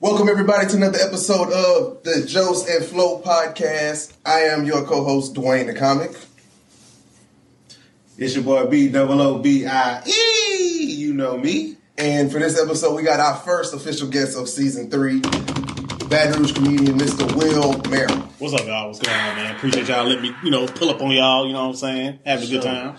Welcome 0.00 0.28
everybody 0.28 0.66
to 0.68 0.76
another 0.76 0.98
episode 0.98 1.52
of 1.52 2.02
the 2.02 2.28
Jose 2.32 2.76
and 2.76 2.84
Flow 2.84 3.20
podcast. 3.20 4.14
I 4.24 4.40
am 4.42 4.64
your 4.64 4.84
co-host 4.84 5.34
Dwayne 5.34 5.66
the 5.66 5.74
Comic. 5.74 6.10
It's 8.18 8.34
your 8.34 8.44
boy 8.44 8.66
B 8.66 8.88
double 8.88 9.20
O 9.22 9.38
B 9.38 9.66
I 9.66 10.02
E. 10.04 10.84
You 10.84 11.14
know 11.14 11.38
me. 11.38 11.76
And 11.96 12.30
for 12.30 12.38
this 12.38 12.60
episode, 12.60 12.94
we 12.94 13.02
got 13.02 13.20
our 13.20 13.36
first 13.36 13.72
official 13.72 14.08
guest 14.08 14.36
of 14.36 14.48
season 14.48 14.90
three, 14.90 15.20
Baton 15.20 16.40
Rouge 16.40 16.52
comedian 16.52 16.98
Mr. 16.98 17.32
Will 17.36 17.78
Merrill. 17.88 18.16
What's 18.38 18.52
up, 18.54 18.66
y'all? 18.66 18.88
What's 18.88 18.98
going 18.98 19.16
on, 19.16 19.36
man? 19.36 19.54
Appreciate 19.56 19.88
y'all 19.88 20.04
letting 20.06 20.22
me, 20.22 20.34
you 20.42 20.50
know, 20.50 20.66
pull 20.66 20.90
up 20.90 21.00
on 21.00 21.12
y'all. 21.12 21.46
You 21.46 21.52
know 21.52 21.62
what 21.62 21.68
I'm 21.70 21.76
saying? 21.76 22.18
Having 22.26 22.48
a 22.48 22.50
good 22.50 22.62
time. 22.62 22.96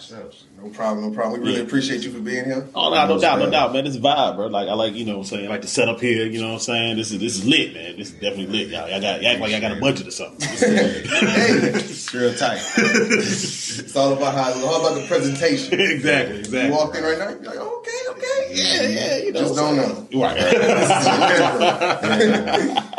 No 0.62 0.70
problem, 0.72 1.10
no 1.10 1.16
problem. 1.16 1.40
We 1.42 1.46
really 1.48 1.60
Yeah. 1.60 1.66
appreciate 1.68 2.02
you 2.04 2.12
for 2.12 2.20
being 2.20 2.46
here. 2.46 2.68
Oh 2.74 2.90
no, 2.94 3.08
no 3.08 3.20
doubt, 3.20 3.38
no 3.40 3.50
doubt, 3.52 3.72
man. 3.74 3.84
This 3.84 3.96
is 3.96 4.02
vibe, 4.02 4.36
bro. 4.36 4.48
Like 4.48 4.68
I 4.68 4.74
like, 4.74 4.96
you 4.96 5.06
know, 5.06 5.14
what 5.20 5.20
I'm 5.20 5.26
saying, 5.26 5.46
I 5.46 5.50
like 5.50 5.62
the 5.62 5.68
setup 5.68 6.00
here. 6.02 6.26
You 6.26 6.42
know 6.42 6.48
what 6.48 6.54
I'm 6.54 6.60
saying? 6.60 6.98
This 6.98 7.12
is 7.12 7.20
this 7.20 7.36
is 7.38 7.46
lit, 7.46 7.74
man. 7.74 7.98
This 7.98 8.08
is 8.10 8.14
definitely 8.14 8.48
lit, 8.48 8.70
y'all. 8.70 8.90
Y'all 8.90 9.00
got, 9.02 9.22
y'all 9.22 9.32
act 9.34 9.42
like 9.42 9.54
I 9.54 9.60
got 9.60 9.78
a 9.78 9.80
budget 9.80 10.08
or 10.08 10.12
something. 10.12 10.48
hey, 10.50 11.04
It's 11.06 12.14
real 12.14 12.34
tight. 12.34 12.60
it's 12.78 13.96
all 13.96 14.14
about 14.14 14.34
how, 14.34 14.50
it's 14.50 14.64
all 14.64 14.84
about 14.86 15.00
the 15.00 15.06
presentation. 15.08 15.80
exactly, 15.80 16.40
exactly. 16.46 16.70
You 16.70 16.76
walk 16.76 16.96
in 16.96 17.04
right 17.04 17.20
now, 17.20 17.30
you're 17.30 17.44
like, 17.44 17.58
okay, 17.58 17.92
okay, 18.10 18.50
Yeah, 18.52 18.82
yeah, 18.88 19.18
you 19.18 19.32
know. 19.34 19.42
Just 19.42 19.56
don't 19.56 19.76
know. 19.76 20.08
Right. 20.20 20.38
Yeah. 20.38 22.82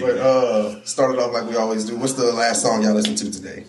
But 0.00 0.18
uh, 0.18 0.84
started 0.84 1.18
off 1.18 1.32
like 1.32 1.48
we 1.48 1.56
always 1.56 1.86
do. 1.86 1.96
What's 1.96 2.12
the 2.12 2.30
last 2.34 2.60
song 2.60 2.82
y'all 2.82 2.92
listened 2.92 3.16
to 3.18 3.30
today? 3.32 3.64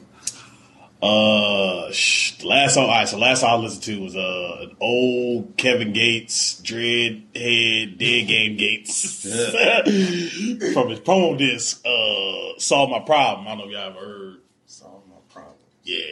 Uh, 1.01 1.91
sh- 1.91 2.43
last 2.43 2.73
song. 2.75 2.83
All 2.85 2.89
right, 2.89 3.07
so 3.07 3.17
last 3.17 3.41
song 3.41 3.59
I 3.59 3.63
listened 3.63 3.83
to 3.83 4.01
was 4.01 4.15
uh 4.15 4.57
an 4.61 4.75
old 4.81 5.55
Kevin 5.57 5.93
Gates, 5.93 6.61
Dreadhead, 6.61 7.97
Dead 7.97 8.27
Game 8.27 8.57
Gates 8.57 9.21
from 10.73 10.89
his 10.89 10.99
promo 10.99 11.37
disc. 11.37 11.81
Uh, 11.85 12.59
solve 12.59 12.89
my 12.89 12.99
problem. 12.99 13.47
I 13.47 13.51
don't 13.51 13.59
know 13.59 13.65
if 13.65 13.71
y'all 13.71 13.89
ever 13.91 13.99
heard. 13.99 14.35
Solve 14.65 15.03
my 15.07 15.15
problem. 15.33 15.55
Yeah. 15.83 16.03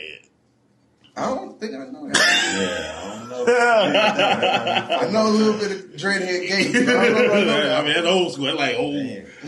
I 1.18 1.26
don't 1.34 1.60
think 1.60 1.74
I 1.74 1.86
know 1.86 2.08
that. 2.08 2.16
yeah, 2.16 3.02
I 3.04 3.20
don't 3.20 3.30
know. 3.30 3.46
I 5.08 5.12
know 5.12 5.28
a 5.28 5.32
little 5.32 5.60
bit 5.60 5.72
of 5.72 5.78
Dreadhead 6.00 6.48
Gates. 6.48 6.76
I 6.78 6.84
don't 6.84 7.14
know 7.14 7.24
if 7.24 7.72
I 7.74 7.82
mean, 7.84 7.94
that's 7.96 8.06
old 8.08 8.34
school. 8.34 8.46
That's 8.46 8.58
like 8.60 8.76
old. 8.78 8.96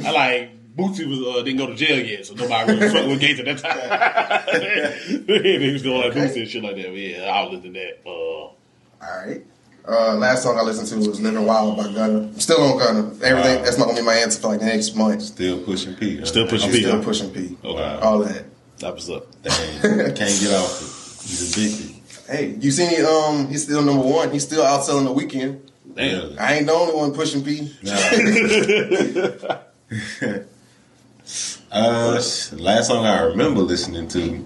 I 0.04 0.12
like 0.12 0.52
Boosie 0.80 1.08
was 1.08 1.20
uh, 1.20 1.44
didn't 1.44 1.58
go 1.58 1.68
to 1.68 1.76
jail 1.76 2.00
yet, 2.06 2.26
so 2.26 2.34
nobody 2.36 2.74
really 2.74 2.90
fucked 2.94 3.08
with 3.08 3.20
Gates 3.20 3.40
at 3.40 3.46
that 3.46 3.58
time. 3.60 5.24
he 5.44 5.72
was 5.74 5.82
doing 5.84 5.98
like 5.98 6.12
Okay. 6.12 6.20
Boosie 6.28 6.38
and 6.42 6.48
shit 6.50 6.64
like 6.64 6.76
that. 6.78 6.86
But 6.88 6.94
yeah, 6.98 7.24
I 7.24 7.44
was 7.44 7.54
listening 7.54 7.74
to 7.74 7.80
that. 7.80 8.02
Uh, 8.06 8.10
All 8.12 8.56
right. 9.02 9.46
Uh, 9.88 10.14
last 10.16 10.44
song 10.44 10.58
I 10.58 10.62
listened 10.62 10.88
to 10.90 10.98
was 11.10 11.20
"Living 11.22 11.46
Wild" 11.46 11.78
by 11.78 11.84
Gunna. 11.92 12.20
I'm 12.20 12.40
still 12.40 12.62
on 12.62 12.78
Gunna. 12.78 13.00
Everything. 13.24 13.64
That's 13.64 13.78
not 13.78 13.86
gonna 13.88 14.00
be 14.00 14.06
my 14.06 14.14
answer 14.16 14.40
for 14.40 14.50
like 14.50 14.60
the 14.60 14.66
next 14.68 14.96
month. 14.96 15.22
Still 15.24 15.64
pushing 15.64 15.96
P. 15.96 16.18
huh? 16.18 16.26
Still 16.26 16.48
pushing 16.48 16.68
I'm 16.70 16.76
P. 16.76 16.82
still 16.82 16.98
huh? 16.98 17.04
pushing 17.04 17.32
P. 17.32 17.58
Okay. 17.64 18.00
All 18.02 18.20
that. 18.20 18.46
that 18.80 18.94
was 18.94 19.10
up. 19.10 19.26
Damn, 19.42 19.82
can't 19.82 20.18
get 20.18 20.54
off 20.54 20.82
it. 20.82 21.28
He's 21.28 21.58
addicted. 21.58 21.96
Hey, 22.30 22.56
you 22.60 22.70
seen 22.72 22.90
he, 22.90 23.02
um? 23.04 23.48
He's 23.48 23.64
still 23.64 23.82
number 23.82 24.04
one. 24.06 24.30
He's 24.32 24.44
still 24.44 24.64
outselling 24.64 25.06
the 25.06 25.14
Weeknd. 25.14 25.60
Damn. 25.96 26.38
I 26.38 26.56
ain't 26.58 26.68
the 26.68 26.74
only 26.74 26.94
one 26.94 27.12
pushing 27.14 27.44
P. 27.44 27.74
Nah. 27.82 27.96
uh, 31.72 32.22
last 32.54 32.88
song 32.88 33.06
I 33.06 33.22
remember 33.24 33.62
listening 33.62 34.08
to 34.10 34.46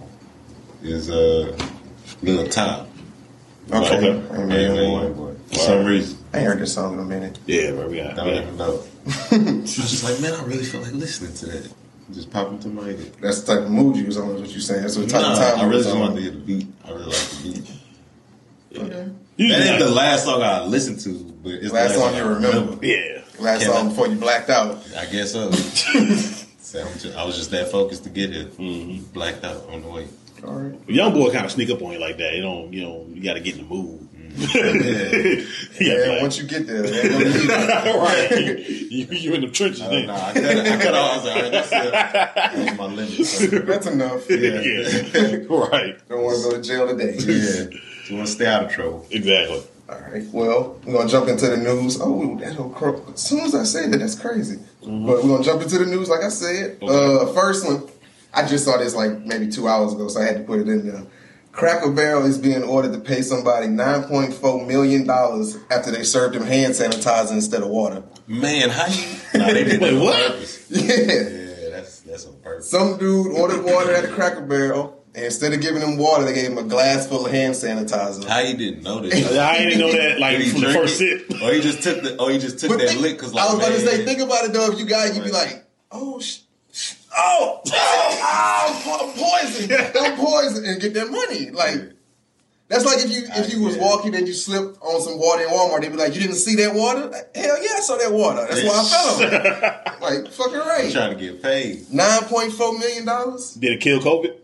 is 0.81 1.09
uh, 1.09 1.58
Lil 2.22 2.48
Top. 2.48 2.89
Okay. 3.72 3.98
Okay. 3.98 4.36
I 4.36 4.42
ain't 4.42 4.52
Yeah, 4.52 4.58
heard 4.67 5.06
that 5.11 5.16
boy. 5.16 5.36
For 5.50 5.56
some 5.56 5.86
reason, 5.86 6.17
I 6.34 6.38
ain't 6.39 6.48
heard 6.48 6.59
this 6.59 6.73
song 6.73 6.94
in 6.95 7.00
a 7.00 7.06
minute. 7.06 7.39
Yeah, 7.45 7.72
bro. 7.72 7.88
We 7.88 7.98
got. 7.98 8.16
don't 8.16 8.28
Yeah. 8.28 8.42
even 8.42 8.58
know. 8.58 8.84
I 9.06 9.38
was 9.38 9.76
just 9.76 10.04
like, 10.04 10.20
man, 10.22 10.34
I 10.34 10.44
really 10.44 10.64
feel 10.64 10.81
like 10.81 10.94
listening 10.94 11.34
to 11.36 11.45
that. 11.48 11.73
Just 12.11 12.30
pop 12.31 12.50
into 12.50 12.67
my 12.67 12.84
head. 12.88 13.14
That's 13.22 13.42
the 13.42 13.56
type 13.56 13.66
of 13.66 13.72
mood 13.72 13.95
you 13.95 14.06
was 14.06 14.17
on. 14.17 14.31
Is 14.36 14.42
what 14.42 14.50
you 14.52 14.59
saying? 14.59 14.81
That's 14.81 14.98
what 14.98 15.09
type 15.09 15.22
Nah, 15.22 15.31
of 15.31 15.38
time 15.38 15.59
I 15.59 15.64
really 15.64 15.78
was 15.78 15.86
just 15.86 15.98
wanted 15.98 16.16
to 16.16 16.22
hear 16.22 16.31
the 16.31 16.38
beat. 16.39 16.67
I 16.83 16.89
really 16.92 17.05
like 17.05 17.14
the 17.15 17.52
beat. 17.54 17.71
Okay. 18.76 19.08
Usually 19.38 19.60
That 19.61 19.70
ain't 19.76 19.80
the 19.83 19.92
last 19.92 20.26
song 20.26 20.42
I 20.42 20.64
listened 20.65 21.00
to, 21.02 21.14
but 21.44 21.54
it's 21.54 21.71
Last 21.71 21.94
the 21.94 22.00
last 22.00 22.11
song 22.11 22.15
you 22.15 22.23
I 22.23 22.33
remember. 22.33 22.86
Yeah. 22.86 23.21
Last 23.39 23.61
Can 23.64 23.71
song 23.71 23.86
I- 23.86 23.89
before 23.89 24.08
you 24.08 24.15
blacked 24.15 24.50
out. 24.50 24.80
I 24.98 25.05
guess 25.05 25.32
so. 25.32 25.52
So 26.73 26.82
I'm 26.82 26.94
just- 27.00 27.16
I 27.16 27.23
was 27.23 27.38
just 27.38 27.52
that 27.52 27.70
focused 27.70 28.04
to 28.06 28.10
get 28.10 28.32
here. 28.32 28.45
Mm-hmm. 28.45 29.04
Blacked 29.14 29.44
out 29.45 29.70
on 29.70 29.84
the 29.84 29.88
way. 29.89 30.08
All 30.44 30.54
right. 30.56 30.89
Young 30.89 31.14
boy 31.14 31.32
kind 31.32 31.45
of 31.45 31.52
sneak 31.52 31.70
up 31.70 31.84
on 31.84 31.94
you 31.94 32.00
like 32.00 32.17
that. 32.17 32.34
You 32.34 32.42
know, 32.42 32.67
you 32.72 32.82
know, 32.82 33.06
you 33.14 33.22
got 33.22 33.36
to 33.36 33.39
get 33.42 33.58
in 33.58 33.67
the 33.67 33.73
mood. 33.73 34.10
Yeah. 34.36 34.73
You 34.73 35.45
gotta 35.45 36.16
Yeah, 36.16 36.22
once 36.23 36.39
you 36.39 36.48
get 36.48 36.66
there, 36.66 36.82
they 36.82 37.02
ain't 37.02 37.12
gonna 37.12 37.26
leave 37.26 37.44
you. 37.44 37.50
right. 38.00 38.32
You, 38.92 39.06
you 39.06 39.33
in 39.36 39.42
the 39.42 39.50
trenches 39.50 39.83
Oh, 39.83 39.89
then. 39.92 40.08
nah, 40.08 40.16
I 40.16 40.33
cut 40.33 40.44
it. 40.44 40.66
I 40.67 40.83
cut 40.83 40.94
off. 40.95 41.12
I 41.12 41.16
was 41.17 41.26
like, 41.26 41.36
all 41.36 41.42
right, 41.44 41.52
that's 41.52 41.72
it. 41.72 41.92
That 41.92 42.78
my 42.78 42.86
limit. 42.86 43.26
So, 43.28 43.45
That's 43.60 43.86
enough. 43.86 44.28
Yeah, 44.32 44.38
yeah. 44.62 45.45
right. 45.50 46.10
Don't 46.10 46.23
want 46.23 46.38
to 46.38 46.50
go 46.50 46.52
to 46.58 46.62
jail 46.64 46.88
today. 46.88 47.16
yeah. 47.20 47.80
You 48.10 48.16
want 48.16 48.28
to 48.28 48.33
stay 48.33 48.48
out 48.48 48.64
of 48.66 48.72
trouble. 48.72 49.06
Exactly. 49.12 49.62
All 49.93 50.11
right. 50.11 50.23
Well, 50.31 50.80
we're 50.86 50.93
gonna 50.93 51.09
jump 51.09 51.27
into 51.27 51.48
the 51.48 51.58
news. 51.58 51.99
Oh, 52.02 52.37
that 52.39 52.54
whole 52.55 52.70
cro- 52.70 53.04
as 53.14 53.21
soon 53.21 53.42
as 53.42 53.55
I 53.55 53.64
say 53.64 53.87
that, 53.87 53.98
that's 53.98 54.15
crazy. 54.15 54.58
Mm-hmm. 54.81 55.05
But 55.05 55.23
we're 55.23 55.30
gonna 55.30 55.43
jump 55.43 55.61
into 55.61 55.77
the 55.77 55.86
news, 55.86 56.09
like 56.09 56.21
I 56.21 56.30
said. 56.30 56.80
Uh, 56.81 57.26
first 57.33 57.65
one, 57.65 57.89
I 58.33 58.45
just 58.48 58.65
saw 58.65 58.77
this 58.77 58.95
like 58.95 59.20
maybe 59.20 59.48
two 59.49 59.67
hours 59.67 59.93
ago, 59.93 60.08
so 60.08 60.21
I 60.21 60.26
had 60.26 60.37
to 60.37 60.43
put 60.43 60.59
it 60.59 60.67
in 60.67 60.87
there. 60.87 61.03
Cracker 61.52 61.92
Barrel 61.92 62.26
is 62.26 62.39
being 62.39 62.64
ordered 62.64 62.93
to 62.93 62.99
pay 62.99 63.21
somebody 63.21 63.67
nine 63.67 64.03
point 64.03 64.33
four 64.33 64.65
million 64.65 65.05
dollars 65.05 65.58
after 65.70 65.92
they 65.92 66.03
served 66.03 66.36
him 66.36 66.42
hand 66.43 66.73
sanitizer 66.73 67.32
instead 67.32 67.61
of 67.61 67.70
water. 67.70 68.03
Man, 68.27 68.70
how 68.70 68.87
you? 68.87 69.03
Nah, 69.36 69.48
they 69.48 69.64
did 69.64 69.82
Wait, 69.82 69.93
on 69.95 69.99
what? 69.99 70.65
Yeah. 70.70 70.93
Yeah, 70.93 71.70
that's 71.71 72.02
that's 72.02 72.26
on 72.27 72.36
purpose. 72.42 72.70
Some 72.70 72.98
dude 72.98 73.36
ordered 73.37 73.64
water 73.64 73.92
at 73.93 74.05
a 74.05 74.08
Cracker 74.08 74.42
Barrel, 74.42 75.02
and 75.16 75.26
instead 75.26 75.54
of 75.54 75.62
giving 75.62 75.82
him 75.82 75.98
water, 75.98 76.24
they 76.26 76.34
gave 76.34 76.50
him 76.52 76.58
a 76.58 76.64
glass 76.64 77.08
full 77.08 77.26
of 77.26 77.32
hand 77.32 77.54
sanitizer. 77.54 78.26
How 78.28 78.40
you 78.40 78.58
didn't 78.58 78.84
know 78.84 79.00
this? 79.00 79.14
I 79.38 79.58
didn't 79.60 79.80
know 79.80 79.92
that 79.92 80.20
like 80.20 80.40
he 80.40 80.50
from 80.50 80.62
the 80.62 80.74
first 80.74 80.98
sip. 80.98 81.30
Or 81.42 81.54
he 81.54 81.62
just 81.62 81.84
took 81.84 82.02
the? 82.02 82.20
Or 82.22 82.32
he 82.32 82.40
just 82.40 82.60
took 82.60 82.70
But 82.70 82.80
that 82.80 82.90
think- 82.90 83.02
lick? 83.02 83.20
Cause 83.20 83.34
like, 83.34 83.44
I 83.50 83.54
was 83.54 83.64
about 83.64 83.74
to 83.76 83.80
say, 83.80 84.06
think 84.06 84.20
about 84.22 84.46
it 84.46 84.54
though. 84.54 84.72
If 84.72 84.80
you 84.80 84.86
got 84.86 85.08
it, 85.10 85.16
you'd 85.16 85.24
be 85.26 85.32
like, 85.32 85.66
oh, 85.92 86.20
sh- 86.20 86.40
sh- 86.72 86.94
oh, 87.16 87.62
oh, 87.66 87.72
oh, 87.72 89.14
I'm 89.14 89.48
poison, 89.48 89.72
I'm 90.02 90.18
poison, 90.18 90.66
and 90.66 90.82
get 90.82 90.94
that 90.96 91.10
money. 91.12 91.52
Like 91.52 91.92
that's 92.70 92.86
like 92.86 93.06
if 93.06 93.12
you 93.12 93.24
if 93.36 93.54
you 93.54 93.62
was 93.62 93.76
Yeah. 93.76 93.84
walking 93.84 94.16
and 94.16 94.28
you 94.28 94.34
slipped 94.34 94.82
on 94.82 95.00
some 95.02 95.20
water 95.20 95.44
in 95.44 95.50
Walmart, 95.50 95.82
they'd 95.82 95.90
be 95.90 95.98
like, 95.98 96.16
you 96.16 96.22
didn't 96.22 96.38
see 96.38 96.56
that 96.56 96.74
water? 96.74 97.06
Like, 97.06 97.36
Hell 97.36 97.62
yeah, 97.62 97.70
I 97.78 97.80
saw 97.82 97.98
that 97.98 98.12
water. 98.12 98.48
That's 98.50 98.64
why 98.64 98.80
I 98.80 98.84
fell 98.84 99.16
on 99.16 99.64
it. 99.64 99.80
Like 100.04 100.28
fucking 100.34 100.56
I'm 100.60 100.68
right. 100.68 100.92
trying 100.92 101.18
to 101.18 101.24
get 101.24 101.42
paid. 101.42 101.90
Nine 101.94 102.24
point 102.24 102.52
four 102.52 102.78
million 102.78 103.06
dollars? 103.06 103.54
Did 103.54 103.74
it 103.74 103.80
kill 103.80 104.00
COVID? 104.02 104.36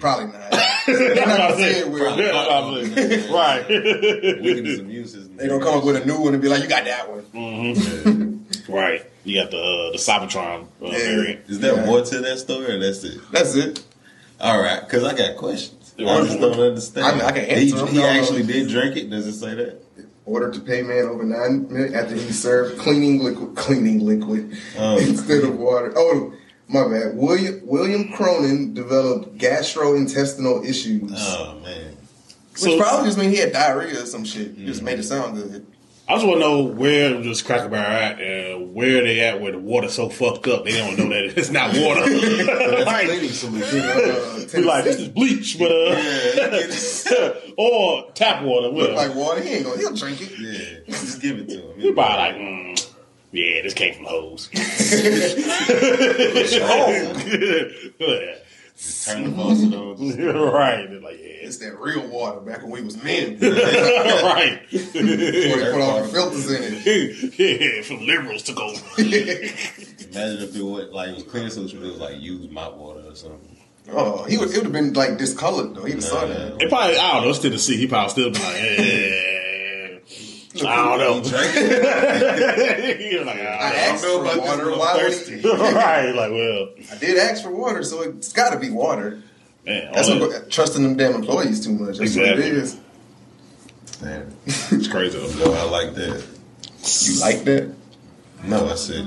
Probably 0.00 0.26
not. 0.26 0.50
They're 0.86 1.14
not 1.26 1.36
gonna 1.38 1.56
say 1.56 1.80
it 1.80 1.90
will. 1.90 2.18
Yeah, 2.18 2.30
probably. 2.46 2.88
right. 3.30 3.68
Weaken 3.68 4.64
his 4.64 4.78
immune 4.78 5.06
system. 5.06 5.36
They 5.36 5.48
gonna 5.48 5.62
come 5.64 5.78
up 5.78 5.84
with 5.84 5.96
a 6.02 6.04
new 6.06 6.18
one 6.20 6.32
and 6.34 6.42
be 6.42 6.48
like, 6.48 6.62
you 6.62 6.68
got 6.68 6.84
that 6.84 7.10
one. 7.10 8.46
right. 8.68 9.04
You 9.24 9.42
got 9.42 9.50
the 9.50 9.58
uh, 9.58 9.92
the 9.92 9.98
Cybertron 9.98 10.64
uh, 10.82 10.86
Yeah. 10.86 10.90
variant. 10.98 11.40
Is 11.50 11.60
there 11.60 11.74
Yeah. 11.74 11.84
more 11.86 12.02
to 12.02 12.18
that 12.20 12.38
story, 12.38 12.72
or 12.74 12.78
that's 12.78 13.04
it? 13.04 13.18
That's 13.32 13.54
it. 13.54 13.84
All 14.40 14.60
right, 14.62 14.80
because 14.80 15.04
I 15.04 15.14
got 15.16 15.36
questions. 15.36 15.94
I 15.98 16.02
just 16.24 16.38
don't 16.40 16.58
understand. 16.60 17.06
I 17.06 17.12
mean, 17.12 17.22
I 17.22 17.32
can 17.32 17.44
he, 17.44 17.50
answer 17.72 17.76
them. 17.78 17.88
he 17.88 17.96
No, 17.98 18.02
no. 18.02 18.08
actually 18.08 18.44
did 18.44 18.68
drink 18.68 18.96
it. 18.96 19.10
Does 19.10 19.26
it 19.26 19.32
say 19.34 19.54
that? 19.56 19.82
Ordered 20.24 20.54
to 20.54 20.60
pay 20.60 20.82
man 20.82 21.06
over 21.06 21.24
nine 21.24 21.66
million 21.72 21.94
after 21.94 22.14
he 22.14 22.30
served 22.32 22.78
cleaning 22.78 23.22
liquid, 23.22 23.56
cleaning 23.56 24.00
liquid 24.06 24.56
Oh. 24.78 24.96
instead 25.00 25.42
of 25.42 25.58
water. 25.58 25.92
Oh, 25.96 26.32
my 26.68 26.86
bad. 26.88 27.16
William 27.16 27.60
William 27.64 28.12
Cronin 28.12 28.74
developed 28.74 29.38
gastrointestinal 29.38 30.64
issues, 30.66 31.10
Oh 31.16 31.58
man, 31.64 31.96
which 32.52 32.60
So- 32.62 32.78
probably 32.78 33.06
just 33.06 33.18
mean 33.18 33.30
he 33.30 33.36
had 33.36 33.52
diarrhea 33.52 34.02
or 34.02 34.06
some 34.06 34.24
shit. 34.24 34.56
Just 34.58 34.82
made 34.82 34.98
it 34.98 35.04
sound 35.04 35.36
good. 35.36 35.66
I 36.10 36.14
just 36.14 36.26
want 36.26 36.36
to 36.36 36.40
know 36.40 36.62
where 36.62 37.20
this 37.20 37.42
Cracker 37.42 37.68
Barrel 37.68 37.84
at 37.92 38.18
and 38.18 38.74
where 38.74 39.02
they 39.02 39.20
at 39.20 39.42
where 39.42 39.52
the 39.52 39.58
water's 39.58 39.92
so 39.92 40.08
fucked 40.08 40.46
up 40.48 40.64
they 40.64 40.72
don't 40.72 40.96
know 40.98 41.06
that 41.10 41.34
it's 41.36 41.50
not 41.50 41.76
water. 41.76 42.00
that's 42.08 42.86
like, 42.86 43.06
cleaning 43.08 43.28
solution. 43.28 43.80
Uh, 43.80 44.46
be 44.50 44.62
like, 44.62 44.84
this 44.84 44.96
is 45.00 45.08
bleach, 45.08 45.58
but 45.58 45.70
uh, 45.70 46.00
Yeah, 47.12 47.32
or 47.58 48.10
tap 48.12 48.42
water. 48.42 48.68
look 48.68 48.92
like 48.94 49.14
water. 49.14 49.42
He 49.42 49.50
ain't 49.50 49.66
gonna. 49.66 49.76
He'll 49.78 49.92
drink 49.94 50.22
it. 50.22 50.30
yeah, 50.38 50.78
just 50.94 51.20
give 51.20 51.38
it 51.40 51.48
to 51.50 51.72
him. 51.72 51.78
you 51.80 51.92
probably 51.92 52.16
like, 52.16 52.34
mm, 52.36 52.87
yeah, 53.32 53.62
this 53.62 53.74
came 53.74 53.94
from 53.94 54.04
hose. 54.06 54.48
Just 54.52 56.58
turn 59.06 59.24
the 59.24 59.30
faucet 59.36 59.74
on. 59.74 59.88
Right. 60.52 60.86
They're 60.88 61.00
like, 61.00 61.18
yeah, 61.18 61.46
It's 61.46 61.58
that 61.58 61.78
real 61.80 62.06
water 62.08 62.40
back 62.40 62.62
when 62.62 62.70
we 62.70 62.82
was 62.82 63.02
men. 63.02 63.38
right. 63.40 64.60
Before 64.70 65.02
they 65.02 65.72
put 65.72 65.80
all 65.80 66.02
the 66.02 66.08
filters 66.08 66.50
in 66.50 66.62
it. 66.62 67.38
yeah, 67.38 67.82
some 67.82 68.04
liberals 68.06 68.42
took 68.44 68.58
over. 68.60 68.80
Imagine 68.98 70.42
if 70.42 70.56
it 70.56 70.62
was 70.62 70.88
like 70.92 71.08
it 71.10 71.14
was 71.16 71.24
cleaning 71.24 71.50
solution, 71.50 71.80
but 71.80 71.86
it 71.88 71.92
was 71.92 72.00
like 72.00 72.20
used 72.20 72.50
mop 72.50 72.76
water 72.76 73.02
or 73.08 73.14
something. 73.14 73.56
Oh, 73.90 74.24
he 74.24 74.36
would. 74.36 74.50
It 74.50 74.56
would 74.56 74.64
have 74.64 74.72
been 74.72 74.92
like 74.92 75.16
discolored 75.18 75.74
though. 75.74 75.84
He 75.84 75.94
would 75.94 76.02
have 76.02 76.04
saw 76.04 76.20
Nah, 76.20 76.26
that. 76.28 76.62
It 76.62 76.68
probably, 76.68 76.98
I 76.98 77.14
don't 77.14 77.22
know, 77.24 77.30
it's 77.30 77.38
Tennessee. 77.38 77.76
He 77.78 77.86
probably 77.86 78.10
still 78.10 78.30
be 78.30 78.38
like, 78.38 78.54
eh. 78.56 79.44
I 80.66 80.96
don't 80.96 80.98
know. 80.98 81.30
You're 83.10 83.24
like, 83.24 83.36
I 83.40 83.42
I 83.42 83.74
asked 83.74 84.02
know 84.02 84.18
for 84.18 84.24
about 84.24 84.40
water. 84.46 84.70
Why 84.76 84.98
thirsty. 84.98 85.36
he? 85.36 85.42
don't 85.42 85.58
know. 85.58 85.72
right, 85.74 86.10
like, 86.14 86.30
well, 86.30 86.68
I 86.92 86.96
did 86.98 87.18
ask 87.18 87.42
for 87.42 87.50
water, 87.50 87.82
so 87.82 88.02
it's 88.02 88.32
got 88.32 88.50
to 88.52 88.58
be 88.58 88.70
water. 88.70 89.22
man, 89.66 89.92
That's 89.92 90.08
what, 90.08 90.50
trusting 90.50 90.82
them 90.82 90.96
damn 90.96 91.14
employees 91.14 91.64
too 91.64 91.72
much. 91.72 91.98
That's 91.98 92.16
what 92.16 92.24
Exactly. 92.28 92.46
it 92.46 92.54
is. 92.54 92.76
Damn. 94.00 94.32
it's 94.46 94.88
crazy. 94.88 95.18
though. 95.18 95.50
No, 95.50 95.54
I 95.54 95.64
like 95.64 95.94
that. 95.94 96.24
You 97.02 97.20
like 97.20 97.44
that? 97.44 97.74
No, 98.44 98.68
I 98.68 98.74
said 98.76 99.04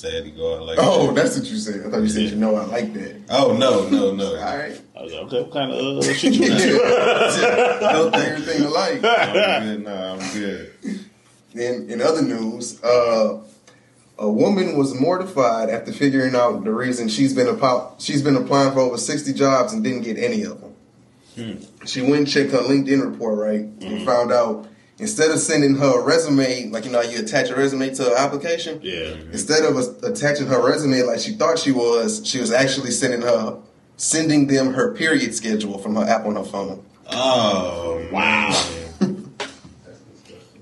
sad 0.00 0.24
to 0.24 0.30
go 0.30 0.56
out 0.56 0.66
like 0.66 0.78
Oh, 0.80 1.06
that. 1.08 1.14
that's 1.16 1.38
what 1.38 1.46
you 1.48 1.56
said. 1.56 1.86
I 1.86 1.90
thought 1.90 2.00
you 2.02 2.08
said 2.08 2.30
you 2.30 2.36
know 2.36 2.54
I 2.56 2.64
like 2.64 2.92
that. 2.94 3.16
Oh 3.30 3.56
no, 3.56 3.88
no, 3.88 4.14
no. 4.14 4.36
All 4.38 4.56
right. 4.56 4.80
I 4.96 5.02
was 5.02 5.12
like, 5.12 5.22
okay, 5.22 5.42
what 5.42 5.52
kind 5.52 5.72
of 5.72 5.98
uh, 5.98 6.02
shit 6.14 6.34
you 6.34 6.44
into? 6.52 6.78
Don't 7.80 8.12
think 8.12 8.24
everything 8.28 8.62
alike. 8.66 9.00
I'm 9.04 9.32
good. 9.64 9.84
Nah, 9.84 10.12
I'm 10.14 10.32
good. 10.32 10.72
In 11.54 11.90
in 11.90 12.00
other 12.02 12.22
news, 12.22 12.82
uh, 12.82 13.40
a 14.18 14.30
woman 14.30 14.76
was 14.76 14.98
mortified 14.98 15.70
after 15.70 15.92
figuring 15.92 16.34
out 16.34 16.64
the 16.64 16.72
reason 16.72 17.08
she's 17.08 17.32
been 17.34 17.48
about 17.48 17.96
she's 18.00 18.22
been 18.22 18.36
applying 18.36 18.72
for 18.72 18.80
over 18.80 18.98
sixty 18.98 19.32
jobs 19.32 19.72
and 19.72 19.82
didn't 19.84 20.02
get 20.02 20.18
any 20.18 20.42
of 20.42 20.60
them. 20.60 20.74
She 21.86 22.00
went 22.02 22.16
and 22.16 22.28
checked 22.28 22.50
her 22.50 22.58
LinkedIn 22.58 23.00
report, 23.12 23.38
right, 23.38 23.60
and 23.60 24.04
found 24.04 24.32
out 24.32 24.66
instead 24.98 25.30
of 25.30 25.38
sending 25.38 25.76
her 25.76 26.02
resume, 26.04 26.70
like 26.70 26.84
you 26.84 26.90
know, 26.90 27.00
you 27.00 27.18
attach 27.20 27.50
a 27.50 27.56
resume 27.56 27.94
to 27.94 28.06
an 28.10 28.16
application. 28.16 28.80
yeah. 28.82 28.92
Mm-hmm. 28.92 29.32
Instead 29.32 29.64
of 29.64 29.76
a- 29.76 30.06
attaching 30.06 30.46
her 30.46 30.60
resume 30.64 31.02
like 31.02 31.20
she 31.20 31.32
thought 31.32 31.58
she 31.58 31.72
was, 31.72 32.26
she 32.26 32.40
was 32.40 32.50
actually 32.52 32.90
sending 32.90 33.22
her 33.22 33.58
sending 33.96 34.46
them 34.46 34.74
her 34.74 34.94
period 34.94 35.34
schedule 35.34 35.78
from 35.78 35.96
her 35.96 36.04
app 36.04 36.24
on 36.24 36.36
her 36.36 36.44
phone. 36.44 36.84
Oh 37.10 38.06
Wow. 38.12 38.50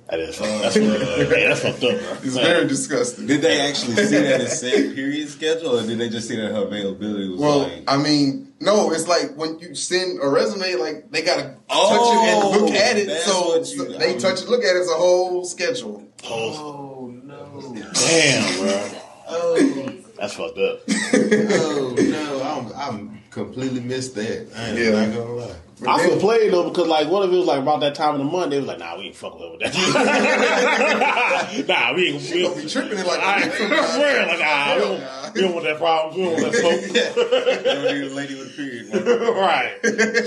That 0.08 0.20
is, 0.20 0.38
that's, 0.38 0.76
uh, 0.76 0.80
man, 0.80 1.48
that's 1.48 1.60
fucked 1.62 1.82
up, 1.82 1.98
bro. 2.00 2.12
It's 2.22 2.36
very 2.36 2.68
disgusting. 2.68 3.26
Did 3.26 3.42
they 3.42 3.60
actually 3.60 3.96
see 3.96 4.18
that 4.18 4.40
it 4.40 4.48
said 4.50 4.94
period 4.94 5.28
schedule, 5.28 5.78
or 5.80 5.82
did 5.84 5.98
they 5.98 6.08
just 6.08 6.28
see 6.28 6.36
that 6.36 6.52
her 6.52 6.62
availability 6.62 7.28
was 7.30 7.40
Well, 7.40 7.58
like? 7.64 7.82
I 7.88 7.96
mean, 7.96 8.52
no, 8.60 8.92
it's 8.92 9.08
like 9.08 9.34
when 9.36 9.58
you 9.58 9.74
send 9.74 10.20
a 10.22 10.28
resume, 10.28 10.74
like 10.76 11.10
they 11.10 11.22
gotta 11.22 11.56
Oh, 11.68 11.88
touch 11.90 12.54
it 12.54 12.54
and 12.54 12.62
look 12.62 12.74
at 12.80 12.96
it. 12.96 13.20
So, 13.22 13.48
what 13.48 13.66
so 13.66 13.82
you- 13.82 13.98
they 13.98 14.12
um, 14.14 14.18
touch 14.20 14.42
it, 14.42 14.48
look 14.48 14.62
at 14.62 14.76
it. 14.76 14.78
It's 14.78 14.90
a 14.90 14.94
whole 14.94 15.44
schedule. 15.44 16.04
oh 16.30 17.12
no! 17.24 17.74
Damn, 17.94 18.60
bro. 18.60 18.88
Oh, 19.28 19.92
That's 20.20 20.34
fucked 20.34 20.56
up. 20.58 20.80
oh 20.88 21.94
no! 21.98 22.42
I'm 22.78 22.80
I'm 22.80 23.22
completely 23.30 23.80
missed 23.80 24.14
that. 24.14 24.46
I 24.56 24.68
ain't 24.70 24.78
Yeah. 24.78 24.90
not 25.04 25.16
gonna 25.16 25.32
lie. 25.34 25.56
I 25.87 26.02
feel 26.02 26.19
played 26.19 26.52
though 26.52 26.70
because 26.70 26.87
like 26.88 27.08
what 27.08 27.26
if 27.26 27.34
it 27.34 27.37
was 27.37 27.46
like 27.46 27.61
about 27.61 27.81
that 27.81 27.94
time 27.94 28.14
of 28.14 28.19
the 28.19 28.25
month 28.25 28.50
they 28.50 28.58
was 28.58 28.67
like 28.67 28.78
nah 28.78 28.96
we 28.96 29.05
ain't 29.05 29.17
fucking 29.17 29.50
with 29.50 29.61
that 29.61 29.75
nah 31.69 31.94
we 31.94 32.08
ain't 32.08 32.23
She 32.23 32.43
gonna 32.44 32.62
be 32.62 32.67
tripping 32.67 32.99
it 32.99 33.06
like 33.06 33.20
I, 33.20 33.44
real, 33.44 33.69
like, 34.26 34.38
nah, 34.38 34.75
we, 34.75 34.81
don't, 34.81 35.34
we 35.34 35.40
don't 35.43 35.52
want 35.55 35.67
that 35.67 35.76
problem. 35.76 36.17
We 36.17 36.23
don't 36.25 36.32
want 36.40 36.52
that 36.52 36.61
smoke. 36.61 36.81
You 36.81 37.64
don't 37.64 37.94
need 37.94 38.11
a 38.11 38.14
lady 38.14 38.34
with 38.37 38.52
a 38.52 38.56
period. 38.56 38.88
right. 39.37 40.26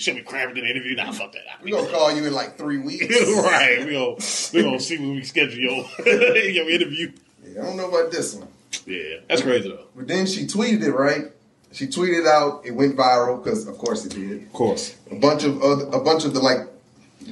Should 0.00 0.16
be 0.16 0.22
cramming 0.22 0.56
in 0.56 0.64
the 0.64 0.70
interview. 0.70 0.94
Nah, 0.94 1.10
fuck 1.10 1.32
that. 1.32 1.62
We 1.62 1.72
gonna 1.72 1.90
call 1.90 2.12
you 2.12 2.24
in 2.24 2.32
like 2.32 2.56
three 2.56 2.78
weeks. 2.78 3.04
right. 3.42 3.84
We 3.84 3.92
gonna 3.92 4.16
we 4.54 4.62
gonna 4.62 4.78
see 4.80 4.98
when 4.98 5.14
we 5.16 5.24
schedule 5.24 5.58
your 5.58 5.84
your 6.36 6.70
interview. 6.70 7.12
Yeah, 7.44 7.62
I 7.62 7.64
don't 7.64 7.76
know 7.76 7.88
about 7.88 8.12
this 8.12 8.34
one. 8.34 8.48
Yeah, 8.86 9.16
that's 9.28 9.42
crazy 9.42 9.68
though. 9.68 9.86
But 9.96 10.06
then 10.06 10.26
she 10.26 10.46
tweeted 10.46 10.82
it 10.82 10.92
right. 10.92 11.32
She 11.72 11.86
tweeted 11.86 12.26
out. 12.26 12.62
It 12.64 12.72
went 12.72 12.96
viral 12.96 13.42
because, 13.42 13.66
of 13.66 13.78
course, 13.78 14.04
it 14.04 14.12
did. 14.12 14.42
Of 14.42 14.52
course. 14.52 14.96
A 15.10 15.14
bunch 15.16 15.44
of 15.44 15.62
other, 15.62 15.84
a 15.86 16.00
bunch 16.00 16.24
of 16.24 16.34
the 16.34 16.40
like 16.40 16.68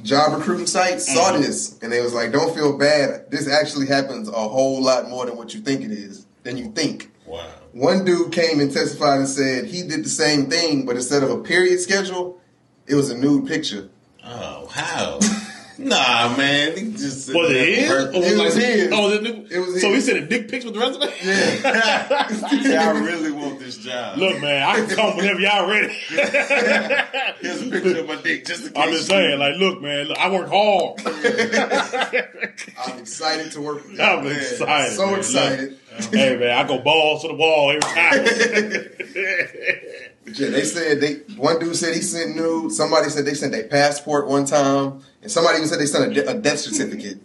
job 0.03 0.37
recruiting 0.37 0.67
sites 0.67 1.11
saw 1.13 1.33
mm-hmm. 1.33 1.41
this 1.41 1.77
and 1.81 1.91
they 1.91 2.01
was 2.01 2.13
like, 2.13 2.31
"Don't 2.31 2.55
feel 2.55 2.77
bad. 2.77 3.29
This 3.29 3.49
actually 3.49 3.87
happens 3.87 4.29
a 4.29 4.31
whole 4.31 4.81
lot 4.81 5.09
more 5.09 5.25
than 5.25 5.35
what 5.35 5.53
you 5.53 5.61
think 5.61 5.81
it 5.81 5.91
is. 5.91 6.25
Than 6.43 6.57
you 6.57 6.71
think." 6.71 7.11
Wow. 7.25 7.45
One 7.73 8.05
dude 8.05 8.31
came 8.31 8.59
and 8.59 8.73
testified 8.73 9.19
and 9.19 9.27
said 9.27 9.65
he 9.65 9.83
did 9.83 10.03
the 10.03 10.09
same 10.09 10.49
thing, 10.49 10.85
but 10.85 10.95
instead 10.95 11.21
of 11.21 11.29
a 11.29 11.37
period 11.37 11.79
schedule, 11.79 12.41
it 12.87 12.95
was 12.95 13.11
a 13.11 13.17
nude 13.17 13.47
picture. 13.47 13.89
Oh, 14.25 14.65
how? 14.67 15.19
nah, 15.79 16.35
man. 16.37 16.77
He 16.77 16.91
just 16.91 17.33
Was 17.33 17.49
it 17.51 17.75
his? 17.79 17.91
Or 17.91 17.99
It 17.99 18.13
was 18.15 18.33
oh, 18.33 18.43
like- 18.43 18.53
his. 18.53 18.91
Oh, 18.91 19.01
was 19.09 19.13
it, 19.15 19.51
It 19.51 19.59
was 19.59 19.81
so 19.81 19.87
he 19.89 19.93
his. 19.95 20.05
sent 20.05 20.17
a 20.19 20.25
dick 20.27 20.49
pics 20.49 20.65
with 20.65 20.73
the 20.75 20.79
resume. 20.79 21.05
Yeah, 22.69 22.89
I 22.89 22.99
really 22.99 23.31
want 23.31 23.59
this 23.59 23.77
job. 23.77 24.17
Look, 24.17 24.41
man, 24.41 24.63
I 24.63 24.75
can 24.75 24.89
come 24.95 25.15
whenever 25.17 25.39
y'all 25.39 25.67
ready. 25.69 25.93
Here's 26.09 27.61
a 27.61 27.69
picture 27.69 27.99
of 27.99 28.07
my 28.07 28.15
dick, 28.21 28.45
just 28.45 28.67
in 28.67 28.73
case. 28.73 28.83
I'm 28.83 28.91
just 28.91 29.07
saying, 29.07 29.39
like, 29.39 29.55
look, 29.57 29.81
man, 29.81 30.05
look, 30.07 30.17
I 30.17 30.29
work 30.31 30.49
hard. 30.49 30.99
I'm 32.85 32.99
excited 32.99 33.51
to 33.53 33.61
work 33.61 33.83
with 33.87 33.97
you. 33.97 34.03
I'm 34.03 34.23
man. 34.25 34.35
excited. 34.35 34.95
So 34.95 35.05
man. 35.07 35.19
excited. 35.19 35.69
Look, 35.99 36.13
hey, 36.13 36.37
man, 36.37 36.51
I 36.51 36.63
go 36.67 36.79
balls 36.79 37.21
to 37.23 37.27
the 37.29 37.33
wall 37.35 37.71
every 37.71 37.81
time. 37.81 38.23
Yeah, 40.33 40.49
they 40.49 40.63
said 40.63 41.01
they. 41.01 41.15
One 41.35 41.59
dude 41.59 41.75
said 41.75 41.93
he 41.95 42.01
sent 42.01 42.35
nude. 42.35 42.71
Somebody 42.71 43.09
said 43.09 43.25
they 43.25 43.33
sent 43.33 43.51
their 43.51 43.67
passport 43.67 44.27
one 44.27 44.45
time, 44.45 45.01
and 45.21 45.31
somebody 45.31 45.57
even 45.57 45.67
said 45.69 45.79
they 45.79 45.85
sent 45.85 46.11
a, 46.11 46.13
de- 46.13 46.29
a 46.29 46.33
death 46.35 46.59
certificate. 46.59 47.19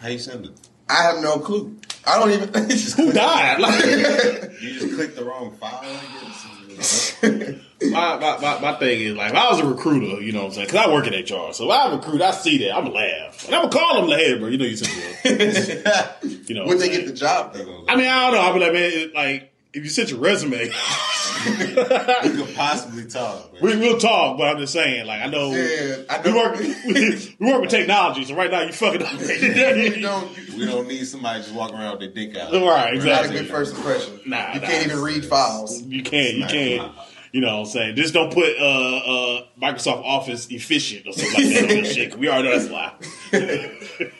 How 0.00 0.08
you 0.08 0.18
send 0.18 0.46
it? 0.46 0.52
I 0.88 1.02
have 1.02 1.20
no 1.22 1.38
clue. 1.38 1.76
I 2.06 2.18
don't 2.18 2.30
even. 2.30 2.48
Who 2.96 3.12
died? 3.12 3.60
Like, 3.60 3.84
You 4.60 4.78
just 4.78 4.94
clicked 4.94 5.16
the 5.16 5.24
wrong 5.24 5.50
file, 5.56 5.80
I 5.82 6.74
guess. 6.76 7.16
my, 7.22 8.16
my, 8.18 8.38
my, 8.40 8.60
my 8.60 8.78
thing 8.78 9.00
is, 9.00 9.14
like, 9.16 9.30
if 9.32 9.36
I 9.36 9.50
was 9.50 9.60
a 9.60 9.66
recruiter, 9.66 10.20
you 10.22 10.32
know 10.32 10.40
what 10.40 10.46
I'm 10.48 10.52
saying? 10.52 10.66
Because 10.68 10.86
I 10.86 10.92
work 10.92 11.06
in 11.06 11.14
HR. 11.14 11.52
So 11.52 11.64
if 11.64 11.70
I 11.70 11.92
recruit, 11.94 12.22
I 12.22 12.30
see 12.30 12.58
that. 12.58 12.74
I'm 12.76 12.84
going 12.84 12.92
to 12.94 12.98
laugh. 12.98 13.44
And 13.46 13.54
I'm 13.54 13.62
going 13.62 13.70
to 13.72 13.78
call 13.78 14.00
them, 14.00 14.10
like, 14.10 14.20
hey, 14.20 14.38
bro, 14.38 14.48
you 14.48 14.58
know 14.58 14.64
you 14.64 14.76
sent 14.76 14.94
me. 14.96 16.36
You 16.46 16.54
know 16.54 16.60
what 16.62 16.68
Would 16.68 16.78
they 16.78 16.86
saying? 16.88 17.00
get 17.00 17.06
the 17.08 17.12
job 17.14 17.54
though? 17.54 17.84
I 17.88 17.96
mean, 17.96 18.06
I 18.06 18.30
don't 18.30 18.34
know. 18.34 18.40
I'll 18.40 18.54
be 18.54 18.60
like, 18.60 18.72
man, 18.72 18.82
it- 18.92 19.14
like, 19.14 19.52
if 19.76 19.84
you 19.84 19.90
sent 19.90 20.10
your 20.10 20.20
resume, 20.20 20.70
You 21.46 21.52
could 21.54 22.54
possibly 22.56 23.04
talk, 23.04 23.52
man. 23.52 23.62
we 23.62 23.76
will 23.76 23.98
talk, 23.98 24.38
but 24.38 24.48
I'm 24.48 24.58
just 24.58 24.72
saying, 24.72 25.06
like, 25.06 25.20
I 25.20 25.26
know. 25.26 25.52
Yeah, 25.52 25.96
I 26.08 26.20
We 26.24 26.32
work, 26.32 26.58
we, 26.86 27.36
work 27.52 27.60
with 27.60 27.70
technology, 27.70 28.24
so 28.24 28.34
right 28.34 28.50
now 28.50 28.62
you 28.62 28.72
fucking 28.72 29.02
up. 29.02 29.12
you 29.20 30.00
don't. 30.00 30.36
We 30.56 30.64
don't 30.64 30.88
need 30.88 31.04
somebody 31.04 31.42
just 31.42 31.54
walking 31.54 31.76
around 31.76 31.98
with 31.98 32.14
their 32.14 32.26
dick 32.26 32.36
out. 32.36 32.52
Right, 32.52 32.94
exactly. 32.94 32.96
not 32.96 33.04
a 33.04 33.20
exactly. 33.20 33.38
good 33.38 33.48
first 33.48 33.76
impression. 33.76 34.20
Nah, 34.26 34.54
you 34.54 34.60
nah. 34.60 34.66
can't 34.66 34.86
even 34.86 35.00
read 35.02 35.24
files. 35.24 35.82
You 35.82 36.02
can't. 36.02 36.36
You 36.36 36.46
can't. 36.46 36.92
You 37.32 37.42
know 37.42 37.54
what 37.58 37.66
I'm 37.66 37.66
saying? 37.66 37.96
Just 37.96 38.14
don't 38.14 38.32
put 38.32 38.56
uh, 38.58 38.62
uh, 38.96 39.42
Microsoft 39.60 40.02
Office 40.04 40.48
efficient 40.50 41.06
or 41.06 41.12
something 41.12 41.34
like 41.44 41.52
that 41.54 41.62
on 41.62 41.68
this 41.82 41.94
shit. 41.94 42.10
'cause 42.10 42.18
we 42.18 42.28
already 42.28 42.48
know 42.48 42.58
that's 42.58 42.68
a 42.68 42.72
lie. 42.72 44.10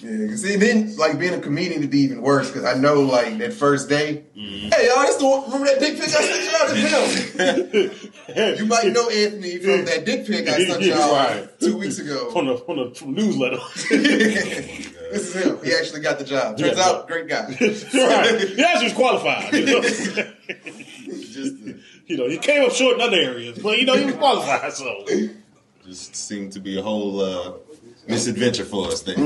Yeah, 0.00 0.36
see, 0.36 0.54
then 0.54 0.96
like 0.96 1.18
being 1.18 1.34
a 1.34 1.40
comedian 1.40 1.80
would 1.80 1.90
be 1.90 2.02
even 2.02 2.22
worse 2.22 2.46
because 2.48 2.64
I 2.64 2.74
know 2.74 3.00
like 3.02 3.36
that 3.38 3.52
first 3.52 3.88
day. 3.88 4.26
Mm-hmm. 4.36 4.68
Hey, 4.68 4.86
y'all, 4.86 5.02
that's 5.02 5.16
the 5.16 5.26
one, 5.26 5.44
remember 5.46 5.66
that 5.66 5.80
dick 5.80 5.96
pic 5.98 6.04
I 6.04 6.22
sent 6.22 6.44
y'all? 6.86 7.88
That's 8.28 8.28
him. 8.28 8.58
You 8.58 8.66
might 8.66 8.86
know 8.92 9.08
Anthony 9.10 9.58
from 9.58 9.84
that 9.86 10.04
dick 10.04 10.24
pic 10.24 10.48
I 10.48 10.64
sent 10.66 10.82
y'all 10.84 11.12
Right. 11.12 11.48
two 11.60 11.76
weeks 11.78 11.98
ago. 11.98 12.30
on 12.36 12.46
the 12.46 12.54
on 12.54 12.76
the 12.90 12.94
from 12.94 13.14
the 13.16 13.22
newsletter. 13.22 13.56
this 13.90 15.34
is 15.34 15.44
him. 15.44 15.58
He 15.64 15.72
actually 15.74 16.00
got 16.00 16.18
the 16.20 16.24
job. 16.24 16.56
Turns 16.58 16.78
Yeah. 16.78 16.84
out, 16.84 17.08
great 17.08 17.26
guy. 17.26 17.46
right. 17.48 17.56
He 18.48 18.62
actually 18.62 18.84
was 18.84 18.92
qualified. 18.92 19.52
You 19.52 19.66
know? 19.66 19.80
Just, 19.82 20.14
to- 21.64 21.78
you 22.06 22.16
know, 22.16 22.28
he 22.28 22.38
came 22.38 22.64
up 22.64 22.70
short 22.72 22.94
in 22.94 23.00
other 23.00 23.16
areas, 23.16 23.58
but 23.58 23.78
you 23.78 23.84
know 23.84 23.96
he 23.96 24.04
was 24.06 24.14
qualified. 24.14 24.72
So 24.72 25.04
just 25.84 26.14
seemed 26.14 26.52
to 26.52 26.60
be 26.60 26.78
a 26.78 26.82
whole 26.82 27.20
uh, 27.20 27.52
misadventure 28.06 28.64
for 28.64 28.86
us 28.88 29.00
there. 29.02 29.16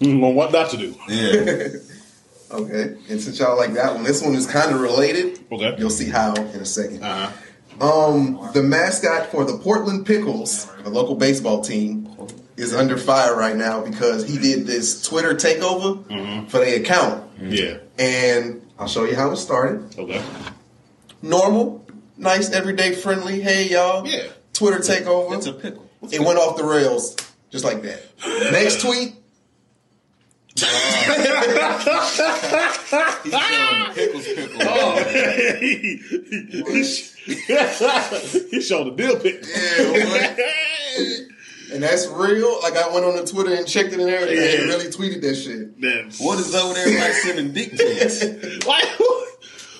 Mm, 0.00 0.20
well, 0.20 0.32
what 0.32 0.52
not 0.52 0.70
to 0.70 0.76
do? 0.76 0.94
Yeah. 1.08 1.68
Okay, 2.50 2.94
and 3.08 3.20
since 3.20 3.40
y'all 3.40 3.56
like 3.56 3.72
that 3.72 3.94
one, 3.94 4.04
this 4.04 4.22
one 4.22 4.34
is 4.36 4.46
kind 4.46 4.72
of 4.72 4.80
related. 4.80 5.40
Okay. 5.50 5.74
You'll 5.76 5.90
see 5.90 6.08
how 6.08 6.34
in 6.34 6.60
a 6.60 6.64
second. 6.64 7.02
Uh-huh. 7.02 7.84
Um, 7.84 8.50
the 8.52 8.62
mascot 8.62 9.26
for 9.32 9.44
the 9.44 9.58
Portland 9.58 10.06
Pickles, 10.06 10.70
a 10.84 10.88
local 10.88 11.16
baseball 11.16 11.62
team, 11.62 12.08
is 12.56 12.72
under 12.72 12.96
fire 12.96 13.34
right 13.34 13.56
now 13.56 13.80
because 13.82 14.28
he 14.28 14.38
did 14.38 14.66
this 14.68 15.02
Twitter 15.02 15.34
takeover 15.34 16.04
Mm-hmm. 16.04 16.46
for 16.46 16.58
their 16.58 16.78
account. 16.80 17.28
Yeah. 17.40 17.78
And 17.98 18.62
I'll 18.78 18.86
show 18.88 19.02
you 19.04 19.16
how 19.16 19.32
it 19.32 19.36
started. 19.38 19.98
Okay. 19.98 20.22
Normal, 21.22 21.84
nice, 22.16 22.52
everyday, 22.52 22.94
friendly. 22.94 23.40
Hey, 23.40 23.68
y'all. 23.68 24.06
Yeah. 24.06 24.28
Twitter 24.52 24.78
takeover. 24.78 25.36
It's 25.36 25.46
a 25.46 25.52
pickle. 25.54 25.90
it 26.12 26.20
went 26.20 26.38
off 26.38 26.56
the 26.56 26.64
rails 26.64 27.16
just 27.50 27.64
like 27.64 27.82
that. 27.82 28.00
Next 28.52 28.80
tweet. 28.80 29.14
He's 30.56 30.66
showing 33.32 33.84
the 33.84 33.92
pickles 33.94 34.26
pickle. 34.26 34.60
Oh. 34.62 34.96
he, 35.60 35.96
he, 37.26 38.48
he 38.50 38.60
showed 38.60 38.84
the 38.84 38.94
deal 38.96 39.18
pic. 39.18 39.44
And 41.72 41.82
that's 41.82 42.06
real. 42.06 42.60
Like 42.62 42.76
I 42.76 42.88
went 42.92 43.04
on 43.04 43.16
the 43.16 43.24
Twitter 43.26 43.52
and 43.54 43.66
checked 43.66 43.92
it 43.92 44.00
and 44.00 44.08
everything. 44.08 44.36
Yeah. 44.36 44.56
They 44.58 44.66
really 44.66 44.86
tweeted 44.90 45.22
that 45.22 45.34
shit. 45.34 45.80
That's- 45.80 46.20
What 46.20 46.38
is 46.38 46.54
up 46.54 46.68
with 46.68 46.78
everybody 46.78 47.12
sending 47.14 47.52
dick 47.52 47.72
pics? 47.76 48.22
Like, 48.66 48.84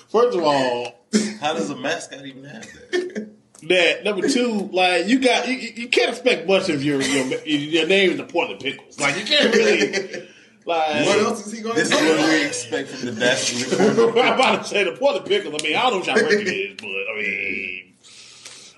first 0.09 0.37
of 0.37 0.43
all, 0.43 1.05
How 1.39 1.53
does 1.53 1.69
a 1.69 1.75
mascot 1.77 2.25
even 2.25 2.43
have 2.45 2.63
that? 2.91 3.29
that 3.69 4.03
number 4.03 4.27
two, 4.27 4.69
like 4.73 5.07
you 5.07 5.19
got, 5.19 5.47
you, 5.47 5.53
you 5.55 5.87
can't 5.87 6.09
expect 6.09 6.47
much 6.47 6.67
of 6.69 6.83
your 6.83 7.01
your, 7.01 7.25
your 7.45 7.87
name 7.87 8.11
is 8.11 8.17
the 8.17 8.23
Portland 8.25 8.59
Pickles. 8.59 8.99
Like 8.99 9.17
you 9.17 9.23
can't 9.25 9.55
really. 9.55 10.27
Like, 10.65 11.05
What 11.05 11.19
else 11.19 11.45
is 11.45 11.51
he 11.53 11.61
going 11.61 11.75
to 11.75 11.83
do? 11.83 11.89
This 11.89 11.99
is 12.01 12.19
what 12.19 12.29
we 12.29 12.45
expect 12.45 12.89
from 12.89 13.05
the 13.05 13.19
Bachelor 13.19 14.05
Report. 14.05 14.25
I'm 14.25 14.33
about 14.33 14.63
to 14.63 14.67
say 14.67 14.83
the 14.83 14.93
Portland 14.93 15.25
Pickles. 15.27 15.53
I 15.59 15.63
mean, 15.63 15.75
I 15.75 15.81
don't 15.89 15.91
know 15.91 15.97
what 15.99 16.07
y'all 16.07 16.15
record 16.15 16.47
is, 16.47 16.75
but 16.79 16.87
I 16.87 17.15
mean, 17.21 17.93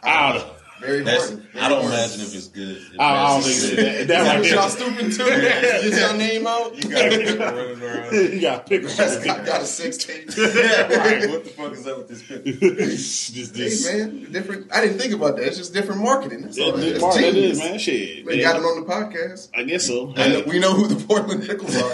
I 0.03 0.33
don't 0.33 0.41
know. 0.47 0.53
Very 0.79 1.01
That's, 1.03 1.31
important. 1.31 1.63
I 1.63 1.69
don't 1.69 1.85
imagine 1.85 2.21
if 2.21 2.35
it's 2.35 2.47
good. 2.47 2.77
If 2.77 2.99
I, 2.99 3.03
I 3.03 3.27
don't 3.33 3.41
that's 3.43 3.59
think 3.63 3.75
good. 3.75 3.85
that, 3.85 4.07
that 4.09 4.35
right 4.35 4.45
Is 4.45 4.51
y'all 4.51 4.61
there. 4.61 4.69
stupid 4.69 5.11
too? 5.11 5.25
Get 5.41 5.99
your 5.99 6.13
name 6.17 6.45
out. 6.47 6.75
You 6.75 6.89
got 6.89 7.11
people 7.11 7.37
running 7.45 7.81
around. 7.83 8.13
You 8.33 8.41
got 8.41 8.65
pickles. 8.67 8.99
I 8.99 9.25
got 9.45 9.61
a 9.61 9.65
six 9.65 9.97
tape. 9.97 10.29
right. 10.37 11.29
What 11.29 11.43
the 11.45 11.49
fuck 11.55 11.71
is 11.73 11.87
up 11.87 11.97
with 11.97 12.07
this 12.09 12.21
pickle? 12.23 12.51
Just 12.87 13.55
Hey 13.55 13.97
man, 13.97 14.31
different. 14.31 14.71
I 14.73 14.81
didn't 14.81 14.99
think 14.99 15.13
about 15.13 15.37
that. 15.37 15.47
It's 15.47 15.57
just 15.57 15.73
different 15.73 16.01
marketing. 16.01 16.41
That's 16.43 16.59
all. 16.59 16.69
It, 16.69 16.77
That 16.77 16.83
it, 16.83 16.95
is. 16.95 17.01
Mark, 17.01 17.15
it 17.17 17.33
Genius. 17.33 17.51
is, 17.53 17.59
man. 17.59 17.79
Shit. 17.79 18.25
They 18.25 18.41
got 18.41 18.55
it 18.57 18.63
on 18.63 18.81
the 18.81 18.85
podcast. 18.87 19.49
I 19.55 19.63
guess 19.63 19.85
so. 19.87 20.13
I 20.15 20.27
know, 20.29 20.43
we 20.47 20.59
know 20.59 20.73
who 20.73 20.87
the 20.87 21.03
Portland 21.05 21.43
Pickles 21.43 21.75
are. 21.75 21.89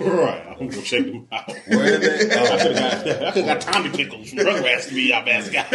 right. 0.00 0.56
I'm 0.60 0.68
gonna 0.68 0.82
check 0.82 1.04
them 1.06 1.26
out. 1.32 1.48
Where 1.68 1.94
are 1.94 1.98
they? 1.98 2.14
I 2.16 2.18
could 2.18 2.32
Oh, 2.32 2.58
have 2.58 2.74
got, 2.74 3.06
I 3.22 3.30
could've 3.32 3.46
got 3.46 3.60
Tommy 3.60 3.90
Pickles 3.90 4.30
from 4.30 4.38
Rugrats 4.40 4.88
to 4.88 4.94
be 4.94 5.12
our 5.12 5.24
mascot. 5.24 5.66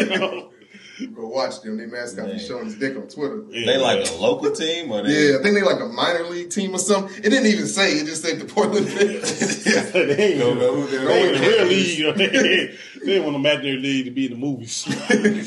Go 1.15 1.27
watch 1.27 1.61
them. 1.61 1.77
They 1.77 1.85
mascot 1.87 2.31
be 2.31 2.37
showing 2.39 2.65
his 2.65 2.75
dick 2.75 2.95
on 2.95 3.07
Twitter. 3.07 3.41
they 3.51 3.77
like 3.77 4.07
a 4.09 4.13
local 4.15 4.51
team 4.51 4.91
or 4.91 5.01
they? 5.01 5.31
Yeah, 5.31 5.39
I 5.39 5.41
think 5.41 5.55
they 5.55 5.63
like 5.63 5.79
a 5.81 5.87
minor 5.87 6.23
league 6.25 6.51
team 6.51 6.75
or 6.75 6.79
something. 6.79 7.15
It 7.17 7.29
didn't 7.29 7.47
even 7.47 7.65
say. 7.67 7.93
It 7.93 8.05
just 8.05 8.21
said 8.21 8.39
the 8.39 8.45
Portland 8.45 8.87
Pickles. 8.95 9.63
they 9.93 10.33
ain't 10.33 10.39
Don't 10.39 10.59
know 10.59 10.75
who 10.81 10.87
they're 10.87 11.05
they 11.05 11.23
ain't 11.23 11.35
in 11.35 11.41
the 11.41 11.47
real 11.47 11.57
like. 11.59 11.69
league. 11.69 11.97
you 11.97 12.05
know, 12.05 12.13
They, 13.03 13.05
they 13.05 13.19
want 13.19 13.35
an 13.35 13.41
imaginary 13.41 13.77
league 13.79 14.05
to 14.05 14.11
be 14.11 14.25
in 14.27 14.31
the 14.33 14.37
movies. 14.37 14.85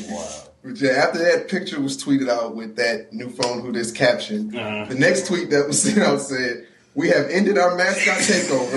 Wow. 0.09 0.43
But 0.63 0.81
yeah, 0.81 0.91
after 0.91 1.19
that 1.19 1.47
picture 1.49 1.79
was 1.79 2.01
tweeted 2.03 2.29
out 2.29 2.55
with 2.55 2.75
that 2.75 3.13
new 3.13 3.29
phone 3.29 3.61
who 3.61 3.71
this 3.71 3.91
caption, 3.91 4.53
Uh-huh. 4.55 4.85
the 4.89 4.95
next 4.95 5.27
tweet 5.27 5.49
that 5.51 5.65
was 5.67 5.81
sent 5.83 5.99
out 5.99 6.19
said, 6.19 6.67
"We 6.93 7.07
have 7.09 7.29
ended 7.29 7.57
our 7.57 7.75
mascot 7.77 8.17
takeover. 8.17 8.73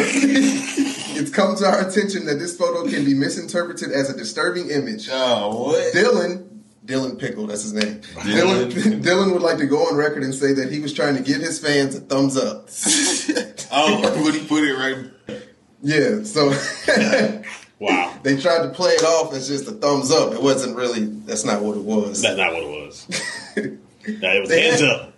it's 1.16 1.30
come 1.30 1.56
to 1.56 1.66
our 1.66 1.80
attention 1.88 2.26
that 2.26 2.38
this 2.38 2.56
photo 2.56 2.88
can 2.88 3.04
be 3.04 3.14
misinterpreted 3.14 3.90
as 3.90 4.08
a 4.08 4.16
disturbing 4.16 4.70
image. 4.70 5.08
Oh, 5.10 5.64
what? 5.66 5.92
Dylan." 5.94 6.46
Dylan 6.86 7.18
Pickle, 7.18 7.46
that's 7.46 7.62
his 7.62 7.72
name. 7.74 8.00
Dylan. 8.00 8.70
Dylan, 8.72 9.02
Dylan 9.04 9.32
would 9.32 9.42
like 9.42 9.58
to 9.58 9.66
go 9.66 9.86
on 9.86 9.96
record 9.96 10.22
and 10.22 10.34
say 10.34 10.52
that 10.54 10.72
he 10.72 10.80
was 10.80 10.92
trying 10.92 11.14
to 11.16 11.22
give 11.22 11.40
his 11.40 11.58
fans 11.58 11.94
a 11.94 12.00
thumbs 12.00 12.36
up. 12.36 12.68
Oh, 13.72 14.24
would 14.24 14.34
he 14.34 14.44
put 14.48 14.64
it 14.64 14.74
right? 14.74 15.12
Yeah, 15.80 16.24
so 16.24 16.48
wow. 17.78 18.12
they 18.24 18.36
tried 18.36 18.64
to 18.64 18.70
play 18.70 18.90
it 18.90 19.04
off 19.04 19.32
as 19.32 19.46
just 19.46 19.68
a 19.68 19.70
thumbs 19.70 20.10
up. 20.10 20.32
It 20.32 20.42
wasn't 20.42 20.76
really. 20.76 21.04
That's 21.04 21.44
not 21.44 21.62
what 21.62 21.76
it 21.76 21.84
was. 21.84 22.20
That's 22.20 22.36
not 22.36 22.52
what 22.52 22.64
it 22.64 22.68
was. 22.68 23.06
It 23.54 24.40
was 24.40 24.48
They 24.48 24.62
hands 24.62 24.80
had- 24.80 24.90
up. 24.90 25.14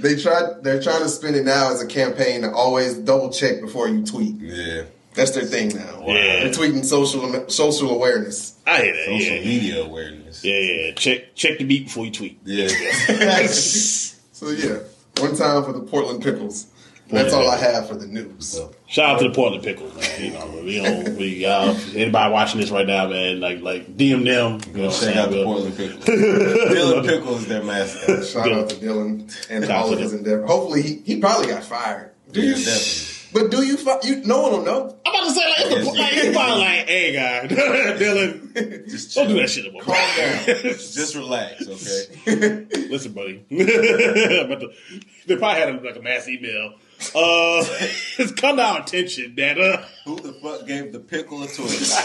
They 0.00 0.16
tried. 0.16 0.62
They're 0.62 0.82
trying 0.82 1.02
to 1.02 1.08
spin 1.10 1.34
it 1.34 1.44
now 1.44 1.70
as 1.72 1.82
a 1.82 1.86
campaign 1.86 2.40
to 2.40 2.50
always 2.52 2.94
double 2.94 3.30
check 3.30 3.60
before 3.60 3.88
you 3.88 4.04
tweet. 4.04 4.36
Yeah. 4.40 4.84
That's 5.14 5.32
their 5.32 5.44
thing 5.44 5.68
now. 5.76 6.02
Yeah. 6.06 6.44
They're 6.44 6.50
tweeting 6.52 6.84
social 6.84 7.48
social 7.50 7.90
awareness. 7.90 8.56
I 8.66 8.82
hear 8.82 8.92
that. 8.94 9.04
Social 9.06 9.34
Yeah. 9.36 9.44
media 9.44 9.82
awareness. 9.84 10.44
yeah, 10.44 10.58
yeah. 10.58 10.94
Check 10.94 11.34
check 11.34 11.58
the 11.58 11.64
beat 11.64 11.84
before 11.84 12.06
you 12.06 12.10
tweet. 12.12 12.38
Yeah. 12.44 12.68
so 13.46 14.48
yeah, 14.50 14.78
one 15.18 15.36
time 15.36 15.64
for 15.64 15.72
the 15.72 15.80
Portland 15.80 16.22
Pickles. 16.22 16.66
That's 17.08 17.34
all 17.34 17.46
I 17.46 17.58
have 17.58 17.88
for 17.88 17.94
the 17.94 18.06
news. 18.06 18.58
Shout 18.86 19.04
out 19.16 19.18
to 19.20 19.28
the 19.28 19.34
Portland 19.34 19.62
Pickles, 19.62 19.94
man. 19.94 20.24
You 20.24 20.30
know, 20.32 20.46
we 20.64 20.80
don't, 20.80 21.14
we 21.18 21.44
uh, 21.44 21.74
anybody 21.94 22.32
watching 22.32 22.58
this 22.58 22.70
right 22.70 22.86
now, 22.86 23.06
man, 23.08 23.38
like 23.38 23.60
like 23.60 23.98
DM 23.98 24.24
them. 24.24 24.60
You 24.74 24.80
know 24.80 24.86
what 24.88 24.94
I'm 24.94 25.00
saying? 25.02 25.18
out 25.18 25.30
the 25.30 25.44
Portland 25.44 25.76
Pickles. 25.76 26.04
Dylan 26.06 27.06
Pickles, 27.06 27.40
is 27.42 27.46
their 27.48 27.62
mascot. 27.62 28.24
Shout 28.24 28.50
out 28.50 28.70
to 28.70 28.76
Dylan 28.76 29.30
and 29.50 29.66
Shout 29.66 29.70
all 29.84 29.92
of 29.92 29.98
his 29.98 30.12
them. 30.12 30.20
endeavor. 30.20 30.46
Hopefully, 30.46 30.80
he, 30.80 30.94
he 31.04 31.20
probably 31.20 31.48
got 31.48 31.62
fired. 31.64 32.12
Do 32.30 32.40
Yeah, 32.40 32.56
you? 32.56 32.64
definitely. 32.64 33.18
But 33.32 33.50
do 33.50 33.62
you? 33.62 33.76
Fi- 33.76 34.00
you 34.02 34.16
no 34.24 34.42
one 34.42 34.52
will 34.52 34.62
know. 34.62 34.98
I'm 35.06 35.14
about 35.14 35.28
to 35.28 35.34
say 35.34 35.40
like, 35.46 35.72
it's 35.72 35.90
the, 35.90 35.98
like 35.98 36.12
it's 36.12 36.36
probably 36.36 36.60
like, 36.60 36.88
hey 36.88 37.12
guy, 37.12 37.46
Dylan, 37.96 38.88
Just 38.88 39.14
don't 39.14 39.28
do 39.28 39.34
that 39.34 39.48
shit 39.48 39.64
anymore. 39.64 39.82
Calm 39.82 39.94
down. 40.16 40.44
Just 40.62 41.14
relax, 41.14 41.66
okay? 41.66 42.66
Listen, 42.90 43.12
buddy. 43.12 43.44
but 43.50 44.60
the, 44.60 44.74
they 45.26 45.36
probably 45.36 45.60
had 45.60 45.68
a, 45.74 45.80
like 45.80 45.96
a 45.96 46.02
mass 46.02 46.28
email. 46.28 46.74
Uh, 47.14 47.64
it's 48.18 48.32
come 48.32 48.56
to 48.56 48.62
our 48.62 48.80
attention 48.82 49.34
that 49.36 49.58
uh, 49.58 49.82
Who 50.04 50.16
the 50.20 50.32
fuck 50.34 50.66
gave 50.66 50.92
the 50.92 51.00
pickle 51.00 51.42
a 51.42 51.48
twist? 51.48 51.98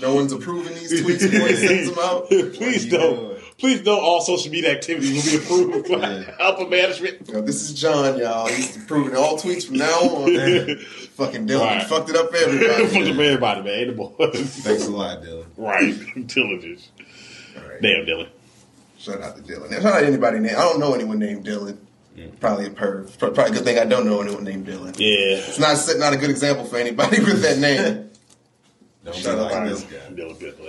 No 0.00 0.14
one's 0.14 0.32
approving 0.32 0.74
these 0.74 1.02
tweets 1.02 1.30
before 1.30 1.48
he 1.48 1.54
sends 1.54 1.90
them 1.90 1.98
out. 1.98 2.28
please 2.28 2.86
don't, 2.90 3.16
doing? 3.16 3.35
Please 3.58 3.80
don't. 3.82 3.98
All 3.98 4.20
social 4.20 4.50
media 4.50 4.72
activities 4.72 5.24
will 5.24 5.38
be 5.38 5.44
approved 5.44 5.88
by 5.88 6.10
Yeah. 6.12 6.34
upper 6.40 6.66
management. 6.66 7.28
Yo, 7.28 7.40
this 7.40 7.62
is 7.62 7.72
John, 7.80 8.18
y'all. 8.18 8.46
He's 8.48 8.76
approving 8.76 9.16
all 9.16 9.36
tweets 9.38 9.66
from 9.66 9.76
now 9.76 9.98
on. 10.00 10.78
Fucking 11.16 11.46
Dylan 11.46 11.60
Right. 11.60 11.82
fucked 11.86 12.10
it 12.10 12.16
up 12.16 12.30
for 12.30 12.36
Fuck 12.36 12.48
everybody. 12.48 12.84
up 13.10 13.18
everybody, 13.18 13.62
man. 13.62 13.86
The 13.88 13.92
boys. 13.94 14.50
Thanks 14.64 14.86
a 14.86 14.90
lot, 14.90 15.22
Dylan. 15.22 15.46
right, 15.56 15.94
intelligence. 16.16 16.88
Alright. 17.56 17.80
Damn, 17.82 18.04
Dylan. 18.06 18.28
Shout 18.98 19.22
out 19.22 19.36
to 19.36 19.42
Dylan. 19.42 19.70
Shout 19.72 19.84
out 19.86 20.00
to 20.00 20.06
anybody 20.06 20.38
named. 20.40 20.56
I 20.56 20.60
don't 20.62 20.80
know 20.80 20.92
anyone 20.94 21.18
named 21.18 21.46
Dylan. 21.46 21.78
Probably 22.40 22.66
a 22.66 22.70
perv. 22.70 23.18
Probably 23.18 23.44
a 23.44 23.50
good 23.50 23.64
thing 23.64 23.78
I 23.78 23.84
don't 23.84 24.06
know 24.06 24.20
anyone 24.22 24.42
named 24.44 24.66
Dylan. 24.66 24.94
Yeah. 24.98 25.36
It's 25.36 25.58
not 25.58 25.76
not 25.98 26.14
a 26.14 26.16
good 26.16 26.30
example 26.30 26.64
for 26.64 26.76
anybody 26.78 27.20
with 27.20 27.42
that 27.42 27.58
name. 27.58 28.10
Don't 29.06 29.22
be 29.22 29.30
like 29.30 29.68
this 29.68 29.82
guy. 29.84 29.96
Dylan 30.14 30.38
Pickle. 30.40 30.66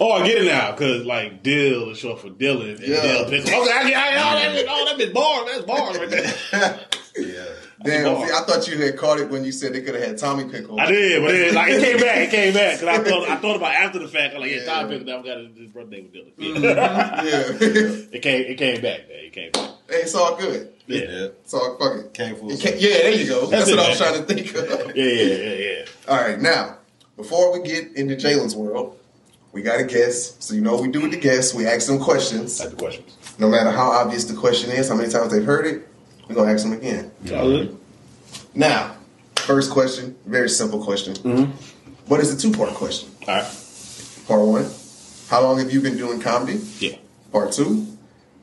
Oh, 0.00 0.12
I 0.12 0.26
get 0.26 0.42
it 0.42 0.46
now 0.46 0.72
because 0.72 1.04
like 1.04 1.42
Dill 1.42 1.90
is 1.90 1.98
short 1.98 2.20
for 2.20 2.28
Dylan 2.30 2.76
and 2.76 2.80
Yeah. 2.80 3.02
Dill 3.02 3.24
Pickle. 3.30 3.62
Okay, 3.62 3.72
I 3.72 3.88
get. 3.88 3.96
I, 3.96 4.16
oh, 4.16 4.34
that 4.38 4.54
been, 4.54 4.66
oh, 4.68 4.84
that 4.86 4.98
been 4.98 5.12
bars. 5.12 5.46
That's 5.46 5.64
bars 5.64 5.98
right 5.98 6.10
there. 6.10 6.80
Yeah. 7.16 7.46
Damn, 7.82 8.14
Bar. 8.14 8.28
see, 8.28 8.32
I 8.32 8.40
thought 8.42 8.68
you 8.68 8.78
had 8.80 8.96
caught 8.96 9.18
it 9.18 9.28
when 9.28 9.44
you 9.44 9.50
said 9.50 9.72
they 9.72 9.80
could 9.82 9.96
have 9.96 10.04
had 10.04 10.18
Tommy 10.18 10.44
Pickle. 10.48 10.78
I 10.78 10.86
did, 10.86 11.20
but 11.20 11.32
then 11.32 11.52
like 11.54 11.72
it 11.72 11.82
came 11.82 11.96
back. 12.00 12.16
It 12.18 12.30
came 12.30 12.54
back 12.54 12.78
because 12.78 12.88
I 13.00 13.02
thought 13.10 13.28
I 13.28 13.36
thought 13.38 13.56
about 13.56 13.72
after 13.74 13.98
the 13.98 14.06
fact. 14.06 14.34
I'm 14.36 14.40
like, 14.40 14.50
yeah, 14.52 14.58
Yeah. 14.58 14.64
Tom 14.66 14.88
Pickle. 14.88 15.04
Now 15.06 15.22
got 15.22 15.38
his 15.38 15.68
brother 15.70 15.90
name 15.90 16.10
with 16.12 16.36
Dylan. 16.38 16.54
Mm-hmm, 16.54 16.62
yeah. 16.64 17.22
Yeah, 17.24 18.06
it 18.12 18.22
came. 18.22 18.42
It 18.44 18.56
came 18.58 18.80
back. 18.80 19.08
Man. 19.08 19.18
It 19.18 19.32
came 19.32 19.50
back. 19.50 19.70
hey, 19.88 19.96
it's 19.96 20.14
all 20.14 20.36
good. 20.36 20.72
Yeah. 20.86 20.98
Yeah. 21.00 21.24
It's 21.42 21.54
all 21.54 21.76
fuck 21.76 21.96
it. 22.04 22.14
Came 22.14 22.36
full 22.36 22.52
It 22.52 22.60
can't- 22.60 22.80
yeah, 22.80 22.88
there 22.90 23.12
you 23.12 23.26
go. 23.26 23.46
That's, 23.46 23.66
That's 23.66 23.70
what 23.76 23.80
it, 23.80 23.84
I 23.84 23.88
was 23.88 23.98
trying 23.98 24.14
to 24.14 24.22
think 24.34 24.54
of. 24.54 24.96
Yeah, 24.96 25.04
yeah, 25.04 25.34
yeah, 25.34 25.54
yeah. 25.78 25.84
All 26.08 26.16
right, 26.16 26.40
now 26.40 26.77
before 27.18 27.52
we 27.52 27.66
get 27.68 27.94
into 27.96 28.16
Jalen's 28.16 28.56
world, 28.56 28.98
we 29.52 29.60
got 29.60 29.80
a 29.80 29.84
guest. 29.84 30.42
So 30.42 30.54
you 30.54 30.62
know 30.62 30.72
what 30.74 30.82
we 30.82 30.88
do 30.88 31.02
with 31.02 31.10
the 31.10 31.18
guests. 31.18 31.52
We 31.52 31.66
ask 31.66 31.88
them 31.88 31.98
questions. 31.98 32.56
Type 32.56 32.72
of 32.72 32.78
questions. 32.78 33.16
No 33.38 33.48
matter 33.48 33.70
how 33.70 33.90
obvious 33.90 34.24
the 34.24 34.34
question 34.34 34.70
is, 34.70 34.88
how 34.88 34.94
many 34.94 35.10
times 35.10 35.32
they've 35.32 35.44
heard 35.44 35.66
it, 35.66 35.86
we're 36.28 36.36
gonna 36.36 36.52
ask 36.52 36.64
them 36.64 36.72
again. 36.72 37.10
Now, 38.54 38.96
first 39.36 39.70
question, 39.70 40.16
very 40.26 40.48
simple 40.48 40.82
question. 40.82 41.14
Mm-hmm. 41.14 41.50
What 42.06 42.20
is 42.20 42.32
a 42.32 42.38
two-part 42.38 42.74
question? 42.74 43.10
All 43.26 43.34
right. 43.34 43.64
Part 44.26 44.46
one: 44.46 44.70
How 45.28 45.42
long 45.42 45.58
have 45.58 45.72
you 45.72 45.80
been 45.80 45.96
doing 45.96 46.20
comedy? 46.20 46.60
Yeah. 46.78 46.96
Part 47.32 47.52
two: 47.52 47.86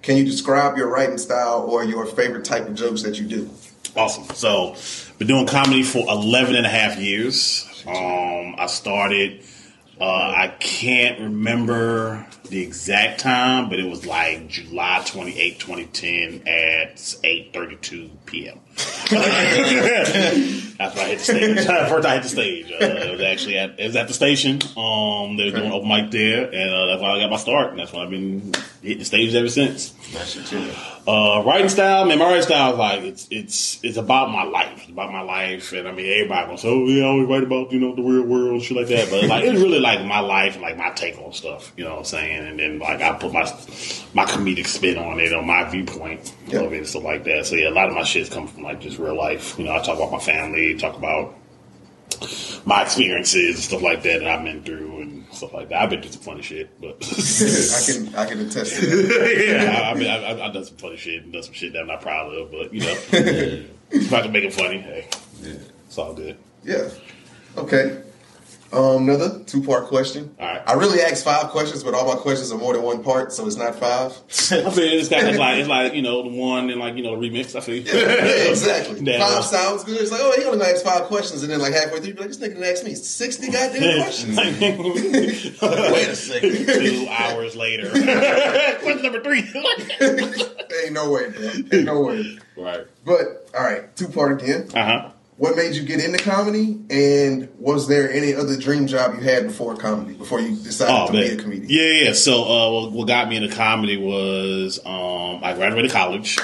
Can 0.01 0.17
you 0.17 0.25
describe 0.25 0.77
your 0.77 0.89
writing 0.89 1.17
style 1.17 1.65
or 1.70 1.84
your 1.84 2.05
favorite 2.05 2.44
type 2.44 2.67
of 2.67 2.75
jokes 2.75 3.03
that 3.03 3.20
you 3.20 3.25
do? 3.25 3.50
Awesome. 3.96 4.25
So, 4.36 4.75
been 5.17 5.27
doing 5.27 5.48
comedy 5.48 5.84
for 5.84 6.05
11 6.10 6.55
and 6.55 6.65
a 6.65 6.70
half 6.70 6.98
years. 7.00 7.67
Um, 7.87 8.55
I 8.57 8.65
started, 8.67 9.43
uh, 9.99 10.05
I 10.05 10.55
can't 10.59 11.19
remember 11.19 12.25
the 12.49 12.61
exact 12.61 13.19
time, 13.19 13.69
but 13.69 13.79
it 13.79 13.87
was 13.87 14.05
like 14.05 14.47
July 14.47 15.03
28, 15.05 15.59
2010 15.59 16.47
at 16.47 16.95
8.32 16.95 18.09
p.m. 18.25 18.59
That's 20.77 20.94
when 20.96 21.05
I 21.05 21.10
hit 21.10 21.20
the 21.20 21.24
stage. 21.24 21.65
First 21.89 22.05
I 22.05 22.13
hit 22.15 22.24
the 22.24 22.29
stage. 22.29 22.72
Uh, 22.72 22.86
it 22.86 23.12
was 23.12 23.22
actually 23.22 23.58
at, 23.58 23.79
it 23.79 23.88
was 23.88 23.96
at 23.96 24.08
the 24.10 24.13
station. 24.13 24.55
Um, 24.75 25.38
they 25.38 25.50
were 25.50 25.58
doing 25.58 25.72
open 25.72 25.88
mic 25.88 26.12
there, 26.12 26.44
and 26.51 26.74
uh, 26.74 26.86
that's 26.88 27.01
why 27.01 27.12
I 27.12 27.20
got 27.22 27.29
my 27.29 27.38
start. 27.38 27.70
And 27.72 27.79
that's 27.79 27.94
why 27.94 28.03
I've 28.03 28.10
been 28.10 28.51
hitting 28.82 29.00
the 29.00 29.05
stage 29.05 29.34
ever 29.36 29.48
since. 29.48 29.94
Uh, 31.08 31.44
writing 31.46 31.70
style, 31.70 32.03
man, 32.05 32.17
my 32.20 32.25
writing 32.25 32.41
style 32.41 32.74
is 32.74 32.77
like 32.79 33.03
it's 33.03 33.27
it's 33.32 33.79
it's 33.84 33.98
about 33.98 34.32
my 34.32 34.44
life. 34.44 34.79
It's 34.82 34.89
about 34.89 35.12
my 35.13 35.22
life, 35.22 35.72
and 35.72 35.88
I 35.88 35.91
mean 35.91 36.08
everybody 36.12 36.58
say, 36.58 36.67
"Oh, 36.67 36.88
yeah, 36.88 37.05
I 37.05 37.08
always 37.08 37.27
write 37.29 37.44
about 37.44 37.72
you 37.72 37.79
know 37.79 37.96
the 37.96 38.01
real 38.01 38.24
world, 38.24 38.62
shit 38.63 38.75
like 38.75 38.88
that." 38.88 39.10
But 39.10 39.24
like 39.25 39.46
it's 39.46 39.62
really 39.62 39.79
like 39.79 40.03
my 40.05 40.20
life 40.20 40.60
like 40.60 40.77
my 40.77 40.89
take 40.89 41.17
on 41.20 41.32
stuff. 41.32 41.72
You 41.77 41.86
know 41.86 41.91
what 41.91 42.00
I'm 42.00 42.05
saying? 42.05 42.48
And 42.48 42.60
then 42.60 42.79
like 42.79 43.01
I 43.01 43.13
put 43.13 43.32
my 43.32 43.44
my 44.13 44.25
comedic 44.25 44.67
spin 44.67 44.98
on 44.98 45.20
it, 45.20 45.32
on 45.32 45.46
my 45.46 45.63
viewpoint 45.70 46.34
Yeah. 46.48 46.62
of 46.62 46.74
it, 46.74 46.77
and 46.79 46.88
stuff 46.88 47.03
like 47.03 47.24
that. 47.25 47.46
So 47.46 47.55
yeah, 47.55 47.70
a 47.70 47.72
lot 47.72 47.88
of 47.88 47.96
my 47.96 48.03
shit's 48.03 48.29
come 48.29 48.48
from 48.48 48.63
like 48.65 48.81
just 48.81 48.98
real 49.00 49.15
life. 49.15 49.57
You 49.57 49.65
know, 49.65 49.74
I 49.74 49.79
talk 49.84 49.98
about 49.98 50.12
my 50.12 50.19
family, 50.19 50.75
talk 50.77 50.98
about 50.98 51.36
my 52.65 52.84
experiences, 52.84 53.63
stuff 53.63 53.81
like 53.81 54.03
that 54.03 54.19
that 54.19 54.27
I've 54.27 54.43
been 54.43 54.63
through, 54.63 55.01
and 55.01 55.25
stuff 55.31 55.53
like 55.53 55.69
that. 55.69 55.81
I've 55.81 55.89
been 55.89 56.01
through 56.01 56.12
some 56.12 56.22
funny 56.22 56.41
shit, 56.41 56.79
but 56.79 56.95
I 57.03 57.91
can 57.91 58.15
I 58.15 58.25
can 58.25 58.39
attest 58.41 58.75
to 58.79 58.86
that. 58.86 59.45
yeah, 59.48 59.81
I, 59.88 59.91
I 59.91 59.93
mean, 59.93 60.10
I, 60.10 60.15
I, 60.24 60.48
I've 60.48 60.53
done 60.53 60.65
some 60.65 60.77
funny 60.77 60.98
shit 60.98 61.24
and 61.24 61.34
done 61.34 61.43
some 61.43 61.53
shit 61.53 61.74
that 61.74 61.79
I'm 61.81 61.88
not 61.88 62.01
proud 62.01 62.34
of, 62.34 62.51
but 62.51 62.74
you 62.74 62.81
know, 62.81 62.95
if 63.91 64.13
I 64.13 64.22
can 64.22 64.31
make 64.31 64.43
it 64.43 64.53
funny, 64.53 64.79
hey, 64.79 65.07
Yeah. 65.41 65.53
it's 65.88 65.98
all 65.98 66.13
good. 66.13 66.38
Yeah. 66.63 66.89
Okay. 67.57 68.01
Um, 68.75 69.08
another 69.08 69.44
two 69.46 69.63
part 69.63 69.88
question. 69.88 70.36
All 70.39 70.46
right. 70.46 70.62
I 70.67 70.74
really 70.74 71.00
asked 71.01 71.24
five 71.24 71.50
questions, 71.51 71.84
but 71.84 71.94
all 71.94 72.13
my 72.13 72.20
questions 72.20 72.51
are 72.51 72.58
more 72.58 72.74
than 72.74 72.82
one 72.82 73.03
part, 73.03 73.32
so 73.32 73.48
it's 73.48 73.55
not 73.55 73.75
five. 73.75 74.12
I 74.29 74.70
feel 74.70 74.79
it's, 74.79 75.08
kind 75.10 75.27
of 75.27 75.36
like 75.38 75.60
it's 75.60 75.70
like 75.70 75.94
you 75.94 76.01
know 76.01 76.24
the 76.24 76.29
one 76.38 76.70
and 76.70 76.79
like 76.79 76.96
you 76.96 77.03
know 77.03 77.20
the 77.20 77.27
remix. 77.29 77.55
I 77.55 77.62
feel 77.62 77.75
yeah, 77.75 78.50
exactly. 78.50 78.96
Yeah. 79.05 79.20
Five 79.20 79.46
sounds 79.46 79.84
good. 79.84 80.01
It's 80.01 80.12
like, 80.12 80.22
oh, 80.24 80.34
he 80.36 80.46
only 80.46 80.58
gonna 80.58 80.72
ask 80.72 80.84
five 80.84 81.03
questions, 81.03 81.44
and 81.44 81.51
then 81.51 81.60
like 81.60 81.74
halfway 81.74 82.00
through, 82.00 82.13
you're 82.13 82.17
like, 82.17 82.27
this 82.27 82.38
nigga 82.39 82.72
asked 82.72 82.84
me 82.84 82.96
sixty 82.96 83.51
goddamn 83.51 84.01
questions. 84.01 84.36
Wait 84.36 86.08
a 86.10 86.15
second. 86.15 86.65
Two 86.65 87.08
hours 87.10 87.55
later, 87.55 87.89
question 87.89 89.03
number 89.03 89.22
three. 89.22 89.44
Ain't 90.84 90.94
no 90.94 91.12
way, 91.12 91.29
bro. 91.29 91.50
Ain't 91.72 91.86
no 91.86 92.01
way. 92.01 92.39
right. 92.58 92.88
But 93.05 93.50
all 93.55 93.63
right, 93.63 93.96
two 93.96 94.08
part 94.08 94.41
again. 94.41 94.70
Uh 94.74 94.84
huh. 94.86 95.12
What 95.37 95.57
made 95.57 95.75
you 95.75 95.83
get 95.83 96.01
into 96.03 96.17
comedy, 96.17 96.79
and 96.89 97.49
was 97.59 97.87
there 97.89 98.09
any 98.09 98.33
other 98.33 98.55
dream 98.57 98.87
job 98.87 99.15
you 99.15 99.19
had 99.21 99.47
before 99.47 99.75
comedy? 99.75 100.13
Before 100.13 100.39
you 100.39 100.55
decided 100.55 100.93
Oh 100.93 101.07
to 101.07 101.13
man, 101.13 101.27
be 101.27 101.33
a 101.33 101.35
comedian? 101.37 101.69
yeah, 101.69 102.05
yeah. 102.07 102.13
So, 102.13 102.43
uh, 102.43 102.71
what, 102.83 102.91
what 102.93 103.07
got 103.09 103.27
me 103.27 103.35
into 103.35 103.53
comedy 103.53 103.97
was 103.97 104.79
um, 104.85 105.43
I 105.43 105.53
graduated 105.53 105.91
college. 105.91 106.37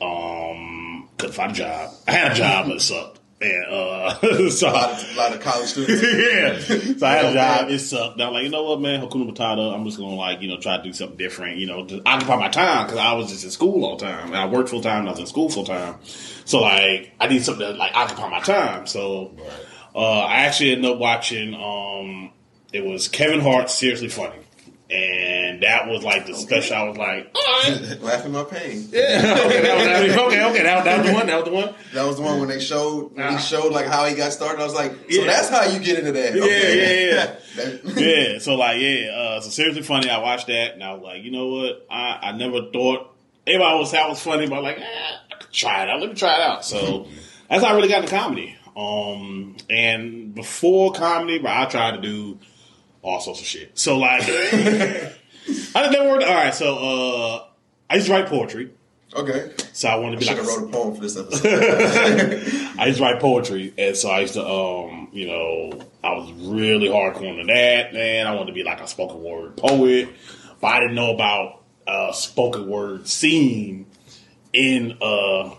Um, 0.00 1.08
couldn't 1.16 1.34
find 1.34 1.52
a 1.52 1.54
job. 1.54 1.90
I 2.08 2.12
had 2.12 2.32
a 2.32 2.34
job, 2.34 2.66
but 2.66 2.76
it 2.76 2.80
sucked. 2.80 3.17
And 3.40 3.64
uh, 3.66 4.14
so 4.50 4.68
A 4.68 4.72
lot 4.72 4.90
of, 4.92 5.12
a 5.12 5.16
lot 5.16 5.32
of 5.34 5.40
college 5.40 5.68
students. 5.70 6.02
yeah. 6.02 6.96
So 6.96 7.06
I 7.06 7.12
had 7.12 7.24
a 7.26 7.32
job. 7.34 7.70
It 7.70 7.78
sucked. 7.78 8.14
And 8.14 8.22
I'm 8.22 8.32
like, 8.32 8.42
you 8.42 8.50
know 8.50 8.64
what, 8.64 8.80
man? 8.80 9.00
Hakuna 9.00 9.32
Matata. 9.32 9.72
I'm 9.72 9.84
just 9.84 9.96
gonna 9.96 10.16
like, 10.16 10.40
you 10.42 10.48
know, 10.48 10.58
try 10.58 10.76
to 10.76 10.82
do 10.82 10.92
something 10.92 11.16
different. 11.16 11.56
You 11.58 11.66
know, 11.66 11.84
to 11.86 12.02
occupy 12.04 12.34
my 12.36 12.48
time 12.48 12.86
because 12.86 12.98
I 12.98 13.12
was 13.12 13.28
just 13.30 13.44
in 13.44 13.50
school 13.50 13.84
all 13.84 13.96
the 13.96 14.04
time. 14.06 14.28
And 14.28 14.36
I 14.36 14.46
worked 14.46 14.70
full 14.70 14.80
time. 14.80 15.06
I 15.06 15.10
was 15.12 15.20
in 15.20 15.26
school 15.26 15.48
full 15.50 15.64
time. 15.64 15.96
So 16.46 16.60
like, 16.62 17.12
I 17.20 17.28
need 17.28 17.44
something 17.44 17.64
to 17.64 17.74
like 17.74 17.92
occupy 17.94 18.28
my 18.28 18.40
time. 18.40 18.86
So 18.88 19.36
uh, 19.94 20.20
I 20.20 20.38
actually 20.46 20.72
ended 20.72 20.90
up 20.90 20.98
watching. 20.98 21.54
Um, 21.54 22.32
it 22.72 22.84
was 22.84 23.06
Kevin 23.06 23.40
Hart. 23.40 23.70
Seriously 23.70 24.08
Funny. 24.08 24.34
And 24.90 25.62
that 25.62 25.86
was 25.86 26.02
like 26.02 26.26
the 26.26 26.34
special. 26.34 26.74
I 26.76 26.82
was 26.88 26.96
like, 26.96 27.30
all 27.34 27.62
right, 27.62 28.00
Laughing 28.00 28.32
my 28.32 28.44
pain. 28.44 28.88
yeah, 28.90 29.36
okay, 29.46 29.60
that 29.60 30.02
was, 30.06 30.16
okay, 30.16 30.44
okay, 30.50 30.62
that 30.62 30.76
was, 30.76 30.84
that 30.84 30.98
was 30.98 31.06
the 31.06 31.12
one. 31.12 31.26
That 31.26 31.36
was 31.36 31.44
the 31.44 31.50
one. 31.52 31.74
That 31.92 32.06
was 32.06 32.16
the 32.16 32.22
one 32.22 32.38
when 32.40 32.48
they 32.48 32.58
showed 32.60 33.14
when 33.14 33.32
he 33.32 33.38
showed 33.38 33.70
like 33.72 33.84
how 33.86 34.06
he 34.06 34.14
got 34.14 34.32
started. 34.32 34.62
I 34.62 34.64
was 34.64 34.74
like, 34.74 34.92
so 34.92 34.98
Yeah. 35.08 35.26
that's 35.26 35.50
how 35.50 35.64
you 35.64 35.78
get 35.80 35.98
into 35.98 36.12
that. 36.12 36.34
Okay. 36.34 37.10
Yeah, 37.10 37.14
yeah, 37.14 37.36
That- 37.56 37.96
yeah, 38.32 38.38
so 38.38 38.54
like, 38.54 38.80
yeah, 38.80 39.10
uh, 39.10 39.40
so 39.42 39.50
seriously 39.50 39.82
funny. 39.82 40.08
I 40.08 40.18
watched 40.22 40.46
that 40.46 40.72
and 40.72 40.82
I 40.82 40.94
was 40.94 41.02
like, 41.02 41.22
you 41.22 41.32
know 41.32 41.48
what? 41.48 41.86
I, 41.90 42.18
I 42.22 42.32
never 42.32 42.70
thought 42.72 43.14
everybody 43.46 43.78
was 43.78 43.92
that 43.92 44.08
was 44.08 44.22
funny, 44.22 44.46
but 44.48 44.62
like, 44.62 44.78
eh, 44.78 44.82
I 44.82 45.34
could 45.38 45.52
try 45.52 45.82
it 45.82 45.90
out. 45.90 46.00
Let 46.00 46.08
me 46.08 46.14
try 46.14 46.34
it 46.36 46.40
out. 46.40 46.64
So 46.64 47.08
that's 47.50 47.62
how 47.62 47.72
I 47.72 47.76
really 47.76 47.88
got 47.88 48.04
into 48.04 48.16
comedy. 48.16 48.56
Um, 48.74 49.56
and 49.68 50.34
before 50.34 50.92
comedy, 50.92 51.40
but 51.40 51.50
I 51.50 51.66
tried 51.66 51.96
to 51.96 52.00
do 52.00 52.38
all 53.02 53.20
sorts 53.20 53.40
of 53.40 53.46
shit. 53.46 53.78
So 53.78 53.98
like, 53.98 54.22
I 54.22 55.12
just 55.48 55.92
never 55.92 56.08
worked. 56.08 56.24
All 56.24 56.34
right, 56.34 56.54
so 56.54 56.76
uh, 56.76 57.44
I 57.90 57.96
used 57.96 58.06
to 58.06 58.12
write 58.12 58.26
poetry. 58.26 58.70
okay. 59.14 59.52
So 59.72 59.88
I 59.88 59.96
wanted 59.96 60.16
to 60.16 60.18
be 60.20 60.24
should 60.26 60.38
like 60.38 60.46
a 60.46 60.48
wrote 60.48 60.68
a 60.68 60.72
poem 60.72 60.94
for 60.94 61.00
this 61.00 61.16
episode. 61.16 61.46
I 62.78 62.86
used 62.86 62.98
to 62.98 63.04
write 63.04 63.20
poetry, 63.20 63.72
and 63.78 63.96
so 63.96 64.10
I 64.10 64.20
used 64.20 64.34
to, 64.34 64.46
um, 64.46 65.08
you 65.12 65.26
know, 65.26 65.80
I 66.02 66.12
was 66.12 66.32
really 66.32 66.88
hardcore 66.88 67.38
into 67.38 67.52
that. 67.52 67.92
Man, 67.92 68.26
I 68.26 68.34
wanted 68.34 68.48
to 68.48 68.52
be 68.52 68.64
like 68.64 68.80
a 68.80 68.88
spoken 68.88 69.22
word 69.22 69.56
poet, 69.56 70.08
but 70.60 70.66
I 70.68 70.80
didn't 70.80 70.96
know 70.96 71.14
about 71.14 71.62
uh, 71.86 72.12
spoken 72.12 72.68
word 72.68 73.08
scene 73.08 73.86
in 74.52 74.96
uh 75.00 75.54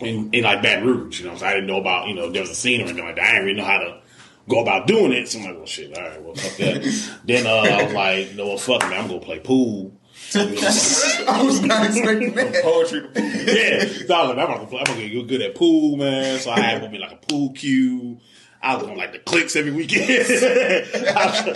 in, 0.00 0.30
in 0.32 0.44
like 0.44 0.62
Baton 0.62 0.86
Rouge. 0.86 1.20
You 1.20 1.28
know, 1.28 1.36
so 1.36 1.46
I 1.46 1.54
didn't 1.54 1.66
know 1.66 1.80
about 1.80 2.08
you 2.08 2.14
know 2.14 2.30
there 2.30 2.42
was 2.42 2.50
a 2.50 2.54
scene 2.54 2.80
or 2.80 2.84
anything 2.84 3.04
like 3.04 3.16
that. 3.16 3.24
I 3.24 3.32
didn't 3.32 3.46
really 3.46 3.58
know 3.58 3.64
how 3.64 3.78
to 3.78 4.00
go 4.48 4.60
about 4.60 4.86
doing 4.86 5.12
it. 5.12 5.28
So 5.28 5.38
I'm 5.38 5.46
like, 5.46 5.56
well, 5.56 5.66
shit, 5.66 5.96
all 5.96 6.02
right, 6.02 6.22
well, 6.22 6.34
fuck 6.34 6.56
that. 6.56 7.20
then 7.24 7.46
uh, 7.46 7.50
I 7.50 7.84
was 7.84 7.92
like, 7.92 8.34
no, 8.34 8.46
well, 8.48 8.58
fuck 8.58 8.82
man, 8.82 9.02
I'm 9.02 9.08
gonna 9.08 9.20
play 9.20 9.40
pool. 9.40 9.92
I 10.34 11.42
was 11.44 11.62
not 11.62 11.86
expecting 11.86 12.34
that. 12.34 12.62
Poetry. 12.62 13.02
To 13.02 13.08
pool. 13.08 13.22
Yeah, 13.22 13.84
so 14.06 14.14
I 14.14 14.26
was 14.26 14.36
like, 14.36 14.38
I'm 14.38 14.54
gonna, 14.54 14.66
play, 14.66 14.78
I'm 14.78 14.84
gonna 14.84 15.08
get 15.08 15.28
good 15.28 15.42
at 15.42 15.54
pool, 15.54 15.96
man. 15.96 16.40
So 16.40 16.50
I 16.50 16.60
had 16.60 16.82
to 16.82 16.88
be 16.88 16.98
like 16.98 17.12
a 17.12 17.26
pool 17.26 17.52
cue. 17.52 18.18
I 18.64 18.76
was 18.76 18.86
on 18.88 18.96
like 18.96 19.12
the 19.12 19.18
clicks 19.18 19.54
every 19.56 19.72
weekend. 19.72 20.04
I, 20.08 21.46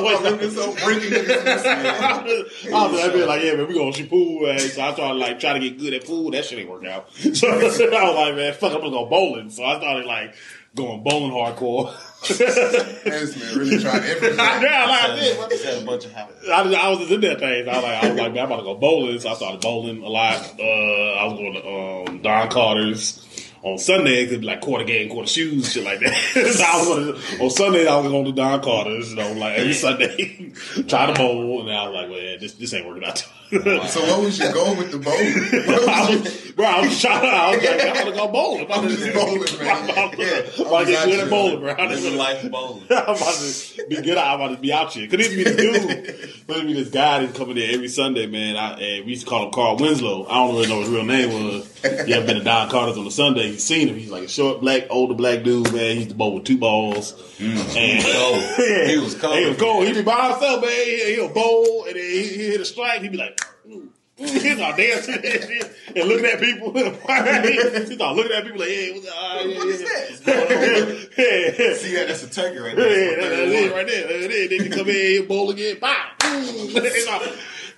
was 0.00 0.40
just 0.40 0.56
so 0.56 0.72
breaking 0.84 1.10
niggas. 1.10 1.66
I 2.72 2.86
was 2.86 3.14
like, 3.16 3.26
like, 3.26 3.42
yeah, 3.42 3.54
man, 3.54 3.66
we 3.66 3.74
gonna 3.74 3.92
shoot 3.92 4.08
pool, 4.08 4.42
man. 4.46 4.60
So 4.60 4.82
I 4.82 4.92
started 4.94 5.18
like 5.18 5.40
trying 5.40 5.60
to 5.60 5.68
get 5.68 5.78
good 5.78 5.94
at 5.94 6.06
pool. 6.06 6.30
That 6.30 6.44
shit 6.44 6.60
ain't 6.60 6.70
work 6.70 6.84
out. 6.84 7.08
So 7.34 7.48
I 7.48 7.64
was 7.64 7.80
like, 7.80 8.36
man, 8.36 8.54
fuck, 8.54 8.72
I'm 8.72 8.78
gonna 8.80 8.90
go 8.90 9.06
bowling. 9.06 9.50
So 9.50 9.64
I 9.64 9.78
started 9.78 10.06
like 10.06 10.34
going 10.76 11.02
bowling 11.02 11.32
hardcore. 11.32 11.92
This 12.28 13.36
man 13.36 13.58
really 13.58 13.78
tried 13.80 14.04
everything. 14.04 14.38
yeah, 14.38 14.86
like 14.88 15.10
I 15.10 15.16
did. 15.16 15.50
Just 15.50 15.64
had 15.64 15.82
a 15.82 15.86
bunch 15.86 16.04
of 16.04 16.12
houses. 16.12 16.48
I, 16.48 16.62
was- 16.62 16.74
I 16.74 16.88
was 16.88 16.98
just 17.00 17.10
in 17.12 17.20
that 17.22 17.38
thing. 17.40 17.68
I 17.68 17.74
was 17.74 17.82
like, 17.82 18.04
I 18.04 18.08
was 18.10 18.18
like, 18.20 18.32
man, 18.34 18.44
I'm 18.44 18.52
about 18.52 18.56
to 18.58 18.62
go 18.62 18.74
bowling. 18.76 19.18
So 19.20 19.30
I 19.30 19.34
started 19.34 19.60
bowling 19.60 20.02
a 20.02 20.08
lot. 20.08 20.36
Uh, 20.58 20.62
I 20.62 21.24
was 21.26 21.38
going 21.38 21.54
to 21.54 22.10
um, 22.12 22.22
Don 22.22 22.48
Carter's 22.50 23.24
on 23.62 23.78
Sundays. 23.78 24.28
It'd 24.28 24.40
be 24.40 24.46
like 24.46 24.60
quarter 24.60 24.84
game, 24.84 25.08
quarter 25.10 25.28
shoes, 25.28 25.72
shit 25.72 25.84
like 25.84 26.00
that. 26.00 26.14
so 26.34 26.64
I 26.64 26.78
was 26.78 26.88
gonna, 26.88 27.44
on 27.44 27.50
Sundays, 27.50 27.86
I 27.86 27.96
was 28.00 28.10
going 28.10 28.24
to 28.26 28.32
Don 28.32 28.62
Carter's, 28.62 29.10
you 29.10 29.16
know, 29.16 29.32
like 29.32 29.58
every 29.58 29.72
Sunday, 29.72 30.52
try 30.88 31.06
to 31.06 31.14
bowl. 31.14 31.60
And 31.60 31.70
I 31.70 31.88
was 31.88 31.94
like, 31.94 32.10
well, 32.10 32.20
yeah, 32.20 32.36
this 32.36 32.54
this 32.54 32.72
ain't 32.74 32.86
working 32.86 33.04
out. 33.04 33.18
So 33.50 34.00
what 34.02 34.20
was 34.24 34.38
your 34.38 34.52
goal 34.52 34.76
with 34.76 34.92
the 34.92 34.98
bowl? 34.98 35.14
I 35.16 36.10
was, 36.10 36.52
bro, 36.52 36.66
I 36.66 36.80
was 36.86 37.00
trying. 37.00 37.24
I 37.24 37.56
was 37.56 37.64
like, 37.64 37.80
I'm 37.80 38.04
gonna 38.04 38.16
go 38.16 38.28
bowling. 38.28 38.70
I'm 38.70 38.88
just 38.88 39.14
bowling, 39.14 39.40
man. 39.58 39.76
I'm 39.76 39.90
about 39.90 40.12
to, 40.12 40.18
Yeah, 40.18 40.42
I'm 40.58 40.66
about 40.66 40.84
to 40.84 40.92
get 40.92 41.04
good 41.06 41.20
at 41.20 41.30
bowling, 41.30 41.60
bro. 41.60 41.72
I'm 41.72 41.88
This 41.88 42.04
is 42.04 42.14
life 42.14 42.50
bowling. 42.50 42.84
about 42.84 43.16
to 43.16 43.86
be 43.88 43.96
good. 43.96 44.18
I'm 44.18 44.40
about 44.40 44.54
to 44.54 44.60
be 44.60 44.70
out 44.72 44.92
here. 44.92 45.08
Cause 45.08 45.20
it 45.26 45.30
be 45.34 45.44
this 45.44 45.56
dude, 45.56 46.46
but 46.46 46.58
it 46.58 46.66
be 46.66 46.74
this 46.74 46.90
guy 46.90 47.24
that's 47.24 47.38
coming 47.38 47.56
there 47.56 47.72
every 47.72 47.88
Sunday, 47.88 48.26
man. 48.26 48.56
I, 48.56 48.72
and 48.78 49.06
we 49.06 49.12
used 49.12 49.24
to 49.24 49.30
call 49.30 49.46
him 49.46 49.50
Carl 49.52 49.76
Winslow. 49.78 50.26
I 50.26 50.34
don't 50.34 50.54
really 50.54 50.68
know 50.68 50.76
what 50.76 50.84
his 50.86 50.94
real 50.94 51.04
name 51.04 51.32
was. 51.32 51.77
You 51.84 52.14
ever 52.14 52.26
been 52.26 52.36
to 52.38 52.44
Don 52.44 52.68
Carter's 52.70 52.98
on 52.98 53.06
a 53.06 53.10
Sunday? 53.10 53.48
He's 53.52 53.62
seen 53.64 53.88
him. 53.88 53.96
He's 53.96 54.10
like 54.10 54.24
a 54.24 54.28
short, 54.28 54.60
black, 54.60 54.84
older 54.90 55.14
black 55.14 55.42
dude, 55.44 55.72
man. 55.72 55.92
He 55.92 55.94
used 55.98 56.08
to 56.10 56.14
bowl 56.16 56.34
with 56.34 56.44
two 56.44 56.58
balls. 56.58 57.12
And 57.40 58.02
cold. 58.04 58.42
He 58.88 58.98
was 58.98 59.14
cold. 59.14 59.38
He 59.38 59.46
was 59.46 59.56
cold. 59.58 59.86
He'd 59.86 59.94
be 59.94 60.02
by 60.02 60.30
himself, 60.30 60.60
man. 60.62 60.70
He- 60.70 61.14
He'll 61.14 61.28
bowl, 61.28 61.84
and 61.86 61.94
then 61.96 62.02
he, 62.04 62.22
he 62.28 62.46
hit 62.48 62.60
a 62.60 62.64
strike. 62.64 63.02
He'd 63.02 63.12
be 63.12 63.18
like, 63.18 63.36
"Mm." 63.68 63.88
He's 64.18 64.58
all 64.58 64.74
dancing 64.76 65.14
and 65.14 66.08
looking 66.08 66.26
at 66.26 66.40
people. 66.40 66.72
He's 66.74 68.00
all 68.00 68.16
looking 68.16 68.32
at 68.32 68.42
people 68.44 68.58
like, 68.58 68.68
hey, 68.68 68.92
what's 68.92 69.06
up? 69.06 69.14
Ah, 69.16 69.40
yeah, 69.42 69.58
What 69.58 69.66
is 69.68 69.80
yeah. 69.80 69.86
that? 70.34 71.08
yeah, 71.16 71.64
yeah. 71.68 71.74
See, 71.74 71.94
that's 71.94 72.24
a 72.24 72.30
turkey 72.30 72.58
right 72.58 72.74
there. 72.74 73.16
that- 73.20 73.30
that's 73.30 73.52
it 73.52 73.72
right 73.72 73.86
there. 73.86 74.08
That's. 74.08 74.48
Then 74.48 74.60
he 74.64 74.68
come 74.70 74.88
in 74.88 74.94
here, 74.94 75.22
bowl 75.22 75.50
again, 75.50 75.78
bam. 75.78 75.94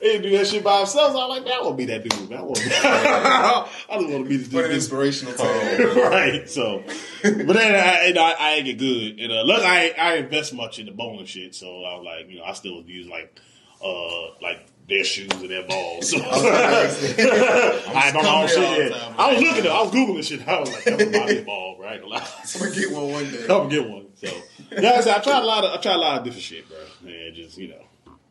He 0.00 0.18
do 0.18 0.30
that 0.30 0.46
shit 0.46 0.64
by 0.64 0.78
himself. 0.78 1.12
So 1.12 1.20
I'm 1.20 1.28
like, 1.28 1.44
man, 1.44 1.52
I 1.52 1.60
want 1.62 1.72
to 1.72 1.76
be 1.76 1.84
that 1.86 2.02
dude. 2.08 2.30
Man. 2.30 2.38
I 2.38 2.42
want 2.42 2.56
to 2.56 2.64
be. 2.68 2.74
I 2.74 3.66
just 3.90 4.08
want 4.08 4.24
to 4.24 4.28
be 4.28 4.36
this 4.38 4.52
What 4.52 4.64
an 4.64 4.70
dude. 4.70 4.76
inspirational 4.76 5.34
tale. 5.34 5.94
right. 6.10 6.48
So, 6.48 6.82
but 7.22 7.46
then 7.48 7.74
I, 7.74 8.06
you 8.06 8.14
know, 8.14 8.22
I, 8.22 8.34
I 8.38 8.50
ain't 8.54 8.64
get 8.64 8.78
good. 8.78 9.20
And 9.20 9.30
uh, 9.32 9.42
look, 9.42 9.62
I 9.62 9.90
I 9.90 10.14
invest 10.16 10.54
much 10.54 10.78
in 10.78 10.86
the 10.86 10.92
bowling 10.92 11.26
shit. 11.26 11.54
So 11.54 11.84
I 11.84 11.96
was 11.96 12.04
like, 12.04 12.30
you 12.30 12.38
know, 12.38 12.44
I 12.44 12.54
still 12.54 12.82
use 12.82 13.06
like, 13.08 13.38
uh, 13.84 14.28
like 14.40 14.66
their 14.88 15.04
shoes 15.04 15.28
and 15.32 15.50
their 15.50 15.66
balls. 15.66 16.10
So 16.10 16.16
I 16.22 18.10
don't 18.12 18.22
know 18.24 18.46
shit. 18.46 18.56
there 18.56 18.64
all 18.64 18.76
the 18.76 18.84
yet. 18.84 18.92
time, 18.92 19.14
I 19.18 19.32
was 19.32 19.42
looking, 19.42 19.66
I 19.70 19.82
was 19.82 19.90
googling 19.92 20.24
shit. 20.24 20.48
I 20.48 20.60
was 20.60 20.72
like, 20.72 20.86
I'm 20.86 20.96
gonna 20.98 21.10
buy 21.10 21.30
a 21.30 21.44
ball, 21.44 21.76
right? 21.78 21.92
Ain't 21.92 22.02
gonna 22.02 22.14
lie. 22.14 22.28
I'm 22.54 22.60
gonna 22.60 22.74
get 22.74 22.90
one 22.90 23.12
one 23.12 23.30
day. 23.30 23.42
I'm 23.42 23.46
gonna 23.48 23.68
get 23.68 23.88
one. 23.88 24.06
So 24.16 24.26
yeah, 24.72 24.90
I, 24.92 25.00
said, 25.00 25.16
I 25.16 25.20
tried 25.20 25.42
a 25.42 25.46
lot 25.46 25.64
of 25.64 25.78
I 25.78 25.82
tried 25.82 25.94
a 25.94 25.98
lot 25.98 26.18
of 26.18 26.24
different 26.24 26.42
shit, 26.44 26.68
bro. 26.68 26.78
And 27.06 27.34
just 27.34 27.58
you 27.58 27.68
know, 27.68 27.82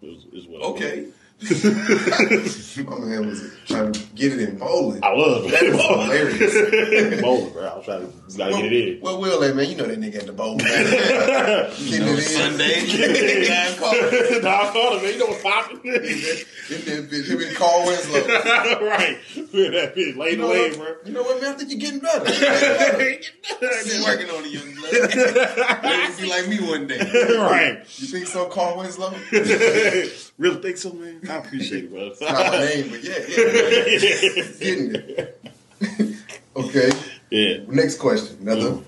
it 0.01 0.07
was, 0.07 0.25
it 0.25 0.33
was 0.33 0.47
what. 0.47 0.61
Okay. 0.61 1.07
My 1.41 2.99
man 2.99 3.27
was 3.27 3.41
trying 3.65 3.93
to 3.93 3.99
get 4.15 4.33
it 4.33 4.39
in 4.49 4.57
bowling. 4.57 5.01
I 5.03 5.13
was 5.13 5.49
That 5.51 5.63
is 5.63 5.81
hilarious. 5.81 7.21
bowling, 7.21 7.53
bro. 7.53 7.63
I 7.65 7.75
was 7.77 7.85
trying 7.85 8.11
to 8.11 8.37
gotta 8.37 8.55
get 8.61 8.73
it 8.73 8.95
in. 8.97 9.01
Well, 9.01 9.21
Will, 9.21 9.39
that 9.39 9.55
man, 9.55 9.69
you 9.69 9.77
know 9.77 9.85
that 9.85 9.99
nigga 9.99 10.17
at 10.17 10.25
the 10.25 10.33
bowl. 10.33 10.57
Getting 10.57 10.67
it 10.91 12.09
in. 12.09 12.21
Sunday. 12.21 13.47
Nine 13.47 13.77
calls. 13.79 14.43
nah, 14.43 14.49
I 14.49 14.69
called 14.73 14.93
him, 14.97 15.03
man. 15.03 15.13
You 15.13 15.19
know 15.19 15.25
what's 15.27 15.41
popping? 15.43 15.77
In 15.77 15.91
that 15.91 17.09
bitch, 17.09 17.27
him 17.29 17.41
and 17.41 17.55
Carl 17.55 17.85
Winslow. 17.85 18.19
right. 18.85 19.17
Man, 19.53 19.71
that 19.71 19.95
bitch 19.95 20.17
lay 20.17 20.31
You 20.31 20.35
the 20.35 20.41
know, 20.41 20.47
what, 20.49 20.75
bro. 20.77 20.87
you 21.05 21.11
know 21.13 21.23
what, 21.23 21.41
man? 21.41 21.53
I 21.53 21.57
think 21.57 21.71
you're 21.71 21.79
getting 21.79 21.99
better. 21.99 22.25
You're 22.25 22.97
getting. 22.99 23.23
Still 23.79 24.03
working 24.05 24.29
on 24.29 24.43
it, 24.43 24.51
young 24.51 24.73
blood. 24.75 25.83
Maybe 25.83 26.21
be 26.21 26.29
like 26.29 26.47
me 26.49 26.59
one 26.69 26.87
day. 26.87 26.99
right. 27.37 27.79
You 27.97 28.07
think 28.07 28.27
so, 28.27 28.47
Carl 28.47 28.77
Winslow? 28.77 29.13
Really 30.39 30.61
think 30.61 30.77
so, 30.77 30.91
man? 30.93 31.21
I 31.29 31.35
appreciate 31.37 31.83
it, 31.85 31.91
bro. 31.91 32.11
Not 32.21 32.33
my 32.51 32.59
name, 32.65 32.89
but 32.89 33.03
yeah, 33.03 33.13
yeah. 33.27 34.47
Getting 34.59 34.95
it. 34.95 35.41
okay. 36.55 36.91
yeah. 37.29 37.57
Next 37.67 37.97
question. 37.97 38.37
Another. 38.41 38.79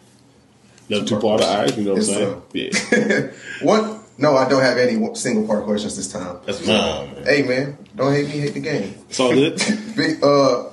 No 0.90 1.06
two 1.06 1.20
part 1.20 1.42
of 1.42 1.48
eyes, 1.48 1.78
you 1.78 1.84
know 1.86 1.94
what 1.94 2.10
I'm 2.10 2.44
Yes, 2.54 2.90
saying? 2.90 3.32
Yeah. 3.62 3.66
what? 3.66 4.00
No, 4.18 4.36
I 4.36 4.48
don't 4.50 4.62
have 4.62 4.78
any 4.78 5.16
single 5.16 5.48
part 5.48 5.64
questions 5.64 5.96
this 5.96 6.12
time. 6.12 6.38
That's 6.46 6.58
what's 6.60 6.68
Nah, 6.68 7.06
man. 7.06 7.24
Hey, 7.24 7.44
man, 7.44 7.78
don't 7.96 8.12
hate 8.14 8.28
me, 8.28 8.40
hate 8.40 8.54
the 8.54 8.60
game. 8.60 8.96
It's 9.10 9.20
all 9.20 9.34
good. 9.34 9.58
Big, 9.96 10.22
uh, 10.24 10.66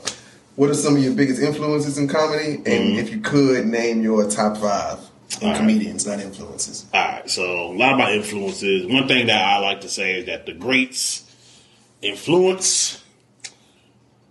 what 0.56 0.70
are 0.70 0.74
some 0.74 0.96
of 0.96 1.02
your 1.04 1.14
biggest 1.14 1.40
influences 1.40 1.98
in 1.98 2.08
comedy? 2.08 2.54
And 2.56 2.64
Mm-hmm. 2.66 2.98
if 2.98 3.10
you 3.10 3.20
could 3.20 3.66
name 3.66 4.02
your 4.02 4.28
top 4.28 4.56
five. 4.56 4.98
And 5.40 5.50
right. 5.50 5.56
comedians, 5.58 6.06
not 6.06 6.20
influences. 6.20 6.86
All 6.92 7.00
right, 7.04 7.28
so 7.30 7.70
a 7.70 7.74
lot 7.76 7.92
of 7.92 7.98
my 7.98 8.12
influences. 8.12 8.86
One 8.86 9.06
thing 9.08 9.26
that 9.28 9.42
I 9.42 9.58
like 9.58 9.80
to 9.82 9.88
say 9.88 10.18
is 10.20 10.26
that 10.26 10.46
the 10.46 10.52
greats 10.52 11.24
influence 12.02 13.02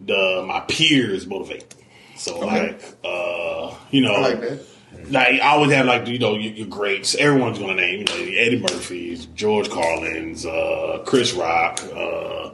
the 0.01 0.43
my 0.47 0.59
peers 0.61 1.25
motivate. 1.27 1.73
So 2.15 2.41
Okay. 2.43 2.67
like, 2.71 2.81
uh, 3.03 3.73
you 3.91 4.01
know, 4.01 4.13
I 4.15 4.19
like 4.21 4.41
that. 4.41 4.61
like 5.11 5.41
I 5.41 5.49
always 5.49 5.71
have 5.71 5.85
like 5.85 6.07
you 6.07 6.19
know 6.19 6.35
your, 6.35 6.53
your 6.53 6.67
greats. 6.67 7.15
Everyone's 7.15 7.59
gonna 7.59 7.75
name 7.75 7.99
you 7.99 8.05
know 8.05 8.39
Eddie 8.39 8.59
Murphy's, 8.59 9.25
George 9.27 9.69
Carlin's, 9.69 10.45
uh, 10.45 11.03
Chris 11.05 11.33
Rock, 11.33 11.79
uh, 11.95 12.51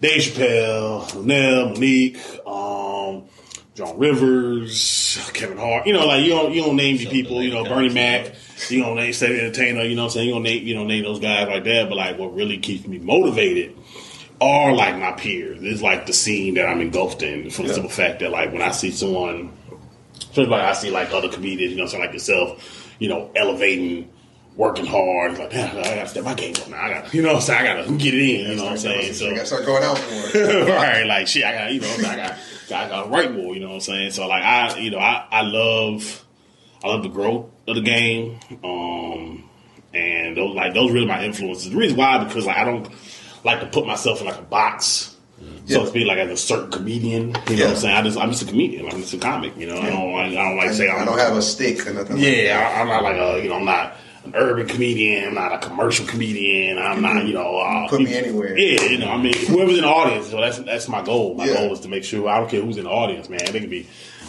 Dave 0.00 0.22
Chappelle, 0.22 1.24
Nell, 1.24 1.70
Monique, 1.70 2.18
um, 2.46 3.24
Joan 3.74 3.98
Rivers, 3.98 5.30
Kevin 5.34 5.58
Hart. 5.58 5.86
You 5.86 5.94
know, 5.94 6.06
like 6.06 6.22
you 6.24 6.30
don't 6.30 6.52
you 6.52 6.62
don't 6.62 6.76
name 6.76 6.96
the 6.96 7.06
people. 7.06 7.42
You 7.42 7.52
know, 7.52 7.64
Bernie 7.64 7.92
Mac. 7.92 8.34
You 8.68 8.82
don't 8.82 8.96
name 8.96 9.12
State 9.12 9.38
Entertainer. 9.38 9.82
You 9.82 9.96
know, 9.96 10.02
what 10.02 10.06
I'm 10.06 10.12
saying 10.12 10.28
you 10.28 10.34
don't 10.34 10.42
name 10.44 10.66
you 10.66 10.74
don't 10.74 10.86
name 10.86 11.02
those 11.02 11.20
guys 11.20 11.48
like 11.48 11.64
that. 11.64 11.88
But 11.88 11.96
like, 11.96 12.18
what 12.18 12.34
really 12.34 12.58
keeps 12.58 12.86
me 12.86 12.98
motivated 12.98 13.76
are 14.40 14.72
like 14.72 14.96
my 14.98 15.12
peers. 15.12 15.58
It's 15.62 15.82
like 15.82 16.06
the 16.06 16.12
scene 16.12 16.54
that 16.54 16.68
I'm 16.68 16.80
engulfed 16.80 17.22
in 17.22 17.50
for 17.50 17.62
the 17.62 17.74
simple 17.74 17.90
fact 17.90 18.20
that 18.20 18.30
like 18.30 18.52
when 18.52 18.62
I 18.62 18.70
see 18.70 18.90
someone 18.92 19.52
especially 20.20 20.46
like 20.46 20.62
I 20.62 20.72
see 20.72 20.90
like 20.90 21.12
other 21.12 21.28
comedians, 21.28 21.72
you 21.72 21.78
know, 21.78 21.86
something 21.86 22.06
like 22.06 22.12
yourself, 22.12 22.94
you 22.98 23.08
know, 23.08 23.30
elevating, 23.36 24.10
working 24.56 24.86
hard. 24.86 25.38
Like, 25.38 25.52
man, 25.52 25.76
I 25.76 25.96
gotta 25.96 26.08
step 26.08 26.24
my 26.24 26.34
game 26.34 26.54
up 26.56 26.68
now. 26.68 26.82
I 26.82 26.90
gotta, 26.90 27.16
you 27.16 27.22
know, 27.22 27.28
what 27.28 27.36
I'm 27.36 27.42
saying 27.42 27.60
I 27.60 27.82
gotta 27.82 27.92
get 27.96 28.14
it 28.14 28.20
in. 28.20 28.50
You 28.50 28.56
know 28.56 28.64
what 28.64 28.72
I'm 28.72 28.78
saying? 28.78 29.14
So, 29.14 29.30
I 29.30 29.34
gotta 29.34 29.46
start 29.46 29.66
going 29.66 29.82
out 29.82 30.00
more. 30.10 30.66
right, 30.74 31.04
like 31.06 31.26
shit, 31.26 31.44
I 31.44 31.52
gotta, 31.52 31.72
you 31.72 31.80
know, 31.80 31.96
I 32.06 32.16
got, 32.16 32.38
I 32.66 32.88
got 32.88 33.04
to 33.04 33.08
write 33.10 33.32
more. 33.34 33.54
You 33.54 33.60
know 33.60 33.68
what 33.68 33.74
I'm 33.74 33.80
saying? 33.80 34.10
So 34.12 34.26
like, 34.26 34.42
I, 34.42 34.78
you 34.78 34.90
know, 34.90 34.98
I, 34.98 35.26
I 35.30 35.42
love, 35.42 36.24
I 36.82 36.88
love 36.88 37.02
the 37.02 37.08
growth 37.08 37.46
of 37.66 37.76
the 37.76 37.82
game, 37.82 38.38
um, 38.62 39.48
and 39.92 40.36
those 40.36 40.54
like 40.54 40.74
those 40.74 40.90
really 40.92 41.06
my 41.06 41.24
influences. 41.24 41.70
The 41.70 41.76
reason 41.76 41.96
why 41.96 42.22
because 42.24 42.46
like 42.46 42.56
I 42.56 42.64
don't 42.64 42.88
like 43.44 43.60
to 43.60 43.66
put 43.66 43.86
myself 43.86 44.20
in 44.20 44.26
like 44.26 44.38
a 44.38 44.42
box. 44.42 45.10
So 45.66 45.74
Yeah. 45.74 45.78
to 45.80 45.86
speak, 45.86 46.06
like 46.06 46.18
as 46.18 46.30
a 46.30 46.36
certain 46.36 46.70
comedian, 46.70 47.28
you 47.28 47.32
know 47.32 47.40
Yeah. 47.48 47.64
what 47.64 47.70
I'm 47.70 47.76
saying? 47.76 47.96
I 47.96 48.02
just, 48.02 48.18
I'm 48.18 48.30
just 48.30 48.42
a 48.42 48.46
comedian. 48.46 48.86
I'm 48.86 49.00
just 49.00 49.12
a 49.14 49.18
comic, 49.18 49.56
you 49.58 49.66
know. 49.66 49.74
Yeah. 49.76 49.86
I 49.86 49.90
don't 49.90 50.12
like, 50.12 50.26
I 50.32 50.34
don't 50.48 50.56
like 50.58 50.70
say 50.72 50.88
I 50.88 50.96
I'm, 50.96 51.06
don't 51.06 51.18
have 51.18 51.36
a 51.36 51.42
stick 51.42 51.86
or 51.86 51.92
nothing. 51.92 52.16
like 52.16 52.24
yeah, 52.26 52.72
I, 52.76 52.80
I'm 52.80 52.88
not 52.88 53.02
like 53.02 53.16
a, 53.16 53.42
you 53.42 53.48
know, 53.48 53.56
I'm 53.56 53.64
not 53.64 53.96
urban 54.32 54.66
comedian. 54.66 55.28
I'm 55.28 55.34
not 55.34 55.52
a 55.52 55.58
commercial 55.68 56.06
comedian. 56.06 56.78
I'm 56.78 57.02
not, 57.02 57.26
you 57.26 57.34
know, 57.34 57.56
uh, 57.58 57.88
Put 57.88 58.00
me 58.02 58.14
anywhere. 58.14 58.56
Yeah, 58.56 58.82
you 58.84 58.98
know, 58.98 59.10
I 59.10 59.16
mean, 59.20 59.34
whoever's 59.46 59.76
in 59.76 59.82
the 59.82 59.88
audience, 59.88 60.28
so 60.30 60.40
that's 60.40 60.58
that's 60.58 60.88
my 60.88 61.02
goal. 61.02 61.34
My 61.34 61.44
Yeah. 61.46 61.54
goal 61.54 61.72
is 61.72 61.80
to 61.80 61.88
make 61.88 62.04
sure 62.04 62.28
I 62.28 62.38
don't 62.38 62.48
care 62.48 62.62
who's 62.62 62.76
in 62.78 62.84
the 62.84 62.90
audience, 62.90 63.28
man. 63.28 63.40
They 63.52 63.60
can 63.60 63.68
be 63.70 63.86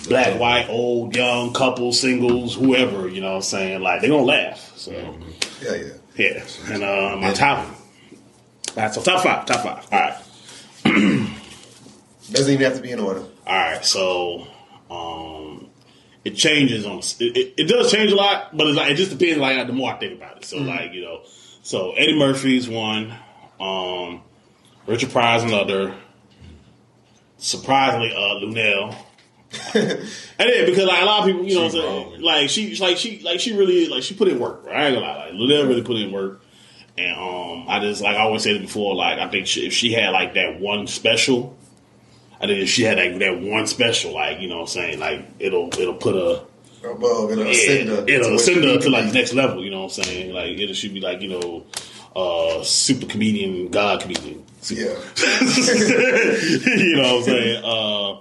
black, 0.07 0.39
white, 0.39 0.67
old, 0.69 1.15
young, 1.15 1.53
couples, 1.53 1.99
singles, 1.99 2.55
whoever. 2.55 3.07
You 3.07 3.21
know, 3.21 3.29
what 3.31 3.35
I'm 3.37 3.41
saying 3.43 3.81
like 3.81 4.01
they're 4.01 4.09
gonna 4.09 4.23
laugh. 4.23 4.73
So. 4.75 4.91
Yeah, 4.91 5.75
yeah. 5.75 5.83
yeah, 6.17 6.43
and 6.73 6.83
uh, 6.83 7.15
my 7.19 7.31
top. 7.33 7.65
All 7.65 8.83
right, 8.83 8.93
so 8.93 9.01
top 9.01 9.23
five, 9.23 9.45
top 9.45 9.61
five. 9.63 9.87
All 9.91 9.99
right. 9.99 11.31
Doesn't 12.31 12.51
even 12.53 12.65
have 12.65 12.75
to 12.75 12.81
be 12.81 12.91
in 12.91 12.99
order. 12.99 13.21
All 13.21 13.55
right, 13.55 13.85
so 13.85 14.47
um, 14.89 15.44
it 16.25 16.35
changes 16.35 16.85
on. 16.85 16.97
It, 16.97 17.37
it, 17.37 17.53
it 17.57 17.67
does 17.67 17.91
change 17.91 18.11
a 18.11 18.15
lot, 18.15 18.57
but 18.57 18.67
it's 18.67 18.75
like 18.75 18.91
it 18.91 18.95
just 18.95 19.15
depends. 19.15 19.39
Like 19.39 19.65
the 19.67 19.73
more 19.73 19.93
I 19.93 19.97
think 19.97 20.17
about 20.17 20.37
it, 20.37 20.45
so 20.45 20.57
like 20.57 20.91
you 20.91 21.01
know, 21.01 21.21
so 21.61 21.91
Eddie 21.91 22.17
Murphy's 22.17 22.67
one, 22.67 23.13
um, 23.59 24.21
Richard 24.87 25.11
Pryor's 25.11 25.43
another. 25.43 25.95
Surprisingly, 27.37 28.11
uh, 28.11 28.41
Luenell. 28.41 28.95
and 29.75 30.09
then 30.39 30.65
because 30.65 30.85
like 30.85 31.01
a 31.01 31.05
lot 31.05 31.19
of 31.19 31.25
people, 31.27 31.45
you 31.45 31.55
know, 31.55 31.65
what 31.65 31.75
I'm 31.75 31.81
saying, 31.81 32.21
like 32.21 32.49
she, 32.49 32.75
like 32.77 32.97
she, 32.97 33.19
like 33.19 33.39
she 33.39 33.55
really, 33.55 33.87
like 33.87 34.03
she 34.03 34.15
put 34.15 34.27
in 34.27 34.39
work. 34.39 34.65
Right? 34.65 34.75
I 34.75 34.85
ain't 34.87 34.95
gonna 34.95 35.05
lie, 35.05 35.25
like 35.25 35.33
Luenell 35.33 35.67
really 35.67 35.83
put 35.83 35.97
in 35.97 36.11
work. 36.11 36.41
And 36.97 37.11
um, 37.11 37.65
I 37.67 37.79
just 37.81 38.01
like 38.01 38.15
I 38.15 38.21
always 38.21 38.43
said 38.43 38.55
it 38.55 38.61
before. 38.61 38.95
Like 38.95 39.19
I 39.19 39.29
think 39.29 39.47
she, 39.47 39.67
if 39.67 39.73
she 39.73 39.91
had 39.91 40.09
like 40.09 40.33
that 40.33 40.59
one 40.59 40.87
special, 40.87 41.55
Think 42.47 42.63
if 42.63 42.69
she 42.69 42.83
had 42.83 42.97
like 42.97 43.17
that 43.19 43.41
one 43.41 43.67
special, 43.67 44.13
like 44.13 44.39
you 44.39 44.47
know, 44.47 44.57
what 44.57 44.61
I'm 44.61 44.67
saying 44.67 44.99
like 44.99 45.25
it'll 45.39 45.67
it'll 45.79 45.95
put 45.95 46.15
a 46.15 46.45
Above, 46.91 47.31
it'll 47.31 47.45
yeah, 47.45 47.51
ascend 47.51 47.89
her. 47.89 48.05
it'll 48.07 48.39
send 48.39 48.63
her 48.63 48.77
to 48.77 48.89
like 48.89 49.07
the 49.07 49.13
next 49.13 49.33
level. 49.33 49.63
You 49.63 49.71
know 49.71 49.83
what 49.83 49.97
I'm 49.97 50.03
saying? 50.03 50.33
Like 50.33 50.57
it 50.57 50.73
should 50.75 50.93
be 50.93 51.01
like 51.01 51.21
you 51.21 51.29
know, 51.29 51.65
uh, 52.15 52.63
super 52.63 53.05
comedian, 53.05 53.69
god 53.69 54.01
comedian. 54.01 54.43
Yeah. 54.69 54.85
you 55.55 56.95
know 56.95 57.03
what 57.03 57.15
I'm 57.15 57.23
saying? 57.23 57.63
Uh, 57.63 58.13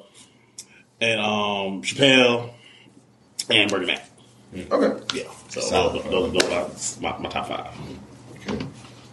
and 1.00 1.20
um, 1.20 1.82
Chappelle 1.82 2.50
and 3.50 3.70
Bernie 3.70 3.86
Mac. 3.86 4.08
Okay. 4.54 5.18
Yeah, 5.18 5.30
so 5.48 5.60
those, 5.60 6.04
those, 6.04 6.32
those 6.32 6.98
are 6.98 7.02
my, 7.02 7.18
my 7.18 7.28
top 7.28 7.48
five. 7.48 7.66
Okay. 8.36 8.64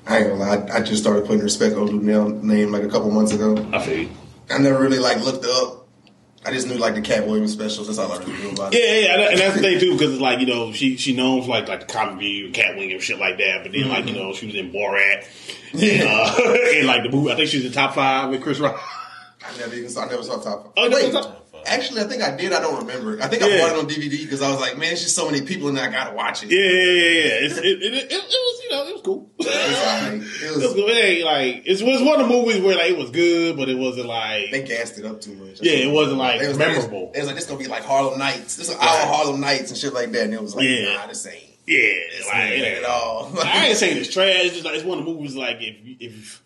I 0.05 0.17
ain't 0.17 0.27
gonna 0.29 0.39
lie. 0.39 0.55
I, 0.73 0.77
I 0.77 0.81
just 0.81 1.01
started 1.01 1.25
putting 1.25 1.41
respect 1.41 1.75
on 1.75 1.87
Luenell 1.87 2.41
name 2.43 2.71
like 2.71 2.83
a 2.83 2.89
couple 2.89 3.09
months 3.11 3.33
ago. 3.33 3.57
I 3.73 3.79
feel 3.79 3.99
you. 3.99 4.09
I 4.51 4.57
never 4.57 4.79
really 4.79 4.99
like 4.99 5.23
looked 5.23 5.45
up. 5.45 5.87
I 6.43 6.51
just 6.51 6.67
knew 6.67 6.75
like 6.75 6.95
the 6.95 7.01
Katt 7.01 7.27
Williams 7.27 7.53
specials. 7.53 7.87
That's 7.87 7.99
all 7.99 8.11
I 8.11 8.17
really 8.17 8.41
knew 8.41 8.51
about 8.51 8.73
it. 8.73 8.79
Yeah, 8.79 9.15
yeah, 9.15 9.29
and 9.29 9.39
that's 9.39 9.55
the 9.55 9.61
thing 9.61 9.79
too, 9.79 9.93
because 9.93 10.13
it's 10.13 10.21
like 10.21 10.39
you 10.39 10.47
know 10.47 10.71
she 10.73 10.97
she 10.97 11.15
known 11.15 11.43
for 11.43 11.49
like 11.49 11.67
like 11.67 11.81
the 11.81 11.85
comic 11.85 12.19
view, 12.19 12.51
Katt 12.51 12.75
Williams, 12.75 13.03
shit 13.03 13.19
like 13.19 13.37
that. 13.37 13.59
But 13.63 13.73
then 13.73 13.89
like 13.89 14.07
you 14.07 14.15
know 14.15 14.33
she 14.33 14.47
was 14.47 14.55
in 14.55 14.71
Borat, 14.71 15.27
and, 15.73 16.07
uh, 16.07 16.75
and 16.77 16.87
like 16.87 17.03
the 17.03 17.09
movie. 17.09 17.31
I 17.31 17.35
think 17.35 17.49
she 17.49 17.57
was 17.57 17.67
in 17.67 17.71
top 17.71 17.93
five 17.93 18.31
with 18.31 18.41
Chris 18.41 18.59
Rock. 18.59 18.81
I 19.43 19.57
never 19.57 19.75
even 19.75 19.89
saw. 19.89 20.05
I 20.05 20.09
never 20.09 20.23
saw 20.23 20.41
Top. 20.41 20.73
Oh, 20.77 20.85
you 20.85 20.91
Wait, 20.95 21.11
Top 21.11 21.40
actually, 21.65 22.01
I 22.01 22.05
think 22.05 22.21
I 22.21 22.35
did. 22.35 22.53
I 22.53 22.59
don't 22.61 22.79
remember. 22.85 23.21
I 23.21 23.27
think 23.27 23.41
Yeah. 23.41 23.47
I 23.49 23.59
bought 23.59 23.71
it 23.71 23.77
on 23.83 23.89
DVD 23.89 24.21
because 24.21 24.41
I 24.41 24.49
was 24.49 24.59
like, 24.59 24.77
man, 24.77 24.91
it's 24.93 25.01
just 25.03 25.15
so 25.15 25.29
many 25.29 25.41
people 25.45 25.67
and. 25.69 25.77
I 25.79 25.89
gotta 25.89 26.15
watch 26.15 26.43
it. 26.43 26.51
Yeah, 26.51 26.59
yeah, 26.59 26.69
yeah, 26.69 27.01
yeah. 27.01 27.45
It's, 27.45 27.57
it, 27.57 27.65
it, 27.65 27.93
it, 27.93 28.11
it 28.11 28.21
was 28.21 28.63
you 28.63 28.69
know 28.71 28.87
it 28.87 28.93
was 28.93 29.01
cool. 29.01 29.29
It 29.39 29.45
was 29.47 29.77
alright. 29.79 30.13
It 30.13 30.21
It 30.43 30.55
was 30.55 30.63
was. 30.63 30.73
good. 30.73 30.89
It 30.89 31.25
like 31.25 31.63
it 31.65 31.81
was 31.83 32.01
one 32.01 32.21
of 32.21 32.27
the 32.27 32.33
movies 32.33 32.61
where 32.61 32.75
like 32.75 32.91
it 32.91 32.97
was 32.97 33.09
good, 33.09 33.57
but 33.57 33.67
it 33.69 33.77
wasn't 33.77 34.07
like 34.07 34.51
They 34.51 34.63
gassed 34.63 34.97
it 34.99 35.05
up 35.05 35.21
too 35.21 35.33
much. 35.35 35.61
yeah, 35.61 35.73
it 35.73 35.91
wasn't 35.91 36.17
like 36.17 36.41
It 36.41 36.47
was 36.47 36.57
memorable. 36.57 37.11
It 37.15 37.19
was 37.19 37.27
like 37.27 37.35
this 37.35 37.45
gonna 37.47 37.59
be 37.59 37.67
like 37.67 37.83
Harlem 37.83 38.19
Nights. 38.19 38.55
This 38.57 38.69
is 38.69 38.75
our 38.75 38.79
Right. 38.81 39.07
Harlem 39.07 39.41
Nights 39.41 39.69
and 39.71 39.77
shit 39.77 39.93
like 39.93 40.11
that. 40.11 40.23
And 40.25 40.33
it 40.33 40.41
was 40.41 40.55
like, 40.55 40.65
Yeah. 40.67 40.93
nah, 40.97 41.07
this 41.07 41.25
ain't. 41.27 41.43
Yeah, 41.67 41.77
This 42.17 42.27
like 42.27 42.51
it 42.51 42.59
it 42.59 42.65
ain't 42.65 42.77
at 42.83 42.89
all. 42.89 43.31
I 43.43 43.67
ain't 43.67 43.77
saying 43.81 43.97
it's 43.97 44.11
trash. 44.13 44.27
It's 44.45 44.53
just 44.53 44.65
like 44.65 44.75
it's 44.75 44.83
one 44.83 44.99
of 44.99 45.05
the 45.05 45.11
movies 45.11 45.35
like 45.35 45.57
if 45.61 45.75
if 45.99 46.43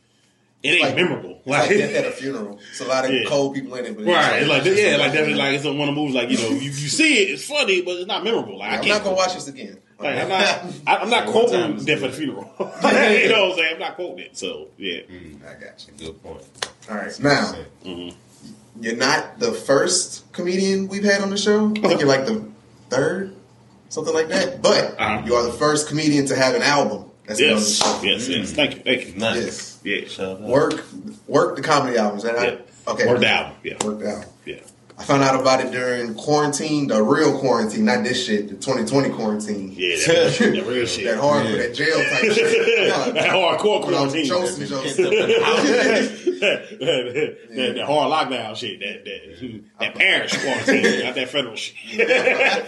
it 0.65 0.73
ain't 0.73 0.81
like- 0.81 0.95
memorable, 0.95 1.37
It's 1.39 1.47
like 1.47 1.69
death 1.69 1.95
at 1.95 2.05
a 2.05 2.11
funeral. 2.11 2.59
It's 2.71 2.81
a 2.81 2.85
lot 2.85 3.05
of 3.05 3.11
Yeah. 3.11 3.23
cold 3.27 3.53
people 3.55 3.75
in 3.75 3.85
it, 3.85 3.95
but 3.97 4.05
Right, 4.05 4.41
it's 4.41 4.49
like 4.49 4.63
just- 4.63 4.81
yeah, 4.81 4.97
like 4.97 5.11
definitely 5.13 5.35
like 5.35 5.55
it's 5.55 5.65
one 5.65 5.79
of 5.79 5.85
the 5.87 5.91
movies 5.93 6.15
like 6.15 6.29
you 6.29 6.37
know 6.37 6.49
you, 6.49 6.61
you 6.61 6.71
see 6.71 7.23
it, 7.23 7.31
it's 7.31 7.45
funny, 7.45 7.81
but 7.81 7.91
it's 7.97 8.07
not 8.07 8.23
memorable. 8.23 8.57
Like 8.59 8.71
I 8.71 8.75
I'm 8.77 8.83
can't 8.83 8.95
not 8.97 9.03
gonna 9.03 9.15
watch 9.15 9.33
this 9.35 9.47
again. 9.47 9.77
Like 9.99 10.17
I'm 10.17 10.27
not, 10.27 10.41
I, 10.87 10.95
I'm 10.97 11.09
not 11.09 11.25
So 11.27 11.31
what 11.31 11.49
time 11.51 11.61
quoting 11.61 11.77
is 11.77 11.85
Death 11.85 11.99
it? 12.01 12.03
at 12.03 12.11
the 12.11 12.17
Funeral. 12.17 12.51
you 12.59 13.29
know 13.29 13.43
what 13.43 13.51
I'm 13.51 13.57
saying? 13.57 13.73
I'm 13.75 13.79
not 13.79 13.95
quoting 13.95 14.19
it. 14.19 14.37
So 14.37 14.67
yeah, 14.77 14.99
mm, 15.01 15.39
I 15.45 15.53
got 15.63 15.85
you. 15.87 16.05
Good 16.07 16.21
point. 16.23 16.43
All 16.89 16.95
right, 16.97 17.19
now 17.21 17.55
mm-hmm. 17.85 18.15
you're 18.81 18.97
not 18.97 19.39
the 19.39 19.51
first 19.53 20.31
comedian 20.33 20.87
we've 20.89 21.03
had 21.03 21.21
on 21.21 21.29
the 21.29 21.37
show. 21.37 21.69
I 21.69 21.73
think 21.87 21.99
you're 22.01 22.09
like 22.09 22.25
the 22.25 22.45
third, 22.89 23.35
something 23.89 24.13
like 24.13 24.27
that. 24.29 24.61
But 24.61 24.99
Uh-huh. 24.99 25.23
you 25.25 25.33
are 25.35 25.43
the 25.43 25.53
first 25.53 25.87
comedian 25.87 26.25
to 26.27 26.35
have 26.35 26.55
an 26.55 26.61
album 26.61 27.09
that's 27.25 27.39
been 27.39 27.51
on 27.53 27.55
the 27.55 27.61
yes, 27.61 28.01
yes, 28.03 28.27
yes. 28.29 28.51
Mm. 28.51 28.55
Thank 28.55 28.75
you, 28.75 28.81
thank 28.83 29.07
you. 29.07 29.13
Nice. 29.15 29.35
Yes. 29.45 29.74
Yeah, 29.85 30.07
Shout 30.07 30.25
uh, 30.25 30.31
out. 30.33 30.41
Work, 30.41 30.83
work 31.27 31.55
the 31.55 31.61
comedy 31.61 31.97
albums. 31.97 32.23
And 32.25 32.35
yeah. 32.37 32.57
I, 32.87 32.91
okay, 32.91 33.07
Worked 33.07 33.23
out. 33.23 33.55
Yeah, 33.63 33.75
Worked 33.85 34.03
out. 34.03 34.25
yeah. 34.45 34.55
I 34.97 35.03
found 35.03 35.23
out 35.23 35.37
about 35.37 35.59
it 35.59 35.71
during 35.71 36.15
quarantine, 36.15 36.87
the 36.87 37.03
real 37.03 37.37
quarantine, 37.37 37.83
not 37.83 38.03
this 38.05 38.25
shit, 38.25 38.47
the 38.47 38.53
2020 38.55 39.09
quarantine. 39.09 39.73
Yeah, 39.75 39.95
that 40.07 40.39
real 40.39 40.39
shit. 40.39 40.55
That 40.55 40.65
real 40.67 40.79
That 40.85 40.87
shit. 40.87 41.17
hard 41.19 41.45
for 41.45 41.51
Yeah. 41.51 41.57
that 41.57 41.75
jail 41.75 41.95
type 41.97 42.31
shit. 42.33 43.13
That 43.13 43.29
hardcore 43.31 43.85
When 43.85 43.93
I 43.93 44.03
was 44.03 44.13
quarantine. 44.13 44.25
Joseph, 44.25 44.69
Joseph. 44.69 46.21
that, 46.39 46.79
that, 46.79 47.73
that 47.75 47.85
hard 47.85 48.11
lockdown 48.11 48.55
shit. 48.55 48.79
That 48.79 49.05
that, 49.05 49.63
that 49.79 49.95
parish 49.95 50.37
quarantine, 50.41 51.03
not 51.05 51.15
that 51.15 51.29
federal 51.29 51.55
shit. 51.55 52.09
I 52.09 52.61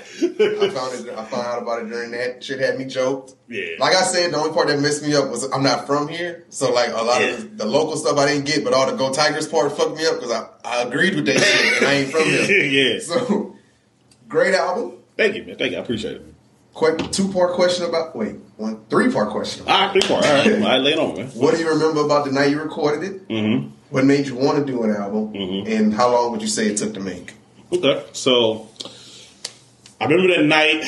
found 0.69 1.07
it. 1.07 1.09
I 1.17 1.23
found 1.25 1.47
out 1.47 1.61
about 1.61 1.83
it 1.83 1.89
during 1.89 2.11
that. 2.11 2.43
Shit 2.43 2.59
had 2.59 2.77
me 2.77 2.85
joked. 2.85 3.35
Yeah. 3.47 3.75
Like 3.79 3.95
I 3.95 4.01
said, 4.03 4.31
the 4.33 4.37
only 4.37 4.51
part 4.53 4.67
that 4.67 4.79
messed 4.79 5.03
me 5.03 5.15
up 5.15 5.29
was 5.29 5.43
I'm 5.51 5.63
not 5.63 5.87
from 5.87 6.07
here, 6.07 6.45
so 6.49 6.71
like 6.73 6.89
a 6.89 7.01
lot 7.01 7.21
Yeah. 7.21 7.27
of 7.29 7.57
the, 7.57 7.63
the 7.63 7.65
local 7.65 7.95
stuff 7.97 8.17
I 8.17 8.27
didn't 8.27 8.45
get, 8.45 8.63
but 8.63 8.73
all 8.73 8.89
the 8.89 8.97
Go 8.97 9.11
Tigers 9.13 9.47
part 9.47 9.71
fucked 9.75 9.97
me 9.97 10.05
up 10.05 10.15
because 10.19 10.31
I, 10.31 10.47
I 10.65 10.81
agreed 10.83 11.15
with 11.15 11.25
that 11.27 11.39
shit 11.39 11.77
and 11.77 11.85
I 11.87 11.93
ain't 11.93 12.11
from 12.11 12.23
here. 12.25 12.63
yeah. 12.93 12.99
So 12.99 13.55
great 14.27 14.53
album. 14.53 14.93
Thank 15.15 15.35
you, 15.35 15.43
man. 15.43 15.57
Thank 15.57 15.71
you. 15.71 15.77
I 15.77 15.81
appreciate 15.81 16.15
it. 16.17 16.33
Quick 16.77 17.11
two 17.11 17.27
part 17.33 17.53
question 17.53 17.85
about 17.87 18.15
wait 18.15 18.35
one 18.57 18.85
three 18.87 19.11
part 19.11 19.29
question. 19.29 19.67
All 19.67 19.87
right, 19.87 19.91
three 19.91 20.01
part. 20.07 20.23
All 20.23 20.31
right, 20.31 20.53
all 20.53 20.59
right, 20.59 20.79
lay 20.79 20.91
it 20.93 20.99
on, 20.99 21.15
man. 21.17 21.25
What 21.29 21.55
do 21.55 21.59
you 21.59 21.69
remember 21.69 22.05
about 22.05 22.25
the 22.25 22.31
night 22.31 22.51
you 22.51 22.61
recorded 22.61 23.03
it? 23.03 23.27
Mm-hmm. 23.27 23.69
What 23.89 24.05
made 24.05 24.27
you 24.27 24.35
want 24.35 24.59
to 24.59 24.71
do 24.71 24.83
an 24.83 24.91
album? 24.91 25.33
Mhm. 25.33 25.67
And 25.67 25.91
how 25.91 26.11
long 26.11 26.31
would 26.31 26.43
you 26.43 26.47
say 26.47 26.67
it 26.67 26.77
took 26.77 26.93
to 26.93 26.99
make? 26.99 27.33
Okay, 27.73 28.05
so 28.13 28.69
I 29.99 30.05
remember 30.05 30.35
that 30.35 30.43
night 30.43 30.85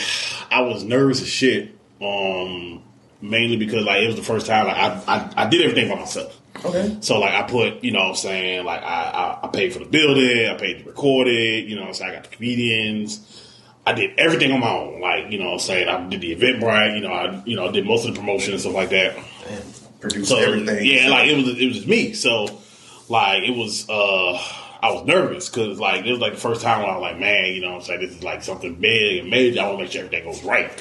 I 0.51 0.61
was 0.61 0.83
nervous 0.83 1.23
as 1.23 1.27
shit. 1.27 1.75
Um, 1.99 2.83
mainly 3.19 3.57
because 3.57 3.83
like 3.83 4.03
it 4.03 4.07
was 4.07 4.15
the 4.15 4.21
first 4.21 4.45
time 4.45 4.67
like 4.67 4.77
I 4.77 5.01
I, 5.07 5.45
I 5.45 5.49
did 5.49 5.61
everything 5.63 5.89
by 5.89 5.95
myself. 5.95 6.39
Okay. 6.63 6.97
So 7.01 7.19
like 7.19 7.33
I 7.33 7.41
put, 7.47 7.83
you 7.83 7.89
know 7.93 7.99
what 8.01 8.09
I'm 8.09 8.15
saying, 8.15 8.63
like 8.63 8.83
I, 8.83 9.39
I, 9.41 9.45
I 9.45 9.47
paid 9.47 9.73
for 9.73 9.79
the 9.79 9.85
building, 9.85 10.51
I 10.51 10.53
paid 10.55 10.83
to 10.83 10.83
record 10.83 11.27
it, 11.27 11.65
you 11.65 11.77
know 11.77 11.91
so 11.93 12.05
I 12.05 12.11
got 12.11 12.29
the 12.29 12.35
comedians. 12.35 13.47
I 13.85 13.93
did 13.93 14.19
everything 14.19 14.51
on 14.51 14.59
my 14.59 14.69
own. 14.69 15.01
Like, 15.01 15.31
you 15.31 15.39
know 15.39 15.45
what 15.45 15.53
I'm 15.53 15.59
saying? 15.59 15.87
I 15.87 16.07
did 16.07 16.21
the 16.21 16.35
Eventbrite, 16.35 16.95
you 16.95 17.01
know, 17.01 17.11
I 17.13 17.41
you 17.45 17.55
know, 17.55 17.71
did 17.71 17.85
most 17.85 18.07
of 18.07 18.13
the 18.13 18.19
promotion 18.19 18.53
and 18.53 18.61
stuff 18.61 18.73
like 18.73 18.89
that. 18.89 19.15
Produce 19.99 20.29
So 20.29 20.37
everything. 20.37 20.85
yeah, 20.85 21.09
like 21.09 21.27
it 21.27 21.35
was 21.35 21.47
it 21.59 21.65
was 21.65 21.75
just 21.77 21.87
me. 21.87 22.13
So 22.13 22.47
like 23.09 23.43
it 23.43 23.55
was 23.55 23.89
uh 23.89 24.39
I 24.81 24.91
was 24.93 25.05
nervous 25.05 25.49
because 25.49 25.77
like 25.77 26.05
it 26.05 26.11
was 26.11 26.21
like 26.21 26.33
the 26.35 26.39
first 26.39 26.61
time 26.61 26.85
I 26.85 26.93
was 26.95 27.01
like, 27.01 27.19
man, 27.19 27.53
you 27.53 27.59
know 27.59 27.71
what 27.71 27.75
I'm 27.77 27.81
saying? 27.81 27.99
This 28.01 28.11
is 28.11 28.23
like 28.23 28.43
something 28.43 28.75
big 28.75 29.19
and 29.21 29.29
major. 29.29 29.59
I 29.59 29.63
want 29.65 29.79
to 29.79 29.83
make 29.83 29.91
sure 29.91 30.05
everything 30.05 30.23
goes 30.23 30.41
right. 30.43 30.71